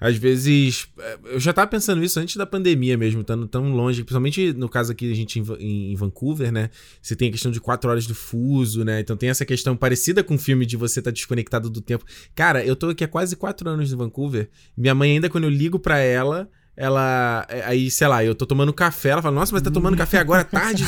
às 0.00 0.16
vezes. 0.16 0.88
É, 0.98 1.18
eu 1.24 1.40
já 1.40 1.52
tava 1.52 1.66
pensando 1.68 2.04
isso 2.04 2.20
antes 2.20 2.36
da 2.36 2.46
pandemia 2.46 2.96
mesmo, 2.96 3.22
estando 3.22 3.46
tão 3.46 3.72
longe. 3.72 4.02
Principalmente 4.02 4.52
no 4.52 4.68
caso 4.68 4.92
aqui, 4.92 5.10
a 5.10 5.14
gente 5.14 5.40
em, 5.40 5.92
em, 5.92 5.96
Vancouver, 5.96 6.52
né? 6.52 6.70
Você 7.00 7.16
tem 7.16 7.28
a 7.28 7.32
questão 7.32 7.50
de 7.50 7.60
quatro 7.60 7.90
horas 7.90 8.06
do 8.06 8.14
fuso, 8.14 8.84
né? 8.84 9.00
Então 9.00 9.16
tem 9.16 9.30
essa 9.30 9.44
questão 9.44 9.76
parecida 9.76 10.22
com 10.22 10.34
o 10.34 10.38
filme 10.38 10.66
de 10.66 10.76
você 10.76 11.00
estar 11.00 11.10
tá 11.10 11.14
desconectado 11.14 11.70
do 11.70 11.80
tempo. 11.80 12.04
Cara, 12.34 12.64
eu 12.64 12.76
tô 12.76 12.90
aqui 12.90 13.04
há 13.04 13.08
quase 13.08 13.34
quatro 13.34 13.68
anos 13.68 13.92
em 13.92 13.96
Vancouver. 13.96 14.48
Minha 14.76 14.94
mãe, 14.94 15.12
ainda 15.12 15.30
quando 15.30 15.44
eu 15.44 15.50
ligo 15.50 15.78
pra 15.78 15.98
ela 15.98 16.48
ela. 16.76 17.46
É, 17.48 17.64
aí, 17.64 17.90
sei 17.90 18.06
lá, 18.06 18.22
eu 18.22 18.34
tô 18.34 18.44
tomando 18.44 18.72
café. 18.72 19.10
Ela 19.10 19.22
fala, 19.22 19.34
nossa, 19.34 19.52
mas 19.52 19.62
tá 19.62 19.70
tomando 19.70 19.96
café 19.96 20.18
agora 20.18 20.44
tarde? 20.44 20.84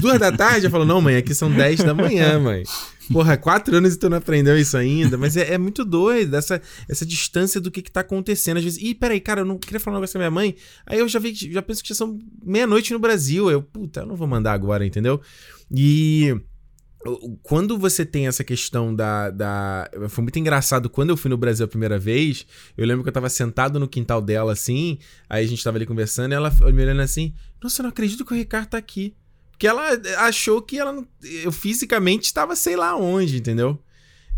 Duas 0.00 0.18
da 0.18 0.32
tarde? 0.32 0.66
Eu 0.66 0.70
falo, 0.70 0.84
não, 0.84 1.00
mãe, 1.00 1.16
aqui 1.16 1.34
são 1.34 1.50
dez 1.50 1.80
da 1.80 1.92
manhã, 1.92 2.38
mãe. 2.40 2.62
Porra, 3.12 3.36
quatro 3.36 3.76
anos 3.76 3.94
e 3.94 3.98
tu 3.98 4.08
não 4.08 4.16
aprendeu 4.16 4.58
isso 4.58 4.76
ainda. 4.76 5.16
Mas 5.16 5.36
é, 5.36 5.52
é, 5.52 5.58
muito 5.58 5.84
doido 5.84 6.34
essa, 6.34 6.60
essa 6.88 7.04
distância 7.04 7.60
do 7.60 7.70
que, 7.70 7.82
que 7.82 7.90
tá 7.90 8.00
acontecendo. 8.00 8.56
Às 8.56 8.64
vezes, 8.64 8.82
ih, 8.82 8.94
peraí, 8.94 9.20
cara, 9.20 9.42
eu 9.42 9.44
não 9.44 9.58
queria 9.58 9.78
falar 9.78 9.96
um 9.96 10.00
negócio 10.00 10.14
com 10.14 10.18
a 10.18 10.22
minha 10.22 10.30
mãe. 10.30 10.56
Aí 10.86 10.98
eu 10.98 11.08
já 11.08 11.18
vi, 11.18 11.34
já 11.34 11.62
penso 11.62 11.82
que 11.82 11.90
já 11.90 11.94
são 11.94 12.18
meia-noite 12.42 12.92
no 12.92 12.98
Brasil. 12.98 13.50
Eu, 13.50 13.62
puta, 13.62 14.00
eu 14.00 14.06
não 14.06 14.16
vou 14.16 14.26
mandar 14.26 14.52
agora, 14.52 14.86
entendeu? 14.86 15.20
E 15.70 16.34
quando 17.42 17.78
você 17.78 18.04
tem 18.04 18.26
essa 18.26 18.42
questão 18.42 18.94
da, 18.94 19.30
da. 19.30 19.90
Foi 20.08 20.22
muito 20.22 20.38
engraçado. 20.38 20.88
Quando 20.88 21.10
eu 21.10 21.16
fui 21.16 21.28
no 21.28 21.36
Brasil 21.36 21.64
a 21.64 21.68
primeira 21.68 21.98
vez, 21.98 22.46
eu 22.76 22.86
lembro 22.86 23.02
que 23.02 23.08
eu 23.08 23.12
tava 23.12 23.28
sentado 23.28 23.78
no 23.78 23.88
quintal 23.88 24.20
dela 24.20 24.52
assim. 24.52 24.98
Aí 25.28 25.44
a 25.44 25.48
gente 25.48 25.62
tava 25.62 25.78
ali 25.78 25.86
conversando 25.86 26.32
e 26.32 26.34
ela 26.34 26.50
me 26.50 26.82
olhando 26.82 27.02
assim: 27.02 27.34
Nossa, 27.62 27.80
eu 27.80 27.84
não 27.84 27.90
acredito 27.90 28.24
que 28.24 28.32
o 28.32 28.36
Ricardo 28.36 28.68
tá 28.68 28.78
aqui. 28.78 29.14
Porque 29.50 29.66
ela 29.66 29.88
achou 30.18 30.60
que 30.60 30.78
ela, 30.78 31.02
eu 31.22 31.50
fisicamente 31.50 32.26
estava 32.26 32.54
sei 32.54 32.76
lá 32.76 32.94
onde, 32.94 33.38
entendeu? 33.38 33.82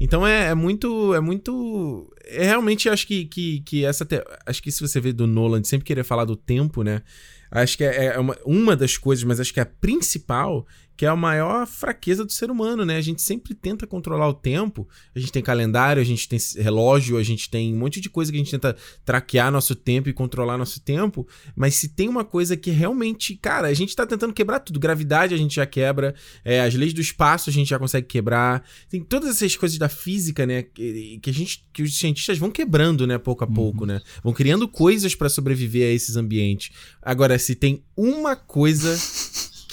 Então 0.01 0.27
é, 0.27 0.49
é 0.49 0.55
muito. 0.55 1.15
É 1.15 1.21
muito. 1.21 2.13
É 2.25 2.45
realmente 2.45 2.89
acho 2.89 3.07
que, 3.07 3.25
que, 3.25 3.61
que 3.61 3.85
essa. 3.85 4.05
Te... 4.05 4.23
Acho 4.47 4.63
que 4.63 4.71
se 4.71 4.81
você 4.81 5.01
vê 5.01 5.13
do 5.13 5.27
Nolan 5.27 5.65
sempre 5.65 5.85
querer 5.85 6.05
falar 6.05 6.25
do 6.25 6.37
tempo, 6.37 6.83
né? 6.83 7.03
Acho 7.51 7.79
que 7.79 7.85
é, 7.85 8.07
é 8.07 8.19
uma, 8.19 8.37
uma 8.45 8.77
das 8.77 8.97
coisas, 8.97 9.25
mas 9.25 9.41
acho 9.41 9.55
que 9.55 9.61
a 9.61 9.67
principal 9.67 10.67
que 10.99 11.07
é 11.07 11.09
a 11.09 11.15
maior 11.15 11.65
fraqueza 11.65 12.25
do 12.25 12.33
ser 12.33 12.51
humano, 12.51 12.85
né? 12.85 12.97
A 12.97 13.01
gente 13.01 13.23
sempre 13.23 13.55
tenta 13.55 13.87
controlar 13.87 14.29
o 14.29 14.35
tempo. 14.35 14.89
A 15.15 15.21
gente 15.21 15.31
tem 15.31 15.41
calendário, 15.41 16.03
a 16.03 16.05
gente 16.05 16.29
tem 16.29 16.41
relógio, 16.57 17.17
a 17.19 17.23
gente 17.23 17.49
tem 17.49 17.73
um 17.73 17.79
monte 17.79 18.01
de 18.01 18.11
coisa 18.11 18.33
que 18.33 18.37
a 18.37 18.41
gente 18.41 18.51
tenta 18.51 18.77
traquear 19.05 19.53
nosso 19.53 19.77
tempo 19.77 20.09
e 20.09 20.13
controlar 20.13 20.59
nosso 20.59 20.81
tempo. 20.81 21.25
Mas 21.55 21.77
se 21.77 21.91
tem 21.91 22.09
uma 22.09 22.25
coisa 22.25 22.57
que 22.57 22.73
realmente, 22.73 23.37
cara, 23.37 23.69
a 23.69 23.75
gente 23.75 23.95
tá 23.95 24.05
tentando 24.05 24.33
quebrar 24.33 24.59
tudo. 24.59 24.81
Gravidade 24.81 25.33
a 25.33 25.37
gente 25.37 25.55
já 25.55 25.65
quebra, 25.65 26.17
é, 26.45 26.63
as 26.63 26.75
leis 26.75 26.93
do 26.93 27.01
espaço 27.01 27.49
a 27.49 27.53
gente 27.53 27.69
já 27.69 27.79
consegue 27.79 28.09
quebrar. 28.09 28.65
Tem 28.91 29.01
todas 29.01 29.31
essas 29.31 29.55
coisas 29.55 29.79
da 29.79 29.89
física, 29.89 30.45
né? 30.45 30.65
Que, 30.65 31.21
que 31.23 31.31
a 31.31 31.33
gente, 31.33 31.65
que 31.73 31.81
os 31.85 31.97
cientistas 31.97 32.39
vão 32.39 32.51
quebrando, 32.51 33.07
né? 33.07 33.19
Pouco 33.19 33.45
a 33.45 33.47
uhum. 33.47 33.55
pouco, 33.55 33.87
né? 33.87 34.03
Vão 34.21 34.33
criando 34.33 34.67
coisas 34.67 35.15
para 35.15 35.29
sobreviver 35.29 35.91
a 35.91 35.95
esses 35.95 36.17
ambientes. 36.17 36.73
Agora, 37.01 37.39
se 37.39 37.55
tem 37.55 37.85
uma 37.97 38.35
coisa 38.35 38.99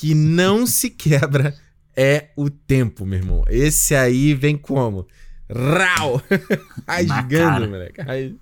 que 0.05 0.13
não 0.13 0.67
se 0.67 0.91
quebra 0.91 1.55
é 1.97 2.27
o 2.35 2.47
tempo, 2.47 3.07
meu 3.07 3.17
irmão. 3.17 3.43
Esse 3.49 3.95
aí 3.95 4.35
vem 4.35 4.55
como? 4.55 5.07
Rau! 5.49 6.21
Rasgando, 6.87 7.67
moleque. 7.67 8.35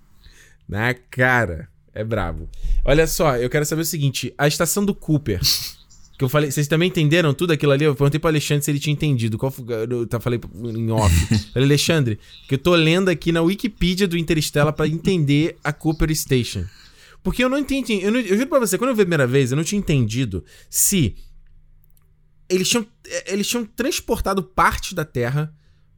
Na 0.68 0.94
cara. 0.94 1.70
É 1.94 2.04
brabo. 2.04 2.50
Olha 2.84 3.08
só, 3.08 3.38
eu 3.38 3.50
quero 3.50 3.66
saber 3.66 3.84
o 3.84 3.86
seguinte: 3.86 4.34
a 4.38 4.46
estação 4.46 4.84
do 4.84 4.94
Cooper. 4.94 5.40
Que 6.16 6.24
eu 6.24 6.30
falei, 6.30 6.52
vocês 6.52 6.68
também 6.68 6.90
entenderam 6.90 7.34
tudo 7.34 7.54
aquilo 7.54 7.72
ali? 7.72 7.86
Eu 7.86 7.96
perguntei 7.96 8.20
pro 8.20 8.30
Alexandre 8.30 8.64
se 8.64 8.70
ele 8.70 8.80
tinha 8.80 8.94
entendido. 8.94 9.36
Qual 9.36 9.52
foi, 9.52 9.66
eu 9.90 10.06
tá, 10.06 10.20
falei 10.20 10.40
em 10.64 10.92
off. 10.92 11.12
falei, 11.52 11.68
Alexandre, 11.68 12.20
que 12.48 12.54
eu 12.54 12.60
tô 12.60 12.76
lendo 12.76 13.10
aqui 13.10 13.32
na 13.32 13.42
Wikipedia 13.42 14.08
do 14.08 14.16
Interstellar 14.16 14.74
para 14.74 14.88
entender 14.88 15.58
a 15.64 15.74
Cooper 15.74 16.16
Station. 16.16 16.66
Porque 17.24 17.44
eu 17.44 17.50
não 17.50 17.58
entendi. 17.58 18.00
Eu, 18.00 18.12
não, 18.12 18.20
eu 18.20 18.38
juro 18.38 18.48
pra 18.48 18.60
você, 18.60 18.78
quando 18.78 18.92
eu 18.92 18.96
vi 18.96 19.02
a 19.02 19.06
primeira 19.06 19.26
vez, 19.26 19.52
eu 19.52 19.56
não 19.56 19.64
tinha 19.64 19.80
entendido 19.80 20.46
se 20.70 21.16
eles 22.50 22.70
tinham, 22.70 22.86
é, 23.08 23.34
eles 23.34 23.48
tinham 23.48 23.66
transportado 23.66 24.44
parte 24.44 24.94
da 24.94 25.06
Terra 25.06 25.54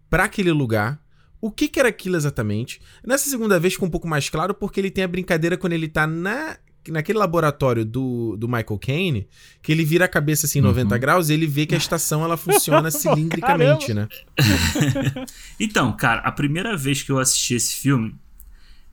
para 0.10 0.26
aquele 0.26 0.52
lugar. 0.52 1.04
O 1.42 1.52
que, 1.52 1.68
que, 1.68 1.80
era 1.80 1.90
aquilo 1.90 2.16
exatamente? 2.16 2.82
Nessa 3.06 3.30
segunda 3.30 3.60
vez 3.60 3.74
ficou 3.74 3.88
um 3.88 3.92
pouco 3.92 4.08
mais 4.08 4.30
claro 4.30 4.54
porque 4.54 4.80
ele 4.80 4.90
tem 4.90 5.04
a 5.04 5.08
brincadeira 5.08 5.58
quando 5.58 5.74
ele 5.74 5.88
tá 5.88 6.08
na 6.08 6.58
naquele 6.92 7.18
laboratório 7.18 7.84
do, 7.84 8.38
do 8.38 8.48
Michael 8.48 8.80
Caine, 8.80 9.28
que 9.62 9.72
ele 9.72 9.84
vira 9.84 10.06
a 10.06 10.08
cabeça 10.08 10.46
assim 10.46 10.62
90 10.62 10.94
uhum. 10.94 11.02
graus 11.02 11.30
e 11.30 11.34
ele 11.34 11.48
vê 11.48 11.66
que 11.66 11.74
a 11.74 11.78
estação 11.80 12.24
ela 12.24 12.38
funciona 12.38 12.90
cilindricamente, 12.92 13.92
né? 13.92 14.08
então, 15.60 15.92
cara, 15.96 16.22
a 16.22 16.32
primeira 16.32 16.78
vez 16.78 17.02
que 17.02 17.12
eu 17.12 17.18
assisti 17.18 17.56
esse 17.56 17.76
filme, 17.76 18.16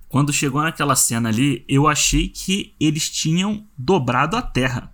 quando 0.08 0.32
chegou 0.32 0.62
naquela 0.62 0.94
cena 0.94 1.30
ali, 1.30 1.64
eu 1.66 1.88
achei 1.88 2.28
que 2.28 2.74
eles 2.78 3.08
tinham 3.08 3.66
dobrado 3.76 4.36
a 4.36 4.42
Terra. 4.42 4.92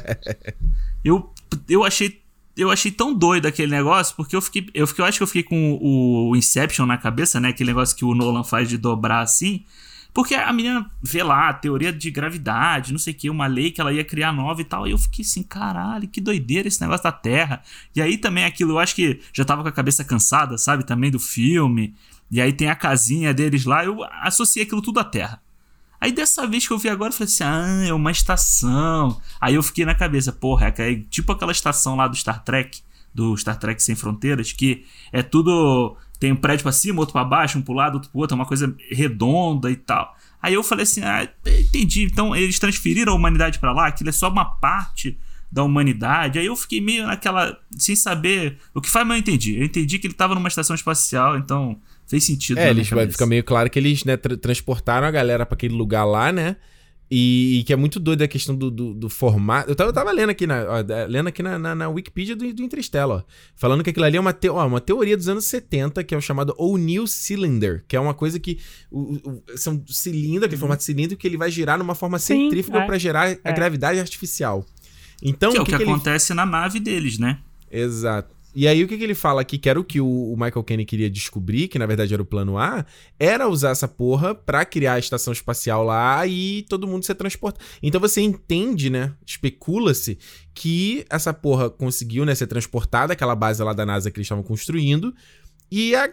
eu, 1.04 1.32
eu 1.68 1.84
achei 1.84 2.20
eu 2.58 2.72
achei 2.72 2.90
tão 2.90 3.14
doido 3.14 3.46
aquele 3.46 3.70
negócio, 3.70 4.16
porque 4.16 4.34
eu 4.34 4.42
fiquei. 4.42 4.68
Eu, 4.74 4.86
fiquei, 4.86 5.04
eu 5.04 5.08
acho 5.08 5.18
que 5.18 5.22
eu 5.22 5.26
fiquei 5.28 5.44
com 5.44 5.78
o, 5.80 6.34
Inception 6.34 6.86
na 6.86 6.98
cabeça, 6.98 7.38
né? 7.38 7.50
Aquele 7.50 7.70
negócio 7.70 7.96
que 7.96 8.04
o 8.04 8.14
Nolan 8.14 8.42
faz 8.42 8.68
de 8.68 8.76
dobrar 8.76 9.20
assim. 9.20 9.64
Porque 10.12 10.34
a 10.34 10.52
menina 10.52 10.90
vê 11.00 11.22
lá 11.22 11.50
a 11.50 11.52
teoria 11.52 11.92
de 11.92 12.10
gravidade, 12.10 12.90
não 12.90 12.98
sei 12.98 13.12
o 13.12 13.16
que, 13.16 13.30
uma 13.30 13.46
lei 13.46 13.70
que 13.70 13.80
ela 13.80 13.92
ia 13.92 14.02
criar 14.02 14.32
nova 14.32 14.60
e 14.60 14.64
tal. 14.64 14.88
E 14.88 14.90
eu 14.90 14.98
fiquei 14.98 15.24
assim, 15.24 15.44
caralho, 15.44 16.08
que 16.08 16.20
doideira 16.20 16.66
esse 16.66 16.80
negócio 16.80 17.04
da 17.04 17.12
Terra. 17.12 17.62
E 17.94 18.02
aí 18.02 18.18
também 18.18 18.44
aquilo, 18.44 18.72
eu 18.72 18.78
acho 18.80 18.96
que 18.96 19.20
já 19.32 19.44
tava 19.44 19.62
com 19.62 19.68
a 19.68 19.72
cabeça 19.72 20.02
cansada, 20.02 20.58
sabe? 20.58 20.84
Também 20.84 21.12
do 21.12 21.20
filme. 21.20 21.94
E 22.28 22.40
aí 22.40 22.52
tem 22.52 22.68
a 22.68 22.74
casinha 22.74 23.32
deles 23.32 23.64
lá. 23.64 23.84
Eu 23.84 24.02
associei 24.22 24.64
aquilo 24.64 24.82
tudo 24.82 24.98
à 24.98 25.04
Terra. 25.04 25.40
Aí 26.00 26.12
dessa 26.12 26.46
vez 26.46 26.66
que 26.66 26.72
eu 26.72 26.78
vi 26.78 26.88
agora, 26.88 27.10
eu 27.10 27.16
falei 27.16 27.32
assim: 27.32 27.44
ah, 27.44 27.86
é 27.88 27.92
uma 27.92 28.10
estação. 28.10 29.20
Aí 29.40 29.54
eu 29.54 29.62
fiquei 29.62 29.84
na 29.84 29.94
cabeça, 29.94 30.32
porra, 30.32 30.72
é, 30.76 30.92
é 30.92 30.96
tipo 31.10 31.32
aquela 31.32 31.52
estação 31.52 31.96
lá 31.96 32.06
do 32.06 32.16
Star 32.16 32.42
Trek, 32.44 32.80
do 33.14 33.36
Star 33.36 33.58
Trek 33.58 33.82
Sem 33.82 33.94
Fronteiras, 33.94 34.52
que 34.52 34.84
é 35.12 35.22
tudo. 35.22 35.96
Tem 36.18 36.32
um 36.32 36.36
prédio 36.36 36.64
pra 36.64 36.72
cima, 36.72 36.98
outro 36.98 37.12
pra 37.12 37.24
baixo, 37.24 37.58
um 37.58 37.62
pro 37.62 37.74
lado, 37.74 37.94
outro 37.94 38.10
pro 38.10 38.20
outro, 38.20 38.34
é 38.34 38.38
uma 38.38 38.46
coisa 38.46 38.74
redonda 38.90 39.70
e 39.70 39.76
tal. 39.76 40.16
Aí 40.42 40.54
eu 40.54 40.62
falei 40.62 40.84
assim: 40.84 41.02
ah, 41.02 41.28
entendi. 41.46 42.04
Então 42.04 42.34
eles 42.34 42.58
transferiram 42.58 43.12
a 43.12 43.16
humanidade 43.16 43.58
para 43.58 43.72
lá, 43.72 43.86
aquilo 43.86 44.10
é 44.10 44.12
só 44.12 44.28
uma 44.28 44.44
parte 44.44 45.18
da 45.50 45.62
humanidade. 45.62 46.38
Aí 46.38 46.46
eu 46.46 46.56
fiquei 46.56 46.80
meio 46.80 47.06
naquela. 47.06 47.58
sem 47.76 47.96
saber. 47.96 48.58
O 48.74 48.80
que 48.80 48.90
faz, 48.90 49.06
mas 49.06 49.16
eu 49.16 49.20
entendi. 49.20 49.58
Eu 49.58 49.64
entendi 49.64 49.98
que 49.98 50.06
ele 50.06 50.14
tava 50.14 50.34
numa 50.34 50.48
estação 50.48 50.74
espacial, 50.74 51.36
então 51.38 51.80
Fez 52.08 52.24
sentido. 52.24 52.58
É, 52.58 52.70
eles, 52.70 52.88
fica 52.88 53.26
meio 53.26 53.44
claro 53.44 53.68
que 53.68 53.78
eles 53.78 54.02
né, 54.04 54.16
tra 54.16 54.36
transportaram 54.36 55.06
a 55.06 55.10
galera 55.10 55.44
para 55.44 55.54
aquele 55.54 55.74
lugar 55.74 56.04
lá, 56.04 56.32
né? 56.32 56.56
E, 57.10 57.60
e, 57.60 57.64
que 57.64 57.72
é 57.72 57.76
muito 57.76 57.98
doido 57.98 58.20
a 58.20 58.28
questão 58.28 58.54
do, 58.54 58.70
do, 58.70 58.92
do 58.92 59.08
formato. 59.08 59.70
Eu 59.70 59.74
tava, 59.74 59.88
eu 59.88 59.94
tava, 59.94 60.12
lendo 60.12 60.28
aqui 60.28 60.46
na, 60.46 60.64
ó, 60.64 60.84
lendo 61.08 61.28
aqui 61.28 61.42
na, 61.42 61.58
na, 61.58 61.74
na 61.74 61.88
Wikipedia 61.88 62.36
do, 62.36 62.52
do 62.52 62.62
Interstellar, 62.62 63.24
falando 63.56 63.82
que 63.82 63.88
aquilo 63.88 64.04
ali 64.04 64.18
é 64.18 64.20
uma, 64.20 64.34
te, 64.34 64.48
ó, 64.50 64.66
uma 64.66 64.80
teoria 64.80 65.16
dos 65.16 65.26
anos 65.26 65.46
70, 65.46 66.04
que 66.04 66.14
é 66.14 66.18
o 66.18 66.20
chamado 66.20 66.54
O'Neill 66.58 67.06
Cylinder, 67.06 67.82
que 67.88 67.96
é 67.96 68.00
uma 68.00 68.12
coisa 68.12 68.38
que. 68.38 68.58
O, 68.90 69.14
o, 69.14 69.42
são 69.56 69.82
cilindro, 69.86 70.44
aquele 70.44 70.56
uhum. 70.56 70.60
formato 70.60 70.84
cilíndrico, 70.84 71.20
que 71.20 71.26
ele 71.26 71.38
vai 71.38 71.50
girar 71.50 71.78
numa 71.78 71.94
forma 71.94 72.18
Sim, 72.18 72.44
centrífuga 72.44 72.80
é, 72.80 72.86
para 72.86 72.98
gerar 72.98 73.30
é. 73.30 73.38
a 73.42 73.52
gravidade 73.52 73.98
artificial. 73.98 74.66
Então, 75.22 75.52
que 75.52 75.58
é 75.58 75.62
o 75.62 75.64
que, 75.64 75.72
que, 75.72 75.78
que 75.78 75.82
acontece 75.84 76.32
ele... 76.32 76.36
na 76.36 76.44
nave 76.44 76.78
deles, 76.78 77.18
né? 77.18 77.38
Exato. 77.70 78.37
E 78.58 78.66
aí 78.66 78.82
o 78.82 78.88
que, 78.88 78.98
que 78.98 79.04
ele 79.04 79.14
fala 79.14 79.40
aqui, 79.40 79.56
que 79.56 79.70
era 79.70 79.78
o 79.78 79.84
que 79.84 80.00
o, 80.00 80.34
Michael 80.36 80.64
Caine 80.64 80.84
queria 80.84 81.08
descobrir, 81.08 81.68
que 81.68 81.78
na 81.78 81.86
verdade 81.86 82.12
era 82.12 82.20
o 82.20 82.26
plano 82.26 82.58
A, 82.58 82.84
era 83.16 83.46
usar 83.46 83.70
essa 83.70 83.86
porra 83.86 84.34
pra 84.34 84.64
criar 84.64 84.94
a 84.94 84.98
estação 84.98 85.32
espacial 85.32 85.84
lá 85.84 86.26
e 86.26 86.66
todo 86.68 86.84
mundo 86.84 87.04
ser 87.04 87.14
transportado. 87.14 87.64
Então 87.80 88.00
você 88.00 88.20
entende, 88.20 88.90
né? 88.90 89.14
Especula-se 89.24 90.18
que 90.52 91.06
essa 91.08 91.32
porra 91.32 91.70
conseguiu, 91.70 92.24
né, 92.24 92.34
ser 92.34 92.48
transportada, 92.48 93.12
aquela 93.12 93.36
base 93.36 93.62
lá 93.62 93.72
da 93.72 93.86
NASA 93.86 94.10
que 94.10 94.18
eles 94.18 94.24
estavam 94.24 94.42
construindo, 94.42 95.14
e 95.70 95.94
a, 95.94 96.10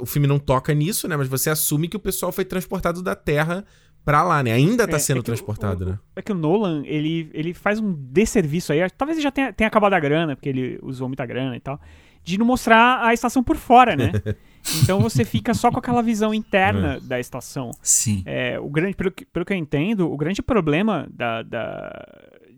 o 0.00 0.06
filme 0.06 0.28
não 0.28 0.38
toca 0.38 0.72
nisso, 0.72 1.08
né? 1.08 1.16
Mas 1.16 1.26
você 1.26 1.50
assume 1.50 1.88
que 1.88 1.96
o 1.96 2.00
pessoal 2.00 2.30
foi 2.30 2.44
transportado 2.44 3.02
da 3.02 3.16
Terra 3.16 3.64
pra 4.08 4.22
lá, 4.22 4.42
né? 4.42 4.52
Ainda 4.52 4.88
tá 4.88 4.96
é, 4.96 4.98
sendo 4.98 5.20
é 5.20 5.22
transportado, 5.22 5.84
o, 5.84 5.88
né? 5.90 5.98
É 6.16 6.22
que 6.22 6.32
o 6.32 6.34
Nolan, 6.34 6.82
ele, 6.86 7.28
ele 7.34 7.52
faz 7.52 7.78
um 7.78 7.92
desserviço 7.92 8.72
aí. 8.72 8.78
Talvez 8.96 9.18
ele 9.18 9.22
já 9.22 9.30
tenha, 9.30 9.52
tenha 9.52 9.68
acabado 9.68 9.92
a 9.92 10.00
grana, 10.00 10.34
porque 10.34 10.48
ele 10.48 10.78
usou 10.82 11.08
muita 11.08 11.26
grana 11.26 11.54
e 11.54 11.60
tal. 11.60 11.78
De 12.24 12.38
não 12.38 12.46
mostrar 12.46 13.04
a 13.04 13.12
estação 13.12 13.44
por 13.44 13.58
fora, 13.58 13.94
né? 13.94 14.10
então 14.82 14.98
você 14.98 15.26
fica 15.26 15.52
só 15.52 15.70
com 15.70 15.78
aquela 15.78 16.02
visão 16.02 16.32
interna 16.32 16.94
é. 16.94 17.00
da 17.00 17.20
estação. 17.20 17.70
Sim. 17.82 18.22
É, 18.24 18.58
o 18.58 18.70
grande, 18.70 18.96
pelo, 18.96 19.10
que, 19.10 19.26
pelo 19.26 19.44
que 19.44 19.52
eu 19.52 19.58
entendo, 19.58 20.10
o 20.10 20.16
grande 20.16 20.40
problema 20.40 21.06
da, 21.12 21.42
da, 21.42 22.06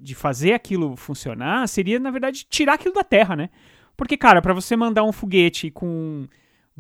de 0.01 0.15
fazer 0.15 0.53
aquilo 0.53 0.95
funcionar 0.95 1.67
seria, 1.67 1.99
na 1.99 2.13
verdade, 2.13 2.47
tirar 2.49 2.75
aquilo 2.75 2.95
da 2.95 3.03
Terra, 3.03 3.35
né? 3.35 3.51
Porque, 3.97 4.17
cara, 4.17 4.41
para 4.41 4.55
você 4.55 4.77
mandar 4.77 5.03
um 5.03 5.11
foguete 5.11 5.69
com 5.69 6.29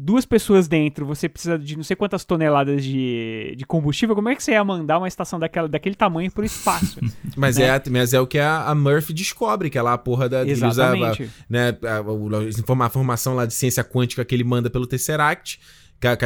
duas 0.00 0.24
pessoas 0.24 0.66
dentro, 0.66 1.04
você 1.04 1.28
precisa 1.28 1.58
de 1.58 1.76
não 1.76 1.84
sei 1.84 1.94
quantas 1.94 2.24
toneladas 2.24 2.82
de, 2.82 3.54
de 3.56 3.66
combustível, 3.66 4.14
como 4.14 4.28
é 4.28 4.34
que 4.34 4.42
você 4.42 4.52
ia 4.52 4.64
mandar 4.64 4.98
uma 4.98 5.06
estação 5.06 5.38
daquela, 5.38 5.68
daquele 5.68 5.94
tamanho 5.94 6.30
pro 6.30 6.44
espaço? 6.44 6.98
mas, 7.36 7.58
né? 7.58 7.66
é, 7.66 7.82
mas 7.90 8.14
é 8.14 8.20
o 8.20 8.26
que 8.26 8.38
a, 8.38 8.64
a 8.64 8.74
Murphy 8.74 9.12
descobre, 9.12 9.68
que 9.68 9.76
é 9.76 9.82
lá 9.82 9.92
a 9.92 9.98
porra 9.98 10.28
da... 10.28 10.46
Exatamente. 10.46 11.24
Usa, 11.24 11.32
né, 11.48 11.76
a, 11.84 11.96
a, 11.98 12.86
a, 12.86 12.90
formação 12.90 13.34
lá 13.34 13.44
de 13.44 13.52
ciência 13.52 13.84
quântica 13.84 14.24
que 14.24 14.34
ele 14.34 14.44
manda 14.44 14.70
pelo 14.70 14.86
Tesseract, 14.86 15.60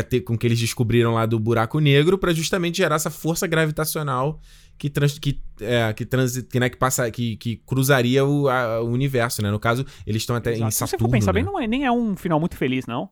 que, 0.09 0.21
com 0.21 0.39
que 0.39 0.47
eles 0.47 0.61
descobriram 0.61 1.15
lá 1.15 1.27
do 1.27 1.39
buraco 1.41 1.81
negro, 1.81 2.17
para 2.17 2.33
justamente 2.33 2.77
gerar 2.77 2.97
essa 2.97 3.11
força 3.11 3.47
gravitacional 3.47 4.41
que 4.79 4.91
trans, 4.91 5.19
que 5.19 5.41
é, 5.61 5.93
que, 5.93 6.05
trans, 6.05 6.39
que, 6.43 6.61
né, 6.61 6.69
que 6.69 6.77
passa 6.77 7.11
que, 7.11 7.37
que 7.37 7.57
cruzaria 7.65 8.25
o, 8.25 8.49
a, 8.49 8.81
o 8.83 8.89
universo, 8.89 9.41
né? 9.41 9.51
No 9.51 9.59
caso, 9.59 9.87
eles 10.07 10.23
estão 10.23 10.35
até 10.35 10.53
Exato. 10.53 10.69
em 10.69 10.71
Saturno. 10.71 10.89
Se 10.89 10.97
você 10.97 10.99
for 10.99 11.11
pensar 11.11 11.33
né? 11.33 11.41
bem, 11.41 11.45
não 11.45 11.61
é, 11.61 11.67
nem 11.67 11.85
é 11.85 11.93
um 11.93 12.17
final 12.17 12.41
muito 12.41 12.57
feliz, 12.57 12.87
não. 12.87 13.09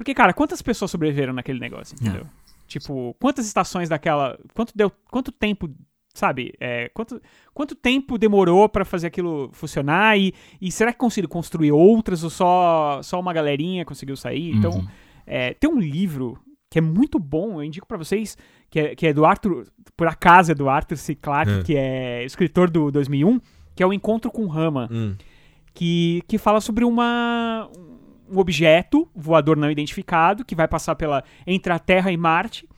Porque, 0.00 0.14
cara, 0.14 0.32
quantas 0.32 0.62
pessoas 0.62 0.90
sobreviveram 0.90 1.34
naquele 1.34 1.60
negócio, 1.60 1.94
entendeu? 1.94 2.22
É. 2.22 2.26
Tipo, 2.66 3.14
quantas 3.20 3.46
estações 3.46 3.86
daquela. 3.86 4.38
Quanto 4.54 4.72
deu. 4.74 4.90
Quanto 5.10 5.30
tempo. 5.30 5.68
Sabe? 6.14 6.54
É, 6.58 6.88
quanto, 6.94 7.20
quanto 7.52 7.74
tempo 7.74 8.16
demorou 8.16 8.66
para 8.66 8.82
fazer 8.82 9.08
aquilo 9.08 9.50
funcionar? 9.52 10.18
E, 10.18 10.32
e 10.58 10.72
será 10.72 10.90
que 10.90 10.98
conseguiu 10.98 11.28
construir 11.28 11.70
outras 11.70 12.24
ou 12.24 12.30
só, 12.30 13.02
só 13.02 13.20
uma 13.20 13.34
galerinha 13.34 13.84
conseguiu 13.84 14.16
sair? 14.16 14.56
Então, 14.56 14.70
uhum. 14.70 14.88
é, 15.26 15.52
tem 15.52 15.68
um 15.68 15.78
livro 15.78 16.38
que 16.70 16.78
é 16.78 16.82
muito 16.82 17.18
bom, 17.18 17.60
eu 17.60 17.64
indico 17.64 17.86
para 17.86 17.98
vocês, 17.98 18.38
que 18.70 18.80
é, 18.80 18.94
que 18.94 19.06
é 19.06 19.12
do 19.12 19.26
Arthur, 19.26 19.66
por 19.94 20.06
acaso 20.06 20.50
é 20.50 20.54
do 20.54 20.70
Arthur 20.70 20.96
C. 20.96 21.14
Clarke, 21.14 21.52
é. 21.52 21.62
que 21.62 21.76
é 21.76 22.24
escritor 22.24 22.70
do 22.70 22.90
2001, 22.90 23.38
que 23.76 23.82
é 23.82 23.86
o 23.86 23.92
Encontro 23.92 24.30
com 24.30 24.46
Rama, 24.46 24.88
hum. 24.90 25.14
que, 25.74 26.22
que 26.26 26.38
fala 26.38 26.60
sobre 26.62 26.84
uma, 26.84 27.70
um 28.30 28.38
objeto 28.38 29.08
voador 29.14 29.56
não 29.56 29.70
identificado 29.70 30.44
que 30.44 30.54
vai 30.54 30.68
passar 30.68 30.94
pela 30.94 31.24
entre 31.46 31.72
a 31.72 31.78
Terra 31.78 32.12
e 32.12 32.16
Marte 32.16 32.68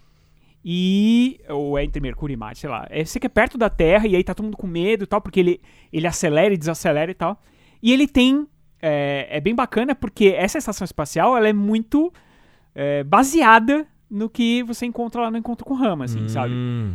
e 0.64 1.40
ou 1.48 1.78
é 1.78 1.84
entre 1.84 2.00
Mercúrio 2.00 2.34
e 2.34 2.36
Marte, 2.36 2.60
sei 2.60 2.70
lá. 2.70 2.86
É, 2.88 3.04
você 3.04 3.18
que 3.18 3.26
é 3.26 3.30
perto 3.30 3.58
da 3.58 3.68
Terra 3.68 4.06
e 4.06 4.16
aí 4.16 4.24
tá 4.24 4.34
todo 4.34 4.44
mundo 4.44 4.56
com 4.56 4.66
medo 4.66 5.04
e 5.04 5.06
tal, 5.06 5.20
porque 5.20 5.40
ele 5.40 5.60
ele 5.92 6.06
acelera 6.06 6.54
e 6.54 6.56
desacelera 6.56 7.10
e 7.10 7.14
tal. 7.14 7.40
E 7.82 7.92
ele 7.92 8.06
tem 8.06 8.46
é, 8.80 9.28
é 9.30 9.40
bem 9.40 9.54
bacana 9.54 9.94
porque 9.94 10.34
essa 10.36 10.58
estação 10.58 10.84
espacial 10.84 11.36
ela 11.36 11.48
é 11.48 11.52
muito 11.52 12.12
é, 12.74 13.04
baseada 13.04 13.86
no 14.12 14.28
que 14.28 14.62
você 14.62 14.84
encontra 14.84 15.22
lá 15.22 15.30
no 15.30 15.38
Encontro 15.38 15.64
com 15.64 15.72
Rama, 15.72 16.04
assim, 16.04 16.24
hum. 16.24 16.28
sabe? 16.28 16.52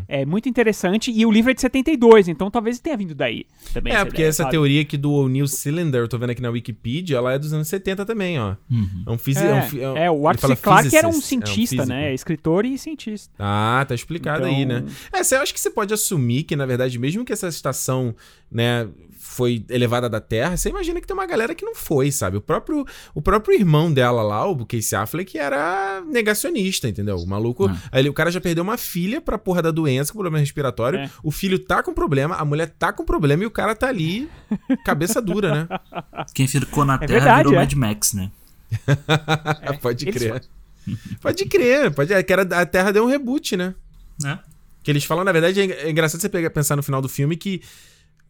É 0.07 0.23
muito 0.23 0.47
interessante. 0.47 1.11
E 1.11 1.25
o 1.25 1.31
livro 1.31 1.49
é 1.49 1.53
de 1.53 1.61
72, 1.61 2.27
então 2.27 2.51
talvez 2.51 2.79
tenha 2.79 2.95
vindo 2.95 3.15
daí 3.15 3.45
também. 3.73 3.91
É, 3.91 4.05
porque 4.05 4.17
ideia, 4.17 4.29
essa 4.29 4.43
sabe? 4.43 4.51
teoria 4.51 4.81
aqui 4.81 4.95
do 4.95 5.11
O'Neill 5.11 5.47
Cylinder, 5.47 6.01
eu 6.01 6.07
tô 6.07 6.17
vendo 6.19 6.29
aqui 6.29 6.41
na 6.41 6.49
Wikipedia, 6.49 7.17
ela 7.17 7.33
é 7.33 7.39
dos 7.39 7.51
anos 7.51 7.67
70 7.67 8.05
também, 8.05 8.39
ó. 8.39 8.55
Uhum. 8.69 9.03
É 9.07 9.11
um 9.11 9.17
físico. 9.17 9.47
É, 9.47 9.81
é, 9.81 9.89
um, 9.89 9.97
é, 9.97 10.11
o 10.11 10.27
Arthur 10.27 10.49
C. 10.49 10.55
Clarke 10.57 10.95
era 10.95 11.07
um 11.07 11.19
cientista, 11.19 11.81
é 11.81 11.83
um 11.83 11.87
né? 11.87 12.13
Escritor 12.13 12.65
e 12.65 12.77
cientista. 12.77 13.33
Ah, 13.39 13.83
tá 13.87 13.95
explicado 13.95 14.47
então... 14.47 14.55
aí, 14.55 14.65
né? 14.65 14.83
É, 15.11 15.35
eu 15.35 15.41
acho 15.41 15.53
que 15.53 15.59
você 15.59 15.71
pode 15.71 15.93
assumir 15.93 16.43
que, 16.43 16.55
na 16.55 16.67
verdade, 16.67 16.99
mesmo 16.99 17.25
que 17.25 17.33
essa 17.33 17.47
estação, 17.47 18.15
né, 18.51 18.87
foi 19.37 19.63
elevada 19.69 20.09
da 20.09 20.19
Terra, 20.19 20.57
você 20.57 20.69
imagina 20.69 20.99
que 20.99 21.05
tem 21.05 21.13
uma 21.13 21.25
galera 21.25 21.53
que 21.53 21.63
não 21.63 21.75
foi, 21.75 22.11
sabe? 22.11 22.37
O 22.37 22.41
próprio, 22.41 22.85
o 23.13 23.21
próprio 23.21 23.53
irmão 23.53 23.93
dela 23.93 24.23
lá, 24.23 24.47
o 24.47 24.65
Casey 24.65 24.97
Affleck, 24.97 25.37
era 25.37 26.01
negacionista, 26.09 26.87
entendeu? 26.87 27.17
O 27.17 27.27
maluco. 27.27 27.67
Ah. 27.67 27.77
Aí, 27.91 28.09
o 28.09 28.13
cara 28.13 28.31
já 28.31 28.41
perdeu 28.41 28.63
uma 28.63 28.77
filha 28.77 29.21
pra 29.21 29.37
porra 29.37 29.61
da 29.61 29.69
doença, 29.69 30.11
com 30.11 30.17
problema 30.17 30.39
respiratório. 30.39 30.99
É. 30.99 31.09
O 31.21 31.29
filho 31.29 31.59
tá 31.59 31.83
com 31.83 31.93
problema, 31.93 32.35
a 32.35 32.45
mulher 32.45 32.69
tá 32.69 32.91
com 32.91 33.05
problema 33.05 33.43
e 33.43 33.45
o 33.45 33.51
cara 33.51 33.75
tá 33.75 33.87
ali, 33.87 34.29
cabeça 34.83 35.21
dura, 35.21 35.53
né? 35.53 35.79
Quem 36.33 36.47
ficou 36.47 36.83
na 36.83 36.95
é 36.95 36.97
Terra 36.99 37.19
verdade, 37.19 37.37
virou 37.37 37.53
é. 37.53 37.57
Mad 37.57 37.73
Max, 37.73 38.13
né? 38.13 38.31
pode 39.81 40.05
crer. 40.07 40.41
Pode 41.21 41.45
crer, 41.47 41.93
pode, 41.93 42.13
é 42.13 42.23
que 42.23 42.31
era, 42.31 42.43
a 42.43 42.65
Terra 42.65 42.93
deu 42.93 43.03
um 43.03 43.09
reboot, 43.09 43.57
né? 43.57 43.75
É. 44.25 44.39
Que 44.81 44.89
eles 44.89 45.03
falam, 45.03 45.25
na 45.25 45.33
verdade, 45.33 45.59
é 45.59 45.89
engraçado 45.89 46.21
você 46.21 46.29
pegar, 46.29 46.49
pensar 46.49 46.77
no 46.77 46.81
final 46.81 47.01
do 47.01 47.09
filme 47.09 47.35
que 47.35 47.61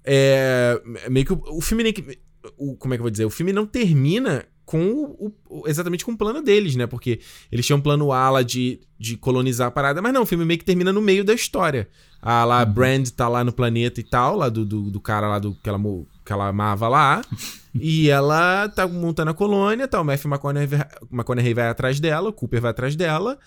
é, 0.09 0.81
meio 1.09 1.25
que 1.25 1.33
o, 1.33 1.41
o 1.49 1.61
filme 1.61 1.83
nem 1.83 1.91
que. 1.91 2.17
O, 2.57 2.77
como 2.77 2.93
é 2.93 2.97
que 2.97 3.01
eu 3.01 3.03
vou 3.03 3.11
dizer? 3.11 3.25
O 3.25 3.29
filme 3.29 3.51
não 3.51 3.65
termina 3.65 4.45
com 4.65 4.89
o, 4.89 5.33
o, 5.49 5.67
exatamente 5.67 6.05
com 6.05 6.13
o 6.13 6.17
plano 6.17 6.41
deles, 6.41 6.77
né? 6.77 6.87
Porque 6.87 7.19
eles 7.51 7.65
tinham 7.65 7.77
um 7.77 7.81
plano 7.81 8.13
A 8.13 8.29
lá 8.29 8.41
de, 8.41 8.79
de 8.97 9.17
colonizar 9.17 9.67
a 9.67 9.71
parada, 9.71 10.01
mas 10.01 10.13
não, 10.13 10.21
o 10.21 10.25
filme 10.25 10.45
meio 10.45 10.57
que 10.57 10.65
termina 10.65 10.93
no 10.93 11.01
meio 11.01 11.25
da 11.25 11.33
história. 11.33 11.89
A 12.21 12.45
lá, 12.45 12.63
uhum. 12.63 12.73
Brand 12.73 13.09
tá 13.09 13.27
lá 13.27 13.43
no 13.43 13.51
planeta 13.51 13.99
e 13.99 14.03
tal, 14.03 14.37
lá 14.37 14.47
do, 14.47 14.65
do, 14.65 14.89
do 14.89 14.99
cara 14.99 15.27
lá 15.27 15.39
do, 15.39 15.53
que, 15.55 15.69
ela, 15.69 15.79
que 16.25 16.31
ela 16.31 16.47
amava 16.47 16.87
lá. 16.87 17.21
e 17.75 18.09
ela 18.09 18.69
tá 18.69 18.87
montando 18.87 19.31
a 19.31 19.33
colônia, 19.33 19.89
tal. 19.89 20.03
O 20.03 20.05
Matthew 20.05 20.31
McConaughey, 20.31 20.79
McConaughey 21.11 21.53
vai 21.53 21.67
atrás 21.67 21.99
dela, 21.99 22.29
o 22.29 22.33
Cooper 22.33 22.61
vai 22.61 22.71
atrás 22.71 22.95
dela. 22.95 23.37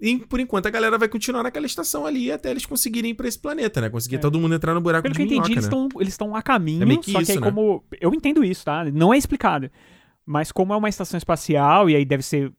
E 0.00 0.18
por 0.18 0.40
enquanto 0.40 0.66
a 0.66 0.70
galera 0.70 0.96
vai 0.96 1.08
continuar 1.08 1.42
naquela 1.42 1.66
estação 1.66 2.06
ali 2.06 2.32
até 2.32 2.50
eles 2.50 2.64
conseguirem 2.64 3.10
ir 3.10 3.14
pra 3.14 3.28
esse 3.28 3.38
planeta, 3.38 3.80
né? 3.80 3.90
Conseguir 3.90 4.16
é. 4.16 4.18
todo 4.18 4.40
mundo 4.40 4.54
entrar 4.54 4.72
no 4.72 4.80
buraco 4.80 5.02
Pelo 5.02 5.12
de 5.12 5.18
que 5.18 5.22
eu 5.22 5.38
entendi, 5.38 5.54
né? 5.54 5.88
eles 6.00 6.14
estão 6.14 6.34
a 6.34 6.42
caminho, 6.42 6.90
é 6.90 6.96
que 6.96 7.12
só 7.12 7.22
que 7.22 7.32
aí 7.32 7.38
né? 7.38 7.46
como... 7.46 7.84
Eu 8.00 8.14
entendo 8.14 8.42
isso, 8.42 8.64
tá? 8.64 8.84
Não 8.84 9.12
é 9.12 9.18
explicado. 9.18 9.70
Mas 10.24 10.50
como 10.50 10.72
é 10.72 10.76
uma 10.76 10.88
estação 10.88 11.18
espacial, 11.18 11.90
e 11.90 11.96
aí 11.96 12.04
deve 12.04 12.22
ser 12.22 12.52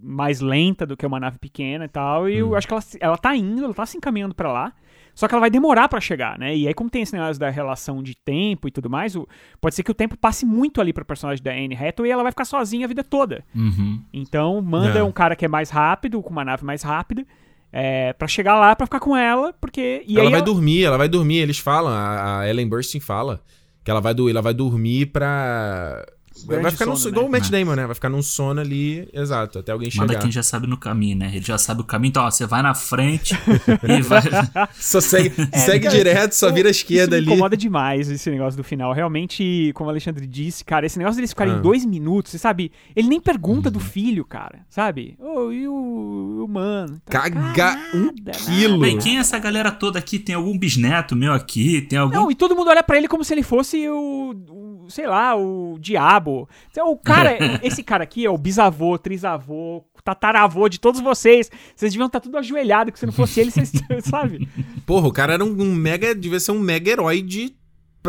mais 0.00 0.40
lenta 0.40 0.86
do 0.86 0.96
que 0.96 1.04
uma 1.04 1.18
nave 1.18 1.38
pequena 1.38 1.86
e 1.86 1.88
tal, 1.88 2.28
e 2.28 2.34
hum. 2.42 2.48
eu 2.48 2.54
acho 2.54 2.68
que 2.68 2.72
ela, 2.72 2.82
ela 3.00 3.18
tá 3.18 3.34
indo, 3.34 3.64
ela 3.64 3.74
tá 3.74 3.84
se 3.84 3.96
encaminhando 3.96 4.34
para 4.34 4.52
lá, 4.52 4.72
só 5.18 5.26
que 5.26 5.34
ela 5.34 5.40
vai 5.40 5.50
demorar 5.50 5.88
para 5.88 6.00
chegar, 6.00 6.38
né? 6.38 6.56
E 6.56 6.68
aí, 6.68 6.72
como 6.72 6.88
tem 6.88 7.02
esse 7.02 7.12
negócio 7.12 7.40
da 7.40 7.50
relação 7.50 8.04
de 8.04 8.14
tempo 8.14 8.68
e 8.68 8.70
tudo 8.70 8.88
mais, 8.88 9.16
o, 9.16 9.26
pode 9.60 9.74
ser 9.74 9.82
que 9.82 9.90
o 9.90 9.94
tempo 9.94 10.16
passe 10.16 10.46
muito 10.46 10.80
ali 10.80 10.92
pra 10.92 11.04
personagem 11.04 11.42
da 11.42 11.50
Anne 11.50 11.74
Hathaway 11.74 12.08
e 12.08 12.12
ela 12.12 12.22
vai 12.22 12.30
ficar 12.30 12.44
sozinha 12.44 12.84
a 12.84 12.88
vida 12.88 13.02
toda. 13.02 13.44
Uhum. 13.52 14.00
Então, 14.12 14.62
manda 14.62 15.00
é. 15.00 15.02
um 15.02 15.10
cara 15.10 15.34
que 15.34 15.44
é 15.44 15.48
mais 15.48 15.70
rápido, 15.70 16.22
com 16.22 16.30
uma 16.30 16.44
nave 16.44 16.64
mais 16.64 16.84
rápida, 16.84 17.26
é, 17.72 18.12
para 18.12 18.28
chegar 18.28 18.60
lá 18.60 18.76
para 18.76 18.86
ficar 18.86 19.00
com 19.00 19.16
ela, 19.16 19.52
porque. 19.60 20.04
ela 20.08 20.30
vai 20.30 20.38
ela... 20.38 20.46
dormir, 20.46 20.84
ela 20.84 20.96
vai 20.96 21.08
dormir. 21.08 21.38
Eles 21.38 21.58
falam, 21.58 21.92
a, 21.92 22.38
a 22.42 22.48
Ellen 22.48 22.68
Burstyn 22.68 23.00
fala 23.00 23.42
que 23.82 23.90
ela 23.90 24.00
vai, 24.00 24.14
ela 24.30 24.40
vai 24.40 24.54
dormir 24.54 25.06
pra 25.06 26.06
vai 26.46 26.70
ficar 26.70 26.84
sono, 26.84 26.96
num, 26.96 27.04
né? 27.04 27.10
igual 27.10 27.26
o 27.26 27.30
Matt 27.30 27.50
Damon, 27.50 27.74
né? 27.74 27.86
Vai 27.86 27.94
ficar 27.94 28.08
num 28.08 28.22
sono 28.22 28.60
ali, 28.60 29.08
exato, 29.12 29.58
até 29.58 29.72
alguém 29.72 29.90
chegar. 29.90 30.06
Manda 30.06 30.18
quem 30.18 30.30
já 30.30 30.42
sabe 30.42 30.66
no 30.66 30.76
caminho, 30.76 31.16
né? 31.16 31.30
Ele 31.34 31.44
já 31.44 31.58
sabe 31.58 31.80
o 31.80 31.84
caminho, 31.84 32.10
então, 32.10 32.24
ó, 32.24 32.30
você 32.30 32.46
vai 32.46 32.62
na 32.62 32.74
frente 32.74 33.34
e 33.82 34.02
vai. 34.02 34.22
Só 34.74 35.00
segue, 35.00 35.32
é, 35.52 35.58
segue 35.58 35.86
então, 35.86 35.96
direto, 35.96 36.32
só 36.32 36.50
vira 36.52 36.68
a 36.68 36.70
esquerda 36.70 37.16
isso 37.16 37.22
ali. 37.22 37.26
Me 37.26 37.32
incomoda 37.32 37.56
demais 37.56 38.10
esse 38.10 38.30
negócio 38.30 38.56
do 38.56 38.64
final. 38.64 38.92
Realmente, 38.92 39.72
como 39.74 39.88
o 39.88 39.90
Alexandre 39.90 40.26
disse, 40.26 40.64
cara, 40.64 40.86
esse 40.86 40.98
negócio 40.98 41.16
deles 41.16 41.30
ficarem 41.30 41.54
ah. 41.54 41.58
dois 41.58 41.84
minutos, 41.84 42.32
você 42.32 42.38
sabe? 42.38 42.72
Ele 42.94 43.08
nem 43.08 43.20
pergunta 43.20 43.70
do 43.70 43.78
uhum. 43.78 43.84
filho, 43.84 44.24
cara, 44.24 44.60
sabe? 44.68 45.16
Oh, 45.18 45.50
e 45.50 45.66
o, 45.66 46.44
o 46.44 46.48
mano? 46.48 47.00
Caga 47.06 47.78
um 47.94 48.12
quilo. 48.32 48.78
Bem, 48.78 48.98
quem 48.98 49.16
é 49.16 49.20
essa 49.20 49.38
galera 49.38 49.70
toda 49.70 49.98
aqui? 49.98 50.18
Tem 50.18 50.34
algum 50.34 50.56
bisneto 50.58 51.16
meu 51.16 51.32
aqui? 51.32 51.82
Tem 51.82 51.98
algum. 51.98 52.14
Não, 52.14 52.30
e 52.30 52.34
todo 52.34 52.54
mundo 52.54 52.70
olha 52.70 52.82
para 52.82 52.96
ele 52.96 53.08
como 53.08 53.24
se 53.24 53.34
ele 53.34 53.42
fosse 53.42 53.88
o, 53.88 54.34
o 54.48 54.86
sei 54.88 55.06
lá, 55.06 55.36
o 55.36 55.78
diabo. 55.80 56.27
Então, 56.70 56.90
o 56.90 56.96
cara, 56.96 57.36
esse 57.62 57.82
cara 57.82 58.04
aqui 58.04 58.24
é 58.24 58.30
o 58.30 58.38
bisavô, 58.38 58.98
trisavô, 58.98 59.84
tataravô 60.04 60.68
de 60.68 60.78
todos 60.78 61.00
vocês. 61.00 61.50
Vocês 61.74 61.92
deviam 61.92 62.06
estar 62.06 62.20
tudo 62.20 62.38
ajoelhado, 62.38 62.92
que 62.92 62.98
se 62.98 63.06
não 63.06 63.12
fosse 63.12 63.40
ele, 63.40 63.50
vocês, 63.50 63.72
sabe? 64.04 64.48
Porra, 64.86 65.08
o 65.08 65.12
cara 65.12 65.34
era 65.34 65.44
um, 65.44 65.62
um 65.62 65.74
mega, 65.74 66.14
devia 66.14 66.40
ser 66.40 66.52
um 66.52 66.60
mega 66.60 66.90
herói 66.90 67.22
de 67.22 67.56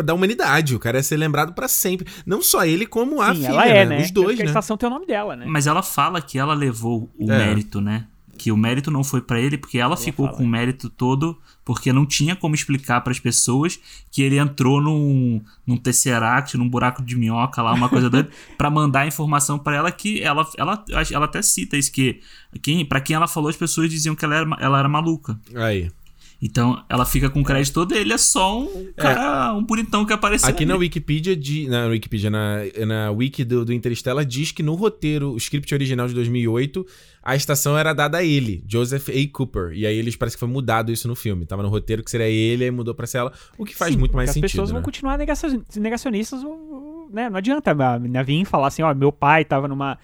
da 0.02 0.14
humanidade. 0.14 0.74
O 0.74 0.78
cara 0.78 0.98
ia 0.98 1.02
ser 1.02 1.16
lembrado 1.16 1.52
para 1.52 1.68
sempre. 1.68 2.10
Não 2.24 2.40
só 2.40 2.64
ele, 2.64 2.86
como 2.86 3.20
a 3.20 3.34
Sim, 3.34 3.42
filha, 3.42 3.48
ela 3.48 3.66
é, 3.66 3.84
né? 3.84 3.96
né? 3.96 4.02
Os 4.02 4.10
dois, 4.10 4.38
né? 4.38 4.44
a 4.44 4.46
estação 4.46 4.76
tem 4.76 4.88
o 4.88 4.92
nome 4.92 5.06
dela, 5.06 5.36
né? 5.36 5.44
Mas 5.46 5.66
ela 5.66 5.82
fala 5.82 6.22
que 6.22 6.38
ela 6.38 6.54
levou 6.54 7.10
o 7.18 7.30
é. 7.30 7.38
mérito, 7.38 7.80
né? 7.80 8.06
Que 8.40 8.50
o 8.50 8.56
mérito 8.56 8.90
não 8.90 9.04
foi 9.04 9.20
para 9.20 9.38
ele, 9.38 9.58
porque 9.58 9.76
ela, 9.76 9.88
ela 9.88 9.96
ficou 9.98 10.24
fala. 10.24 10.38
com 10.38 10.44
o 10.44 10.48
mérito 10.48 10.88
todo, 10.88 11.38
porque 11.62 11.92
não 11.92 12.06
tinha 12.06 12.34
como 12.34 12.54
explicar 12.54 13.02
para 13.02 13.10
as 13.10 13.20
pessoas 13.20 13.78
que 14.10 14.22
ele 14.22 14.38
entrou 14.38 14.80
num, 14.80 15.42
num 15.66 15.76
tesseract, 15.76 16.56
num 16.56 16.66
buraco 16.66 17.02
de 17.02 17.16
minhoca 17.16 17.60
lá, 17.60 17.74
uma 17.74 17.90
coisa 17.90 18.08
doida, 18.08 18.30
para 18.56 18.70
mandar 18.70 19.06
informação 19.06 19.58
para 19.58 19.76
ela 19.76 19.92
que 19.92 20.22
ela, 20.22 20.48
ela, 20.56 20.82
ela 21.12 21.24
até 21.26 21.42
cita 21.42 21.76
isso 21.76 21.92
que 21.92 22.20
quem, 22.62 22.82
para 22.82 23.02
quem 23.02 23.14
ela 23.14 23.28
falou, 23.28 23.50
as 23.50 23.56
pessoas 23.56 23.90
diziam 23.90 24.14
que 24.14 24.24
ela 24.24 24.36
era, 24.36 24.56
ela 24.58 24.78
era 24.78 24.88
maluca. 24.88 25.38
Aí. 25.54 25.90
Então 26.42 26.82
ela 26.88 27.04
fica 27.04 27.28
com 27.28 27.40
o 27.40 27.44
crédito 27.44 27.74
todo, 27.74 27.94
ele 27.94 28.12
é 28.12 28.18
só 28.18 28.58
um 28.58 28.88
é. 28.96 29.00
cara, 29.00 29.48
é. 29.48 29.52
um 29.52 29.62
bonitão 29.62 30.06
que 30.06 30.12
apareceu. 30.12 30.48
Aqui 30.48 30.62
ali. 30.62 30.72
na 30.72 30.76
Wikipedia, 30.76 31.36
de, 31.36 31.68
na 31.68 31.86
Wikipedia, 31.86 32.30
na, 32.30 32.60
na 32.86 33.10
wiki 33.10 33.44
do, 33.44 33.64
do 33.64 33.72
Interstellar, 33.72 34.24
diz 34.24 34.50
que 34.50 34.62
no 34.62 34.74
roteiro, 34.74 35.32
o 35.32 35.36
script 35.36 35.74
original 35.74 36.08
de 36.08 36.14
2008, 36.14 36.86
a 37.22 37.36
estação 37.36 37.76
era 37.76 37.92
dada 37.92 38.18
a 38.18 38.24
ele, 38.24 38.64
Joseph 38.66 39.10
A. 39.10 39.32
Cooper. 39.36 39.72
E 39.74 39.84
aí 39.84 39.96
eles 39.96 40.16
parece 40.16 40.36
que 40.36 40.40
foi 40.40 40.48
mudado 40.48 40.90
isso 40.90 41.06
no 41.06 41.14
filme. 41.14 41.44
Tava 41.44 41.62
no 41.62 41.68
roteiro 41.68 42.02
que 42.02 42.10
seria 42.10 42.28
ele, 42.28 42.64
aí 42.64 42.70
mudou 42.70 42.94
pra 42.94 43.06
ser 43.06 43.18
ela, 43.18 43.32
o 43.58 43.64
que 43.66 43.76
faz 43.76 43.92
Sim, 43.92 43.98
muito 43.98 44.16
mais 44.16 44.30
as 44.30 44.34
sentido. 44.34 44.46
As 44.46 44.52
pessoas 44.52 44.70
né? 44.70 44.74
vão 44.74 44.82
continuar 44.82 45.18
negacionistas, 45.76 46.42
né? 47.12 47.28
Não 47.28 47.36
adianta 47.36 47.74
né, 48.00 48.22
vir 48.24 48.46
falar 48.46 48.68
assim, 48.68 48.82
ó, 48.82 48.94
meu 48.94 49.12
pai 49.12 49.44
tava 49.44 49.68
numa 49.68 49.98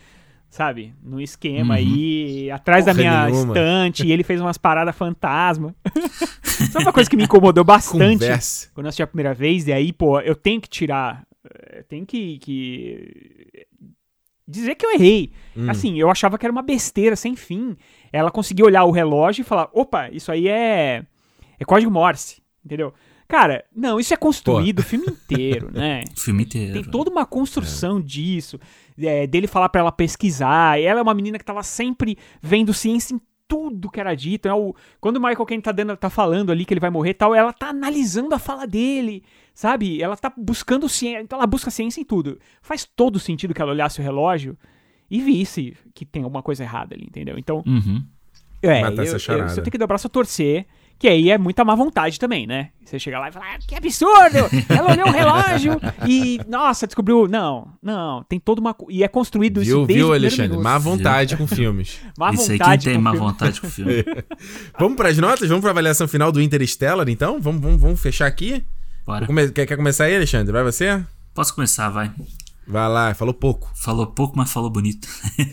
sabe? 0.49 0.95
No 1.03 1.21
esquema 1.21 1.75
uhum. 1.75 1.81
aí, 1.81 2.51
atrás 2.51 2.85
Porra 2.85 2.95
da 2.95 3.01
minha 3.01 3.27
nenhuma. 3.27 3.53
estante, 3.53 4.07
e 4.07 4.13
ele 4.13 4.23
fez 4.23 4.41
umas 4.41 4.59
paradas 4.59 4.97
fantasma. 4.97 5.75
Sabe 6.43 6.85
uma 6.85 6.93
coisa 6.93 7.09
que 7.09 7.17
me 7.17 7.25
incomodou 7.25 7.65
bastante 7.65 8.27
quando 8.73 8.87
eu 8.87 8.89
assisti 8.89 9.03
a 9.03 9.07
primeira 9.07 9.35
vez? 9.35 9.67
E 9.67 9.73
aí, 9.73 9.93
pô, 9.93 10.21
eu 10.21 10.35
tenho 10.35 10.61
que 10.61 10.69
tirar. 10.69 11.27
Eu 11.75 11.85
tenho 11.85 12.07
que, 12.07 12.39
que 12.39 13.67
dizer 14.47 14.75
que 14.75 14.87
eu 14.87 14.93
errei. 14.93 15.33
Hum. 15.57 15.69
Assim, 15.69 15.99
eu 15.99 16.11
achava 16.11 16.39
que 16.39 16.47
era 16.47 16.53
uma 16.53 16.63
besteira 16.63 17.17
sem 17.17 17.37
fim. 17.37 17.77
Ela 18.13 18.31
conseguia 18.31 18.65
olhar 18.65 18.85
o 18.85 18.91
relógio 18.91 19.43
e 19.43 19.45
falar: 19.45 19.69
opa, 19.73 20.09
isso 20.11 20.31
aí 20.31 20.49
é, 20.49 21.05
é 21.59 21.65
código 21.65 21.91
Morse, 21.91 22.41
entendeu? 22.65 22.95
Cara, 23.29 23.65
não, 23.75 23.99
isso 23.99 24.15
é 24.15 24.17
construído 24.17 24.77
Pô. 24.77 24.83
o 24.83 24.85
filme 24.85 25.07
inteiro, 25.07 25.71
né? 25.73 26.05
o 26.17 26.21
filme 26.21 26.45
inteiro. 26.45 26.75
Tem 26.75 26.85
toda 26.85 27.11
uma 27.11 27.27
construção 27.27 27.99
é. 27.99 28.03
disso, 28.03 28.59
é, 28.99 29.27
dele 29.27 29.47
falar 29.47 29.69
para 29.69 29.81
ela 29.81 29.93
pesquisar. 29.93 30.81
Ela 30.81 31.01
é 31.01 31.03
uma 31.03 31.15
menina 31.15 31.39
que 31.39 31.45
tava 31.45 31.63
sempre 31.63 32.17
vendo 32.41 32.73
ciência 32.73 33.15
em 33.15 33.21
tudo 33.49 33.91
que 33.91 33.99
era 33.99 34.15
dito. 34.15 34.47
É 34.47 34.55
o, 34.55 34.75
quando 35.01 35.17
o 35.17 35.21
Michael 35.21 35.45
Caine 35.45 35.63
tá, 35.63 35.73
dando, 35.73 35.97
tá 35.97 36.09
falando 36.09 36.53
ali 36.53 36.65
que 36.65 36.73
ele 36.73 36.81
vai 36.81 36.91
morrer 36.91 37.11
e 37.11 37.15
tal, 37.15 37.35
ela 37.35 37.53
tá 37.53 37.71
analisando 37.71 38.35
a 38.35 38.39
fala 38.39 38.67
dele, 38.67 39.25
sabe? 39.53 40.01
Ela 40.01 40.17
tá 40.17 40.33
buscando 40.37 40.89
ciência, 40.89 41.21
então 41.21 41.39
ela 41.39 41.47
busca 41.47 41.71
ciência 41.71 42.01
em 42.01 42.05
tudo. 42.05 42.39
Faz 42.63 42.85
todo 42.85 43.19
sentido 43.19 43.53
que 43.53 43.61
ela 43.61 43.73
olhasse 43.73 44.01
o 44.01 44.05
relógio 44.05 44.57
e 45.11 45.21
visse 45.21 45.77
que 45.95 46.05
tem 46.05 46.23
alguma 46.23 46.43
coisa 46.43 46.63
errada 46.63 46.95
ali, 46.95 47.05
entendeu? 47.05 47.37
Então, 47.39 47.63
uhum. 47.67 48.05
é, 48.63 48.83
eu, 48.83 48.89
eu, 48.89 49.05
eu, 49.05 49.47
eu 49.47 49.55
tenho 49.55 49.71
que 49.71 49.79
dar 49.79 49.85
o 49.85 49.89
braço 49.89 50.07
a 50.07 50.11
torcer 50.11 50.67
que 50.99 51.09
aí 51.09 51.31
é 51.31 51.37
muita 51.37 51.65
má 51.65 51.75
vontade 51.75 52.19
também, 52.19 52.47
né? 52.47 52.71
Você 52.85 52.99
chega 52.99 53.19
lá 53.19 53.29
e 53.29 53.33
fala, 53.33 53.47
ah, 53.55 53.59
que 53.67 53.75
absurdo! 53.75 54.39
Ela 54.69 54.93
olhou 54.93 55.09
o 55.09 55.11
relógio 55.11 55.81
e, 56.07 56.41
nossa, 56.49 56.87
descobriu. 56.87 57.27
Não, 57.27 57.73
não, 57.83 58.23
tem 58.23 58.39
toda 58.39 58.61
uma. 58.61 58.75
E 58.89 59.03
é 59.03 59.09
construído 59.09 59.61
viu, 59.61 59.79
isso 59.79 59.87
desde 59.87 60.05
Viu, 60.05 60.15
Alexandre? 60.15 60.49
Minuto. 60.51 60.65
Má 60.65 60.79
vontade 60.79 61.37
com 61.37 61.47
filmes. 61.47 62.01
má 62.17 62.31
isso 62.31 62.53
vontade. 62.53 62.71
Aí 62.71 62.79
quem 62.79 62.93
tem 62.93 63.03
má 63.03 63.11
filme. 63.11 63.27
vontade 63.27 63.61
com 63.61 63.69
filme. 63.69 64.05
vamos 64.79 64.97
para 64.97 65.09
as 65.09 65.19
notas? 65.19 65.49
Vamos 65.49 65.61
para 65.61 65.71
a 65.71 65.73
avaliação 65.73 66.07
final 66.07 66.31
do 66.31 66.41
Interstellar, 66.41 67.09
então? 67.09 67.41
Vamos, 67.41 67.61
vamos, 67.61 67.81
vamos 67.81 68.01
fechar 68.01 68.27
aqui? 68.27 68.65
Bora. 69.05 69.27
Come... 69.27 69.51
Quer, 69.51 69.67
quer 69.67 69.77
começar 69.77 70.05
aí, 70.05 70.17
Alexandre? 70.17 70.53
Vai 70.53 70.63
você? 70.63 71.05
Posso 71.35 71.55
começar, 71.55 71.91
vai. 71.91 72.13
Vai 72.67 72.89
lá, 72.89 73.15
falou 73.15 73.35
pouco. 73.35 73.71
Falou 73.75 74.07
pouco, 74.07 74.37
mas 74.37 74.53
falou 74.53 74.71
bonito. 74.71 75.07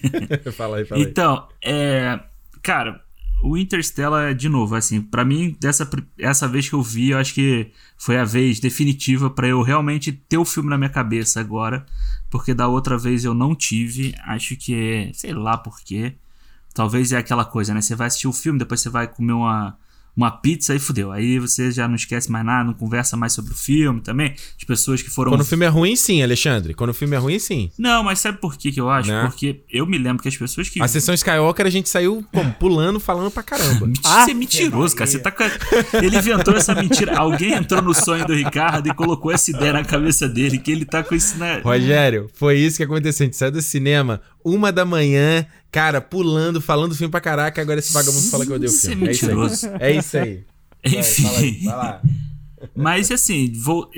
fala 0.55 0.77
aí, 0.77 0.85
fala 0.85 1.01
aí. 1.01 1.07
Então, 1.07 1.47
é. 1.63 2.19
Cara, 2.61 3.02
o 3.43 3.57
Interstellar, 3.57 4.33
de 4.33 4.47
novo, 4.47 4.73
assim, 4.73 5.01
para 5.01 5.25
mim, 5.25 5.55
dessa 5.59 5.89
essa 6.17 6.47
vez 6.47 6.69
que 6.69 6.75
eu 6.75 6.81
vi, 6.81 7.09
eu 7.09 7.17
acho 7.17 7.33
que 7.33 7.71
foi 7.97 8.17
a 8.17 8.23
vez 8.23 8.59
definitiva 8.59 9.29
para 9.29 9.47
eu 9.49 9.61
realmente 9.61 10.13
ter 10.13 10.37
o 10.37 10.45
filme 10.45 10.69
na 10.69 10.77
minha 10.77 10.89
cabeça 10.89 11.41
agora, 11.41 11.85
porque 12.29 12.53
da 12.53 12.69
outra 12.69 12.97
vez 12.97 13.25
eu 13.25 13.33
não 13.33 13.53
tive, 13.53 14.15
acho 14.23 14.55
que 14.55 14.73
é, 14.73 15.11
sei 15.13 15.33
lá 15.33 15.57
por 15.57 15.81
quê. 15.81 16.15
Talvez 16.73 17.11
é 17.11 17.17
aquela 17.17 17.43
coisa, 17.45 17.73
né? 17.73 17.81
Você 17.81 17.95
vai 17.95 18.07
assistir 18.07 18.27
o 18.27 18.33
filme, 18.33 18.57
depois 18.57 18.79
você 18.81 18.89
vai 18.89 19.07
comer 19.07 19.33
uma 19.33 19.77
uma 20.15 20.29
pizza 20.29 20.75
e 20.75 20.79
fudeu. 20.79 21.11
Aí 21.11 21.39
você 21.39 21.71
já 21.71 21.87
não 21.87 21.95
esquece 21.95 22.31
mais 22.31 22.45
nada, 22.45 22.65
não 22.65 22.73
conversa 22.73 23.17
mais 23.17 23.33
sobre 23.33 23.51
o 23.53 23.55
filme 23.55 24.01
também. 24.01 24.33
As 24.57 24.63
pessoas 24.63 25.01
que 25.01 25.09
foram. 25.09 25.31
Quando 25.31 25.41
o 25.41 25.45
filme 25.45 25.65
é 25.65 25.69
ruim, 25.69 25.95
sim, 25.95 26.21
Alexandre. 26.21 26.73
Quando 26.73 26.91
o 26.91 26.93
filme 26.93 27.15
é 27.15 27.19
ruim, 27.19 27.39
sim. 27.39 27.71
Não, 27.77 28.03
mas 28.03 28.19
sabe 28.19 28.37
por 28.39 28.55
que, 28.55 28.71
que 28.71 28.79
eu 28.79 28.89
acho? 28.89 29.09
Né? 29.09 29.23
Porque 29.23 29.63
eu 29.69 29.85
me 29.87 29.97
lembro 29.97 30.21
que 30.21 30.29
as 30.29 30.37
pessoas 30.37 30.69
que. 30.69 30.81
A 30.81 30.87
sessão 30.87 31.13
Skywalker 31.15 31.65
a 31.65 31.69
gente 31.69 31.89
saiu 31.89 32.23
como, 32.31 32.53
pulando, 32.55 32.99
falando 32.99 33.31
pra 33.31 33.41
caramba. 33.43 33.89
ah, 34.03 34.25
você 34.25 34.31
é 34.31 34.33
mentiroso, 34.33 34.95
cara. 34.95 35.09
Você 35.09 35.19
tá 35.19 35.31
com... 35.31 35.43
Ele 35.97 36.17
inventou 36.17 36.55
essa 36.55 36.75
mentira. 36.75 37.17
Alguém 37.17 37.53
entrou 37.53 37.81
no 37.81 37.93
sonho 37.93 38.25
do 38.25 38.33
Ricardo 38.33 38.87
e 38.87 38.93
colocou 38.93 39.31
essa 39.31 39.49
ideia 39.49 39.73
na 39.73 39.83
cabeça 39.83 40.27
dele, 40.27 40.59
que 40.59 40.71
ele 40.71 40.85
tá 40.85 41.03
com 41.03 41.15
isso 41.15 41.37
na. 41.37 41.59
Rogério, 41.59 42.29
foi 42.33 42.57
isso 42.57 42.77
que 42.77 42.83
aconteceu. 42.83 43.23
A 43.23 43.27
gente 43.27 43.37
saiu 43.37 43.51
do 43.51 43.61
cinema 43.61 44.21
uma 44.43 44.71
da 44.71 44.85
manhã, 44.85 45.45
cara, 45.71 46.01
pulando, 46.01 46.61
falando 46.61 46.95
filme 46.95 47.11
pra 47.11 47.21
caraca, 47.21 47.61
agora 47.61 47.79
esse 47.79 47.93
vagabundo 47.93 48.27
fala 48.29 48.45
que 48.45 48.51
eu 48.51 48.59
dei 48.59 48.69
o 48.69 48.71
filme. 48.71 49.05
É 49.05 49.07
mentiroso. 49.07 49.67
É 49.79 49.91
isso 49.91 50.17
aí. 50.17 50.43
É 50.85 50.99
isso 50.99 51.25
aí. 51.25 51.39
Enfim. 51.39 51.65
Vai, 51.65 51.75
vai 51.75 51.77
lá. 51.77 52.01
Mas 52.75 53.09
assim, 53.09 53.53
vou, 53.53 53.89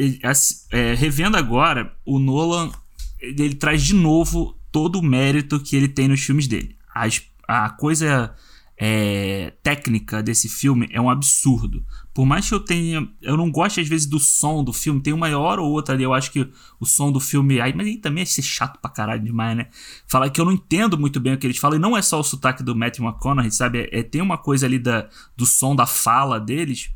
é, 0.72 0.94
revendo 0.94 1.36
agora, 1.36 1.92
o 2.06 2.20
Nolan 2.20 2.72
ele 3.20 3.56
traz 3.56 3.84
de 3.84 3.96
novo 3.96 4.56
todo 4.72 5.00
o 5.00 5.04
mérito 5.04 5.60
que 5.60 5.76
ele 5.76 5.88
tem 5.88 6.08
nos 6.08 6.22
filmes 6.22 6.48
dele. 6.48 6.76
As, 6.94 7.22
a 7.48 7.70
coisa 7.70 8.34
é, 8.78 9.54
técnica 9.64 10.22
desse 10.22 10.50
filme 10.50 10.88
é 10.92 11.00
um 11.00 11.10
absurdo. 11.10 11.84
Por 12.16 12.26
mais 12.26 12.48
que 12.48 12.56
eu 12.56 12.62
tenha. 12.62 13.06
Eu 13.22 13.36
não 13.36 13.52
gosto 13.52 13.82
às 13.82 13.90
vezes 13.90 14.08
do 14.08 14.22
som 14.22 14.64
do 14.64 14.72
filme, 14.72 15.02
tem 15.02 15.12
uma 15.12 15.38
hora 15.38 15.62
ou 15.62 15.70
outra 15.70 15.94
ali. 15.94 16.06
Eu 16.06 16.14
acho 16.14 16.32
que 16.32 16.50
o 16.80 16.86
som 16.86 17.12
do 17.12 17.20
filme. 17.20 17.60
Aí, 17.60 17.74
mas 17.76 17.86
aí 17.86 17.98
também 17.98 18.22
é 18.22 18.26
ser 18.26 18.42
chato 18.42 18.80
pra 18.80 18.90
caralho 18.90 19.22
demais, 19.22 19.58
né? 19.58 19.68
Falar 20.08 20.30
que 20.30 20.40
eu 20.40 20.46
não 20.46 20.54
entendo 20.54 20.98
muito 20.98 21.20
bem 21.20 21.34
o 21.34 21.38
que 21.38 21.46
eles 21.46 21.58
falam. 21.58 21.78
E 21.78 21.82
não 21.82 21.98
é 21.98 22.02
só 22.02 22.18
o 22.18 22.24
sotaque 22.24 22.64
do 22.64 22.74
Matthew 22.74 23.04
McConaughey, 23.04 23.52
sabe? 23.52 23.90
É, 23.92 24.00
é, 24.00 24.02
tem 24.02 24.22
uma 24.22 24.38
coisa 24.38 24.66
ali 24.66 24.80
da, 24.80 25.10
do 25.36 25.46
som 25.46 25.76
da 25.76 25.86
fala 25.86 26.40
deles. 26.40 26.90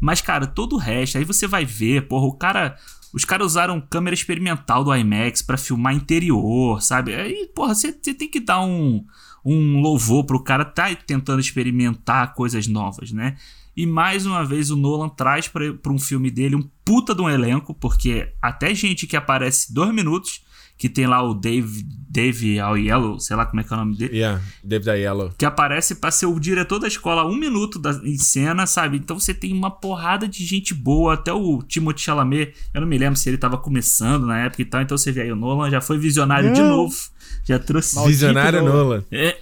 Mas, 0.00 0.20
cara, 0.20 0.48
todo 0.48 0.74
o 0.74 0.78
resto. 0.80 1.16
Aí 1.16 1.22
você 1.22 1.46
vai 1.46 1.64
ver, 1.64 2.08
porra, 2.08 2.26
o 2.26 2.32
cara. 2.32 2.76
Os 3.14 3.24
caras 3.24 3.46
usaram 3.46 3.80
câmera 3.80 4.14
experimental 4.14 4.82
do 4.82 4.94
IMAX 4.94 5.42
para 5.42 5.56
filmar 5.56 5.94
interior, 5.94 6.82
sabe? 6.82 7.14
Aí, 7.14 7.48
porra, 7.54 7.72
você 7.72 7.92
tem 7.92 8.28
que 8.28 8.40
dar 8.40 8.60
um 8.60 9.06
um 9.44 9.80
louvor 9.80 10.24
pro 10.24 10.42
cara 10.42 10.64
tá 10.64 10.92
tentando 10.92 11.38
experimentar 11.38 12.34
coisas 12.34 12.66
novas, 12.66 13.12
né? 13.12 13.36
E 13.76 13.84
mais 13.86 14.24
uma 14.24 14.42
vez 14.42 14.70
o 14.70 14.76
Nolan 14.76 15.08
traz 15.08 15.48
para 15.48 15.92
um 15.92 15.98
filme 15.98 16.30
dele 16.30 16.56
um 16.56 16.62
puta 16.84 17.14
de 17.14 17.20
um 17.20 17.28
elenco, 17.28 17.74
porque 17.74 18.32
até 18.40 18.74
gente 18.74 19.06
que 19.06 19.16
aparece 19.16 19.74
dois 19.74 19.92
minutos, 19.92 20.40
que 20.78 20.88
tem 20.88 21.06
lá 21.06 21.22
o 21.22 21.34
Dave, 21.34 21.86
Dave 22.08 22.60
Aiello, 22.60 23.18
sei 23.18 23.34
lá 23.34 23.46
como 23.46 23.60
é 23.60 23.64
que 23.64 23.72
é 23.72 23.76
o 23.76 23.78
nome 23.78 23.96
dele. 23.96 24.16
Yeah, 24.16 24.42
David 24.62 24.90
Aiello. 24.90 25.34
Que 25.38 25.44
aparece 25.44 25.94
para 25.94 26.10
ser 26.10 26.26
o 26.26 26.38
diretor 26.38 26.78
da 26.78 26.86
escola 26.86 27.24
um 27.26 27.34
minuto 27.34 27.78
da, 27.78 27.92
em 28.04 28.18
cena, 28.18 28.66
sabe? 28.66 28.98
Então 28.98 29.18
você 29.18 29.32
tem 29.32 29.52
uma 29.52 29.70
porrada 29.70 30.28
de 30.28 30.44
gente 30.44 30.74
boa, 30.74 31.14
até 31.14 31.32
o 31.32 31.62
Timothée 31.62 32.04
Chalamet, 32.04 32.54
eu 32.74 32.80
não 32.80 32.88
me 32.88 32.98
lembro 32.98 33.18
se 33.18 33.28
ele 33.28 33.38
tava 33.38 33.56
começando 33.56 34.26
na 34.26 34.38
época 34.40 34.62
e 34.62 34.66
tal, 34.66 34.82
então 34.82 34.96
você 34.96 35.10
vê 35.10 35.22
aí 35.22 35.32
o 35.32 35.36
Nolan 35.36 35.70
já 35.70 35.80
foi 35.80 35.98
visionário 35.98 36.48
não. 36.48 36.54
de 36.54 36.62
novo. 36.62 36.96
Já 37.44 37.58
trouxe... 37.58 38.02
Visionário 38.06 38.62
Nolan. 38.62 39.04
É, 39.10 39.38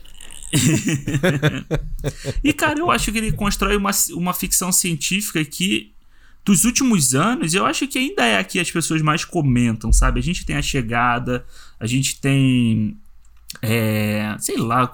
e, 2.42 2.52
cara, 2.52 2.78
eu 2.78 2.90
acho 2.90 3.10
que 3.10 3.18
ele 3.18 3.32
constrói 3.32 3.76
uma, 3.76 3.90
uma 4.12 4.34
ficção 4.34 4.70
científica 4.70 5.44
que, 5.44 5.92
dos 6.44 6.64
últimos 6.64 7.14
anos, 7.14 7.54
eu 7.54 7.64
acho 7.64 7.88
que 7.88 7.98
ainda 7.98 8.24
é 8.24 8.38
a 8.38 8.44
que 8.44 8.60
as 8.60 8.70
pessoas 8.70 9.00
mais 9.02 9.24
comentam, 9.24 9.92
sabe? 9.92 10.20
A 10.20 10.22
gente 10.22 10.44
tem 10.44 10.56
a 10.56 10.62
chegada, 10.62 11.44
a 11.80 11.86
gente 11.86 12.20
tem. 12.20 12.98
É, 13.62 14.34
sei 14.40 14.56
lá, 14.56 14.90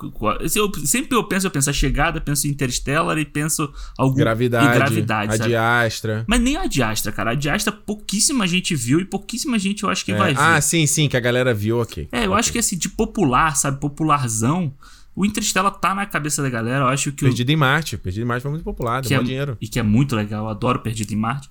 eu, 0.55 0.71
sempre 0.85 1.17
eu 1.17 1.25
penso, 1.25 1.47
eu 1.47 1.51
penso 1.51 1.71
a 1.71 1.73
chegada, 1.73 2.21
penso 2.21 2.47
em 2.47 2.51
Interstellar 2.51 3.17
e 3.17 3.25
penso 3.25 3.73
algum 3.97 4.17
gravidade, 4.17 4.77
gravidade, 4.77 5.33
a 5.33 5.37
sabe? 5.39 5.49
Diastra. 5.49 6.25
Mas 6.29 6.41
nem 6.41 6.57
a 6.59 6.67
Diastra, 6.67 7.11
cara. 7.11 7.31
A 7.31 7.35
Diastra 7.35 7.73
pouquíssima 7.73 8.47
gente 8.47 8.77
viu 8.77 9.01
e 9.01 9.05
pouquíssima 9.05 9.59
gente 9.59 9.83
eu 9.83 9.89
acho 9.89 10.05
que 10.05 10.13
é. 10.13 10.17
vai 10.17 10.35
ver. 10.35 10.41
Ah, 10.41 10.61
sim, 10.61 10.87
sim, 10.87 11.09
que 11.09 11.17
a 11.17 11.21
galera 11.21 11.55
viu, 11.55 11.81
ok. 11.81 12.07
É, 12.13 12.27
eu 12.27 12.31
okay. 12.31 12.39
acho 12.39 12.53
que 12.53 12.59
assim, 12.59 12.77
de 12.77 12.91
popular, 12.91 13.57
sabe, 13.57 13.81
popularzão, 13.81 14.75
o 15.21 15.27
Interstellar 15.27 15.71
tá 15.73 15.95
na 15.95 16.07
cabeça 16.07 16.41
da 16.41 16.49
galera, 16.49 16.85
eu 16.85 16.89
acho 16.89 17.13
que 17.13 17.27
Perdido 17.27 17.51
o... 17.51 17.53
em 17.53 17.57
Marte. 17.57 17.99
Perdido 17.99 18.23
em 18.23 18.27
Marte 18.27 18.41
foi 18.41 18.53
muito 18.53 18.65
popular, 18.65 19.03
deu 19.03 19.21
é, 19.21 19.23
dinheiro. 19.23 19.59
E 19.61 19.69
que 19.69 19.79
é 19.79 19.83
muito 19.83 20.17
legal, 20.17 20.47
eu 20.47 20.49
adoro 20.49 20.79
Perdido 20.79 21.13
em 21.13 21.17
Marte. 21.17 21.51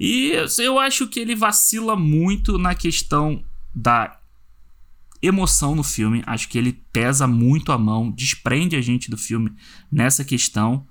E 0.00 0.32
eu 0.58 0.78
acho 0.78 1.06
que 1.06 1.20
ele 1.20 1.34
vacila 1.34 1.94
muito 1.94 2.56
na 2.56 2.74
questão 2.74 3.44
da 3.74 4.18
emoção 5.20 5.74
no 5.74 5.82
filme. 5.82 6.22
Acho 6.24 6.48
que 6.48 6.56
ele 6.56 6.80
pesa 6.90 7.26
muito 7.26 7.72
a 7.72 7.76
mão, 7.76 8.10
desprende 8.10 8.74
a 8.74 8.80
gente 8.80 9.10
do 9.10 9.18
filme 9.18 9.52
nessa 9.92 10.24
questão. 10.24 10.86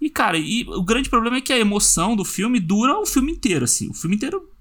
E, 0.00 0.08
cara, 0.08 0.38
e 0.38 0.64
o 0.68 0.84
grande 0.84 1.10
problema 1.10 1.38
é 1.38 1.40
que 1.40 1.52
a 1.52 1.58
emoção 1.58 2.14
do 2.14 2.24
filme 2.24 2.60
dura 2.60 2.96
o 2.96 3.06
filme 3.06 3.32
inteiro, 3.32 3.64
assim. 3.64 3.90
O 3.90 3.94
filme 3.94 4.14
inteiro 4.14 4.53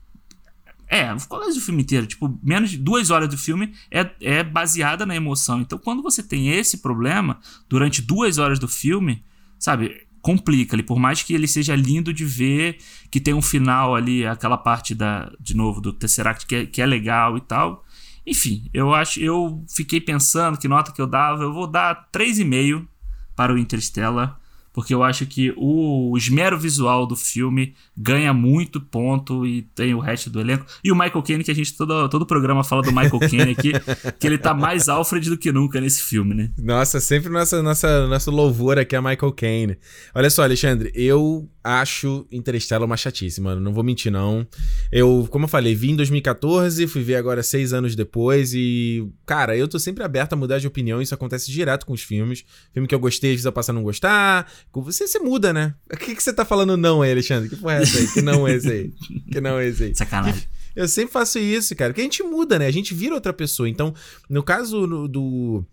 é, 0.94 1.08
quase 1.28 1.58
o 1.58 1.62
filme 1.62 1.82
inteiro. 1.82 2.06
Tipo, 2.06 2.40
menos 2.44 2.70
de 2.70 2.78
duas 2.78 3.10
horas 3.10 3.28
do 3.28 3.36
filme 3.36 3.74
é, 3.90 4.08
é 4.22 4.44
baseada 4.44 5.08
na 5.08 5.16
emoção. 5.16 5.60
Então, 5.60 5.80
quando 5.80 6.04
você 6.04 6.22
tem 6.22 6.50
esse 6.50 6.78
problema, 6.78 7.40
durante 7.68 8.00
duas 8.00 8.38
horas 8.38 8.60
do 8.60 8.68
filme, 8.68 9.24
sabe, 9.58 10.06
complica 10.22 10.76
ali. 10.76 10.84
Por 10.84 11.00
mais 11.00 11.24
que 11.24 11.34
ele 11.34 11.48
seja 11.48 11.76
lindo 11.76 12.14
de 12.14 12.24
ver, 12.24 12.78
que 13.10 13.20
tem 13.20 13.34
um 13.34 13.42
final 13.42 13.96
ali, 13.96 14.24
aquela 14.24 14.56
parte 14.56 14.94
da, 14.94 15.32
de 15.40 15.56
novo, 15.56 15.82
do 15.82 15.92
Tesseract 15.92 16.46
que 16.46 16.56
é, 16.56 16.66
que 16.68 16.80
é 16.80 16.86
legal 16.86 17.38
e 17.38 17.42
tal. 17.42 17.84
Enfim, 18.24 18.70
eu 18.72 18.94
acho, 18.94 19.20
eu 19.20 19.66
fiquei 19.68 20.00
pensando 20.00 20.60
que 20.60 20.68
nota 20.68 20.92
que 20.92 21.02
eu 21.02 21.08
dava, 21.08 21.42
eu 21.42 21.52
vou 21.52 21.66
dar 21.66 22.08
3,5 22.14 22.88
para 23.36 23.52
o 23.52 23.58
Interstellar 23.58 24.40
porque 24.74 24.94
eu 24.94 25.04
acho 25.04 25.26
que 25.28 25.54
o 25.56 26.18
esmero 26.18 26.60
visual 26.60 27.06
do 27.06 27.16
filme 27.16 27.76
ganha 27.96 28.34
muito 28.34 28.82
ponto 28.82 29.46
e 29.46 29.62
tem 29.62 29.94
o 29.94 30.00
resto 30.00 30.32
do 30.32 30.42
elenco. 30.42 30.66
E 30.84 30.92
o 30.92 30.96
Michael 30.96 31.22
Caine, 31.22 31.44
que 31.44 31.52
a 31.52 31.56
gente 31.56 31.78
todo, 31.78 32.10
todo 32.10 32.26
programa 32.26 32.64
fala 32.64 32.82
do 32.82 32.92
Michael 32.92 33.20
Caine 33.20 33.52
aqui, 33.52 33.72
que 34.20 34.28
ele 34.28 34.38
tá 34.38 34.54
mais 34.54 34.90
Alfred 34.90 35.30
do 35.30 35.38
que 35.38 35.52
nunca 35.52 35.80
nesse 35.80 36.02
filme, 36.02 36.34
né? 36.34 36.52
Nossa, 36.58 37.00
sempre 37.00 37.32
nossa, 37.32 37.62
nossa, 37.62 38.08
nosso 38.08 38.32
louvor 38.32 38.80
aqui 38.80 38.96
a 38.96 39.02
Michael 39.02 39.32
Caine. 39.34 39.78
Olha 40.16 40.30
só, 40.30 40.44
Alexandre, 40.44 40.92
eu 40.96 41.48
acho 41.64 42.28
Interstellar 42.32 42.86
uma 42.86 42.98
chatice, 42.98 43.40
mano. 43.40 43.62
Não 43.62 43.74
vou 43.74 43.84
mentir, 43.84 44.12
não. 44.12 44.46
Eu, 44.92 45.28
como 45.30 45.46
eu 45.46 45.50
falei, 45.50 45.74
vi 45.74 45.92
em 45.92 45.96
2014, 45.96 46.88
fui 46.88 47.02
ver 47.02 47.16
agora 47.16 47.42
seis 47.42 47.72
anos 47.72 47.96
depois 47.96 48.54
e, 48.54 49.08
cara, 49.26 49.56
eu 49.56 49.68
tô 49.68 49.80
sempre 49.80 50.04
aberto 50.04 50.34
a 50.34 50.36
mudar 50.36 50.58
de 50.58 50.68
opinião. 50.68 51.02
Isso 51.02 51.14
acontece 51.14 51.52
direto 51.52 51.86
com 51.86 51.94
os 51.94 52.02
filmes. 52.02 52.44
Filme 52.74 52.88
que 52.88 52.94
eu 52.94 53.00
gostei, 53.00 53.32
às 53.32 53.36
vezes 53.36 53.46
eu 53.46 53.52
passo 53.52 53.72
a 53.72 53.74
não 53.74 53.84
gostar. 53.84 54.52
Você, 54.74 55.08
você 55.08 55.20
muda, 55.20 55.54
né? 55.54 55.74
O 55.92 55.98
que, 55.98 56.16
que 56.16 56.24
você 56.24 56.34
tá 56.34 56.46
falando 56.46 56.76
não 56.78 57.02
aí, 57.02 57.12
Alexandre? 57.12 57.50
Que 57.50 57.56
porra 57.56 57.76
é 57.76 57.82
essa 57.84 57.98
aí? 57.98 58.08
Que 58.08 58.22
não 58.22 58.48
é 58.48 58.54
esse 58.56 58.72
aí? 58.72 58.94
Que 59.32 59.42
não 59.42 59.60
é 59.60 59.68
esse 59.68 59.84
aí? 59.84 59.96
Sacanagem. 59.96 60.44
Eu 60.76 60.88
sempre 60.88 61.12
faço 61.12 61.38
isso, 61.38 61.76
cara. 61.76 61.92
Porque 61.92 62.02
a 62.02 62.06
gente 62.06 62.24
muda, 62.24 62.58
né? 62.58 62.66
A 62.66 62.72
gente 62.72 62.94
vira 62.94 63.14
outra 63.14 63.32
pessoa. 63.32 63.70
Então, 63.70 63.94
no 64.30 64.42
caso 64.42 65.08
do 65.08 65.64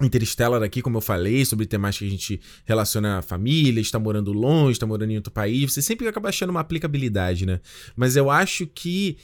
Interstellar 0.00 0.62
aqui, 0.62 0.82
como 0.82 0.98
eu 0.98 1.00
falei, 1.00 1.44
sobre 1.44 1.66
temas 1.66 1.98
que 1.98 2.06
a 2.06 2.10
gente 2.10 2.40
relaciona 2.64 3.18
a 3.18 3.22
família, 3.22 3.80
está 3.80 3.98
morando 3.98 4.32
longe, 4.32 4.72
está 4.72 4.86
morando 4.86 5.10
em 5.10 5.16
outro 5.16 5.32
país, 5.32 5.72
você 5.72 5.80
sempre 5.80 6.06
acaba 6.06 6.28
achando 6.28 6.50
uma 6.50 6.60
aplicabilidade, 6.60 7.46
né? 7.46 7.60
Mas 7.96 8.14
eu 8.14 8.30
acho 8.30 8.66
que 8.66 9.16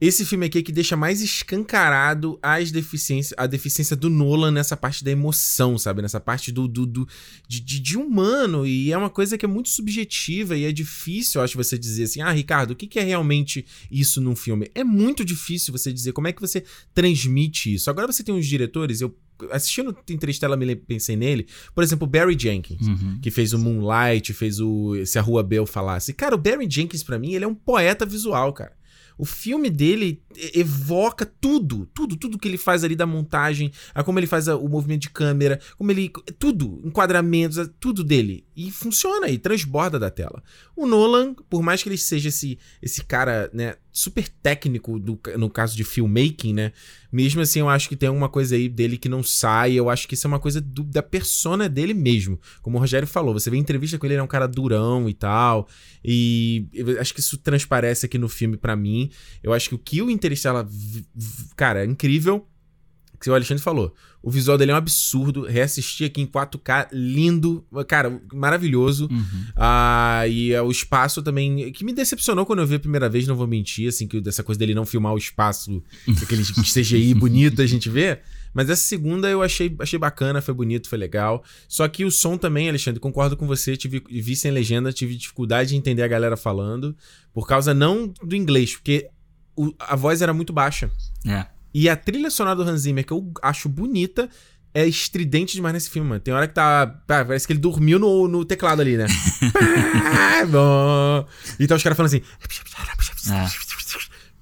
esse 0.00 0.24
filme 0.24 0.46
aqui 0.46 0.58
é 0.58 0.62
que 0.62 0.72
deixa 0.72 0.96
mais 0.96 1.20
escancarado 1.20 2.38
as 2.42 2.70
deficiências, 2.72 3.34
a 3.36 3.46
deficiência 3.46 3.94
do 3.94 4.08
Nolan 4.08 4.50
nessa 4.50 4.74
parte 4.76 5.04
da 5.04 5.10
emoção, 5.10 5.76
sabe? 5.76 6.00
Nessa 6.00 6.18
parte 6.18 6.50
do, 6.50 6.66
do, 6.66 6.86
do 6.86 7.08
de, 7.46 7.60
de, 7.60 7.78
de, 7.78 7.98
humano. 7.98 8.66
E 8.66 8.90
é 8.90 8.96
uma 8.96 9.10
coisa 9.10 9.36
que 9.36 9.44
é 9.44 9.48
muito 9.48 9.68
subjetiva 9.68 10.56
e 10.56 10.64
é 10.64 10.72
difícil, 10.72 11.40
eu 11.40 11.44
acho, 11.44 11.56
você 11.56 11.76
dizer 11.76 12.04
assim: 12.04 12.22
ah, 12.22 12.30
Ricardo, 12.30 12.70
o 12.70 12.76
que, 12.76 12.86
que 12.86 12.98
é 12.98 13.02
realmente 13.02 13.66
isso 13.90 14.22
num 14.22 14.34
filme? 14.34 14.70
É 14.74 14.82
muito 14.82 15.22
difícil 15.22 15.70
você 15.70 15.92
dizer 15.92 16.12
como 16.12 16.28
é 16.28 16.32
que 16.32 16.40
você 16.40 16.64
transmite 16.94 17.74
isso. 17.74 17.90
Agora 17.90 18.10
você 18.10 18.22
tem 18.22 18.34
uns 18.34 18.46
diretores, 18.46 19.02
eu 19.02 19.14
assistindo 19.50 19.96
Interstellar 20.08 20.58
me 20.58 20.76
pensei 20.76 21.16
nele, 21.16 21.46
por 21.74 21.82
exemplo, 21.82 22.06
o 22.06 22.10
Barry 22.10 22.36
Jenkins, 22.38 22.86
uhum. 22.86 23.18
que 23.22 23.30
fez 23.30 23.52
o 23.52 23.58
Moonlight, 23.58 24.32
fez 24.32 24.60
o 24.60 24.94
Se 25.06 25.18
a 25.18 25.22
Rua 25.22 25.42
Bell 25.42 25.66
Falasse. 25.66 26.12
Cara, 26.12 26.34
o 26.34 26.38
Barry 26.38 26.68
Jenkins 26.70 27.02
para 27.02 27.18
mim, 27.18 27.32
ele 27.32 27.44
é 27.44 27.48
um 27.48 27.54
poeta 27.54 28.04
visual, 28.04 28.52
cara. 28.52 28.79
O 29.20 29.26
filme 29.26 29.68
dele 29.68 30.22
evoca 30.54 31.26
tudo, 31.26 31.84
tudo, 31.92 32.16
tudo 32.16 32.38
que 32.38 32.48
ele 32.48 32.56
faz 32.56 32.82
ali 32.82 32.96
da 32.96 33.04
montagem, 33.04 33.70
a 33.94 34.02
como 34.02 34.18
ele 34.18 34.26
faz 34.26 34.48
o 34.48 34.66
movimento 34.66 35.02
de 35.02 35.10
câmera, 35.10 35.60
como 35.76 35.90
ele. 35.90 36.10
Tudo, 36.38 36.80
enquadramentos, 36.82 37.68
tudo 37.78 38.02
dele. 38.02 38.46
E 38.56 38.70
funciona 38.70 39.28
e 39.28 39.36
transborda 39.36 39.98
da 39.98 40.10
tela. 40.10 40.42
O 40.74 40.86
Nolan, 40.86 41.34
por 41.34 41.62
mais 41.62 41.82
que 41.82 41.90
ele 41.90 41.98
seja 41.98 42.30
esse, 42.30 42.58
esse 42.80 43.04
cara, 43.04 43.50
né, 43.52 43.74
super 43.92 44.26
técnico 44.26 44.98
do, 44.98 45.20
no 45.36 45.50
caso 45.50 45.76
de 45.76 45.84
filmmaking, 45.84 46.54
né? 46.54 46.72
Mesmo 47.12 47.40
assim, 47.40 47.60
eu 47.60 47.68
acho 47.68 47.88
que 47.88 47.96
tem 47.96 48.08
alguma 48.08 48.28
coisa 48.28 48.54
aí 48.54 48.68
dele 48.68 48.96
que 48.96 49.08
não 49.08 49.22
sai. 49.22 49.74
Eu 49.74 49.90
acho 49.90 50.06
que 50.06 50.14
isso 50.14 50.26
é 50.26 50.28
uma 50.28 50.38
coisa 50.38 50.60
do, 50.60 50.82
da 50.84 51.02
persona 51.02 51.68
dele 51.68 51.94
mesmo. 51.94 52.38
Como 52.62 52.76
o 52.76 52.80
Rogério 52.80 53.06
falou, 53.08 53.34
você 53.34 53.50
vê 53.50 53.56
entrevista 53.56 53.98
com 53.98 54.06
ele, 54.06 54.14
ele 54.14 54.20
é 54.20 54.24
um 54.24 54.28
cara 54.28 54.46
durão 54.46 55.08
e 55.08 55.14
tal. 55.14 55.68
E 56.04 56.66
acho 57.00 57.14
que 57.14 57.20
isso 57.20 57.38
transparece 57.38 58.06
aqui 58.06 58.18
no 58.18 58.28
filme 58.28 58.56
para 58.56 58.76
mim. 58.76 59.10
Eu 59.42 59.52
acho 59.52 59.68
que 59.68 59.74
o 59.74 59.78
que 59.78 60.02
o 60.02 60.10
Interstellar. 60.10 60.66
Cara, 61.56 61.84
é 61.84 61.86
incrível 61.86 62.46
que 63.20 63.28
o 63.28 63.34
Alexandre 63.34 63.62
falou. 63.62 63.94
O 64.22 64.30
visual 64.30 64.56
dele 64.56 64.70
é 64.70 64.74
um 64.74 64.78
absurdo. 64.78 65.44
Reassistir 65.44 66.06
aqui 66.06 66.22
em 66.22 66.26
4K, 66.26 66.88
lindo. 66.90 67.64
Cara, 67.86 68.20
maravilhoso. 68.32 69.08
Uhum. 69.10 69.44
Ah, 69.54 70.24
e 70.26 70.52
é 70.52 70.62
o 70.62 70.70
espaço 70.70 71.22
também. 71.22 71.70
Que 71.72 71.84
me 71.84 71.92
decepcionou 71.92 72.46
quando 72.46 72.60
eu 72.60 72.66
vi 72.66 72.76
a 72.76 72.80
primeira 72.80 73.08
vez, 73.08 73.26
não 73.26 73.36
vou 73.36 73.46
mentir, 73.46 73.88
assim, 73.88 74.08
que 74.08 74.20
dessa 74.20 74.42
coisa 74.42 74.58
dele 74.58 74.74
não 74.74 74.86
filmar 74.86 75.12
o 75.12 75.18
espaço, 75.18 75.82
aquele 76.22 76.42
CGI 76.64 77.14
bonito 77.14 77.60
a 77.60 77.66
gente 77.66 77.90
vê. 77.90 78.20
Mas 78.52 78.68
essa 78.68 78.82
segunda 78.82 79.28
eu 79.28 79.42
achei, 79.42 79.74
achei 79.78 79.98
bacana, 79.98 80.40
foi 80.40 80.54
bonito, 80.54 80.88
foi 80.88 80.98
legal. 80.98 81.44
Só 81.68 81.86
que 81.86 82.04
o 82.04 82.10
som 82.10 82.36
também, 82.36 82.68
Alexandre, 82.68 82.98
concordo 82.98 83.36
com 83.36 83.46
você, 83.46 83.76
tive, 83.76 84.02
vi 84.08 84.34
sem 84.34 84.50
legenda, 84.50 84.92
tive 84.92 85.14
dificuldade 85.14 85.70
de 85.70 85.76
entender 85.76 86.02
a 86.02 86.08
galera 86.08 86.36
falando, 86.36 86.96
por 87.32 87.46
causa 87.46 87.72
não 87.72 88.12
do 88.22 88.34
inglês, 88.34 88.72
porque 88.72 89.08
o, 89.54 89.72
a 89.78 89.94
voz 89.94 90.20
era 90.22 90.32
muito 90.32 90.52
baixa. 90.52 90.90
É. 91.26 91.46
E 91.72 91.88
a 91.88 91.96
trilha 91.96 92.30
sonora 92.30 92.56
do 92.56 92.62
Hans 92.62 92.82
Zimmer, 92.82 93.04
que 93.04 93.12
eu 93.12 93.32
acho 93.42 93.68
bonita, 93.68 94.28
é 94.74 94.86
estridente 94.86 95.54
demais 95.54 95.74
nesse 95.74 95.90
filme, 95.90 96.08
mano. 96.08 96.20
Tem 96.20 96.32
hora 96.32 96.46
que 96.46 96.54
tá. 96.54 96.86
Parece 97.06 97.46
que 97.46 97.52
ele 97.52 97.60
dormiu 97.60 97.98
no, 97.98 98.28
no 98.28 98.44
teclado 98.44 98.80
ali, 98.80 98.96
né? 98.96 99.06
ah, 100.04 100.46
bom. 100.46 101.26
E 101.58 101.66
tá 101.66 101.74
os 101.74 101.82
caras 101.82 101.96
falando 101.96 102.14
assim. 102.14 102.22
É. 103.32 103.46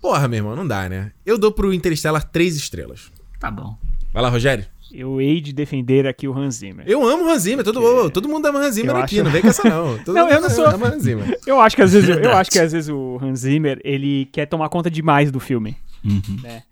Porra, 0.01 0.29
meu 0.29 0.39
irmão, 0.39 0.55
não 0.55 0.67
dá, 0.67 0.89
né? 0.89 1.13
Eu 1.25 1.39
dou 1.39 1.51
pro 1.51 1.73
Interstellar 1.73 2.25
três 2.25 2.57
estrelas. 2.57 3.11
Tá 3.41 3.51
bom. 3.51 3.77
Vai 4.13 4.23
lá, 4.23 4.29
Rogério. 4.29 4.65
Eu 4.93 5.21
hei 5.21 5.41
de 5.41 5.53
defender 5.53 6.07
aqui 6.07 6.27
o 6.27 6.37
Hans 6.37 6.57
Zimmer. 6.57 6.89
Eu 6.89 7.07
amo 7.07 7.25
o 7.25 7.31
Hans 7.31 7.43
Zimmer, 7.43 7.63
todo, 7.63 7.83
oh, 7.83 8.09
todo 8.09 8.27
mundo 8.27 8.47
ama 8.47 8.59
Hans 8.61 8.75
Zimmer 8.75 8.97
aqui, 8.97 9.17
acho... 9.17 9.25
não 9.25 9.31
vem 9.31 9.43
com 9.43 9.49
essa 9.49 9.69
não. 9.69 9.99
Todo 10.03 10.15
não, 10.15 10.31
eu 10.31 10.41
não 10.41 10.49
sou. 10.49 10.67
Ama 10.67 10.89
Hans 10.89 11.03
Zimmer. 11.03 11.39
Eu 11.47 11.61
acho 11.61 11.77
que 11.77 11.83
às 11.83 11.93
vezes, 11.93 12.09
eu 12.09 12.33
acho 12.33 12.51
que 12.51 12.59
às 12.59 12.73
vezes 12.73 12.89
o 12.89 13.19
Hans 13.21 13.41
Zimmer, 13.41 13.79
ele 13.85 14.27
quer 14.33 14.47
tomar 14.47 14.71
conta 14.71 14.91
demais 14.91 15.31
do 15.31 15.39
filme. 15.39 15.77
Uhum. 16.03 16.41
Né? 16.43 16.63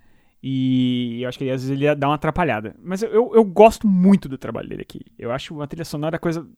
E 0.48 1.22
eu 1.22 1.28
acho 1.28 1.38
que 1.38 1.50
às 1.50 1.64
vezes 1.64 1.70
ele 1.70 1.92
dá 1.96 2.06
uma 2.06 2.14
atrapalhada. 2.14 2.76
Mas 2.80 3.02
eu, 3.02 3.34
eu 3.34 3.42
gosto 3.42 3.84
muito 3.84 4.28
do 4.28 4.38
trabalho 4.38 4.68
dele 4.68 4.82
aqui. 4.82 5.00
Eu 5.18 5.32
acho 5.32 5.52
uma 5.52 5.66
trilha 5.66 5.84
sonora 5.84 6.20
coisa. 6.20 6.48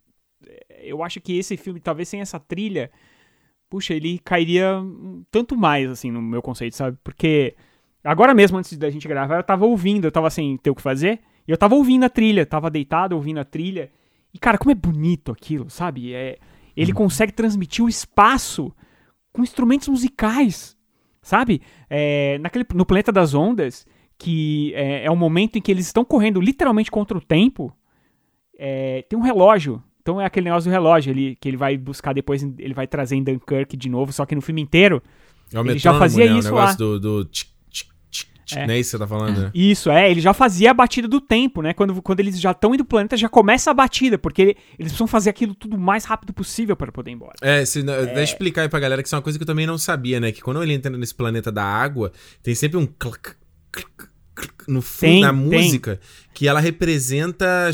Eu 0.83 1.03
acho 1.03 1.23
que 1.23 1.39
esse 1.39 1.57
filme, 1.57 1.81
talvez 1.81 2.07
sem 2.07 2.21
essa 2.21 2.39
trilha, 2.39 2.91
puxa, 3.71 3.95
ele 3.95 4.19
cairia 4.19 4.75
tanto 5.31 5.57
mais, 5.57 5.89
assim, 5.89 6.11
no 6.11 6.21
meu 6.21 6.43
conceito, 6.43 6.77
sabe? 6.77 6.99
Porque 7.03 7.57
agora 8.05 8.35
mesmo, 8.35 8.59
antes 8.59 8.77
da 8.77 8.91
gente 8.91 9.09
gravar, 9.09 9.37
eu 9.37 9.43
tava 9.43 9.65
ouvindo, 9.65 10.05
eu 10.05 10.13
tava 10.13 10.29
sem 10.29 10.59
ter 10.59 10.69
o 10.69 10.75
que 10.75 10.83
fazer. 10.83 11.21
E 11.47 11.51
eu 11.51 11.57
tava 11.57 11.75
ouvindo 11.75 12.05
a 12.05 12.11
trilha, 12.11 12.45
tava 12.45 12.71
deitado 12.71 13.17
ouvindo 13.17 13.41
a 13.41 13.45
trilha. 13.45 13.91
E, 14.35 14.39
cara, 14.39 14.59
como 14.59 14.71
é 14.71 14.75
bonito 14.75 15.33
aquilo, 15.33 15.71
sabe? 15.71 16.13
É, 16.13 16.39
ele 16.77 16.93
uhum. 16.93 16.99
consegue 16.99 17.33
transmitir 17.33 17.83
o 17.83 17.89
espaço 17.89 18.71
com 19.33 19.43
instrumentos 19.43 19.89
musicais, 19.89 20.77
sabe? 21.29 21.61
É, 21.91 22.39
naquele, 22.39 22.65
no 22.75 22.87
Planeta 22.87 23.13
das 23.13 23.35
Ondas, 23.35 23.87
que 24.17 24.73
é, 24.75 25.05
é 25.05 25.11
um 25.11 25.17
momento 25.17 25.59
em 25.59 25.61
que 25.61 25.71
eles 25.71 25.87
estão 25.87 26.05
correndo 26.05 26.41
literalmente 26.41 26.91
contra 26.91 27.19
o 27.19 27.21
tempo, 27.21 27.71
é, 28.59 29.05
tem 29.09 29.19
um 29.19 29.23
relógio. 29.23 29.83
Então 30.01 30.19
é 30.19 30.25
aquele 30.25 30.45
negócio 30.45 30.71
do 30.71 30.73
relógio 30.73 31.11
ele, 31.11 31.37
que 31.37 31.47
ele 31.47 31.59
vai 31.59 31.77
buscar 31.77 32.15
depois, 32.15 32.43
ele 32.43 32.73
vai 32.73 32.87
trazer 32.87 33.17
em 33.17 33.23
Dunkirk 33.23 33.77
de 33.77 33.91
novo, 33.91 34.11
só 34.11 34.25
que 34.25 34.35
no 34.35 34.41
filme 34.41 34.63
inteiro. 34.63 35.03
É 35.53 35.61
o 35.61 35.67
ele 35.67 35.79
já 35.79 35.99
fazia 35.99 36.25
né? 36.25 36.39
isso 36.39 36.49
o 36.49 36.55
negócio 36.55 36.87
lá. 36.87 36.99
do, 36.99 37.01
do 37.25 37.31
é. 38.55 38.67
Não 38.67 38.75
é 38.75 38.79
isso 38.79 38.91
que 38.91 38.97
você 38.97 38.99
tá 38.99 39.07
falando, 39.07 39.41
né? 39.41 39.51
Isso, 39.55 39.91
é. 39.91 40.11
Ele 40.11 40.21
já 40.21 40.33
fazia 40.33 40.71
a 40.71 40.75
batida 40.75 41.07
do 41.07 41.21
tempo, 41.21 41.61
né? 41.63 41.75
Quando, 41.75 42.01
quando 42.01 42.21
eles 42.21 42.41
já 42.41 42.53
estão 42.53 42.75
indo 42.75 42.85
pro 42.85 42.97
planeta, 42.97 43.17
já 43.17 43.29
começa 43.29 43.71
a 43.71 43.75
batida, 43.75 44.19
porque 44.19 44.43
ele, 44.43 44.57
eles 44.79 44.93
precisam 44.93 45.07
fazer 45.07 45.31
aquilo 45.31 45.55
tudo 45.55 45.77
o 45.77 45.81
mais 45.81 46.05
rápido 46.05 46.33
possível 46.33 46.77
para 46.77 46.91
poder 46.91 47.11
ir 47.11 47.15
embora. 47.15 47.35
É, 47.43 47.65
se, 47.65 47.81
é. 47.81 48.07
Deixa 48.07 48.33
explicar 48.33 48.63
aí 48.63 48.69
pra 48.69 48.81
galera 48.81 49.03
que 49.03 49.09
isso 49.09 49.15
é 49.15 49.19
uma 49.19 49.23
coisa 49.23 49.39
que 49.39 49.43
eu 49.43 49.47
também 49.47 49.67
não 49.67 49.79
sabia, 49.79 50.21
né? 50.21 50.33
Que 50.33 50.41
quando 50.41 50.63
ele 50.63 50.73
entra 50.73 50.91
nesse 50.97 51.15
planeta 51.15 51.53
da 51.53 51.65
água, 51.65 52.13
tem 52.43 52.55
sempre 52.55 52.79
um 52.79 52.87
clic, 52.87 53.35
clic, 53.73 54.09
no 54.69 54.83
fundo, 54.83 55.11
tem, 55.11 55.21
na 55.23 55.33
música, 55.33 55.97
tem. 55.97 56.29
que 56.35 56.47
ela 56.47 56.61
representa, 56.61 57.71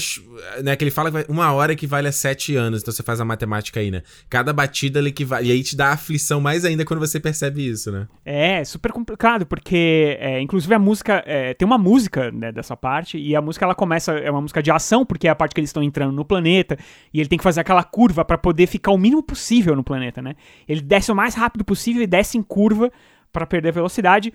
né, 0.62 0.76
que 0.76 0.84
ele 0.84 0.90
fala 0.90 1.10
que 1.10 1.30
uma 1.30 1.52
hora 1.52 1.72
equivale 1.72 2.06
a 2.06 2.12
sete 2.12 2.54
anos, 2.54 2.82
então 2.82 2.94
você 2.94 3.02
faz 3.02 3.20
a 3.20 3.24
matemática 3.24 3.80
aí, 3.80 3.90
né? 3.90 4.02
Cada 4.30 4.52
batida 4.52 5.00
ela 5.00 5.08
equivale, 5.08 5.48
e 5.48 5.52
aí 5.52 5.62
te 5.62 5.76
dá 5.76 5.90
aflição 5.90 6.40
mais 6.40 6.64
ainda 6.64 6.84
quando 6.84 7.00
você 7.00 7.18
percebe 7.18 7.68
isso, 7.68 7.90
né? 7.90 8.06
É, 8.24 8.64
super 8.64 8.92
complicado, 8.92 9.44
porque, 9.44 10.16
é, 10.20 10.40
inclusive 10.40 10.72
a 10.72 10.78
música, 10.78 11.22
é, 11.26 11.52
tem 11.52 11.66
uma 11.66 11.76
música, 11.76 12.30
né, 12.30 12.52
dessa 12.52 12.76
parte, 12.76 13.18
e 13.18 13.34
a 13.34 13.42
música 13.42 13.64
ela 13.64 13.74
começa, 13.74 14.12
é 14.12 14.30
uma 14.30 14.40
música 14.40 14.62
de 14.62 14.70
ação, 14.70 15.04
porque 15.04 15.26
é 15.26 15.30
a 15.30 15.34
parte 15.34 15.54
que 15.54 15.60
eles 15.60 15.70
estão 15.70 15.82
entrando 15.82 16.12
no 16.12 16.24
planeta, 16.24 16.78
e 17.12 17.20
ele 17.20 17.28
tem 17.28 17.36
que 17.36 17.44
fazer 17.44 17.60
aquela 17.60 17.82
curva 17.82 18.24
para 18.24 18.38
poder 18.38 18.68
ficar 18.68 18.92
o 18.92 18.98
mínimo 18.98 19.22
possível 19.22 19.74
no 19.74 19.82
planeta, 19.82 20.22
né? 20.22 20.36
Ele 20.68 20.80
desce 20.80 21.10
o 21.10 21.14
mais 21.16 21.34
rápido 21.34 21.64
possível 21.64 22.02
e 22.02 22.06
desce 22.06 22.38
em 22.38 22.42
curva 22.42 22.90
para 23.32 23.44
perder 23.44 23.72
velocidade, 23.72 24.32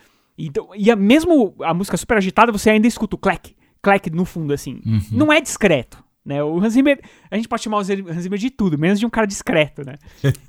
então, 0.47 0.69
e 0.75 0.89
a, 0.89 0.95
mesmo 0.95 1.55
a 1.61 1.73
música 1.73 1.97
super 1.97 2.17
agitada, 2.17 2.51
você 2.51 2.69
ainda 2.69 2.87
escuta 2.87 3.15
o 3.15 3.19
clack, 3.19 3.55
clack 3.81 4.09
no 4.09 4.25
fundo, 4.25 4.53
assim. 4.53 4.81
Uhum. 4.85 5.01
Não 5.11 5.33
é 5.33 5.41
discreto. 5.41 6.03
Né? 6.25 6.43
O 6.43 6.59
Hans 6.59 6.73
Zimmer, 6.73 6.99
a 7.31 7.35
gente 7.37 7.47
pode 7.47 7.63
chamar 7.63 7.77
o 7.77 7.79
Hans 7.79 7.87
Zimmer 8.21 8.37
de 8.37 8.49
tudo, 8.51 8.77
menos 8.77 8.99
de 8.99 9.05
um 9.05 9.09
cara 9.09 9.25
discreto, 9.25 9.83
né? 9.83 9.95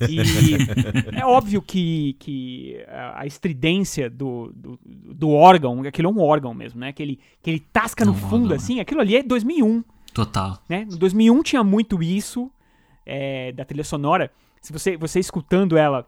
E 0.08 0.18
é 1.18 1.24
óbvio 1.24 1.62
que, 1.62 2.16
que 2.18 2.84
a 3.14 3.24
estridência 3.24 4.10
do, 4.10 4.52
do, 4.54 4.78
do, 4.84 5.30
órgão, 5.30 5.80
aquilo 5.82 6.08
é 6.08 6.12
um 6.12 6.20
órgão 6.20 6.52
mesmo, 6.52 6.80
né? 6.80 6.92
Que 6.92 7.02
ele, 7.02 7.20
que 7.40 7.48
ele 7.48 7.60
tasca 7.60 8.04
no 8.04 8.12
fundo, 8.12 8.42
órgão, 8.42 8.56
assim, 8.56 8.78
aquilo 8.78 9.00
ali 9.00 9.16
é 9.16 9.22
2001. 9.22 9.82
Total. 10.12 10.58
Né? 10.68 10.86
No 10.90 10.98
2001 10.98 11.42
tinha 11.42 11.64
muito 11.64 12.02
isso 12.02 12.50
é, 13.06 13.52
da 13.52 13.64
trilha 13.64 13.84
sonora. 13.84 14.30
Se 14.60 14.72
você, 14.72 14.96
você 14.96 15.18
escutando 15.18 15.78
ela 15.78 16.06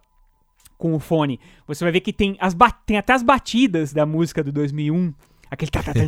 com 0.83 0.93
o 0.95 0.99
fone, 0.99 1.39
você 1.65 1.85
vai 1.85 1.93
ver 1.93 2.01
que 2.01 2.13
tem, 2.13 2.37
as 2.41 2.57
tem 2.85 2.99
até 2.99 3.13
as 3.13 3.23
batidas 3.23 3.93
da 3.93 4.05
música 4.05 4.43
do 4.43 4.51
2001. 4.51 5.15
Aquele 5.49 5.71
tá, 5.71 5.81
tá, 5.81 5.93
tá, 5.95 6.01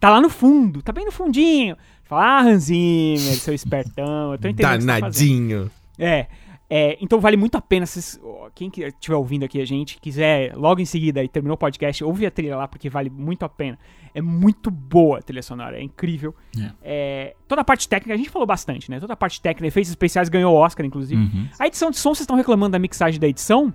tá 0.00 0.10
lá 0.10 0.22
no 0.22 0.30
fundo, 0.30 0.80
tá 0.80 0.90
bem 0.90 1.04
no 1.04 1.12
fundinho. 1.12 1.76
Fala, 2.02 2.24
ah, 2.24 2.40
Hans 2.40 2.64
Zimmer, 2.64 3.34
seu 3.34 3.52
espertão, 3.52 4.32
eu 4.32 4.38
tô 4.38 4.48
entendendo 4.48 4.86
Danadinho. 4.86 5.70
é, 5.98 6.28
é, 6.70 6.96
então 6.98 7.20
vale 7.20 7.36
muito 7.36 7.56
a 7.56 7.60
pena, 7.60 7.84
se, 7.84 8.18
quem 8.54 8.70
estiver 8.74 9.16
ouvindo 9.16 9.44
aqui 9.44 9.60
a 9.60 9.66
gente, 9.66 9.98
quiser 10.00 10.56
logo 10.56 10.80
em 10.80 10.86
seguida 10.86 11.22
e 11.22 11.28
terminou 11.28 11.54
o 11.54 11.58
podcast, 11.58 12.02
ouve 12.02 12.24
a 12.24 12.30
trilha 12.30 12.56
lá, 12.56 12.66
porque 12.66 12.88
vale 12.88 13.10
muito 13.10 13.44
a 13.44 13.50
pena. 13.50 13.78
É 14.14 14.20
muito 14.20 14.70
boa 14.70 15.18
a 15.18 15.22
trilha 15.22 15.42
sonora, 15.42 15.78
é 15.78 15.82
incrível. 15.82 16.34
É. 16.58 16.70
É, 16.82 17.34
toda 17.48 17.62
a 17.62 17.64
parte 17.64 17.88
técnica, 17.88 18.14
a 18.14 18.16
gente 18.16 18.30
falou 18.30 18.46
bastante, 18.46 18.90
né? 18.90 19.00
Toda 19.00 19.14
a 19.14 19.16
parte 19.16 19.40
técnica, 19.40 19.66
efeitos 19.66 19.90
especiais 19.90 20.28
ganhou 20.28 20.54
Oscar, 20.54 20.84
inclusive. 20.84 21.20
Uhum. 21.20 21.48
A 21.58 21.66
edição 21.66 21.90
de 21.90 21.98
som, 21.98 22.10
vocês 22.10 22.20
estão 22.20 22.36
reclamando 22.36 22.72
da 22.72 22.78
mixagem 22.78 23.18
da 23.18 23.26
edição, 23.26 23.72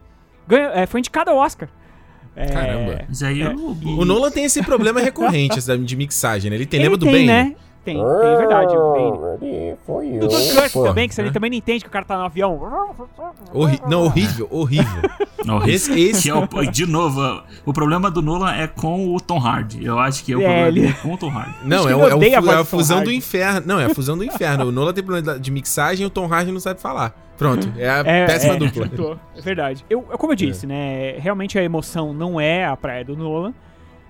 ganhou, 0.48 0.72
é, 0.72 0.86
foi 0.86 1.00
indicada 1.00 1.32
ao 1.32 1.38
Oscar. 1.38 1.70
É, 2.36 2.46
Caramba. 2.46 3.06
Mas 3.08 3.24
aí 3.24 3.42
é, 3.42 3.50
o, 3.50 3.72
o, 3.72 4.06
Nolan 4.06 4.30
tem 4.30 4.46
esse 4.46 4.62
problema 4.62 5.00
recorrente 5.00 5.60
de 5.84 5.96
mixagem, 5.96 6.52
né? 6.52 6.56
Ele 6.56 6.68
tem, 6.68 6.80
Ele 6.80 6.90
lembra 6.90 6.98
do 6.98 7.12
bem? 7.12 7.26
Né? 7.26 7.56
Tem, 7.88 7.96
tem, 7.96 8.04
é 8.04 8.36
verdade. 8.36 8.76
Bane. 8.76 10.20
Do 10.20 10.28
Dunkirk 10.28 10.74
também, 10.74 11.08
que 11.08 11.16
você 11.16 11.32
também 11.32 11.50
não 11.50 11.58
entende 11.58 11.86
que 11.86 11.88
o 11.88 11.92
cara 11.92 12.04
tá 12.04 12.18
no 12.18 12.26
avião. 12.26 12.60
Horri 13.54 13.80
não, 13.88 14.04
horrível, 14.04 14.46
horrível. 14.52 15.02
esse, 15.66 15.98
esse... 15.98 16.30
É 16.30 16.36
o, 16.36 16.46
de 16.70 16.86
novo, 16.86 17.42
o 17.66 17.72
problema 17.72 18.12
do 18.12 18.22
Nolan 18.22 18.54
é 18.54 18.68
com 18.68 19.16
o 19.16 19.22
Tom 19.22 19.40
Hardy. 19.40 19.86
Eu 19.86 19.98
acho 19.98 20.22
que 20.26 20.34
é 20.34 20.36
o 20.36 20.42
é, 20.42 20.44
problema 20.44 20.68
ele... 20.68 20.88
é 20.88 20.92
com 20.92 21.14
o 21.14 21.18
Tom 21.18 21.30
Hardy. 21.30 21.56
Não, 21.64 21.88
é, 21.88 21.96
o, 21.96 22.08
é, 22.10 22.16
o, 22.16 22.52
é 22.52 22.56
a 22.56 22.66
fusão 22.66 23.02
do 23.02 23.10
inferno. 23.10 23.64
Não, 23.66 23.80
é 23.80 23.86
a 23.86 23.96
fusão 23.96 24.18
do 24.18 24.26
inferno. 24.26 24.66
O 24.66 24.72
Nolan 24.72 24.92
tem 24.92 25.02
problema 25.02 25.40
de 25.40 25.50
mixagem 25.50 26.04
e 26.04 26.06
o 26.06 26.10
Tom 26.10 26.26
Hardy 26.28 26.52
não 26.52 26.60
sabe 26.60 26.82
falar. 26.82 27.16
Pronto, 27.38 27.72
é 27.78 27.90
a 27.90 28.00
é, 28.00 28.26
péssima 28.26 28.56
é, 28.56 28.58
dupla. 28.58 29.18
É 29.34 29.42
verdade. 29.42 29.86
Eu, 29.90 30.02
como 30.02 30.34
eu 30.34 30.36
disse, 30.36 30.66
é. 30.66 30.68
né? 30.68 31.16
Realmente 31.20 31.58
a 31.58 31.64
emoção 31.64 32.14
não 32.14 32.38
é 32.38 32.66
a 32.66 32.76
praia 32.76 33.06
do 33.06 33.16
Nolan. 33.16 33.54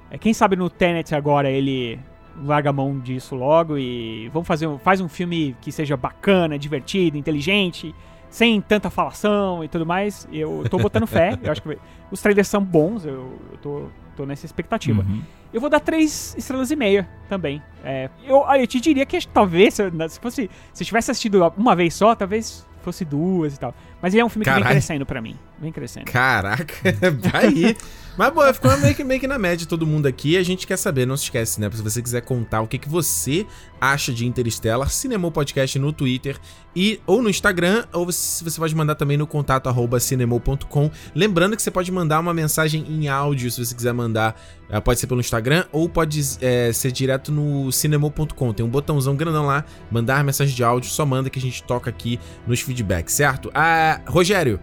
É, 0.10 0.18
quem 0.18 0.34
sabe 0.34 0.56
no 0.56 0.68
Tenet 0.68 1.14
agora 1.14 1.52
ele 1.52 1.99
larga 2.43 2.69
a 2.69 2.73
mão 2.73 2.99
disso 2.99 3.35
logo 3.35 3.77
e 3.77 4.30
vamos 4.30 4.47
fazer 4.47 4.68
faz 4.80 5.01
um 5.01 5.07
filme 5.07 5.55
que 5.61 5.72
seja 5.72 5.97
bacana, 5.97 6.57
divertido, 6.57 7.18
inteligente, 7.18 7.93
sem 8.30 8.61
tanta 8.61 8.89
falação 8.89 9.64
e 9.64 9.68
tudo 9.68 9.85
mais. 9.85 10.27
Eu 10.31 10.64
tô 10.69 10.77
botando 10.77 11.07
fé, 11.07 11.38
eu 11.41 11.51
acho 11.51 11.61
que 11.61 11.77
os 12.11 12.22
trailers 12.22 12.47
são 12.47 12.64
bons, 12.64 13.05
eu, 13.05 13.39
eu 13.51 13.57
tô, 13.61 13.85
tô 14.15 14.26
nessa 14.26 14.45
expectativa. 14.45 15.01
Uhum. 15.01 15.22
Eu 15.53 15.61
vou 15.61 15.69
dar 15.69 15.80
três 15.80 16.35
estrelas 16.38 16.72
e 16.72 16.76
meia 16.76 17.07
também. 17.30 17.61
É, 17.84 18.09
eu, 18.26 18.45
eu 18.59 18.68
te 18.68 18.80
diria 18.80 19.05
que 19.05 19.26
talvez, 19.27 19.76
se 19.76 20.19
fosse. 20.19 20.49
Se 20.73 20.84
tivesse 20.84 21.11
assistido 21.11 21.53
uma 21.57 21.76
vez 21.76 21.93
só, 21.93 22.14
talvez 22.15 22.65
fosse 22.81 23.03
duas 23.03 23.55
e 23.55 23.59
tal. 23.59 23.73
Mas 24.01 24.14
ele 24.14 24.22
é 24.22 24.26
um 24.26 24.30
filme 24.30 24.45
que 24.45 24.51
vem 24.51 24.64
crescendo 24.64 25.05
pra 25.05 25.22
mim. 25.22 25.38
Vem 25.59 25.72
crescendo. 25.72 26.11
Caraca, 26.11 26.73
vai 27.31 27.76
Mas, 28.18 28.34
boa, 28.34 28.52
ficou 28.52 28.76
meio 28.80 28.95
que, 28.95 29.03
meio 29.03 29.19
que 29.19 29.27
na 29.27 29.38
média 29.38 29.68
todo 29.68 29.85
mundo 29.85 30.07
aqui. 30.07 30.38
A 30.38 30.44
gente 30.44 30.65
quer 30.65 30.76
saber, 30.76 31.06
não 31.06 31.15
se 31.15 31.26
esquece, 31.26 31.61
né? 31.61 31.69
Se 31.72 31.84
você 31.84 32.02
quiser 32.02 32.22
contar 32.22 32.61
o 32.61 32.68
que, 32.68 32.80
que 32.80 32.89
você 32.89 33.45
acha 33.80 34.11
de 34.11 34.26
Interstellar, 34.26 34.89
Cinemou 34.89 35.31
Podcast 35.31 35.77
no 35.77 35.94
Twitter 35.94 36.35
e 36.76 36.99
ou 37.06 37.22
no 37.22 37.30
Instagram, 37.30 37.85
ou 37.94 38.07
você, 38.07 38.44
você 38.44 38.60
pode 38.60 38.76
mandar 38.76 38.95
também 38.95 39.18
no 39.18 39.27
contato 39.27 39.69
arroba 39.69 39.99
cinemou.com. 39.99 40.89
Lembrando 41.14 41.56
que 41.56 41.61
você 41.61 41.69
pode 41.69 41.91
mandar 41.91 42.19
uma 42.19 42.34
mensagem 42.34 42.84
em 42.89 43.07
áudio, 43.07 43.52
se 43.52 43.64
você 43.64 43.76
quiser 43.76 43.94
mandar. 43.94 44.35
Eh, 44.68 44.81
pode 44.81 44.99
ser 44.99 45.06
pelo 45.06 45.19
Instagram 45.19 45.65
ou 45.72 45.88
pode 45.88 46.19
é, 46.41 46.73
ser 46.73 46.91
direto 46.91 47.31
no 47.31 47.72
cinemou.com. 47.72 48.52
Tem 48.52 48.65
um 48.65 48.69
botãozão 48.69 49.15
grandão 49.15 49.45
lá, 49.45 49.64
mandar 49.91 50.23
mensagem 50.23 50.56
de 50.56 50.64
áudio, 50.64 50.89
só 50.89 51.06
manda 51.06 51.30
que 51.30 51.38
a 51.38 51.41
gente 51.41 51.61
toca 51.61 51.89
aqui 51.89 52.19
nos 52.48 52.61
feedbacks, 52.61 53.14
certo? 53.14 53.52
Ah, 53.53 54.02
Rogério, 54.07 54.60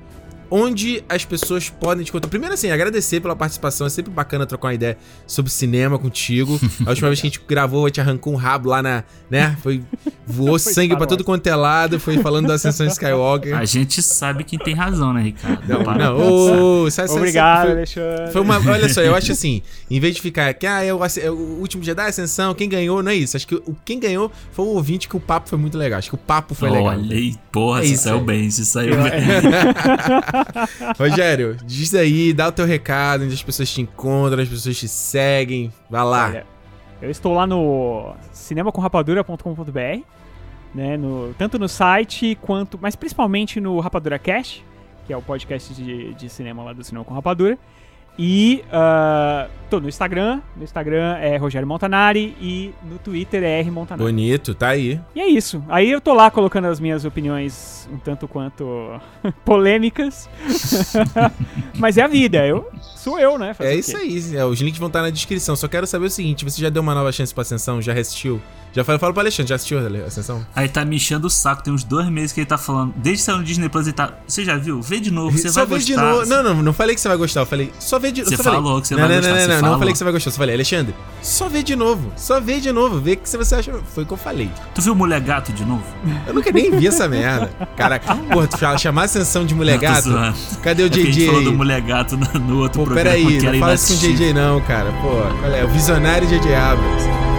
onde 0.56 1.02
as 1.09 1.24
pessoas 1.24 1.68
podem 1.68 2.05
te 2.05 2.12
contar. 2.12 2.28
Primeiro, 2.28 2.55
assim, 2.55 2.70
agradecer 2.70 3.18
pela 3.20 3.35
participação. 3.35 3.89
É 3.89 3.90
sempre 3.90 4.12
bacana 4.12 4.47
trocar 4.47 4.68
uma 4.68 4.74
ideia 4.74 4.97
sobre 5.26 5.51
cinema 5.51 5.98
contigo. 5.98 6.60
A 6.86 6.90
última 6.90 7.09
vez 7.09 7.20
que 7.20 7.26
a 7.26 7.31
gente 7.31 7.40
gravou, 7.44 7.85
a 7.85 7.89
gente 7.89 8.01
arrancou 8.01 8.32
um 8.32 8.36
rabo 8.36 8.68
lá 8.68 8.81
na. 8.81 9.02
né? 9.28 9.59
Foi. 9.60 9.82
Voou 10.26 10.59
foi 10.59 10.72
sangue 10.72 10.96
pra 10.96 11.06
todo 11.06 11.22
quanto 11.22 11.46
é 11.46 11.55
lado. 11.55 12.01
Foi 12.01 12.18
falando 12.18 12.48
da 12.48 12.55
Ascensão 12.55 12.86
Skywalker. 12.86 13.56
A 13.56 13.64
gente 13.64 14.02
sabe 14.02 14.44
quem 14.44 14.59
tem 14.59 14.74
razão, 14.74 15.12
né, 15.12 15.22
Ricardo? 15.22 15.62
Não, 15.68 15.94
não. 15.94 16.84
Oh, 16.84 16.90
sai, 16.90 17.09
sai, 17.09 17.16
Obrigado, 17.16 17.66
foi, 17.66 17.72
Alexandre. 17.72 18.32
Foi 18.32 18.40
uma. 18.40 18.59
Olha 18.59 18.88
só, 18.88 19.01
eu 19.01 19.14
acho 19.14 19.32
assim, 19.32 19.62
em 19.90 20.01
vez 20.01 20.14
de 20.14 20.20
ficar 20.20 20.52
que, 20.55 20.66
ah, 20.66 20.82
é 20.82 20.92
o, 20.92 21.01
é 21.05 21.30
o 21.30 21.59
último 21.60 21.82
Jedi 21.82 22.06
Ascensão, 22.06 22.55
quem 22.55 22.68
ganhou, 22.68 23.02
não 23.02 23.10
é 23.10 23.14
isso. 23.14 23.36
Acho 23.36 23.46
que 23.46 23.55
o, 23.55 23.76
quem 23.84 23.98
ganhou 23.98 24.30
foi 24.52 24.64
o 24.64 24.68
ouvinte, 24.68 25.09
que 25.09 25.16
o 25.16 25.20
papo 25.20 25.48
foi 25.48 25.59
muito 25.59 25.76
legal. 25.76 25.98
Acho 25.98 26.10
que 26.10 26.14
o 26.14 26.18
papo 26.18 26.55
foi 26.55 26.70
legal. 26.70 26.86
Olha 26.86 27.16
aí, 27.16 27.34
porra, 27.52 27.82
é 27.82 27.86
isso 27.86 28.05
saiu 28.05 28.20
bem, 28.20 28.51
se 28.51 28.64
saiu 28.64 28.96
bem. 28.96 29.12
Rogério, 30.98 31.56
diz 31.64 31.94
aí, 31.94 32.32
dá 32.32 32.48
o 32.48 32.52
teu 32.52 32.64
recado, 32.64 33.24
onde 33.24 33.34
as 33.34 33.42
pessoas 33.42 33.70
te 33.70 33.80
encontram, 33.80 34.42
as 34.42 34.48
pessoas 34.48 34.76
te 34.76 34.88
seguem. 34.88 35.72
Vai 35.90 36.05
lá. 36.05 36.26
Olha, 36.26 36.53
eu 37.05 37.10
estou 37.10 37.35
lá 37.35 37.47
no 37.47 38.14
cinemacomrapadura.com.br, 38.32 40.02
né, 40.74 40.97
no, 40.97 41.35
tanto 41.35 41.59
no 41.59 41.68
site 41.68 42.36
quanto, 42.40 42.78
mas 42.81 42.97
principalmente 42.97 43.60
no 43.60 43.78
Rapadura 43.78 44.18
Cast, 44.18 44.64
que 45.06 45.12
é 45.12 45.16
o 45.16 45.22
podcast 45.22 45.72
de, 45.74 46.14
de 46.14 46.28
cinema 46.28 46.64
lá 46.64 46.72
do 46.72 46.82
Cinema 46.82 47.05
com 47.05 47.14
Rapadura. 47.14 47.59
E 48.19 48.65
uh, 48.69 49.51
tô 49.69 49.81
no 49.81 49.89
Instagram. 49.89 50.41
No 50.57 50.62
Instagram 50.62 51.16
é 51.16 51.36
Rogério 51.36 51.66
Montanari 51.66 52.36
e 52.41 52.73
no 52.85 52.99
Twitter 52.99 53.43
é 53.43 53.61
R 53.61 53.70
Montanari. 53.70 54.05
Bonito, 54.05 54.55
tá 54.55 54.69
aí. 54.69 55.01
E 55.15 55.20
é 55.20 55.28
isso. 55.28 55.65
Aí 55.69 55.91
eu 55.91 56.01
tô 56.01 56.15
lá 56.15 56.31
colocando 56.31 56.66
as 56.66 56.78
minhas 56.78 57.05
opiniões 57.05 57.89
um 57.93 57.99
tanto 57.99 58.28
quanto 58.28 58.65
polêmicas. 59.45 60.28
Mas 61.77 61.99
é 61.99 62.03
a 62.03 62.07
vida. 62.07 62.47
Eu 62.47 62.70
sou 62.81 63.19
eu, 63.19 63.39
né? 63.39 63.53
Fazer 63.53 63.70
é 63.70 63.74
isso 63.74 63.97
aí. 63.97 64.36
É, 64.36 64.45
os 64.45 64.61
links 64.61 64.78
vão 64.78 64.89
estar 64.89 65.03
na 65.03 65.11
descrição. 65.11 65.57
Só 65.57 65.66
quero 65.66 65.86
saber 65.86 66.07
o 66.07 66.11
seguinte: 66.11 66.45
você 66.45 66.61
já 66.61 66.69
deu 66.69 66.82
uma 66.82 66.95
nova 66.95 67.11
chance 67.11 67.35
pra 67.35 67.43
Ascensão? 67.43 67.82
Já 67.82 67.93
resistiu? 67.93 68.41
Já 68.74 68.82
falei, 68.82 68.98
falo 68.98 69.12
pro 69.12 69.20
Alexandre, 69.20 69.51
já 69.51 69.55
assistiu 69.55 69.78
a 69.78 70.06
Ascensão? 70.06 70.44
Aí 70.55 70.68
tá 70.68 70.84
me 70.84 70.96
enchendo 70.96 71.28
o 71.28 71.30
saco, 71.30 71.62
tem 71.62 71.72
uns 71.72 71.84
dois 71.84 72.09
meses 72.09 72.32
que 72.32 72.40
ele 72.40 72.46
tá 72.46 72.59
falando. 72.59 72.92
Desde 72.96 73.20
que 73.20 73.24
saiu 73.24 73.38
no 73.38 73.44
Disney 73.44 73.68
Plus, 73.68 73.86
ele 73.86 73.94
tá. 73.94 74.14
Você 74.26 74.44
já 74.44 74.56
viu? 74.56 74.82
Vê 74.82 74.98
de 74.98 75.12
novo, 75.12 75.38
você 75.38 75.48
vai 75.48 75.64
gostar. 75.64 75.84
De 75.86 75.96
novo. 75.96 76.26
Não, 76.26 76.42
não, 76.42 76.62
não 76.62 76.72
falei 76.72 76.96
que 76.96 77.01
você 77.01 77.06
vai 77.06 77.16
gostar. 77.16 77.42
Eu 77.42 77.46
falei, 77.46 77.72
só 77.78 78.01
vê 78.01 78.10
de 78.10 78.22
novo. 78.22 78.36
Você 78.36 78.42
falou 78.42 78.80
que 78.80 78.88
você 78.88 78.96
vai 78.96 79.09
gostar. 79.09 79.28
Não, 79.30 79.38
não, 79.38 79.46
não, 79.46 79.62
não, 79.62 79.70
não 79.70 79.78
falei 79.78 79.92
que 79.92 79.98
você 79.98 80.05
vai 80.05 80.12
gostar. 80.12 80.30
Só 80.32 80.36
falei, 80.38 80.55
Alexandre, 80.56 80.94
só 81.22 81.48
vê 81.48 81.62
de 81.62 81.76
novo. 81.76 82.12
Só 82.16 82.40
vê 82.40 82.59
de 82.59 82.72
novo. 82.72 83.01
Vê 83.01 83.12
o 83.12 83.16
que 83.16 83.28
você 83.28 83.55
acha. 83.55 83.72
Foi 83.94 84.02
o 84.02 84.06
que 84.06 84.12
eu 84.12 84.16
falei. 84.16 84.51
Tu 84.74 84.82
viu 84.82 84.94
Mulher 84.94 85.20
Gato 85.20 85.52
de 85.52 85.64
novo? 85.64 85.84
Eu 86.26 86.34
nunca 86.34 86.51
nem 86.51 86.72
vi 86.72 86.88
essa 86.88 87.09
merda. 87.09 87.52
Caraca, 87.76 88.16
porra, 88.16 88.48
tu 88.48 88.78
chamar 88.80 89.05
Ascensão 89.05 89.46
de 89.46 89.55
Mulher 89.55 89.78
Gato? 89.78 90.10
Cadê 90.62 90.82
o 90.82 90.90
JJ? 90.90 91.05
É 91.05 91.09
a 91.09 91.12
gente 91.12 91.26
falou 91.26 91.44
do 91.44 91.52
Mulher 91.52 91.80
Gato 91.80 92.16
no, 92.16 92.59
outro 92.59 92.82
programa. 92.82 93.10
Peraí, 93.10 93.40
não 93.40 93.60
fala 93.60 93.76
com 93.78 93.92
o 93.92 93.96
JJ 93.96 94.32
não, 94.32 94.60
cara. 94.62 94.90
Pô, 95.01 95.10
qual 95.40 95.52
é? 95.52 95.64
O 95.64 95.68
visionário 95.68 96.26
JJ 96.26 96.55
Abrams. 96.55 97.34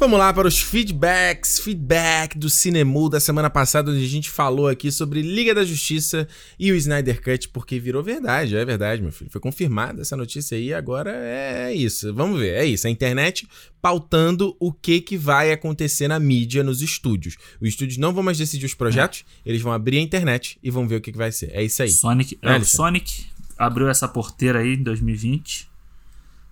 Vamos 0.00 0.18
lá 0.18 0.32
para 0.32 0.48
os 0.48 0.58
feedbacks, 0.58 1.58
feedback 1.58 2.38
do 2.38 2.48
Cinemu 2.48 3.10
da 3.10 3.20
semana 3.20 3.50
passada, 3.50 3.90
onde 3.90 4.02
a 4.02 4.08
gente 4.08 4.30
falou 4.30 4.66
aqui 4.66 4.90
sobre 4.90 5.20
Liga 5.20 5.54
da 5.54 5.62
Justiça 5.62 6.26
e 6.58 6.72
o 6.72 6.74
Snyder 6.74 7.22
Cut, 7.22 7.50
porque 7.50 7.78
virou 7.78 8.02
verdade, 8.02 8.56
é 8.56 8.64
verdade, 8.64 9.02
meu 9.02 9.12
filho. 9.12 9.30
Foi 9.30 9.38
confirmada 9.38 10.00
essa 10.00 10.16
notícia 10.16 10.56
aí, 10.56 10.72
agora 10.72 11.12
é 11.14 11.74
isso. 11.74 12.14
Vamos 12.14 12.40
ver, 12.40 12.54
é 12.54 12.64
isso. 12.64 12.86
A 12.86 12.90
internet 12.90 13.46
pautando 13.82 14.56
o 14.58 14.72
que, 14.72 15.02
que 15.02 15.18
vai 15.18 15.52
acontecer 15.52 16.08
na 16.08 16.18
mídia, 16.18 16.64
nos 16.64 16.80
estúdios. 16.80 17.36
Os 17.60 17.68
estúdios 17.68 17.98
não 17.98 18.14
vão 18.14 18.22
mais 18.22 18.38
decidir 18.38 18.64
os 18.64 18.74
projetos, 18.74 19.22
eles 19.44 19.60
vão 19.60 19.70
abrir 19.70 19.98
a 19.98 20.00
internet 20.00 20.58
e 20.62 20.70
vão 20.70 20.88
ver 20.88 20.96
o 20.96 21.00
que, 21.02 21.12
que 21.12 21.18
vai 21.18 21.30
ser. 21.30 21.50
É 21.52 21.62
isso 21.62 21.82
aí. 21.82 21.90
Sonic, 21.90 22.38
é, 22.40 22.58
Sonic 22.60 23.26
abriu 23.58 23.86
essa 23.86 24.08
porteira 24.08 24.60
aí 24.60 24.76
em 24.76 24.82
2020 24.82 25.69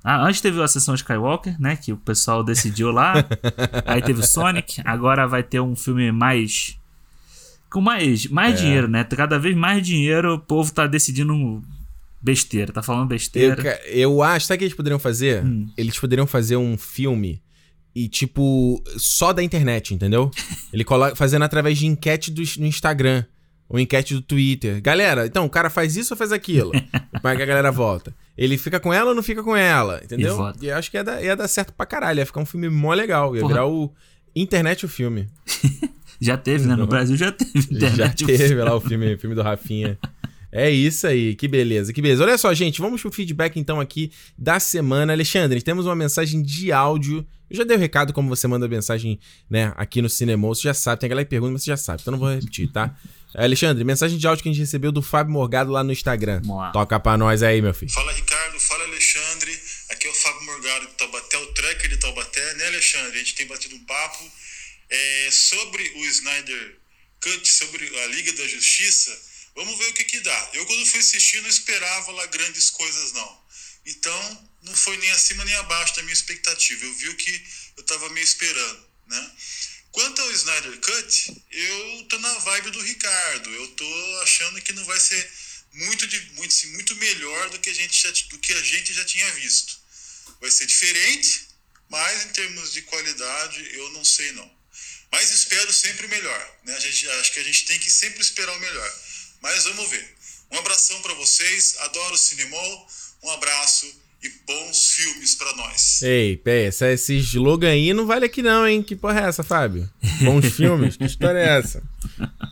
ah, 0.03 0.25
antes 0.25 0.41
teve 0.41 0.63
a 0.63 0.69
sessão 0.69 0.95
Skywalker, 0.95 1.61
né? 1.61 1.77
Que 1.77 1.93
o 1.93 1.97
pessoal 1.97 2.45
decidiu 2.45 2.91
lá. 2.91 3.15
aí 3.85 4.01
teve 4.01 4.21
o 4.21 4.27
Sonic. 4.27 4.81
Agora 4.85 5.27
vai 5.27 5.43
ter 5.43 5.61
um 5.61 5.75
filme 5.75 6.13
mais. 6.13 6.79
Com 7.71 7.81
mais, 7.81 8.27
mais 8.27 8.55
é. 8.55 8.63
dinheiro, 8.63 8.89
né? 8.89 9.05
Cada 9.05 9.39
vez 9.39 9.55
mais 9.55 9.87
dinheiro, 9.87 10.35
o 10.35 10.39
povo 10.39 10.73
tá 10.73 10.87
decidindo 10.87 11.63
besteira, 12.21 12.73
tá 12.73 12.83
falando 12.83 13.09
besteira. 13.09 13.81
Eu, 13.87 14.13
eu 14.13 14.23
acho, 14.23 14.47
sabe 14.47 14.57
o 14.57 14.59
que 14.59 14.65
eles 14.65 14.77
poderiam 14.77 14.99
fazer? 14.99 15.45
Hum. 15.45 15.69
Eles 15.77 15.99
poderiam 15.99 16.27
fazer 16.27 16.57
um 16.57 16.79
filme 16.79 17.43
e, 17.95 18.09
tipo, 18.09 18.83
só 18.97 19.33
da 19.33 19.43
internet, 19.43 19.93
entendeu? 19.93 20.31
Ele 20.73 20.85
coloca, 20.85 21.17
fazendo 21.17 21.43
através 21.43 21.77
de 21.79 21.87
enquete 21.87 22.31
do, 22.31 22.43
no 22.59 22.67
Instagram. 22.67 23.25
Ou 23.69 23.79
enquete 23.79 24.15
do 24.15 24.23
Twitter. 24.23 24.81
Galera, 24.81 25.27
então, 25.27 25.45
o 25.45 25.51
cara 25.51 25.69
faz 25.69 25.97
isso 25.97 26.15
ou 26.15 26.19
faz 26.19 26.33
aquilo? 26.33 26.73
Para 27.21 27.37
que 27.37 27.43
a 27.43 27.47
galera 27.47 27.71
volta. 27.71 28.15
Ele 28.37 28.57
fica 28.57 28.81
com 28.81 28.93
ela 28.93 29.11
ou 29.11 29.15
não 29.15 29.23
fica 29.23 29.43
com 29.43 29.55
ela? 29.55 30.01
Entendeu? 30.03 30.39
E, 30.61 30.67
e 30.67 30.71
acho 30.71 30.91
que 30.91 30.97
ia 30.97 31.05
dar, 31.05 31.23
ia 31.23 31.37
dar 31.37 31.49
certo 31.49 31.73
pra 31.73 31.85
caralho. 31.85 32.19
Ia 32.19 32.27
ficar 32.27 32.41
um 32.41 32.47
filme 32.47 32.69
mó 32.71 32.95
legal. 32.95 33.35
Ia 33.35 33.43
Porra. 33.43 33.55
virar 33.55 33.67
o 33.67 33.93
internet 34.35 34.87
o 34.87 34.89
filme. 34.89 35.27
já 36.21 36.37
teve, 36.37 36.67
né? 36.67 36.77
No 36.77 36.87
Brasil 36.87 37.17
já 37.17 37.31
teve 37.31 37.59
internet. 37.59 38.21
Já 38.21 38.27
teve 38.27 38.55
lá 38.55 38.75
o 38.75 38.81
filme, 38.81 39.19
filme 39.19 39.35
do 39.35 39.43
Rafinha. 39.43 39.99
É 40.51 40.71
isso 40.71 41.07
aí, 41.07 41.35
que 41.35 41.47
beleza, 41.47 41.93
que 41.93 42.01
beleza. 42.01 42.25
Olha 42.25 42.39
só, 42.39 42.53
gente, 42.55 42.81
vamos 42.81 43.01
pro 43.01 43.13
feedback 43.13 43.59
então 43.59 43.81
aqui 43.81 44.11
da 44.37 44.59
semana. 44.59 45.13
Alexandre, 45.13 45.61
temos 45.61 45.85
uma 45.87 45.95
mensagem 45.95 46.43
de 46.43 46.73
áudio. 46.73 47.27
Eu 47.51 47.57
já 47.57 47.65
dei 47.65 47.77
o 47.77 47.79
um 47.79 47.83
recado 47.83 48.13
como 48.13 48.29
você 48.29 48.47
manda 48.47 48.67
mensagem, 48.67 49.19
né, 49.49 49.73
aqui 49.77 50.01
no 50.01 50.09
Cinema. 50.09 50.49
Você 50.49 50.63
já 50.63 50.75
sabe, 50.75 51.01
tem 51.01 51.07
aquela 51.07 51.25
pergunta, 51.25 51.53
mas 51.53 51.63
você 51.63 51.71
já 51.71 51.77
sabe, 51.77 52.01
então 52.01 52.13
não 52.13 52.19
vou 52.19 52.31
repetir, 52.31 52.71
tá? 52.73 52.95
Alexandre, 53.35 53.85
mensagem 53.85 54.17
de 54.17 54.27
áudio 54.27 54.43
que 54.43 54.49
a 54.49 54.53
gente 54.53 54.61
recebeu 54.61 54.91
do 54.91 55.03
Fábio 55.03 55.33
Morgado 55.33 55.71
lá 55.71 55.85
no 55.85 55.93
Instagram. 55.93 56.41
Toca 56.73 56.99
pra 56.99 57.17
nós 57.17 57.43
aí, 57.43 57.61
meu 57.61 57.75
filho. 57.75 57.93
Fala, 57.93 58.13
Ricardo. 58.13 58.59
Fala, 58.59 58.85
Alexandre. 58.85 59.59
Aqui 59.91 60.07
é 60.07 60.11
o 60.11 60.15
Fábio 60.15 60.43
Morgado 60.45 60.87
de 60.87 60.93
Taubaté, 60.95 61.39
o 61.39 61.47
tracker 61.53 61.91
de 61.91 61.97
Taubaté, 61.99 62.55
né, 62.55 62.67
Alexandre? 62.67 63.15
A 63.15 63.19
gente 63.19 63.35
tem 63.35 63.47
batido 63.47 63.75
um 63.77 63.85
papo 63.85 64.25
é, 64.91 65.29
sobre 65.31 65.83
o 65.97 66.05
Snyder 66.07 66.79
Cut, 67.21 67.49
sobre 67.49 67.85
a 67.85 68.07
Liga 68.07 68.33
da 68.33 68.47
Justiça. 68.47 69.11
Vamos 69.55 69.79
ver 69.79 69.89
o 69.89 69.93
que 69.95 70.05
que 70.05 70.21
dá. 70.21 70.51
Eu, 70.55 70.67
quando 70.67 70.87
fui 70.87 71.01
assistir, 71.01 71.41
não 71.43 71.49
esperava 71.49 72.13
lá 72.13 72.27
grandes 72.27 72.71
coisas, 72.71 73.13
não. 73.13 73.49
Então, 73.87 74.49
não 74.63 74.77
foi 74.77 74.97
nem 74.99 75.11
acima 75.11 75.45
nem 75.45 75.55
abaixo 75.57 75.97
da 75.97 76.03
minha 76.03 76.13
expectativa. 76.13 76.85
Eu 76.85 76.95
vi 76.95 77.09
o 77.09 77.17
que 77.17 77.47
eu 77.77 77.83
tava 77.85 78.09
meio 78.11 78.25
esperando, 78.25 78.87
né? 79.07 79.33
Quanto 79.91 80.21
ao 80.21 80.31
Snyder 80.33 80.79
Cut, 80.79 81.43
eu 81.51 82.07
tô 82.09 82.19
na 82.19 82.33
vibe 82.39 82.71
do 82.71 82.81
Ricardo. 82.83 83.51
Eu 83.51 83.69
tô 83.69 84.21
achando 84.23 84.61
que 84.61 84.73
não 84.73 84.85
vai 84.85 85.01
ser 85.01 85.33
muito, 85.73 86.07
de, 86.07 86.21
muito, 86.33 86.55
assim, 86.55 86.69
muito 86.69 86.95
melhor 86.97 87.51
do 87.51 87.59
que, 87.59 87.71
a 87.71 87.75
gente 87.75 88.03
já, 88.03 88.11
do 88.29 88.39
que 88.39 88.53
a 88.53 88.63
gente 88.63 88.93
já 88.93 89.05
tinha 89.05 89.31
visto. 89.33 89.79
Vai 90.41 90.51
ser 90.51 90.67
diferente, 90.67 91.49
mas 91.89 92.27
em 92.27 92.29
termos 92.29 92.73
de 92.73 92.83
qualidade, 92.83 93.75
eu 93.75 93.91
não 93.91 94.05
sei 94.05 94.33
não. 94.33 94.59
Mas 95.11 95.31
espero 95.31 95.73
sempre 95.73 96.07
o 96.07 96.09
melhor. 96.11 96.59
Né? 96.65 96.77
A 96.77 96.81
gente, 96.81 97.09
acho 97.09 97.33
que 97.33 97.41
a 97.41 97.45
gente 97.45 97.65
tem 97.65 97.79
que 97.79 97.91
sempre 97.91 98.21
esperar 98.21 98.55
o 98.55 98.61
melhor. 98.61 99.01
Mas 99.43 99.65
vamos 99.65 99.91
ver. 99.91 100.15
Um 100.53 100.59
abração 100.59 101.01
para 101.03 101.15
vocês. 101.15 101.77
Adoro 101.81 102.15
o 102.15 102.19
Cinemol. 102.19 102.87
Um 103.25 103.31
abraço 103.31 103.87
e 104.23 104.29
bons 104.47 104.93
filmes 104.93 105.35
para 105.35 105.55
nós. 105.57 106.03
Ei, 106.03 106.37
pé, 106.37 106.67
essa, 106.67 106.91
esse 106.91 107.17
slogan 107.19 107.71
aí 107.71 107.93
não 107.93 108.07
vale 108.07 108.27
aqui 108.27 108.43
não, 108.43 108.67
hein? 108.67 108.83
Que 108.83 108.97
porra 108.97 109.21
é 109.21 109.25
essa, 109.25 109.43
Fábio? 109.43 109.89
Bons 110.23 110.47
filmes? 110.55 110.97
Que 110.97 111.05
história 111.05 111.39
é 111.39 111.59
essa? 111.59 111.83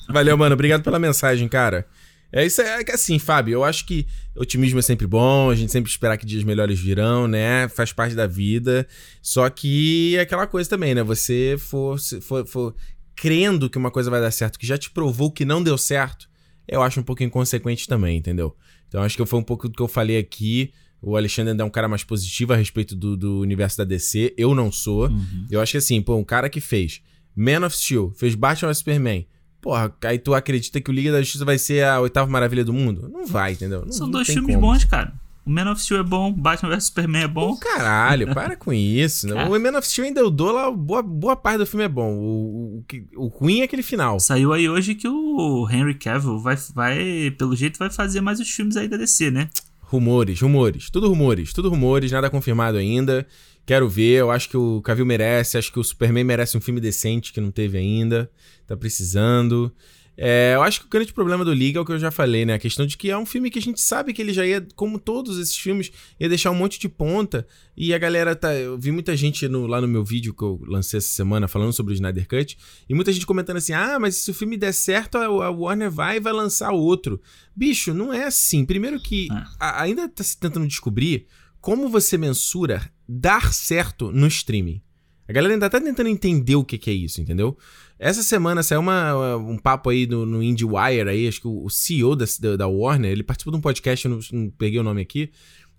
Valeu, 0.08 0.36
mano. 0.36 0.54
Obrigado 0.54 0.82
pela 0.82 0.98
mensagem, 0.98 1.48
cara. 1.48 1.86
É 2.32 2.44
isso 2.44 2.60
é, 2.60 2.82
é 2.82 2.92
assim, 2.92 3.18
Fábio. 3.18 3.54
Eu 3.54 3.64
acho 3.64 3.86
que 3.86 4.06
otimismo 4.34 4.78
é 4.78 4.82
sempre 4.82 5.06
bom, 5.06 5.50
a 5.50 5.54
gente 5.54 5.72
sempre 5.72 5.90
esperar 5.90 6.16
que 6.16 6.26
dias 6.26 6.44
melhores 6.44 6.78
virão, 6.78 7.26
né? 7.26 7.68
Faz 7.68 7.92
parte 7.92 8.14
da 8.14 8.26
vida. 8.26 8.86
Só 9.22 9.48
que 9.48 10.16
é 10.16 10.20
aquela 10.20 10.46
coisa 10.46 10.68
também, 10.68 10.94
né? 10.94 11.02
Você 11.02 11.56
for, 11.58 11.98
for, 12.20 12.46
for 12.46 12.74
crendo 13.14 13.70
que 13.70 13.78
uma 13.78 13.90
coisa 13.90 14.10
vai 14.10 14.20
dar 14.20 14.30
certo, 14.30 14.58
que 14.58 14.66
já 14.66 14.76
te 14.76 14.90
provou 14.90 15.32
que 15.32 15.44
não 15.44 15.62
deu 15.62 15.78
certo, 15.78 16.28
eu 16.68 16.82
acho 16.82 17.00
um 17.00 17.02
pouco 17.02 17.22
inconsequente 17.22 17.86
também, 17.86 18.18
entendeu? 18.18 18.56
Então 18.88 19.02
acho 19.02 19.16
que 19.16 19.26
foi 19.26 19.38
um 19.38 19.42
pouco 19.42 19.68
do 19.68 19.74
que 19.74 19.82
eu 19.82 19.88
falei 19.88 20.18
aqui. 20.18 20.72
O 21.00 21.16
Alexandre 21.16 21.50
ainda 21.50 21.62
é 21.62 21.66
um 21.66 21.70
cara 21.70 21.88
mais 21.88 22.02
positivo 22.02 22.52
a 22.52 22.56
respeito 22.56 22.96
do, 22.96 23.16
do 23.16 23.40
universo 23.40 23.78
da 23.78 23.84
DC. 23.84 24.34
Eu 24.36 24.54
não 24.54 24.72
sou. 24.72 25.08
Uhum. 25.08 25.46
Eu 25.50 25.60
acho 25.60 25.72
que 25.72 25.78
assim, 25.78 26.00
pô, 26.00 26.16
um 26.16 26.24
cara 26.24 26.48
que 26.48 26.60
fez 26.60 27.02
Man 27.34 27.66
of 27.66 27.76
Steel, 27.76 28.12
fez 28.16 28.34
Batman 28.34 28.68
vs 28.68 28.78
Superman. 28.78 29.26
Porra, 29.60 29.94
aí 30.04 30.18
tu 30.18 30.32
acredita 30.34 30.80
que 30.80 30.90
o 30.90 30.92
Liga 30.92 31.12
da 31.12 31.20
Justiça 31.20 31.44
vai 31.44 31.58
ser 31.58 31.84
a 31.84 32.00
oitava 32.00 32.30
maravilha 32.30 32.64
do 32.64 32.72
mundo? 32.72 33.08
Não 33.08 33.26
vai, 33.26 33.52
entendeu? 33.52 33.84
Não, 33.84 33.92
São 33.92 34.06
não 34.06 34.12
dois 34.12 34.28
filmes 34.28 34.54
como. 34.54 34.68
bons, 34.68 34.84
cara. 34.84 35.12
O 35.46 35.50
Man 35.50 35.70
of 35.70 35.80
Steel 35.80 36.00
é 36.00 36.02
bom, 36.02 36.32
Batman 36.32 36.70
vs 36.70 36.86
Superman 36.86 37.22
é 37.22 37.28
bom. 37.28 37.54
Pô, 37.54 37.60
caralho, 37.60 38.26
para 38.34 38.56
com 38.56 38.72
isso. 38.72 39.28
Né? 39.28 39.44
O 39.44 39.60
Man 39.60 39.78
of 39.78 39.86
Steel 39.86 40.08
ainda 40.08 40.20
eu 40.20 40.28
dou 40.28 40.50
lá, 40.50 40.68
boa, 40.72 41.00
boa 41.00 41.36
parte 41.36 41.58
do 41.58 41.66
filme 41.66 41.84
é 41.84 41.88
bom. 41.88 42.14
O, 42.16 42.84
o, 43.14 43.24
o 43.24 43.26
ruim 43.28 43.60
é 43.60 43.62
aquele 43.62 43.84
final. 43.84 44.18
Saiu 44.18 44.52
aí 44.52 44.68
hoje 44.68 44.96
que 44.96 45.06
o 45.06 45.68
Henry 45.70 45.94
Cavill 45.94 46.40
vai, 46.40 46.56
vai, 46.74 47.30
pelo 47.38 47.54
jeito, 47.54 47.78
vai 47.78 47.88
fazer 47.88 48.20
mais 48.20 48.40
os 48.40 48.50
filmes 48.50 48.76
aí 48.76 48.88
da 48.88 48.96
DC, 48.96 49.30
né? 49.30 49.48
Rumores, 49.82 50.40
rumores. 50.40 50.90
Tudo 50.90 51.08
rumores, 51.08 51.52
tudo 51.52 51.70
rumores, 51.70 52.10
nada 52.10 52.28
confirmado 52.28 52.76
ainda. 52.76 53.24
Quero 53.64 53.88
ver, 53.88 54.18
eu 54.18 54.32
acho 54.32 54.48
que 54.48 54.56
o 54.56 54.82
Cavill 54.82 55.06
merece, 55.06 55.56
acho 55.56 55.72
que 55.72 55.78
o 55.78 55.84
Superman 55.84 56.24
merece 56.24 56.58
um 56.58 56.60
filme 56.60 56.80
decente 56.80 57.32
que 57.32 57.40
não 57.40 57.52
teve 57.52 57.78
ainda. 57.78 58.28
Tá 58.66 58.76
precisando. 58.76 59.72
É, 60.18 60.52
eu 60.54 60.62
acho 60.62 60.80
que 60.80 60.86
o 60.86 60.88
grande 60.88 61.12
problema 61.12 61.44
do 61.44 61.52
Liga 61.52 61.78
é 61.78 61.82
o 61.82 61.84
que 61.84 61.92
eu 61.92 61.98
já 61.98 62.10
falei, 62.10 62.46
né? 62.46 62.54
A 62.54 62.58
questão 62.58 62.86
de 62.86 62.96
que 62.96 63.10
é 63.10 63.18
um 63.18 63.26
filme 63.26 63.50
que 63.50 63.58
a 63.58 63.62
gente 63.62 63.80
sabe 63.80 64.14
que 64.14 64.22
ele 64.22 64.32
já 64.32 64.46
ia, 64.46 64.66
como 64.74 64.98
todos 64.98 65.38
esses 65.38 65.56
filmes, 65.56 65.92
ia 66.18 66.28
deixar 66.28 66.50
um 66.50 66.54
monte 66.54 66.78
de 66.78 66.88
ponta. 66.88 67.46
E 67.76 67.92
a 67.92 67.98
galera 67.98 68.34
tá. 68.34 68.54
Eu 68.54 68.78
vi 68.78 68.90
muita 68.90 69.14
gente 69.14 69.46
no, 69.46 69.66
lá 69.66 69.80
no 69.80 69.86
meu 69.86 70.02
vídeo 70.02 70.32
que 70.32 70.42
eu 70.42 70.58
lancei 70.66 70.98
essa 70.98 71.08
semana 71.08 71.46
falando 71.46 71.72
sobre 71.72 71.92
o 71.92 71.94
Snyder 71.94 72.26
Cut. 72.26 72.56
E 72.88 72.94
muita 72.94 73.12
gente 73.12 73.26
comentando 73.26 73.58
assim: 73.58 73.74
ah, 73.74 73.98
mas 74.00 74.16
se 74.16 74.30
o 74.30 74.34
filme 74.34 74.56
der 74.56 74.72
certo, 74.72 75.18
a, 75.18 75.50
Warner 75.50 75.90
vai 75.90 76.16
e 76.16 76.20
vai 76.20 76.32
lançar 76.32 76.72
outro. 76.72 77.20
Bicho, 77.54 77.92
não 77.92 78.12
é 78.12 78.24
assim. 78.24 78.64
Primeiro 78.64 78.98
que 78.98 79.28
é. 79.30 79.44
a, 79.60 79.82
ainda 79.82 80.08
tá 80.08 80.24
se 80.24 80.38
tentando 80.38 80.66
descobrir 80.66 81.26
como 81.60 81.88
você 81.88 82.16
mensura 82.16 82.90
dar 83.06 83.52
certo 83.52 84.10
no 84.10 84.26
streaming. 84.28 84.80
A 85.28 85.32
galera 85.32 85.54
ainda 85.54 85.68
tá 85.68 85.80
tentando 85.80 86.08
entender 86.08 86.54
o 86.54 86.64
que, 86.64 86.78
que 86.78 86.88
é 86.88 86.92
isso, 86.92 87.20
entendeu? 87.20 87.58
Essa 87.98 88.22
semana 88.22 88.62
saiu 88.62 88.80
uma, 88.80 89.36
um 89.36 89.56
papo 89.56 89.90
aí 89.90 90.06
no, 90.06 90.26
no 90.26 90.42
IndieWire 90.42 91.08
aí, 91.08 91.26
acho 91.26 91.40
que 91.40 91.48
o, 91.48 91.68
CEO 91.70 92.14
da, 92.14 92.26
da 92.56 92.66
Warner, 92.66 93.10
ele 93.10 93.22
participou 93.22 93.52
de 93.52 93.58
um 93.58 93.62
podcast, 93.62 94.04
eu 94.04 94.10
não, 94.10 94.20
não 94.32 94.50
peguei 94.50 94.78
o 94.78 94.82
nome 94.82 95.00
aqui, 95.00 95.30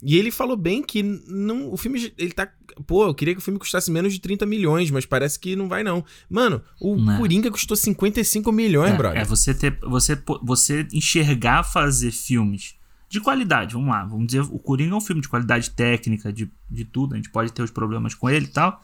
e 0.01 0.15
ele 0.15 0.29
falou 0.29 0.55
bem 0.55 0.83
que 0.83 1.01
não, 1.01 1.71
o 1.71 1.77
filme, 1.77 2.13
ele 2.17 2.31
tá, 2.31 2.47
pô, 2.85 3.07
eu 3.07 3.15
queria 3.15 3.33
que 3.33 3.39
o 3.39 3.43
filme 3.43 3.59
custasse 3.59 3.89
menos 3.89 4.13
de 4.13 4.19
30 4.19 4.45
milhões, 4.45 4.91
mas 4.91 5.05
parece 5.05 5.39
que 5.39 5.55
não 5.55 5.67
vai 5.67 5.83
não. 5.83 6.05
Mano, 6.29 6.61
o 6.79 6.95
não. 6.95 7.17
Coringa 7.17 7.49
custou 7.49 7.75
55 7.75 8.51
milhões, 8.51 8.93
é, 8.93 8.97
brother. 8.97 9.21
É, 9.21 9.25
você 9.25 9.53
ter, 9.53 9.77
você, 9.81 10.17
você 10.43 10.87
enxergar 10.93 11.63
fazer 11.63 12.11
filmes 12.11 12.75
de 13.09 13.19
qualidade, 13.19 13.73
vamos 13.73 13.89
lá, 13.89 14.03
vamos 14.03 14.27
dizer, 14.27 14.41
o 14.41 14.59
Coringa 14.59 14.93
é 14.93 14.97
um 14.97 15.01
filme 15.01 15.21
de 15.21 15.29
qualidade 15.29 15.71
técnica, 15.71 16.31
de, 16.31 16.51
de 16.69 16.85
tudo, 16.85 17.13
a 17.13 17.15
gente 17.17 17.29
pode 17.29 17.51
ter 17.51 17.63
os 17.63 17.71
problemas 17.71 18.13
com 18.13 18.29
ele 18.29 18.45
e 18.45 18.49
tal. 18.49 18.81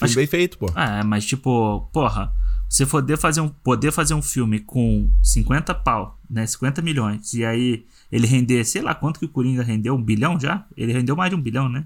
Mas, 0.00 0.14
bem 0.14 0.26
feito, 0.26 0.58
pô. 0.58 0.66
É, 0.74 1.04
mas 1.04 1.24
tipo, 1.24 1.88
porra, 1.92 2.32
você 2.68 2.84
poder 2.84 3.16
fazer 3.16 3.40
um, 3.40 3.48
poder 3.48 3.92
fazer 3.92 4.14
um 4.14 4.22
filme 4.22 4.60
com 4.60 5.08
50 5.22 5.74
pau 5.74 6.16
né? 6.28 6.46
50 6.46 6.82
milhões. 6.82 7.32
E 7.34 7.44
aí 7.44 7.84
ele 8.10 8.26
render, 8.26 8.64
sei 8.64 8.82
lá 8.82 8.94
quanto 8.94 9.18
que 9.18 9.26
o 9.26 9.28
Coringa 9.28 9.62
rendeu, 9.62 9.94
um 9.94 10.02
bilhão 10.02 10.38
já? 10.38 10.66
Ele 10.76 10.92
rendeu 10.92 11.16
mais 11.16 11.30
de 11.30 11.36
um 11.36 11.40
bilhão, 11.40 11.68
né? 11.68 11.84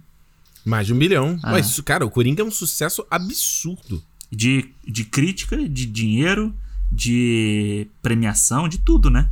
Mais 0.65 0.86
de 0.86 0.93
um 0.93 0.98
bilhão. 0.98 1.39
Ah. 1.43 1.52
Mas, 1.52 1.78
cara, 1.81 2.05
o 2.05 2.11
Coringa 2.11 2.43
é 2.43 2.44
um 2.44 2.51
sucesso 2.51 3.07
absurdo. 3.11 4.02
De, 4.31 4.70
de 4.86 5.05
crítica, 5.05 5.57
de 5.57 5.86
dinheiro, 5.86 6.55
de 6.90 7.86
premiação, 8.01 8.69
de 8.69 8.78
tudo, 8.78 9.11
né? 9.11 9.28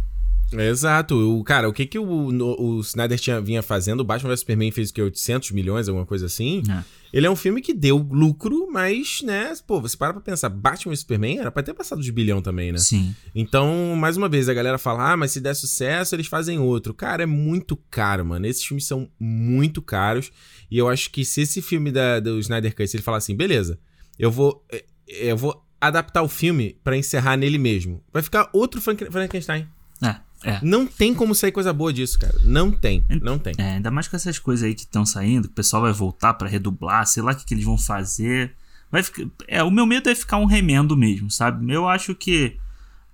Exato. 0.53 1.15
O, 1.15 1.45
cara, 1.45 1.69
o 1.69 1.73
que 1.73 1.85
que 1.87 1.99
o, 1.99 2.05
o, 2.07 2.81
Snyder 2.81 3.19
tinha, 3.19 3.41
vinha 3.41 3.63
fazendo? 3.63 4.01
O 4.01 4.05
Batman 4.05 4.31
vs 4.31 4.41
Superman 4.41 4.71
fez 4.71 4.91
o 4.91 4.95
que? 4.95 5.03
800 5.03 5.51
milhões, 5.51 5.89
alguma 5.89 6.07
coisa 6.07 6.27
assim? 6.27 6.63
É. 6.71 6.85
Ele 7.13 7.27
é 7.27 7.31
um 7.31 7.37
filme 7.37 7.61
que 7.61 7.73
deu 7.73 7.97
lucro, 7.97 8.69
mas, 8.71 9.23
né, 9.23 9.53
pô, 9.67 9.81
você 9.81 9.97
para 9.97 10.13
pra 10.13 10.23
pensar, 10.23 10.49
Batman 10.49 10.93
vs 10.93 11.01
Superman 11.01 11.39
era 11.39 11.51
pra 11.51 11.63
ter 11.63 11.75
passado 11.75 12.03
de 12.03 12.13
bilhão 12.13 12.43
também, 12.43 12.73
né? 12.73 12.79
Sim. 12.79 13.15
Então, 13.35 13.95
mais 13.97 14.17
uma 14.17 14.29
vez, 14.29 14.49
a 14.49 14.55
galera 14.55 14.79
fala, 14.79 15.13
ah, 15.13 15.17
mas 15.17 15.33
se 15.33 15.41
der 15.41 15.55
sucesso, 15.55 16.15
eles 16.15 16.27
fazem 16.27 16.59
outro. 16.59 16.93
Cara, 16.93 17.23
é 17.23 17.27
muito 17.27 17.77
caro, 17.91 18.25
mano. 18.25 18.47
Esses 18.47 18.65
filmes 18.65 18.87
são 18.87 19.11
muito 19.19 19.81
caros. 19.81 20.31
E 20.71 20.77
eu 20.79 20.89
acho 20.89 21.11
que 21.11 21.25
se 21.25 21.43
esse 21.43 21.63
filme 21.63 21.91
da, 21.91 22.21
do 22.21 22.39
Snyder 22.39 22.75
Cut, 22.75 22.89
se 22.89 22.97
ele 22.97 23.05
falar 23.05 23.19
assim, 23.19 23.37
beleza, 23.37 23.79
eu 24.19 24.31
vou. 24.31 24.65
Eh, 24.71 24.85
eu 25.09 25.37
vou 25.37 25.65
adaptar 25.81 26.23
o 26.23 26.29
filme 26.29 26.77
para 26.85 26.97
encerrar 26.97 27.37
nele 27.37 27.57
mesmo. 27.57 28.03
Vai 28.13 28.23
ficar 28.23 28.51
outro 28.53 28.81
Frankenstein. 28.81 29.67
É. 30.03 30.17
É. 30.45 30.61
Não 30.63 30.87
tem 30.87 31.15
como 31.15 31.35
sair 31.35 31.53
coisa 31.53 31.73
boa 31.73 31.93
disso, 31.93 32.19
cara. 32.19 32.35
Não 32.45 32.71
tem, 32.71 33.05
não 33.23 33.39
tem. 33.39 33.55
É, 33.59 33.75
ainda 33.75 33.91
mais 33.91 34.07
com 34.07 34.17
essas 34.17 34.39
coisas 34.39 34.65
aí 34.65 34.75
que 34.75 34.83
estão 34.83 35.05
saindo, 35.05 35.49
que 35.49 35.53
o 35.53 35.57
pessoal 35.57 35.83
vai 35.83 35.93
voltar 35.93 36.35
para 36.35 36.49
redublar, 36.49 37.07
sei 37.07 37.23
lá 37.23 37.33
o 37.33 37.37
que, 37.37 37.45
que 37.45 37.55
eles 37.55 37.65
vão 37.65 37.77
fazer. 37.77 38.53
Vai 38.91 39.03
ficar, 39.03 39.25
é, 39.47 39.63
o 39.63 39.71
meu 39.71 39.85
medo 39.85 40.09
é 40.09 40.15
ficar 40.15 40.39
um 40.39 40.47
remendo 40.47 40.97
mesmo, 40.97 41.31
sabe? 41.31 41.71
Eu 41.73 41.89
acho 41.89 42.15
que 42.15 42.57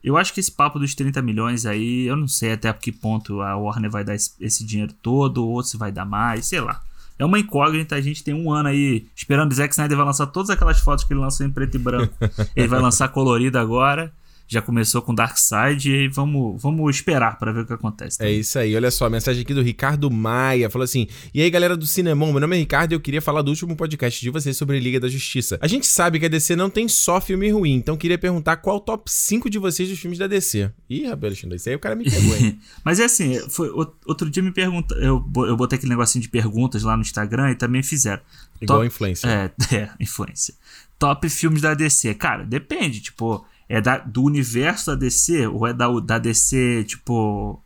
eu 0.02 0.18
acho 0.18 0.34
que 0.34 0.40
esse 0.40 0.52
papo 0.52 0.78
dos 0.78 0.94
30 0.94 1.22
milhões 1.22 1.64
aí, 1.64 2.06
eu 2.06 2.14
não 2.14 2.28
sei 2.28 2.52
até 2.52 2.70
que 2.74 2.92
ponto 2.92 3.40
a 3.40 3.56
Warner 3.56 3.90
vai 3.90 4.04
dar 4.04 4.14
esse, 4.14 4.32
esse 4.38 4.62
dinheiro 4.62 4.92
todo, 5.02 5.46
ou 5.46 5.62
se 5.62 5.78
vai 5.78 5.90
dar 5.90 6.04
mais, 6.04 6.44
sei 6.46 6.60
lá. 6.60 6.82
É 7.18 7.24
uma 7.24 7.38
incógnita, 7.38 7.94
a 7.94 8.00
gente 8.02 8.22
tem 8.22 8.34
um 8.34 8.52
ano 8.52 8.68
aí 8.68 9.06
esperando 9.16 9.50
o 9.50 9.54
Zack 9.54 9.72
Snyder 9.72 9.96
vai 9.96 10.04
lançar 10.04 10.26
todas 10.26 10.50
aquelas 10.50 10.78
fotos 10.78 11.04
que 11.04 11.12
ele 11.14 11.20
lançou 11.20 11.46
em 11.46 11.50
preto 11.50 11.76
e 11.76 11.78
branco. 11.78 12.12
ele 12.54 12.68
vai 12.68 12.80
lançar 12.80 13.08
colorido 13.08 13.58
agora 13.58 14.12
já 14.46 14.60
começou 14.60 15.00
com 15.02 15.14
Dark 15.14 15.36
Side 15.36 15.90
e 15.90 16.08
vamos, 16.08 16.60
vamos 16.60 16.94
esperar 16.94 17.38
para 17.38 17.52
ver 17.52 17.60
o 17.60 17.66
que 17.66 17.72
acontece. 17.72 18.18
Tá? 18.18 18.26
É 18.26 18.32
isso 18.32 18.58
aí, 18.58 18.76
olha 18.76 18.90
só, 18.90 19.06
a 19.06 19.10
mensagem 19.10 19.42
aqui 19.42 19.54
do 19.54 19.62
Ricardo 19.62 20.10
Maia, 20.10 20.68
falou 20.70 20.84
assim: 20.84 21.06
"E 21.32 21.40
aí, 21.40 21.50
galera 21.50 21.76
do 21.76 21.86
Cinemon, 21.86 22.30
meu 22.30 22.40
nome 22.40 22.56
é 22.56 22.58
Ricardo 22.58 22.92
e 22.92 22.94
eu 22.94 23.00
queria 23.00 23.22
falar 23.22 23.42
do 23.42 23.48
último 23.48 23.76
podcast 23.76 24.20
de 24.20 24.30
vocês 24.30 24.56
sobre 24.56 24.78
Liga 24.78 25.00
da 25.00 25.08
Justiça. 25.08 25.58
A 25.60 25.66
gente 25.66 25.86
sabe 25.86 26.18
que 26.18 26.26
a 26.26 26.28
DC 26.28 26.54
não 26.56 26.68
tem 26.68 26.88
só 26.88 27.20
filme 27.20 27.50
ruim, 27.50 27.74
então 27.74 27.96
queria 27.96 28.18
perguntar 28.18 28.56
qual 28.58 28.76
o 28.76 28.80
top 28.80 29.10
5 29.10 29.48
de 29.48 29.58
vocês 29.58 29.88
dos 29.88 29.98
filmes 29.98 30.18
da 30.18 30.26
DC". 30.26 30.70
Ih, 30.88 31.06
rapaz, 31.06 31.24
Alexandre, 31.24 31.56
isso 31.56 31.68
aí 31.68 31.74
o 31.74 31.80
cara 31.80 31.94
me 31.94 32.04
pegou, 32.04 32.36
hein? 32.36 32.58
Mas 32.84 33.00
é 33.00 33.04
assim, 33.04 33.38
foi 33.48 33.70
outro 34.06 34.30
dia 34.30 34.42
me 34.42 34.52
pergunta, 34.52 34.94
eu 34.96 35.24
eu 35.36 35.56
botei 35.56 35.76
aquele 35.76 35.90
negocinho 35.90 36.22
de 36.22 36.28
perguntas 36.28 36.82
lá 36.82 36.96
no 36.96 37.02
Instagram 37.02 37.50
e 37.50 37.54
também 37.54 37.82
fizeram. 37.82 38.22
Igual 38.60 38.80
top, 38.80 38.86
influência. 38.86 39.28
É, 39.28 39.50
é, 39.74 39.90
influência. 40.00 40.54
Top 40.98 41.28
filmes 41.28 41.62
da 41.62 41.74
DC. 41.74 42.14
Cara, 42.14 42.44
depende, 42.44 43.00
tipo, 43.00 43.44
é 43.68 43.80
da, 43.80 43.98
do 43.98 44.22
universo 44.22 44.86
da 44.86 44.94
DC 44.94 45.46
ou 45.46 45.66
é 45.66 45.72
da, 45.72 45.88
da 46.00 46.18
DC, 46.18 46.84
tipo, 46.84 47.62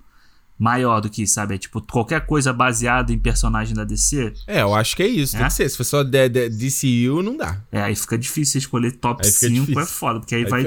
maior 0.58 1.00
do 1.00 1.08
que 1.08 1.26
sabe? 1.26 1.54
É, 1.54 1.58
tipo, 1.58 1.80
qualquer 1.80 2.26
coisa 2.26 2.52
baseada 2.52 3.12
em 3.12 3.18
personagem 3.18 3.74
da 3.74 3.84
DC. 3.84 4.34
É, 4.46 4.62
eu 4.62 4.74
acho 4.74 4.96
que 4.96 5.02
é 5.02 5.06
isso. 5.06 5.36
É? 5.36 5.40
Tem 5.40 5.48
que 5.48 5.54
ser. 5.54 5.68
Se 5.68 5.76
for 5.76 5.84
só 5.84 6.02
de, 6.02 6.28
de, 6.28 6.48
DCU, 6.48 7.22
não 7.22 7.36
dá. 7.36 7.60
É, 7.70 7.82
aí 7.82 7.94
fica 7.94 8.18
difícil 8.18 8.58
escolher 8.58 8.92
top 8.92 9.24
5, 9.26 9.78
é 9.78 9.86
foda, 9.86 10.20
porque 10.20 10.34
aí, 10.34 10.44
aí 10.44 10.50
vai, 10.50 10.64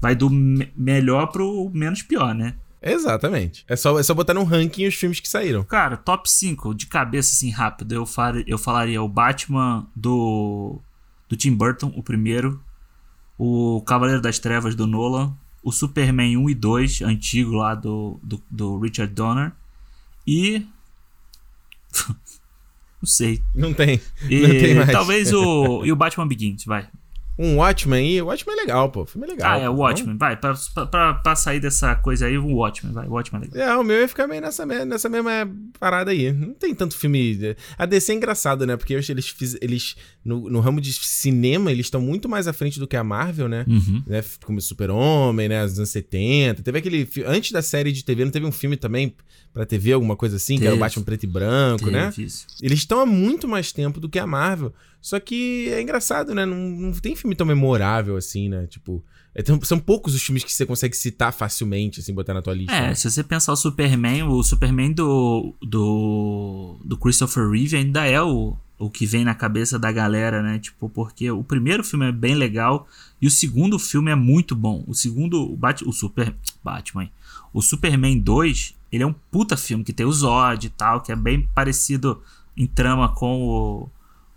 vai 0.00 0.14
do 0.14 0.30
me 0.30 0.72
melhor 0.76 1.26
pro 1.26 1.70
menos 1.74 2.02
pior, 2.02 2.34
né? 2.34 2.54
Exatamente. 2.80 3.64
É 3.68 3.76
só, 3.76 3.98
é 3.98 4.02
só 4.02 4.12
botar 4.12 4.34
no 4.34 4.42
ranking 4.42 4.86
os 4.86 4.94
filmes 4.94 5.20
que 5.20 5.28
saíram. 5.28 5.62
Cara, 5.62 5.96
top 5.96 6.28
5, 6.28 6.74
de 6.74 6.86
cabeça 6.86 7.32
assim, 7.32 7.50
rápido, 7.50 7.92
eu, 7.94 8.04
far, 8.04 8.34
eu 8.46 8.58
falaria 8.58 9.00
o 9.00 9.08
Batman 9.08 9.86
do, 9.94 10.80
do 11.28 11.36
Tim 11.36 11.54
Burton, 11.54 11.92
o 11.94 12.02
primeiro 12.02 12.60
o 13.38 13.82
Cavaleiro 13.82 14.20
das 14.20 14.38
Trevas 14.38 14.74
do 14.74 14.86
Nolan, 14.86 15.34
o 15.62 15.72
Superman 15.72 16.36
1 16.36 16.50
e 16.50 16.54
2, 16.54 17.02
antigo 17.02 17.52
lá 17.52 17.74
do, 17.74 18.18
do, 18.22 18.42
do 18.50 18.78
Richard 18.78 19.12
Donner, 19.12 19.52
e. 20.26 20.66
não 23.00 23.06
sei. 23.06 23.42
Não 23.54 23.72
tem. 23.72 24.00
E 24.28 24.40
não 24.40 24.48
tem 24.48 24.74
mais. 24.74 24.90
talvez 24.90 25.32
o. 25.32 25.84
e 25.84 25.92
o 25.92 25.96
Batman 25.96 26.26
Begins, 26.26 26.64
vai. 26.64 26.88
Um 27.38 27.56
Watchmen 27.56 27.98
aí, 27.98 28.22
o 28.22 28.26
Watchmen 28.26 28.56
é 28.56 28.60
legal, 28.60 28.90
pô. 28.90 29.02
O 29.02 29.06
filme 29.06 29.26
é 29.26 29.30
legal. 29.30 29.52
Ah, 29.52 29.58
é, 29.58 29.68
o 29.68 29.76
Watchmen, 29.76 30.18
vai. 30.18 30.36
Pra, 30.36 30.54
pra, 30.90 31.14
pra, 31.14 31.34
sair 31.34 31.60
dessa 31.60 31.94
coisa 31.94 32.26
aí, 32.26 32.36
o 32.36 32.56
Watchmen, 32.56 32.92
vai. 32.92 33.06
O 33.06 33.12
Watchmen 33.12 33.42
é 33.42 33.54
legal. 33.54 33.68
É, 33.68 33.78
o 33.78 33.82
meu 33.82 34.00
ia 34.00 34.08
ficar 34.08 34.26
meio 34.26 34.42
nessa, 34.42 34.66
nessa 34.66 35.08
mesma 35.08 35.50
parada 35.80 36.10
aí. 36.10 36.30
Não 36.30 36.52
tem 36.52 36.74
tanto 36.74 36.96
filme. 36.96 37.56
A 37.78 37.86
DC 37.86 38.12
é 38.12 38.16
engraçado, 38.16 38.66
né? 38.66 38.76
Porque 38.76 38.92
eles, 38.92 39.56
eles 39.62 39.96
no, 40.24 40.48
no 40.48 40.60
ramo 40.60 40.80
de 40.80 40.92
cinema, 40.92 41.72
eles 41.72 41.86
estão 41.86 42.00
muito 42.00 42.28
mais 42.28 42.46
à 42.46 42.52
frente 42.52 42.78
do 42.78 42.86
que 42.86 42.96
a 42.96 43.02
Marvel, 43.02 43.48
né? 43.48 43.64
Uhum. 43.68 44.02
né? 44.06 44.24
Como 44.44 44.60
Super-Homem, 44.60 45.48
né? 45.48 45.62
Nos 45.62 45.78
anos 45.78 45.90
70. 45.90 46.62
Teve 46.62 46.78
aquele. 46.78 47.08
Antes 47.26 47.50
da 47.50 47.60
série 47.60 47.90
de 47.90 48.04
TV, 48.04 48.24
não 48.24 48.30
teve 48.30 48.46
um 48.46 48.52
filme 48.52 48.76
também 48.76 49.14
pra 49.52 49.66
TV, 49.66 49.92
alguma 49.92 50.16
coisa 50.16 50.36
assim, 50.36 50.54
teve. 50.54 50.60
que 50.60 50.66
era 50.68 50.76
o 50.76 50.78
Batman 50.78 51.02
preto 51.02 51.24
e 51.24 51.26
branco, 51.26 51.84
teve 51.84 51.90
né? 51.90 52.12
Isso. 52.16 52.46
Eles 52.62 52.78
estão 52.78 53.00
há 53.00 53.06
muito 53.06 53.48
mais 53.48 53.72
tempo 53.72 53.98
do 53.98 54.08
que 54.08 54.18
a 54.18 54.26
Marvel. 54.26 54.72
Só 55.00 55.18
que 55.18 55.68
é 55.70 55.82
engraçado, 55.82 56.34
né? 56.34 56.46
Não, 56.46 56.56
não 56.56 56.92
tem 56.92 57.16
filme 57.16 57.34
tão 57.34 57.46
memorável 57.46 58.16
assim, 58.16 58.48
né? 58.48 58.66
Tipo. 58.68 59.04
É, 59.34 59.42
são 59.64 59.78
poucos 59.78 60.14
os 60.14 60.22
filmes 60.22 60.44
que 60.44 60.52
você 60.52 60.66
consegue 60.66 60.94
citar 60.94 61.32
facilmente, 61.32 62.00
assim, 62.00 62.12
botar 62.12 62.34
na 62.34 62.42
tua 62.42 62.52
lista. 62.52 62.76
É, 62.76 62.88
né? 62.88 62.94
se 62.94 63.10
você 63.10 63.24
pensar 63.24 63.54
o 63.54 63.56
Superman, 63.56 64.24
o 64.24 64.42
Superman 64.42 64.92
do, 64.92 65.54
do, 65.62 66.78
do 66.84 66.98
Christopher 66.98 67.48
Reeve 67.48 67.78
ainda 67.78 68.06
é 68.06 68.20
o, 68.20 68.58
o 68.82 68.90
que 68.90 69.06
vem 69.06 69.24
na 69.24 69.34
cabeça 69.34 69.78
da 69.78 69.92
galera, 69.92 70.42
né? 70.42 70.58
Tipo, 70.58 70.88
porque 70.88 71.30
o 71.30 71.44
primeiro 71.44 71.84
filme 71.84 72.08
é 72.08 72.12
bem 72.12 72.34
legal 72.34 72.88
e 73.20 73.28
o 73.28 73.30
segundo 73.30 73.78
filme 73.78 74.10
é 74.10 74.14
muito 74.16 74.56
bom. 74.56 74.82
O 74.88 74.94
segundo, 74.94 75.40
o, 75.40 75.56
Bat, 75.56 75.84
o 75.86 75.92
Super 75.92 76.34
Batman, 76.64 77.08
o 77.52 77.62
Superman 77.62 78.18
2, 78.18 78.74
ele 78.90 79.04
é 79.04 79.06
um 79.06 79.14
puta 79.30 79.56
filme 79.56 79.84
que 79.84 79.92
tem 79.92 80.04
o 80.04 80.12
Zod 80.12 80.66
e 80.66 80.70
tal, 80.70 81.00
que 81.00 81.12
é 81.12 81.16
bem 81.16 81.48
parecido 81.54 82.20
em 82.56 82.66
trama 82.66 83.08
com 83.08 83.42
o 83.42 83.90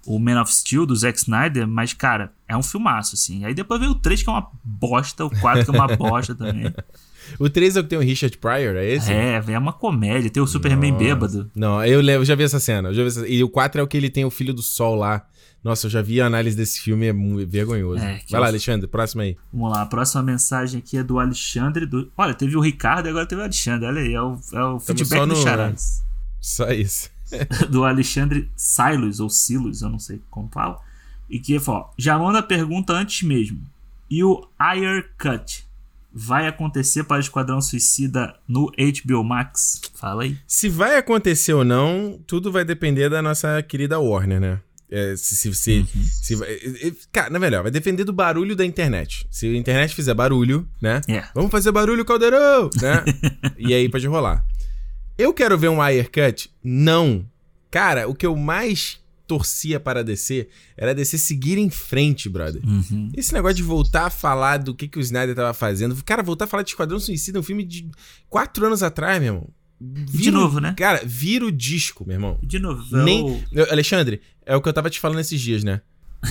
o 0.05 0.19
Man 0.19 0.39
of 0.39 0.53
Steel 0.53 0.85
do 0.85 0.95
Zack 0.95 1.17
Snyder, 1.17 1.67
mas, 1.67 1.91
cara, 1.91 2.31
é 2.47 2.55
um 2.55 2.61
filmaço, 2.61 3.15
assim. 3.15 3.43
Aí 3.43 3.55
depois 3.55 3.80
veio 3.80 3.93
o 3.93 3.95
3, 3.95 4.22
que 4.22 4.30
é 4.30 4.31
uma 4.31 4.47
bosta, 4.63 5.26
o 5.26 5.30
4, 5.39 5.65
que 5.65 5.72
é 5.72 5.73
uma 5.73 5.88
bosta 5.97 6.35
também. 6.35 6.65
O 7.39 7.49
3 7.49 7.77
é 7.77 7.80
o 7.80 7.84
que 7.84 7.89
tem 7.89 7.99
o 7.99 8.02
Richard 8.02 8.38
Pryor, 8.38 8.76
é 8.76 8.85
esse? 8.85 9.11
É, 9.11 9.43
é 9.47 9.60
uma 9.60 9.73
comédia, 9.73 10.30
tem 10.30 10.41
o 10.41 10.47
Superman 10.47 10.91
Nossa. 10.91 11.03
bêbado. 11.03 11.52
Não, 11.56 11.84
eu, 11.84 12.02
eu 12.02 12.26
já 12.26 12.35
vi 12.35 12.43
essa 12.43 12.60
cena. 12.60 12.91
Vi 12.91 13.02
essa... 13.02 13.27
E 13.27 13.43
o 13.43 13.49
4 13.49 13.81
é 13.81 13.84
o 13.84 13.88
que 13.88 13.97
ele 13.97 14.10
tem 14.10 14.26
o 14.26 14.30
filho 14.30 14.53
do 14.53 14.61
sol 14.61 14.95
lá. 14.95 15.26
Nossa, 15.64 15.88
eu 15.88 15.89
já 15.89 15.99
vi 15.99 16.22
a 16.22 16.27
análise 16.27 16.56
desse 16.56 16.80
filme, 16.80 17.07
é 17.07 17.45
vergonhoso. 17.45 18.03
É, 18.03 18.22
Vai 18.30 18.39
lá, 18.39 18.47
Alexandre, 18.47 18.88
próximo 18.88 19.23
aí. 19.23 19.35
Vamos 19.52 19.72
lá, 19.72 19.81
a 19.81 19.85
próxima 19.88 20.22
mensagem 20.22 20.77
aqui 20.77 20.95
é 20.95 21.03
do 21.03 21.19
Alexandre. 21.19 21.88
Do... 21.88 22.11
Olha, 22.15 22.35
teve 22.35 22.56
o 22.56 22.60
Ricardo 22.60 23.07
e 23.07 23.10
agora 23.10 23.26
teve 23.26 23.41
o 23.41 23.43
Alexandre. 23.43 23.88
Olha 23.88 24.02
aí, 24.02 24.14
é 24.14 24.22
o, 24.22 24.39
é 24.53 24.64
o 24.64 24.80
feedback 24.80 25.22
no... 25.22 25.34
do 25.34 25.35
Charas. 25.41 26.03
Só 26.39 26.69
isso. 26.69 27.10
do 27.72 27.84
Alexandre 27.84 28.47
Silos, 28.56 29.19
ou 29.19 29.27
Silos, 29.27 29.81
eu 29.81 29.89
não 29.89 29.97
sei 29.97 30.22
como 30.30 30.49
fala. 30.53 30.80
E 31.27 31.39
que 31.39 31.60
falou: 31.60 31.89
já 31.97 32.19
manda 32.19 32.39
a 32.39 32.43
pergunta 32.43 32.93
antes 32.93 33.27
mesmo. 33.27 33.60
E 34.07 34.23
o 34.23 34.47
Ayer 34.60 35.10
Cut 35.18 35.64
vai 36.17 36.47
acontecer 36.47 37.03
para 37.03 37.17
o 37.17 37.19
Esquadrão 37.19 37.59
Suicida 37.59 38.33
no 38.47 38.71
HBO 38.71 39.21
Max? 39.21 39.81
Fala 39.95 40.23
aí. 40.23 40.37
Se 40.47 40.69
vai 40.69 40.95
acontecer 40.95 41.53
ou 41.53 41.65
não, 41.65 42.17
tudo 42.25 42.53
vai 42.53 42.63
depender 42.63 43.09
da 43.09 43.21
nossa 43.21 43.61
querida 43.61 43.99
Warner, 43.99 44.39
né? 44.39 44.61
É, 44.89 45.15
se, 45.17 45.35
se, 45.35 45.53
se, 45.53 45.79
uhum. 45.79 46.03
se, 46.03 46.97
cara, 47.11 47.29
na 47.29 47.39
melhor, 47.39 47.63
vai 47.63 47.71
depender 47.71 48.05
do 48.05 48.13
barulho 48.13 48.55
da 48.55 48.63
internet. 48.63 49.27
Se 49.29 49.45
a 49.47 49.57
internet 49.57 49.93
fizer 49.93 50.13
barulho, 50.13 50.65
né? 50.81 51.01
Yeah. 51.09 51.29
Vamos 51.35 51.51
fazer 51.51 51.71
barulho, 51.71 52.05
caldeirão, 52.05 52.69
né? 52.81 53.03
e 53.57 53.73
aí 53.73 53.89
pode 53.89 54.07
rolar. 54.07 54.45
Eu 55.17 55.33
quero 55.33 55.57
ver 55.57 55.69
um 55.69 55.81
Ayer 55.81 56.09
Cut? 56.09 56.49
Não. 56.63 57.25
Cara, 57.69 58.07
o 58.07 58.15
que 58.15 58.25
eu 58.25 58.37
mais 58.37 58.99
torcia 59.27 59.80
para 59.80 60.03
DC 60.03 60.47
era 60.77 60.93
DC 60.93 61.18
seguir 61.18 61.57
em 61.57 61.69
frente, 61.69 62.30
brother. 62.30 62.61
Uhum. 62.65 63.11
Esse 63.15 63.34
negócio 63.34 63.56
de 63.56 63.64
voltar 63.64 64.06
a 64.06 64.10
falar 64.10 64.57
do 64.57 64.73
que, 64.73 64.88
que 64.88 64.97
o 64.97 65.02
Snyder 65.02 65.35
tava 65.35 65.53
fazendo. 65.53 65.95
Cara, 66.03 66.23
voltar 66.23 66.45
a 66.45 66.47
falar 66.47 66.64
de 66.64 66.69
Esquadrão 66.69 66.99
Suicida, 66.99 67.39
um 67.39 67.43
filme 67.43 67.64
de 67.64 67.89
quatro 68.30 68.65
anos 68.65 68.84
atrás, 68.84 69.19
meu 69.19 69.34
irmão. 69.34 69.49
Vira, 69.80 70.23
de 70.23 70.31
novo, 70.31 70.60
né? 70.60 70.73
Cara, 70.77 71.02
vira 71.06 71.45
o 71.45 71.52
disco, 71.52 72.06
meu 72.06 72.15
irmão. 72.15 72.39
De 72.41 72.60
novo. 72.60 72.84
Nem, 72.97 73.43
Alexandre, 73.69 74.22
é 74.45 74.56
o 74.56 74.61
que 74.61 74.69
eu 74.69 74.73
tava 74.73 74.89
te 74.89 74.99
falando 74.99 75.19
esses 75.19 75.39
dias, 75.39 75.64
né? 75.64 75.81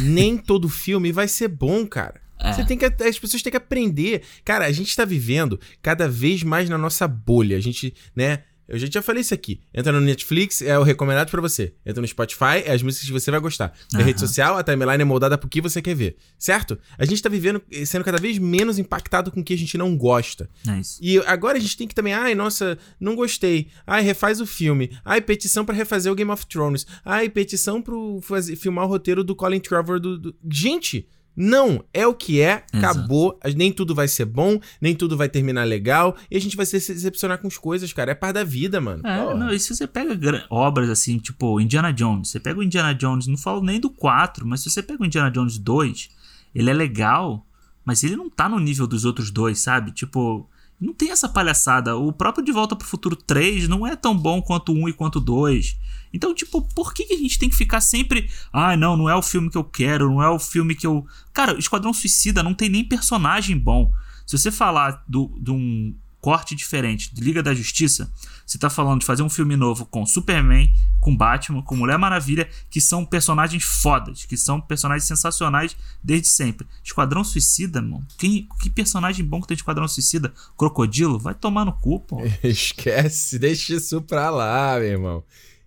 Nem 0.00 0.36
todo 0.38 0.68
filme 0.68 1.12
vai 1.12 1.28
ser 1.28 1.48
bom, 1.48 1.86
cara. 1.86 2.20
É. 2.38 2.52
Você 2.52 2.64
tem 2.64 2.76
que. 2.76 2.84
As 2.84 3.18
pessoas 3.18 3.42
têm 3.42 3.50
que 3.50 3.56
aprender. 3.56 4.22
Cara, 4.44 4.66
a 4.66 4.72
gente 4.72 4.94
tá 4.96 5.04
vivendo 5.04 5.60
cada 5.80 6.08
vez 6.08 6.42
mais 6.42 6.68
na 6.68 6.76
nossa 6.76 7.06
bolha. 7.06 7.56
A 7.56 7.60
gente, 7.60 7.94
né? 8.14 8.42
Eu 8.68 8.78
já, 8.78 8.86
já 8.90 9.02
falei 9.02 9.20
isso 9.20 9.34
aqui. 9.34 9.60
Entra 9.72 9.92
no 9.92 10.00
Netflix, 10.00 10.62
é 10.62 10.78
o 10.78 10.82
recomendado 10.82 11.30
para 11.30 11.40
você. 11.40 11.74
Entra 11.84 12.00
no 12.00 12.08
Spotify, 12.08 12.62
é 12.64 12.72
as 12.72 12.82
músicas 12.82 13.06
que 13.06 13.12
você 13.12 13.30
vai 13.30 13.40
gostar. 13.40 13.72
Na 13.92 14.00
uhum. 14.00 14.04
rede 14.04 14.20
social, 14.20 14.56
a 14.56 14.62
timeline 14.62 15.02
é 15.02 15.04
moldada 15.04 15.36
pro 15.36 15.48
que 15.48 15.60
você 15.60 15.82
quer 15.82 15.94
ver. 15.94 16.16
Certo? 16.38 16.78
A 16.98 17.04
gente 17.04 17.22
tá 17.22 17.28
vivendo, 17.28 17.62
sendo 17.86 18.04
cada 18.04 18.18
vez 18.18 18.38
menos 18.38 18.78
impactado 18.78 19.30
com 19.30 19.40
o 19.40 19.44
que 19.44 19.54
a 19.54 19.58
gente 19.58 19.76
não 19.76 19.96
gosta. 19.96 20.48
É 20.66 20.80
isso. 20.80 20.98
E 21.02 21.18
agora 21.26 21.58
a 21.58 21.60
gente 21.60 21.76
tem 21.76 21.86
que 21.86 21.94
também, 21.94 22.14
ai, 22.14 22.34
nossa, 22.34 22.78
não 22.98 23.14
gostei. 23.14 23.68
Ai, 23.86 24.02
refaz 24.02 24.40
o 24.40 24.46
filme. 24.46 24.96
Ai, 25.04 25.20
petição 25.20 25.64
para 25.64 25.74
refazer 25.74 26.10
o 26.10 26.14
Game 26.14 26.30
of 26.30 26.46
Thrones. 26.46 26.86
Ai, 27.04 27.28
petição 27.28 27.82
pro 27.82 28.20
fazer, 28.22 28.56
filmar 28.56 28.84
o 28.86 28.88
roteiro 28.88 29.22
do 29.22 29.36
Colin 29.36 29.60
Trevor 29.60 30.00
do... 30.00 30.18
do... 30.18 30.34
Gente, 30.50 31.08
não, 31.36 31.84
é 31.92 32.06
o 32.06 32.14
que 32.14 32.40
é, 32.40 32.64
acabou. 32.72 33.38
Exato. 33.42 33.58
Nem 33.58 33.72
tudo 33.72 33.94
vai 33.94 34.06
ser 34.06 34.24
bom, 34.24 34.60
nem 34.80 34.94
tudo 34.94 35.16
vai 35.16 35.28
terminar 35.28 35.64
legal. 35.64 36.16
E 36.30 36.36
a 36.36 36.40
gente 36.40 36.56
vai 36.56 36.64
se 36.64 36.76
decepcionar 36.76 37.38
com 37.38 37.48
as 37.48 37.58
coisas, 37.58 37.92
cara. 37.92 38.12
É 38.12 38.14
par 38.14 38.32
da 38.32 38.44
vida, 38.44 38.80
mano. 38.80 39.06
É, 39.06 39.34
não, 39.34 39.52
e 39.52 39.58
se 39.58 39.74
você 39.74 39.86
pega 39.86 40.14
obras 40.48 40.88
assim, 40.88 41.18
tipo 41.18 41.60
Indiana 41.60 41.92
Jones, 41.92 42.28
você 42.28 42.38
pega 42.38 42.60
o 42.60 42.62
Indiana 42.62 42.94
Jones, 42.94 43.26
não 43.26 43.36
falo 43.36 43.62
nem 43.62 43.80
do 43.80 43.90
4, 43.90 44.46
mas 44.46 44.60
se 44.60 44.70
você 44.70 44.82
pega 44.82 45.02
o 45.02 45.06
Indiana 45.06 45.30
Jones 45.30 45.58
2, 45.58 46.08
ele 46.54 46.70
é 46.70 46.74
legal, 46.74 47.44
mas 47.84 48.04
ele 48.04 48.16
não 48.16 48.30
tá 48.30 48.48
no 48.48 48.60
nível 48.60 48.86
dos 48.86 49.04
outros 49.04 49.30
dois, 49.30 49.58
sabe? 49.58 49.90
Tipo, 49.90 50.48
não 50.84 50.92
tem 50.92 51.10
essa 51.10 51.28
palhaçada. 51.28 51.96
O 51.96 52.12
próprio 52.12 52.44
De 52.44 52.52
Volta 52.52 52.76
pro 52.76 52.86
Futuro 52.86 53.16
3 53.16 53.68
não 53.68 53.86
é 53.86 53.96
tão 53.96 54.16
bom 54.16 54.42
quanto 54.42 54.72
o 54.72 54.76
1 54.84 54.90
e 54.90 54.92
quanto 54.92 55.16
o 55.16 55.20
2. 55.20 55.78
Então, 56.12 56.34
tipo, 56.34 56.62
por 56.74 56.94
que, 56.94 57.12
a 57.12 57.16
gente 57.16 57.38
tem 57.38 57.48
que 57.48 57.56
ficar 57.56 57.80
sempre. 57.80 58.30
Ah, 58.52 58.76
não, 58.76 58.96
não 58.96 59.08
é 59.08 59.16
o 59.16 59.22
filme 59.22 59.50
que 59.50 59.58
eu 59.58 59.64
quero, 59.64 60.08
não 60.08 60.22
é 60.22 60.28
o 60.28 60.38
filme 60.38 60.74
que 60.74 60.86
eu. 60.86 61.04
Cara, 61.32 61.58
Esquadrão 61.58 61.92
Suicida 61.92 62.42
não 62.42 62.54
tem 62.54 62.68
nem 62.68 62.84
personagem 62.84 63.58
bom. 63.58 63.90
Se 64.26 64.38
você 64.38 64.50
falar 64.50 65.02
de 65.08 65.50
um 65.50 65.94
corte 66.24 66.54
diferente 66.54 67.14
de 67.14 67.22
Liga 67.22 67.42
da 67.42 67.52
Justiça, 67.52 68.10
você 68.46 68.56
tá 68.56 68.70
falando 68.70 69.00
de 69.00 69.06
fazer 69.06 69.22
um 69.22 69.28
filme 69.28 69.56
novo 69.56 69.84
com 69.84 70.06
Superman, 70.06 70.72
com 70.98 71.14
Batman, 71.14 71.60
com 71.60 71.76
Mulher 71.76 71.98
Maravilha, 71.98 72.48
que 72.70 72.80
são 72.80 73.04
personagens 73.04 73.62
fodas, 73.62 74.24
que 74.24 74.34
são 74.34 74.58
personagens 74.58 75.04
sensacionais 75.04 75.76
desde 76.02 76.28
sempre. 76.28 76.66
Esquadrão 76.82 77.22
Suicida, 77.22 77.82
mano. 77.82 78.06
Quem, 78.16 78.48
que 78.58 78.70
personagem 78.70 79.22
bom 79.22 79.38
que 79.38 79.48
tem 79.48 79.54
Esquadrão 79.54 79.86
Suicida? 79.86 80.32
Crocodilo? 80.56 81.18
Vai 81.18 81.34
tomar 81.34 81.66
no 81.66 81.74
cu, 81.74 82.00
pô. 82.00 82.22
Esquece, 82.42 83.38
deixa 83.38 83.74
isso 83.74 84.00
pra 84.00 84.30
lá, 84.30 84.78
meu 84.78 84.88
irmão. 84.88 85.24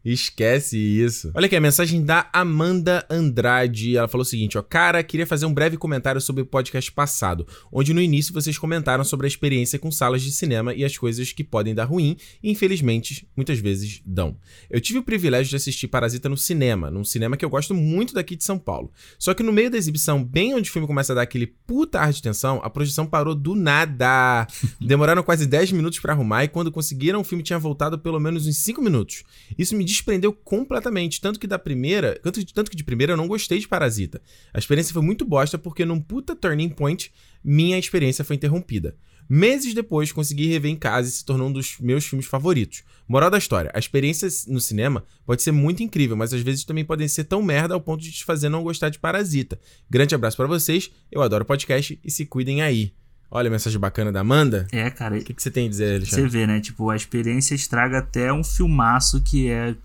Esquece 0.10 0.78
isso. 0.78 1.34
Olha 1.36 1.48
aqui, 1.48 1.56
a 1.58 1.60
mensagem 1.60 2.02
da 2.02 2.30
Amanda 2.32 3.06
Andrade. 3.10 3.98
Ela 3.98 4.08
falou 4.08 4.22
o 4.22 4.26
seguinte, 4.26 4.58
ó. 4.58 4.62
Cara, 4.62 5.04
queria 5.04 5.28
fazer 5.28 5.46
um 5.46 5.54
breve 5.54 5.76
comentário 5.76 6.22
sobre 6.22 6.42
o 6.42 6.46
podcast 6.46 6.90
passado, 6.94 7.46
onde 7.70 7.94
no 7.94 8.00
início 8.00 8.34
vocês 8.34 8.58
comentaram 8.58 9.04
sobre 9.04 9.26
a 9.26 9.28
experiência 9.28 9.78
com 9.78 9.92
salas 9.92 10.22
de 10.22 10.32
cinema 10.32 10.74
e 10.74 10.86
as 10.86 10.98
coisas 10.98 11.34
que 11.34 11.44
podem 11.44 11.76
dar 11.76 11.84
ruim 11.84 12.16
e, 12.42 12.50
infelizmente, 12.50 13.28
muitas 13.36 13.60
vezes 13.60 14.02
dão. 14.06 14.38
Eu 14.70 14.80
tive 14.80 15.00
o 15.00 15.04
privilégio 15.04 15.50
de 15.50 15.58
assistir 15.58 15.90
Parasita 15.90 16.30
no 16.30 16.38
cinema, 16.38 16.90
num 16.90 17.04
cinema 17.04 17.36
que 17.36 17.44
eu 17.44 17.50
gosto 17.50 17.74
muito 17.74 18.14
daqui 18.14 18.38
de 18.38 18.46
São 18.46 18.58
Paulo. 18.58 18.90
Só 19.20 19.34
que 19.34 19.44
no 19.44 19.52
meio 19.52 19.70
da 19.70 19.78
exibição, 19.78 20.24
bem 20.24 20.56
onde 20.56 20.70
o 20.70 20.72
filme 20.72 20.88
começa 20.88 21.12
a 21.12 21.18
dar 21.18 21.24
aquele 21.24 21.48
puta 21.48 22.00
ar 22.00 22.14
de 22.14 22.22
tensão, 22.22 22.62
a 22.64 22.70
projeção 22.70 23.06
parou 23.06 23.36
do 23.36 23.54
nada. 23.56 24.48
Demoraram 24.80 25.22
quase 25.22 25.46
10 25.46 25.74
minutos 25.74 26.00
para 26.00 26.14
arrumar 26.14 26.46
e 26.46 26.48
quando 26.48 26.72
conseguiram, 26.72 27.20
o 27.20 27.26
filme 27.26 27.44
tinha 27.44 27.60
voltado 27.60 28.00
pelo 28.00 28.22
menos 28.22 28.48
uns 28.48 28.56
5 28.56 28.82
minutos. 28.82 29.24
Isso 29.58 29.76
me 29.76 29.97
desprendeu 29.98 30.32
completamente. 30.32 31.20
Tanto 31.20 31.40
que 31.40 31.48
da 31.48 31.60
primeira. 31.60 32.20
Tanto, 32.22 32.46
tanto 32.54 32.72
que 32.72 32.78
de 32.78 32.84
primeira 32.84 33.14
eu 33.14 33.18
não 33.18 33.28
gostei 33.28 33.60
de 33.60 33.68
Parasita. 33.68 34.22
A 34.54 34.60
experiência 34.60 34.94
foi 34.94 35.02
muito 35.02 35.26
bosta 35.26 35.58
porque 35.58 35.86
num 35.86 36.00
puta 36.00 36.36
turning 36.36 36.70
point, 36.70 37.12
minha 37.44 37.78
experiência 37.78 38.24
foi 38.24 38.36
interrompida. 38.36 38.96
Meses 39.30 39.74
depois, 39.74 40.12
consegui 40.14 40.48
rever 40.48 40.72
em 40.72 40.76
casa 40.76 41.10
e 41.10 41.12
se 41.12 41.26
tornou 41.26 41.50
um 41.50 41.52
dos 41.52 41.78
meus 41.80 42.06
filmes 42.06 42.26
favoritos. 42.26 42.84
Moral 43.08 43.30
da 43.30 43.38
história: 43.38 43.70
a 43.74 43.80
experiência 43.80 44.28
no 44.48 44.62
cinema 44.62 45.04
pode 45.26 45.42
ser 45.42 45.52
muito 45.52 45.84
incrível, 45.84 46.16
mas 46.16 46.34
às 46.34 46.42
vezes 46.42 46.64
também 46.64 46.86
podem 46.86 47.08
ser 47.10 47.26
tão 47.26 47.44
merda 47.44 47.74
ao 47.74 47.82
ponto 47.82 48.02
de 48.02 48.12
te 48.12 48.24
fazer 48.24 48.48
não 48.48 48.64
gostar 48.64 48.90
de 48.90 49.00
Parasita. 49.00 49.60
Grande 49.90 50.16
abraço 50.16 50.38
para 50.38 50.48
vocês, 50.48 50.90
eu 51.12 51.22
adoro 51.22 51.44
podcast 51.44 52.00
e 52.02 52.10
se 52.10 52.26
cuidem 52.26 52.62
aí. 52.62 52.94
Olha 53.30 53.50
a 53.50 53.52
mensagem 53.52 53.78
bacana 53.78 54.10
da 54.10 54.22
Amanda. 54.22 54.66
É, 54.72 54.90
cara. 54.90 55.18
O 55.18 55.22
que, 55.22 55.34
que 55.34 55.44
você 55.44 55.52
tem 55.52 55.68
a 55.68 55.70
dizer, 55.70 55.96
Alexandre? 55.96 56.30
Você 56.30 56.38
vê, 56.38 56.48
né? 56.48 56.62
Tipo, 56.62 56.90
a 56.90 56.96
experiência 56.96 57.56
estraga 57.56 57.98
até 57.98 58.32
um 58.32 58.44
filmaço 58.44 59.22
que 59.22 59.50
é 59.50 59.76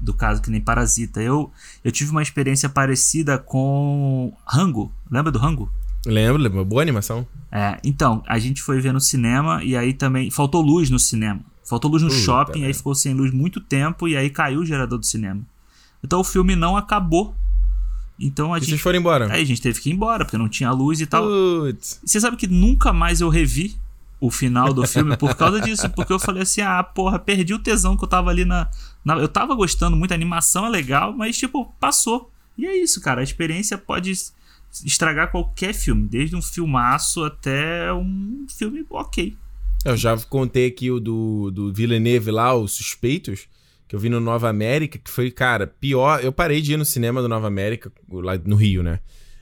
do 0.00 0.14
caso 0.14 0.42
que 0.42 0.50
nem 0.50 0.60
Parasita. 0.60 1.22
Eu, 1.22 1.50
eu 1.82 1.90
tive 1.90 2.10
uma 2.10 2.22
experiência 2.22 2.68
parecida 2.68 3.38
com 3.38 4.32
Rango. 4.46 4.92
Lembra 5.10 5.32
do 5.32 5.38
Rango? 5.38 5.70
Lembro, 6.04 6.42
lembro. 6.42 6.64
Boa 6.64 6.82
animação. 6.82 7.26
É, 7.50 7.78
então, 7.84 8.22
a 8.26 8.38
gente 8.38 8.60
foi 8.62 8.80
ver 8.80 8.92
no 8.92 9.00
cinema 9.00 9.62
e 9.62 9.76
aí 9.76 9.92
também 9.92 10.30
faltou 10.30 10.60
luz 10.60 10.90
no 10.90 10.98
cinema. 10.98 11.40
Faltou 11.64 11.90
luz 11.90 12.02
no 12.02 12.08
Puta 12.08 12.20
shopping, 12.20 12.64
aí 12.64 12.74
ficou 12.74 12.94
sem 12.94 13.14
luz 13.14 13.32
muito 13.32 13.60
tempo 13.60 14.08
e 14.08 14.16
aí 14.16 14.28
caiu 14.28 14.60
o 14.60 14.66
gerador 14.66 14.98
do 14.98 15.06
cinema. 15.06 15.40
Então 16.02 16.20
o 16.20 16.24
filme 16.24 16.56
não 16.56 16.76
acabou. 16.76 17.34
Então 18.18 18.52
a 18.52 18.58
e 18.58 18.60
gente. 18.60 18.70
Vocês 18.70 18.80
foram 18.80 18.98
embora? 18.98 19.32
Aí 19.32 19.42
a 19.42 19.46
gente 19.46 19.62
teve 19.62 19.80
que 19.80 19.90
ir 19.90 19.92
embora, 19.92 20.24
porque 20.24 20.36
não 20.36 20.48
tinha 20.48 20.70
luz 20.72 21.00
e 21.00 21.06
tal. 21.06 21.24
Putz. 21.24 22.00
Você 22.04 22.20
sabe 22.20 22.36
que 22.36 22.46
nunca 22.46 22.92
mais 22.92 23.20
eu 23.20 23.28
revi 23.28 23.76
o 24.22 24.30
final 24.30 24.72
do 24.72 24.86
filme 24.86 25.16
por 25.16 25.34
causa 25.34 25.60
disso. 25.60 25.90
Porque 25.90 26.12
eu 26.12 26.18
falei 26.18 26.42
assim, 26.42 26.60
ah, 26.60 26.82
porra, 26.82 27.18
perdi 27.18 27.52
o 27.52 27.58
tesão 27.58 27.96
que 27.96 28.04
eu 28.04 28.08
tava 28.08 28.30
ali 28.30 28.44
na, 28.44 28.68
na. 28.68 28.70
Eu 29.04 29.28
tava 29.28 29.54
gostando 29.54 29.96
muito, 29.96 30.12
a 30.12 30.14
animação 30.14 30.66
é 30.66 30.68
legal, 30.70 31.12
mas, 31.12 31.36
tipo, 31.36 31.74
passou. 31.80 32.30
E 32.56 32.66
é 32.66 32.76
isso, 32.76 33.00
cara. 33.00 33.20
A 33.20 33.24
experiência 33.24 33.76
pode 33.76 34.12
estragar 34.84 35.30
qualquer 35.30 35.74
filme, 35.74 36.08
desde 36.08 36.36
um 36.36 36.42
filmaço 36.42 37.24
até 37.24 37.92
um 37.92 38.46
filme 38.48 38.84
ok. 38.88 39.36
Eu 39.84 39.96
já 39.96 40.16
contei 40.16 40.66
aqui 40.66 40.90
o 40.90 41.00
do, 41.00 41.50
do 41.50 41.72
Villeneuve 41.72 42.30
lá, 42.30 42.54
Os 42.54 42.72
Suspeitos, 42.72 43.48
que 43.88 43.96
eu 43.96 44.00
vi 44.00 44.08
no 44.08 44.20
Nova 44.20 44.48
América, 44.48 44.98
que 44.98 45.10
foi, 45.10 45.30
cara, 45.30 45.66
pior. 45.66 46.22
Eu 46.22 46.32
parei 46.32 46.62
de 46.62 46.74
ir 46.74 46.76
no 46.76 46.84
cinema 46.84 47.20
do 47.20 47.28
Nova 47.28 47.48
América, 47.48 47.92
lá 48.08 48.38
no 48.44 48.56
Rio, 48.56 48.82
né? 48.82 49.00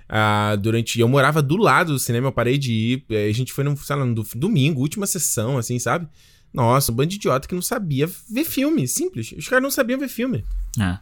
Uh, 0.09 0.57
durante. 0.57 0.99
Eu 0.99 1.07
morava 1.07 1.41
do 1.41 1.57
lado 1.57 1.93
do 1.93 1.99
cinema, 1.99 2.29
eu 2.29 2.33
parei 2.33 2.59
de 2.59 2.73
ir. 2.73 3.05
A 3.29 3.33
gente 3.33 3.53
foi 3.53 3.63
no, 3.63 3.77
sei 3.77 3.95
lá, 3.95 4.05
no 4.05 4.25
domingo, 4.35 4.81
última 4.81 5.07
sessão, 5.07 5.57
assim, 5.59 5.79
sabe? 5.79 6.09
Nossa, 6.53 6.91
um 6.91 6.95
bando 6.95 7.11
de 7.11 7.17
idiota 7.17 7.47
que 7.47 7.55
não 7.55 7.63
sabia 7.63 8.09
ver 8.29 8.45
filme. 8.45 8.87
Simples. 8.89 9.33
Os 9.37 9.49
caras 9.49 9.63
não 9.63 9.71
sabiam 9.71 9.99
ver 9.99 10.09
filme. 10.09 10.45
É. 10.79 10.99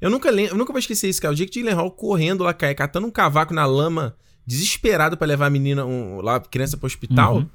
Eu 0.00 0.10
nunca 0.10 0.30
lembro, 0.30 0.54
eu 0.54 0.58
nunca 0.58 0.72
vou 0.72 0.78
esquecer 0.78 1.08
isso, 1.08 1.20
cara. 1.20 1.32
O 1.32 1.36
Jake 1.36 1.52
Gyllenhaal 1.52 1.90
correndo 1.90 2.44
lá, 2.44 2.54
catando 2.54 3.06
um 3.06 3.10
cavaco 3.10 3.52
na 3.52 3.66
lama, 3.66 4.16
desesperado 4.46 5.16
para 5.16 5.26
levar 5.26 5.46
a 5.46 5.50
menina, 5.50 5.84
um, 5.84 6.20
lá, 6.20 6.36
a 6.36 6.40
criança 6.40 6.76
pro 6.76 6.86
hospital. 6.86 7.38
Uhum. 7.38 7.48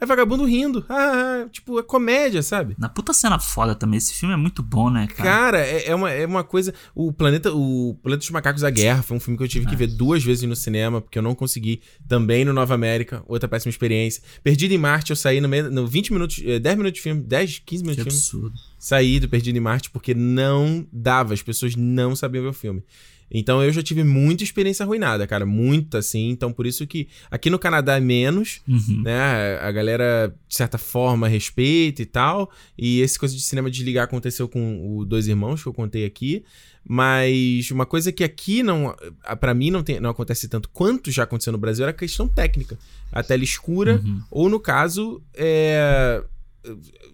Aí 0.00 0.06
vagabundo 0.06 0.44
rindo. 0.44 0.84
Ah, 0.88 1.46
tipo, 1.50 1.78
é 1.78 1.82
comédia, 1.82 2.42
sabe? 2.42 2.74
Na 2.78 2.88
puta 2.88 3.12
cena 3.12 3.38
foda 3.38 3.74
também. 3.74 3.98
Esse 3.98 4.14
filme 4.14 4.34
é 4.34 4.36
muito 4.36 4.62
bom, 4.62 4.88
né, 4.88 5.06
cara? 5.06 5.30
Cara, 5.30 5.58
é, 5.60 5.88
é, 5.88 5.94
uma, 5.94 6.10
é 6.10 6.24
uma 6.24 6.42
coisa. 6.42 6.72
O 6.94 7.12
Planeta 7.12 7.52
o 7.52 7.94
Planeta 8.02 8.20
dos 8.20 8.30
Macacos 8.30 8.62
da 8.62 8.70
Guerra 8.70 9.02
foi 9.02 9.16
um 9.16 9.20
filme 9.20 9.36
que 9.36 9.44
eu 9.44 9.48
tive 9.48 9.66
é. 9.66 9.68
que 9.68 9.76
ver 9.76 9.88
duas 9.88 10.24
vezes 10.24 10.42
no 10.48 10.56
cinema, 10.56 11.02
porque 11.02 11.18
eu 11.18 11.22
não 11.22 11.34
consegui. 11.34 11.82
Também 12.08 12.44
no 12.44 12.52
Nova 12.52 12.74
América, 12.74 13.22
outra 13.28 13.46
péssima 13.48 13.70
experiência. 13.70 14.22
Perdido 14.42 14.72
em 14.72 14.78
Marte, 14.78 15.10
eu 15.10 15.16
saí 15.16 15.40
no 15.40 15.48
meio. 15.48 15.70
No 15.70 15.86
20 15.86 16.12
minutos. 16.14 16.36
10 16.38 16.64
eh, 16.64 16.76
minutos 16.76 16.94
de 16.94 17.02
filme, 17.02 17.22
10, 17.22 17.58
15 17.58 17.82
minutos 17.82 18.04
que 18.04 18.10
de 18.10 18.16
filme. 18.16 18.46
Absurdo. 18.46 18.70
Saí 18.78 19.20
do 19.20 19.28
Perdido 19.28 19.56
em 19.56 19.60
Marte 19.60 19.90
porque 19.90 20.14
não 20.14 20.86
dava. 20.90 21.34
As 21.34 21.42
pessoas 21.42 21.76
não 21.76 22.16
sabiam 22.16 22.42
ver 22.42 22.48
o 22.48 22.54
filme. 22.54 22.82
Então 23.30 23.62
eu 23.62 23.72
já 23.72 23.82
tive 23.82 24.02
muita 24.02 24.42
experiência 24.42 24.82
arruinada, 24.82 25.26
cara. 25.26 25.46
Muita, 25.46 25.98
assim. 25.98 26.30
Então 26.30 26.52
por 26.52 26.66
isso 26.66 26.86
que 26.86 27.08
aqui 27.30 27.48
no 27.48 27.58
Canadá 27.58 27.96
é 27.96 28.00
menos, 28.00 28.60
uhum. 28.66 29.02
né? 29.02 29.58
A 29.60 29.70
galera, 29.70 30.34
de 30.48 30.54
certa 30.54 30.78
forma, 30.78 31.28
respeita 31.28 32.02
e 32.02 32.06
tal. 32.06 32.50
E 32.76 33.00
esse 33.00 33.18
coisa 33.18 33.34
de 33.34 33.42
cinema 33.42 33.70
desligar 33.70 34.04
aconteceu 34.04 34.48
com 34.48 34.98
os 34.98 35.06
dois 35.06 35.28
irmãos 35.28 35.62
que 35.62 35.68
eu 35.68 35.74
contei 35.74 36.04
aqui. 36.04 36.44
Mas 36.84 37.70
uma 37.70 37.86
coisa 37.86 38.10
que 38.10 38.24
aqui 38.24 38.62
não. 38.62 38.94
para 39.38 39.54
mim 39.54 39.70
não, 39.70 39.82
tem, 39.82 40.00
não 40.00 40.10
acontece 40.10 40.48
tanto 40.48 40.68
quanto 40.70 41.10
já 41.10 41.24
aconteceu 41.24 41.52
no 41.52 41.58
Brasil 41.58 41.84
era 41.84 41.90
a 41.90 41.94
questão 41.94 42.26
técnica. 42.26 42.78
A 43.12 43.22
tela 43.22 43.44
escura, 43.44 44.00
uhum. 44.04 44.22
ou 44.30 44.48
no 44.48 44.58
caso, 44.58 45.22
é 45.34 46.22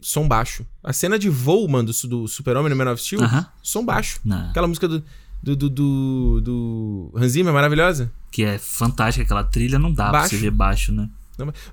som 0.00 0.26
baixo. 0.26 0.66
A 0.82 0.92
cena 0.92 1.18
de 1.18 1.28
voo, 1.28 1.66
mano, 1.68 1.90
do, 1.90 2.08
do 2.08 2.28
Super-Homem 2.28 2.70
no 2.70 2.76
Man 2.76 2.92
of 2.92 3.02
Steel, 3.02 3.20
uhum. 3.20 3.44
som 3.62 3.84
baixo. 3.84 4.20
Não. 4.24 4.50
Aquela 4.50 4.66
música 4.66 4.88
do 4.88 5.02
do, 5.42 5.56
do, 5.56 5.70
do, 5.70 6.40
do 6.40 7.12
Hans 7.14 7.32
Zimmer, 7.32 7.52
maravilhosa. 7.52 8.10
Que 8.30 8.44
é 8.44 8.58
fantástica, 8.58 9.24
aquela 9.24 9.44
trilha 9.44 9.78
não 9.78 9.92
dá 9.92 10.10
baixo. 10.10 10.28
pra 10.28 10.38
você 10.38 10.44
ver 10.44 10.50
baixo, 10.50 10.92
né? 10.92 11.08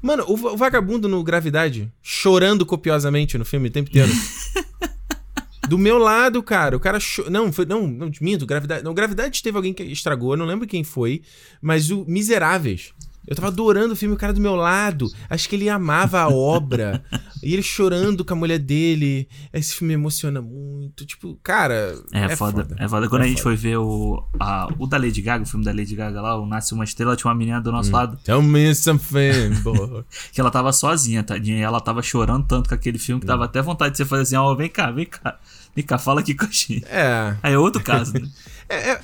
Mano, 0.02 0.26
o, 0.27 0.34
o 0.34 0.57
vagabundo 0.57 1.07
no 1.07 1.23
Gravidade, 1.23 1.91
chorando 2.02 2.65
copiosamente 2.65 3.38
no 3.38 3.45
filme 3.45 3.69
o 3.69 3.72
tempo 3.72 3.90
inteiro. 3.90 4.11
Do 5.68 5.77
meu 5.77 5.98
lado, 5.98 6.44
cara, 6.44 6.76
o 6.76 6.80
cara. 6.80 6.99
Cho... 6.99 7.30
Não, 7.30 7.52
foi. 7.52 7.65
Não, 7.65 7.88
não, 7.88 8.11
minto, 8.19 8.45
gravidade. 8.45 8.84
Não, 8.84 8.94
gravidade 8.94 9.41
teve 9.41 9.56
alguém 9.56 9.73
que 9.73 9.81
estragou, 9.84 10.34
eu 10.34 10.38
não 10.38 10.45
lembro 10.45 10.68
quem 10.68 10.84
foi. 10.84 11.22
Mas 11.61 11.90
o 11.90 12.03
Miseráveis. 12.06 12.94
Eu 13.25 13.35
tava 13.35 13.47
adorando 13.47 13.93
o 13.93 13.95
filme, 13.95 14.15
o 14.15 14.17
cara 14.17 14.33
do 14.33 14.41
meu 14.41 14.55
lado. 14.55 15.09
Acho 15.29 15.47
que 15.47 15.55
ele 15.55 15.69
amava 15.69 16.19
a 16.19 16.29
obra. 16.29 17.03
e 17.41 17.53
ele 17.53 17.63
chorando 17.63 18.25
com 18.25 18.33
a 18.33 18.37
mulher 18.37 18.59
dele. 18.59 19.27
Esse 19.53 19.75
filme 19.75 19.93
emociona 19.93 20.41
muito. 20.41 21.05
Tipo, 21.05 21.39
cara. 21.41 21.95
É, 22.11 22.25
é 22.25 22.35
foda, 22.35 22.63
foda, 22.63 22.75
É 22.79 22.87
foda. 22.87 23.07
Quando 23.07 23.21
é 23.21 23.25
a 23.25 23.27
gente 23.27 23.41
foda. 23.41 23.55
foi 23.55 23.69
ver 23.69 23.77
o, 23.77 24.23
a, 24.39 24.67
o 24.77 24.85
da 24.85 24.97
Lady 24.97 25.21
Gaga, 25.21 25.43
o 25.43 25.47
filme 25.47 25.63
da 25.63 25.71
Lady 25.71 25.95
Gaga 25.95 26.21
lá, 26.21 26.39
o 26.39 26.45
Nasce 26.45 26.73
uma 26.73 26.83
Estrela, 26.83 27.15
tinha 27.15 27.29
uma 27.29 27.37
menina 27.37 27.61
do 27.61 27.71
nosso 27.71 27.89
hum. 27.89 27.93
lado. 27.93 28.17
Tell 28.23 28.41
me 28.41 28.75
something, 28.75 29.61
boy. 29.63 30.03
que 30.33 30.41
ela 30.41 30.51
tava 30.51 30.73
sozinha, 30.73 31.23
tadinha. 31.23 31.59
E 31.59 31.61
ela 31.61 31.79
tava 31.79 32.01
chorando 32.01 32.45
tanto 32.45 32.67
com 32.67 32.75
aquele 32.75 32.99
filme 32.99 33.21
que 33.21 33.27
tava 33.27 33.43
hum. 33.43 33.45
até 33.45 33.61
vontade 33.61 33.91
de 33.91 33.97
você 33.97 34.05
fazer 34.05 34.23
assim: 34.23 34.35
ó, 34.35 34.51
oh, 34.51 34.55
vem 34.55 34.69
cá, 34.69 34.91
vem 34.91 35.05
cá. 35.05 35.39
Vem 35.75 35.85
cá, 35.85 35.97
fala 35.97 36.19
aqui 36.19 36.35
com 36.35 36.45
a 36.45 36.49
gente. 36.49 36.85
É. 36.85 37.35
Aí 37.41 37.53
é 37.53 37.57
outro 37.57 37.81
caso, 37.81 38.13
né? 38.13 38.21
é, 38.69 38.91
é 38.91 38.99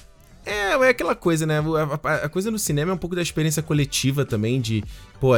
é, 0.49 0.71
é 0.71 0.89
aquela 0.89 1.15
coisa, 1.15 1.45
né? 1.45 1.59
A, 1.59 2.09
a, 2.09 2.15
a, 2.25 2.29
coisa 2.29 2.49
no 2.49 2.57
cinema 2.59 2.91
é 2.91 2.93
um 2.95 2.97
pouco 2.97 3.15
da 3.15 3.21
experiência 3.21 3.61
coletiva 3.61 4.25
também, 4.25 4.59
de. 4.59 4.83
Pô, 5.19 5.31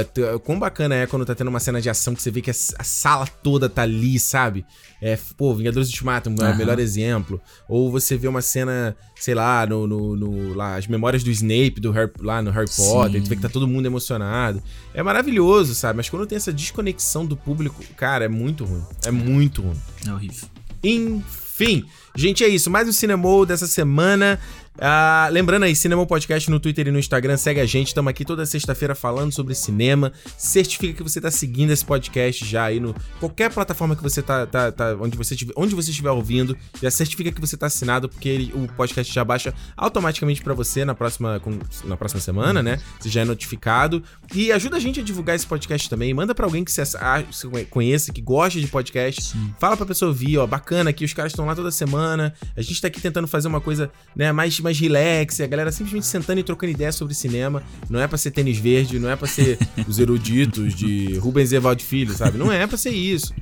quão 0.43 0.59
bacana 0.59 0.95
é 0.95 1.07
quando 1.07 1.25
tá 1.25 1.33
tendo 1.33 1.47
uma 1.47 1.59
cena 1.59 1.81
de 1.81 1.89
ação 1.89 2.13
que 2.13 2.21
você 2.21 2.29
vê 2.29 2.41
que 2.41 2.51
a, 2.51 2.53
a 2.77 2.83
sala 2.83 3.25
toda 3.25 3.67
tá 3.67 3.81
ali, 3.81 4.19
sabe? 4.19 4.65
É, 5.01 5.17
pô, 5.35 5.53
Vingadores 5.55 5.89
do 5.89 5.91
Ultimatum 5.91 6.35
é 6.39 6.51
o 6.51 6.55
melhor 6.57 6.79
exemplo. 6.79 7.41
Ou 7.67 7.91
você 7.91 8.15
vê 8.15 8.27
uma 8.27 8.41
cena, 8.41 8.95
sei 9.15 9.33
lá, 9.33 9.65
no, 9.65 9.87
no, 9.87 10.15
no 10.15 10.53
lá, 10.53 10.75
as 10.75 10.85
memórias 10.85 11.23
do 11.23 11.31
Snape 11.31 11.81
do 11.81 11.91
Harry, 11.91 12.11
lá 12.19 12.41
no 12.41 12.51
Harry 12.51 12.69
Potter, 12.75 13.21
tu 13.23 13.27
vê 13.27 13.35
que 13.35 13.41
tá 13.41 13.49
todo 13.49 13.67
mundo 13.67 13.87
emocionado. 13.87 14.61
É 14.93 15.01
maravilhoso, 15.01 15.73
sabe? 15.73 15.97
Mas 15.97 16.09
quando 16.09 16.27
tem 16.27 16.35
essa 16.35 16.53
desconexão 16.53 17.25
do 17.25 17.35
público, 17.35 17.83
cara, 17.97 18.25
é 18.25 18.29
muito 18.29 18.63
ruim. 18.63 18.83
É 19.03 19.09
muito 19.09 19.63
ruim. 19.63 19.77
É 20.07 20.13
horrível. 20.13 20.47
Enfim, 20.83 21.85
gente, 22.15 22.43
é 22.43 22.47
isso. 22.47 22.69
Mais 22.69 22.87
um 22.87 22.91
Cinemol 22.91 23.45
dessa 23.45 23.67
semana. 23.67 24.39
Ah, 24.79 25.27
lembrando 25.31 25.63
aí, 25.63 25.75
Cinema 25.75 26.05
Podcast 26.05 26.49
no 26.49 26.59
Twitter 26.59 26.87
e 26.87 26.91
no 26.91 26.97
Instagram, 26.97 27.35
segue 27.35 27.59
a 27.59 27.65
gente. 27.65 27.87
Estamos 27.87 28.09
aqui 28.09 28.23
toda 28.23 28.45
sexta-feira 28.45 28.95
falando 28.95 29.31
sobre 29.33 29.53
cinema. 29.53 30.13
Certifica 30.37 30.93
que 30.93 31.03
você 31.03 31.19
está 31.19 31.29
seguindo 31.29 31.71
esse 31.71 31.83
podcast 31.83 32.45
já 32.45 32.65
aí 32.65 32.79
no 32.79 32.95
qualquer 33.19 33.51
plataforma 33.51 33.95
que 33.95 34.01
você 34.01 34.21
tá, 34.21 34.45
tá, 34.45 34.71
tá 34.71 34.95
onde 34.99 35.17
você 35.17 35.33
estiver, 35.33 35.53
onde 35.57 35.75
você 35.75 35.89
estiver 35.89 36.11
ouvindo, 36.11 36.57
já 36.81 36.89
certifica 36.89 37.31
que 37.31 37.41
você 37.41 37.55
está 37.55 37.67
assinado 37.67 38.07
porque 38.07 38.29
ele, 38.29 38.53
o 38.55 38.65
podcast 38.69 39.13
já 39.13 39.25
baixa 39.25 39.53
automaticamente 39.75 40.41
para 40.41 40.53
você 40.53 40.85
na 40.85 40.95
próxima 40.95 41.39
com, 41.41 41.59
na 41.83 41.97
próxima 41.97 42.21
semana, 42.21 42.63
né? 42.63 42.79
Você 42.99 43.09
já 43.09 43.21
é 43.21 43.25
notificado 43.25 44.01
e 44.33 44.53
ajuda 44.53 44.77
a 44.77 44.79
gente 44.79 45.01
a 45.01 45.03
divulgar 45.03 45.35
esse 45.35 45.45
podcast 45.45 45.89
também. 45.89 46.13
Manda 46.13 46.33
para 46.33 46.45
alguém 46.45 46.63
que 46.63 46.71
você, 46.71 46.83
você, 46.85 47.65
conheça, 47.69 48.13
que 48.13 48.21
gosta 48.21 48.59
de 48.59 48.67
podcast. 48.67 49.21
Sim. 49.21 49.53
Fala 49.59 49.75
para 49.75 49.85
pessoa 49.85 50.09
ouvir, 50.09 50.37
ó, 50.37 50.47
bacana 50.47 50.93
que 50.93 51.03
os 51.03 51.13
caras 51.13 51.33
estão 51.33 51.45
lá 51.45 51.53
toda 51.53 51.71
semana. 51.71 52.33
A 52.55 52.61
gente 52.61 52.75
está 52.75 52.87
aqui 52.87 53.01
tentando 53.01 53.27
fazer 53.27 53.49
uma 53.49 53.59
coisa, 53.59 53.91
né, 54.15 54.31
mais 54.31 54.60
mais 54.61 54.79
relax, 54.79 55.41
a 55.41 55.47
galera 55.47 55.71
simplesmente 55.71 56.05
sentando 56.05 56.39
e 56.39 56.43
trocando 56.43 56.71
ideias 56.71 56.95
sobre 56.95 57.13
cinema. 57.13 57.63
Não 57.89 57.99
é 57.99 58.07
para 58.07 58.17
ser 58.17 58.31
tênis 58.31 58.57
verde, 58.57 58.99
não 58.99 59.09
é 59.09 59.15
para 59.15 59.27
ser 59.27 59.57
os 59.87 59.99
eruditos 59.99 60.73
de 60.73 61.17
Rubens 61.17 61.51
Evaldo 61.51 61.81
Filho, 61.81 62.13
sabe? 62.13 62.37
Não 62.37 62.51
é 62.51 62.65
para 62.67 62.77
ser 62.77 62.91
isso. 62.91 63.33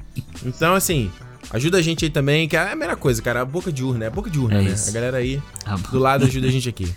Então, 0.45 0.73
assim, 0.75 1.11
ajuda 1.51 1.77
a 1.77 1.81
gente 1.81 2.05
aí 2.05 2.11
também, 2.11 2.47
que 2.47 2.55
é 2.55 2.71
a 2.71 2.75
melhor 2.75 2.95
coisa, 2.95 3.21
cara. 3.21 3.41
A 3.41 3.45
boca 3.45 3.71
de 3.71 3.83
urna, 3.83 4.05
é 4.05 4.07
a 4.07 4.11
boca 4.11 4.29
de 4.29 4.39
urna, 4.39 4.59
é 4.59 4.63
né? 4.63 4.71
Isso. 4.71 4.89
A 4.89 4.93
galera 4.93 5.17
aí 5.17 5.41
do 5.91 5.99
lado 5.99 6.25
ajuda 6.25 6.47
a 6.47 6.51
gente 6.51 6.69
aqui. 6.69 6.93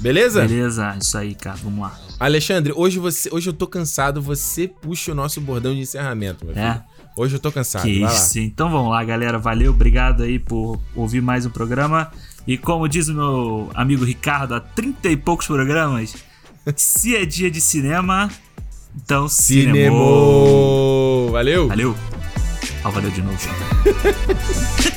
Beleza? 0.00 0.42
Beleza, 0.42 0.96
isso 1.00 1.16
aí, 1.16 1.34
cara. 1.34 1.56
Vamos 1.62 1.80
lá. 1.80 1.98
Alexandre, 2.18 2.72
hoje, 2.74 2.98
você, 2.98 3.28
hoje 3.32 3.48
eu 3.48 3.52
tô 3.52 3.66
cansado, 3.66 4.20
você 4.20 4.68
puxa 4.68 5.12
o 5.12 5.14
nosso 5.14 5.40
bordão 5.40 5.74
de 5.74 5.80
encerramento, 5.80 6.44
meu 6.44 6.54
filho. 6.54 6.66
É. 6.66 6.82
Hoje 7.16 7.36
eu 7.36 7.40
tô 7.40 7.52
cansado. 7.52 7.82
Que 7.82 8.04
isso. 8.04 8.38
Então 8.40 8.70
vamos 8.70 8.90
lá, 8.90 9.04
galera. 9.04 9.38
Valeu, 9.38 9.72
obrigado 9.72 10.24
aí 10.24 10.38
por 10.38 10.80
ouvir 10.96 11.22
mais 11.22 11.46
um 11.46 11.50
programa. 11.50 12.10
E 12.46 12.58
como 12.58 12.88
diz 12.88 13.08
o 13.08 13.14
meu 13.14 13.70
amigo 13.74 14.04
Ricardo 14.04 14.54
há 14.54 14.60
30 14.60 15.08
e 15.08 15.16
poucos 15.16 15.46
programas, 15.46 16.14
se 16.76 17.16
é 17.16 17.24
dia 17.24 17.50
de 17.50 17.60
cinema, 17.60 18.30
então 18.94 19.28
cinema. 19.28 19.96
Valeu! 21.30 21.68
Valeu! 21.68 21.96
Ah, 22.84 22.90
valeu 22.90 23.10
de 23.10 23.22
novo. 23.22 23.38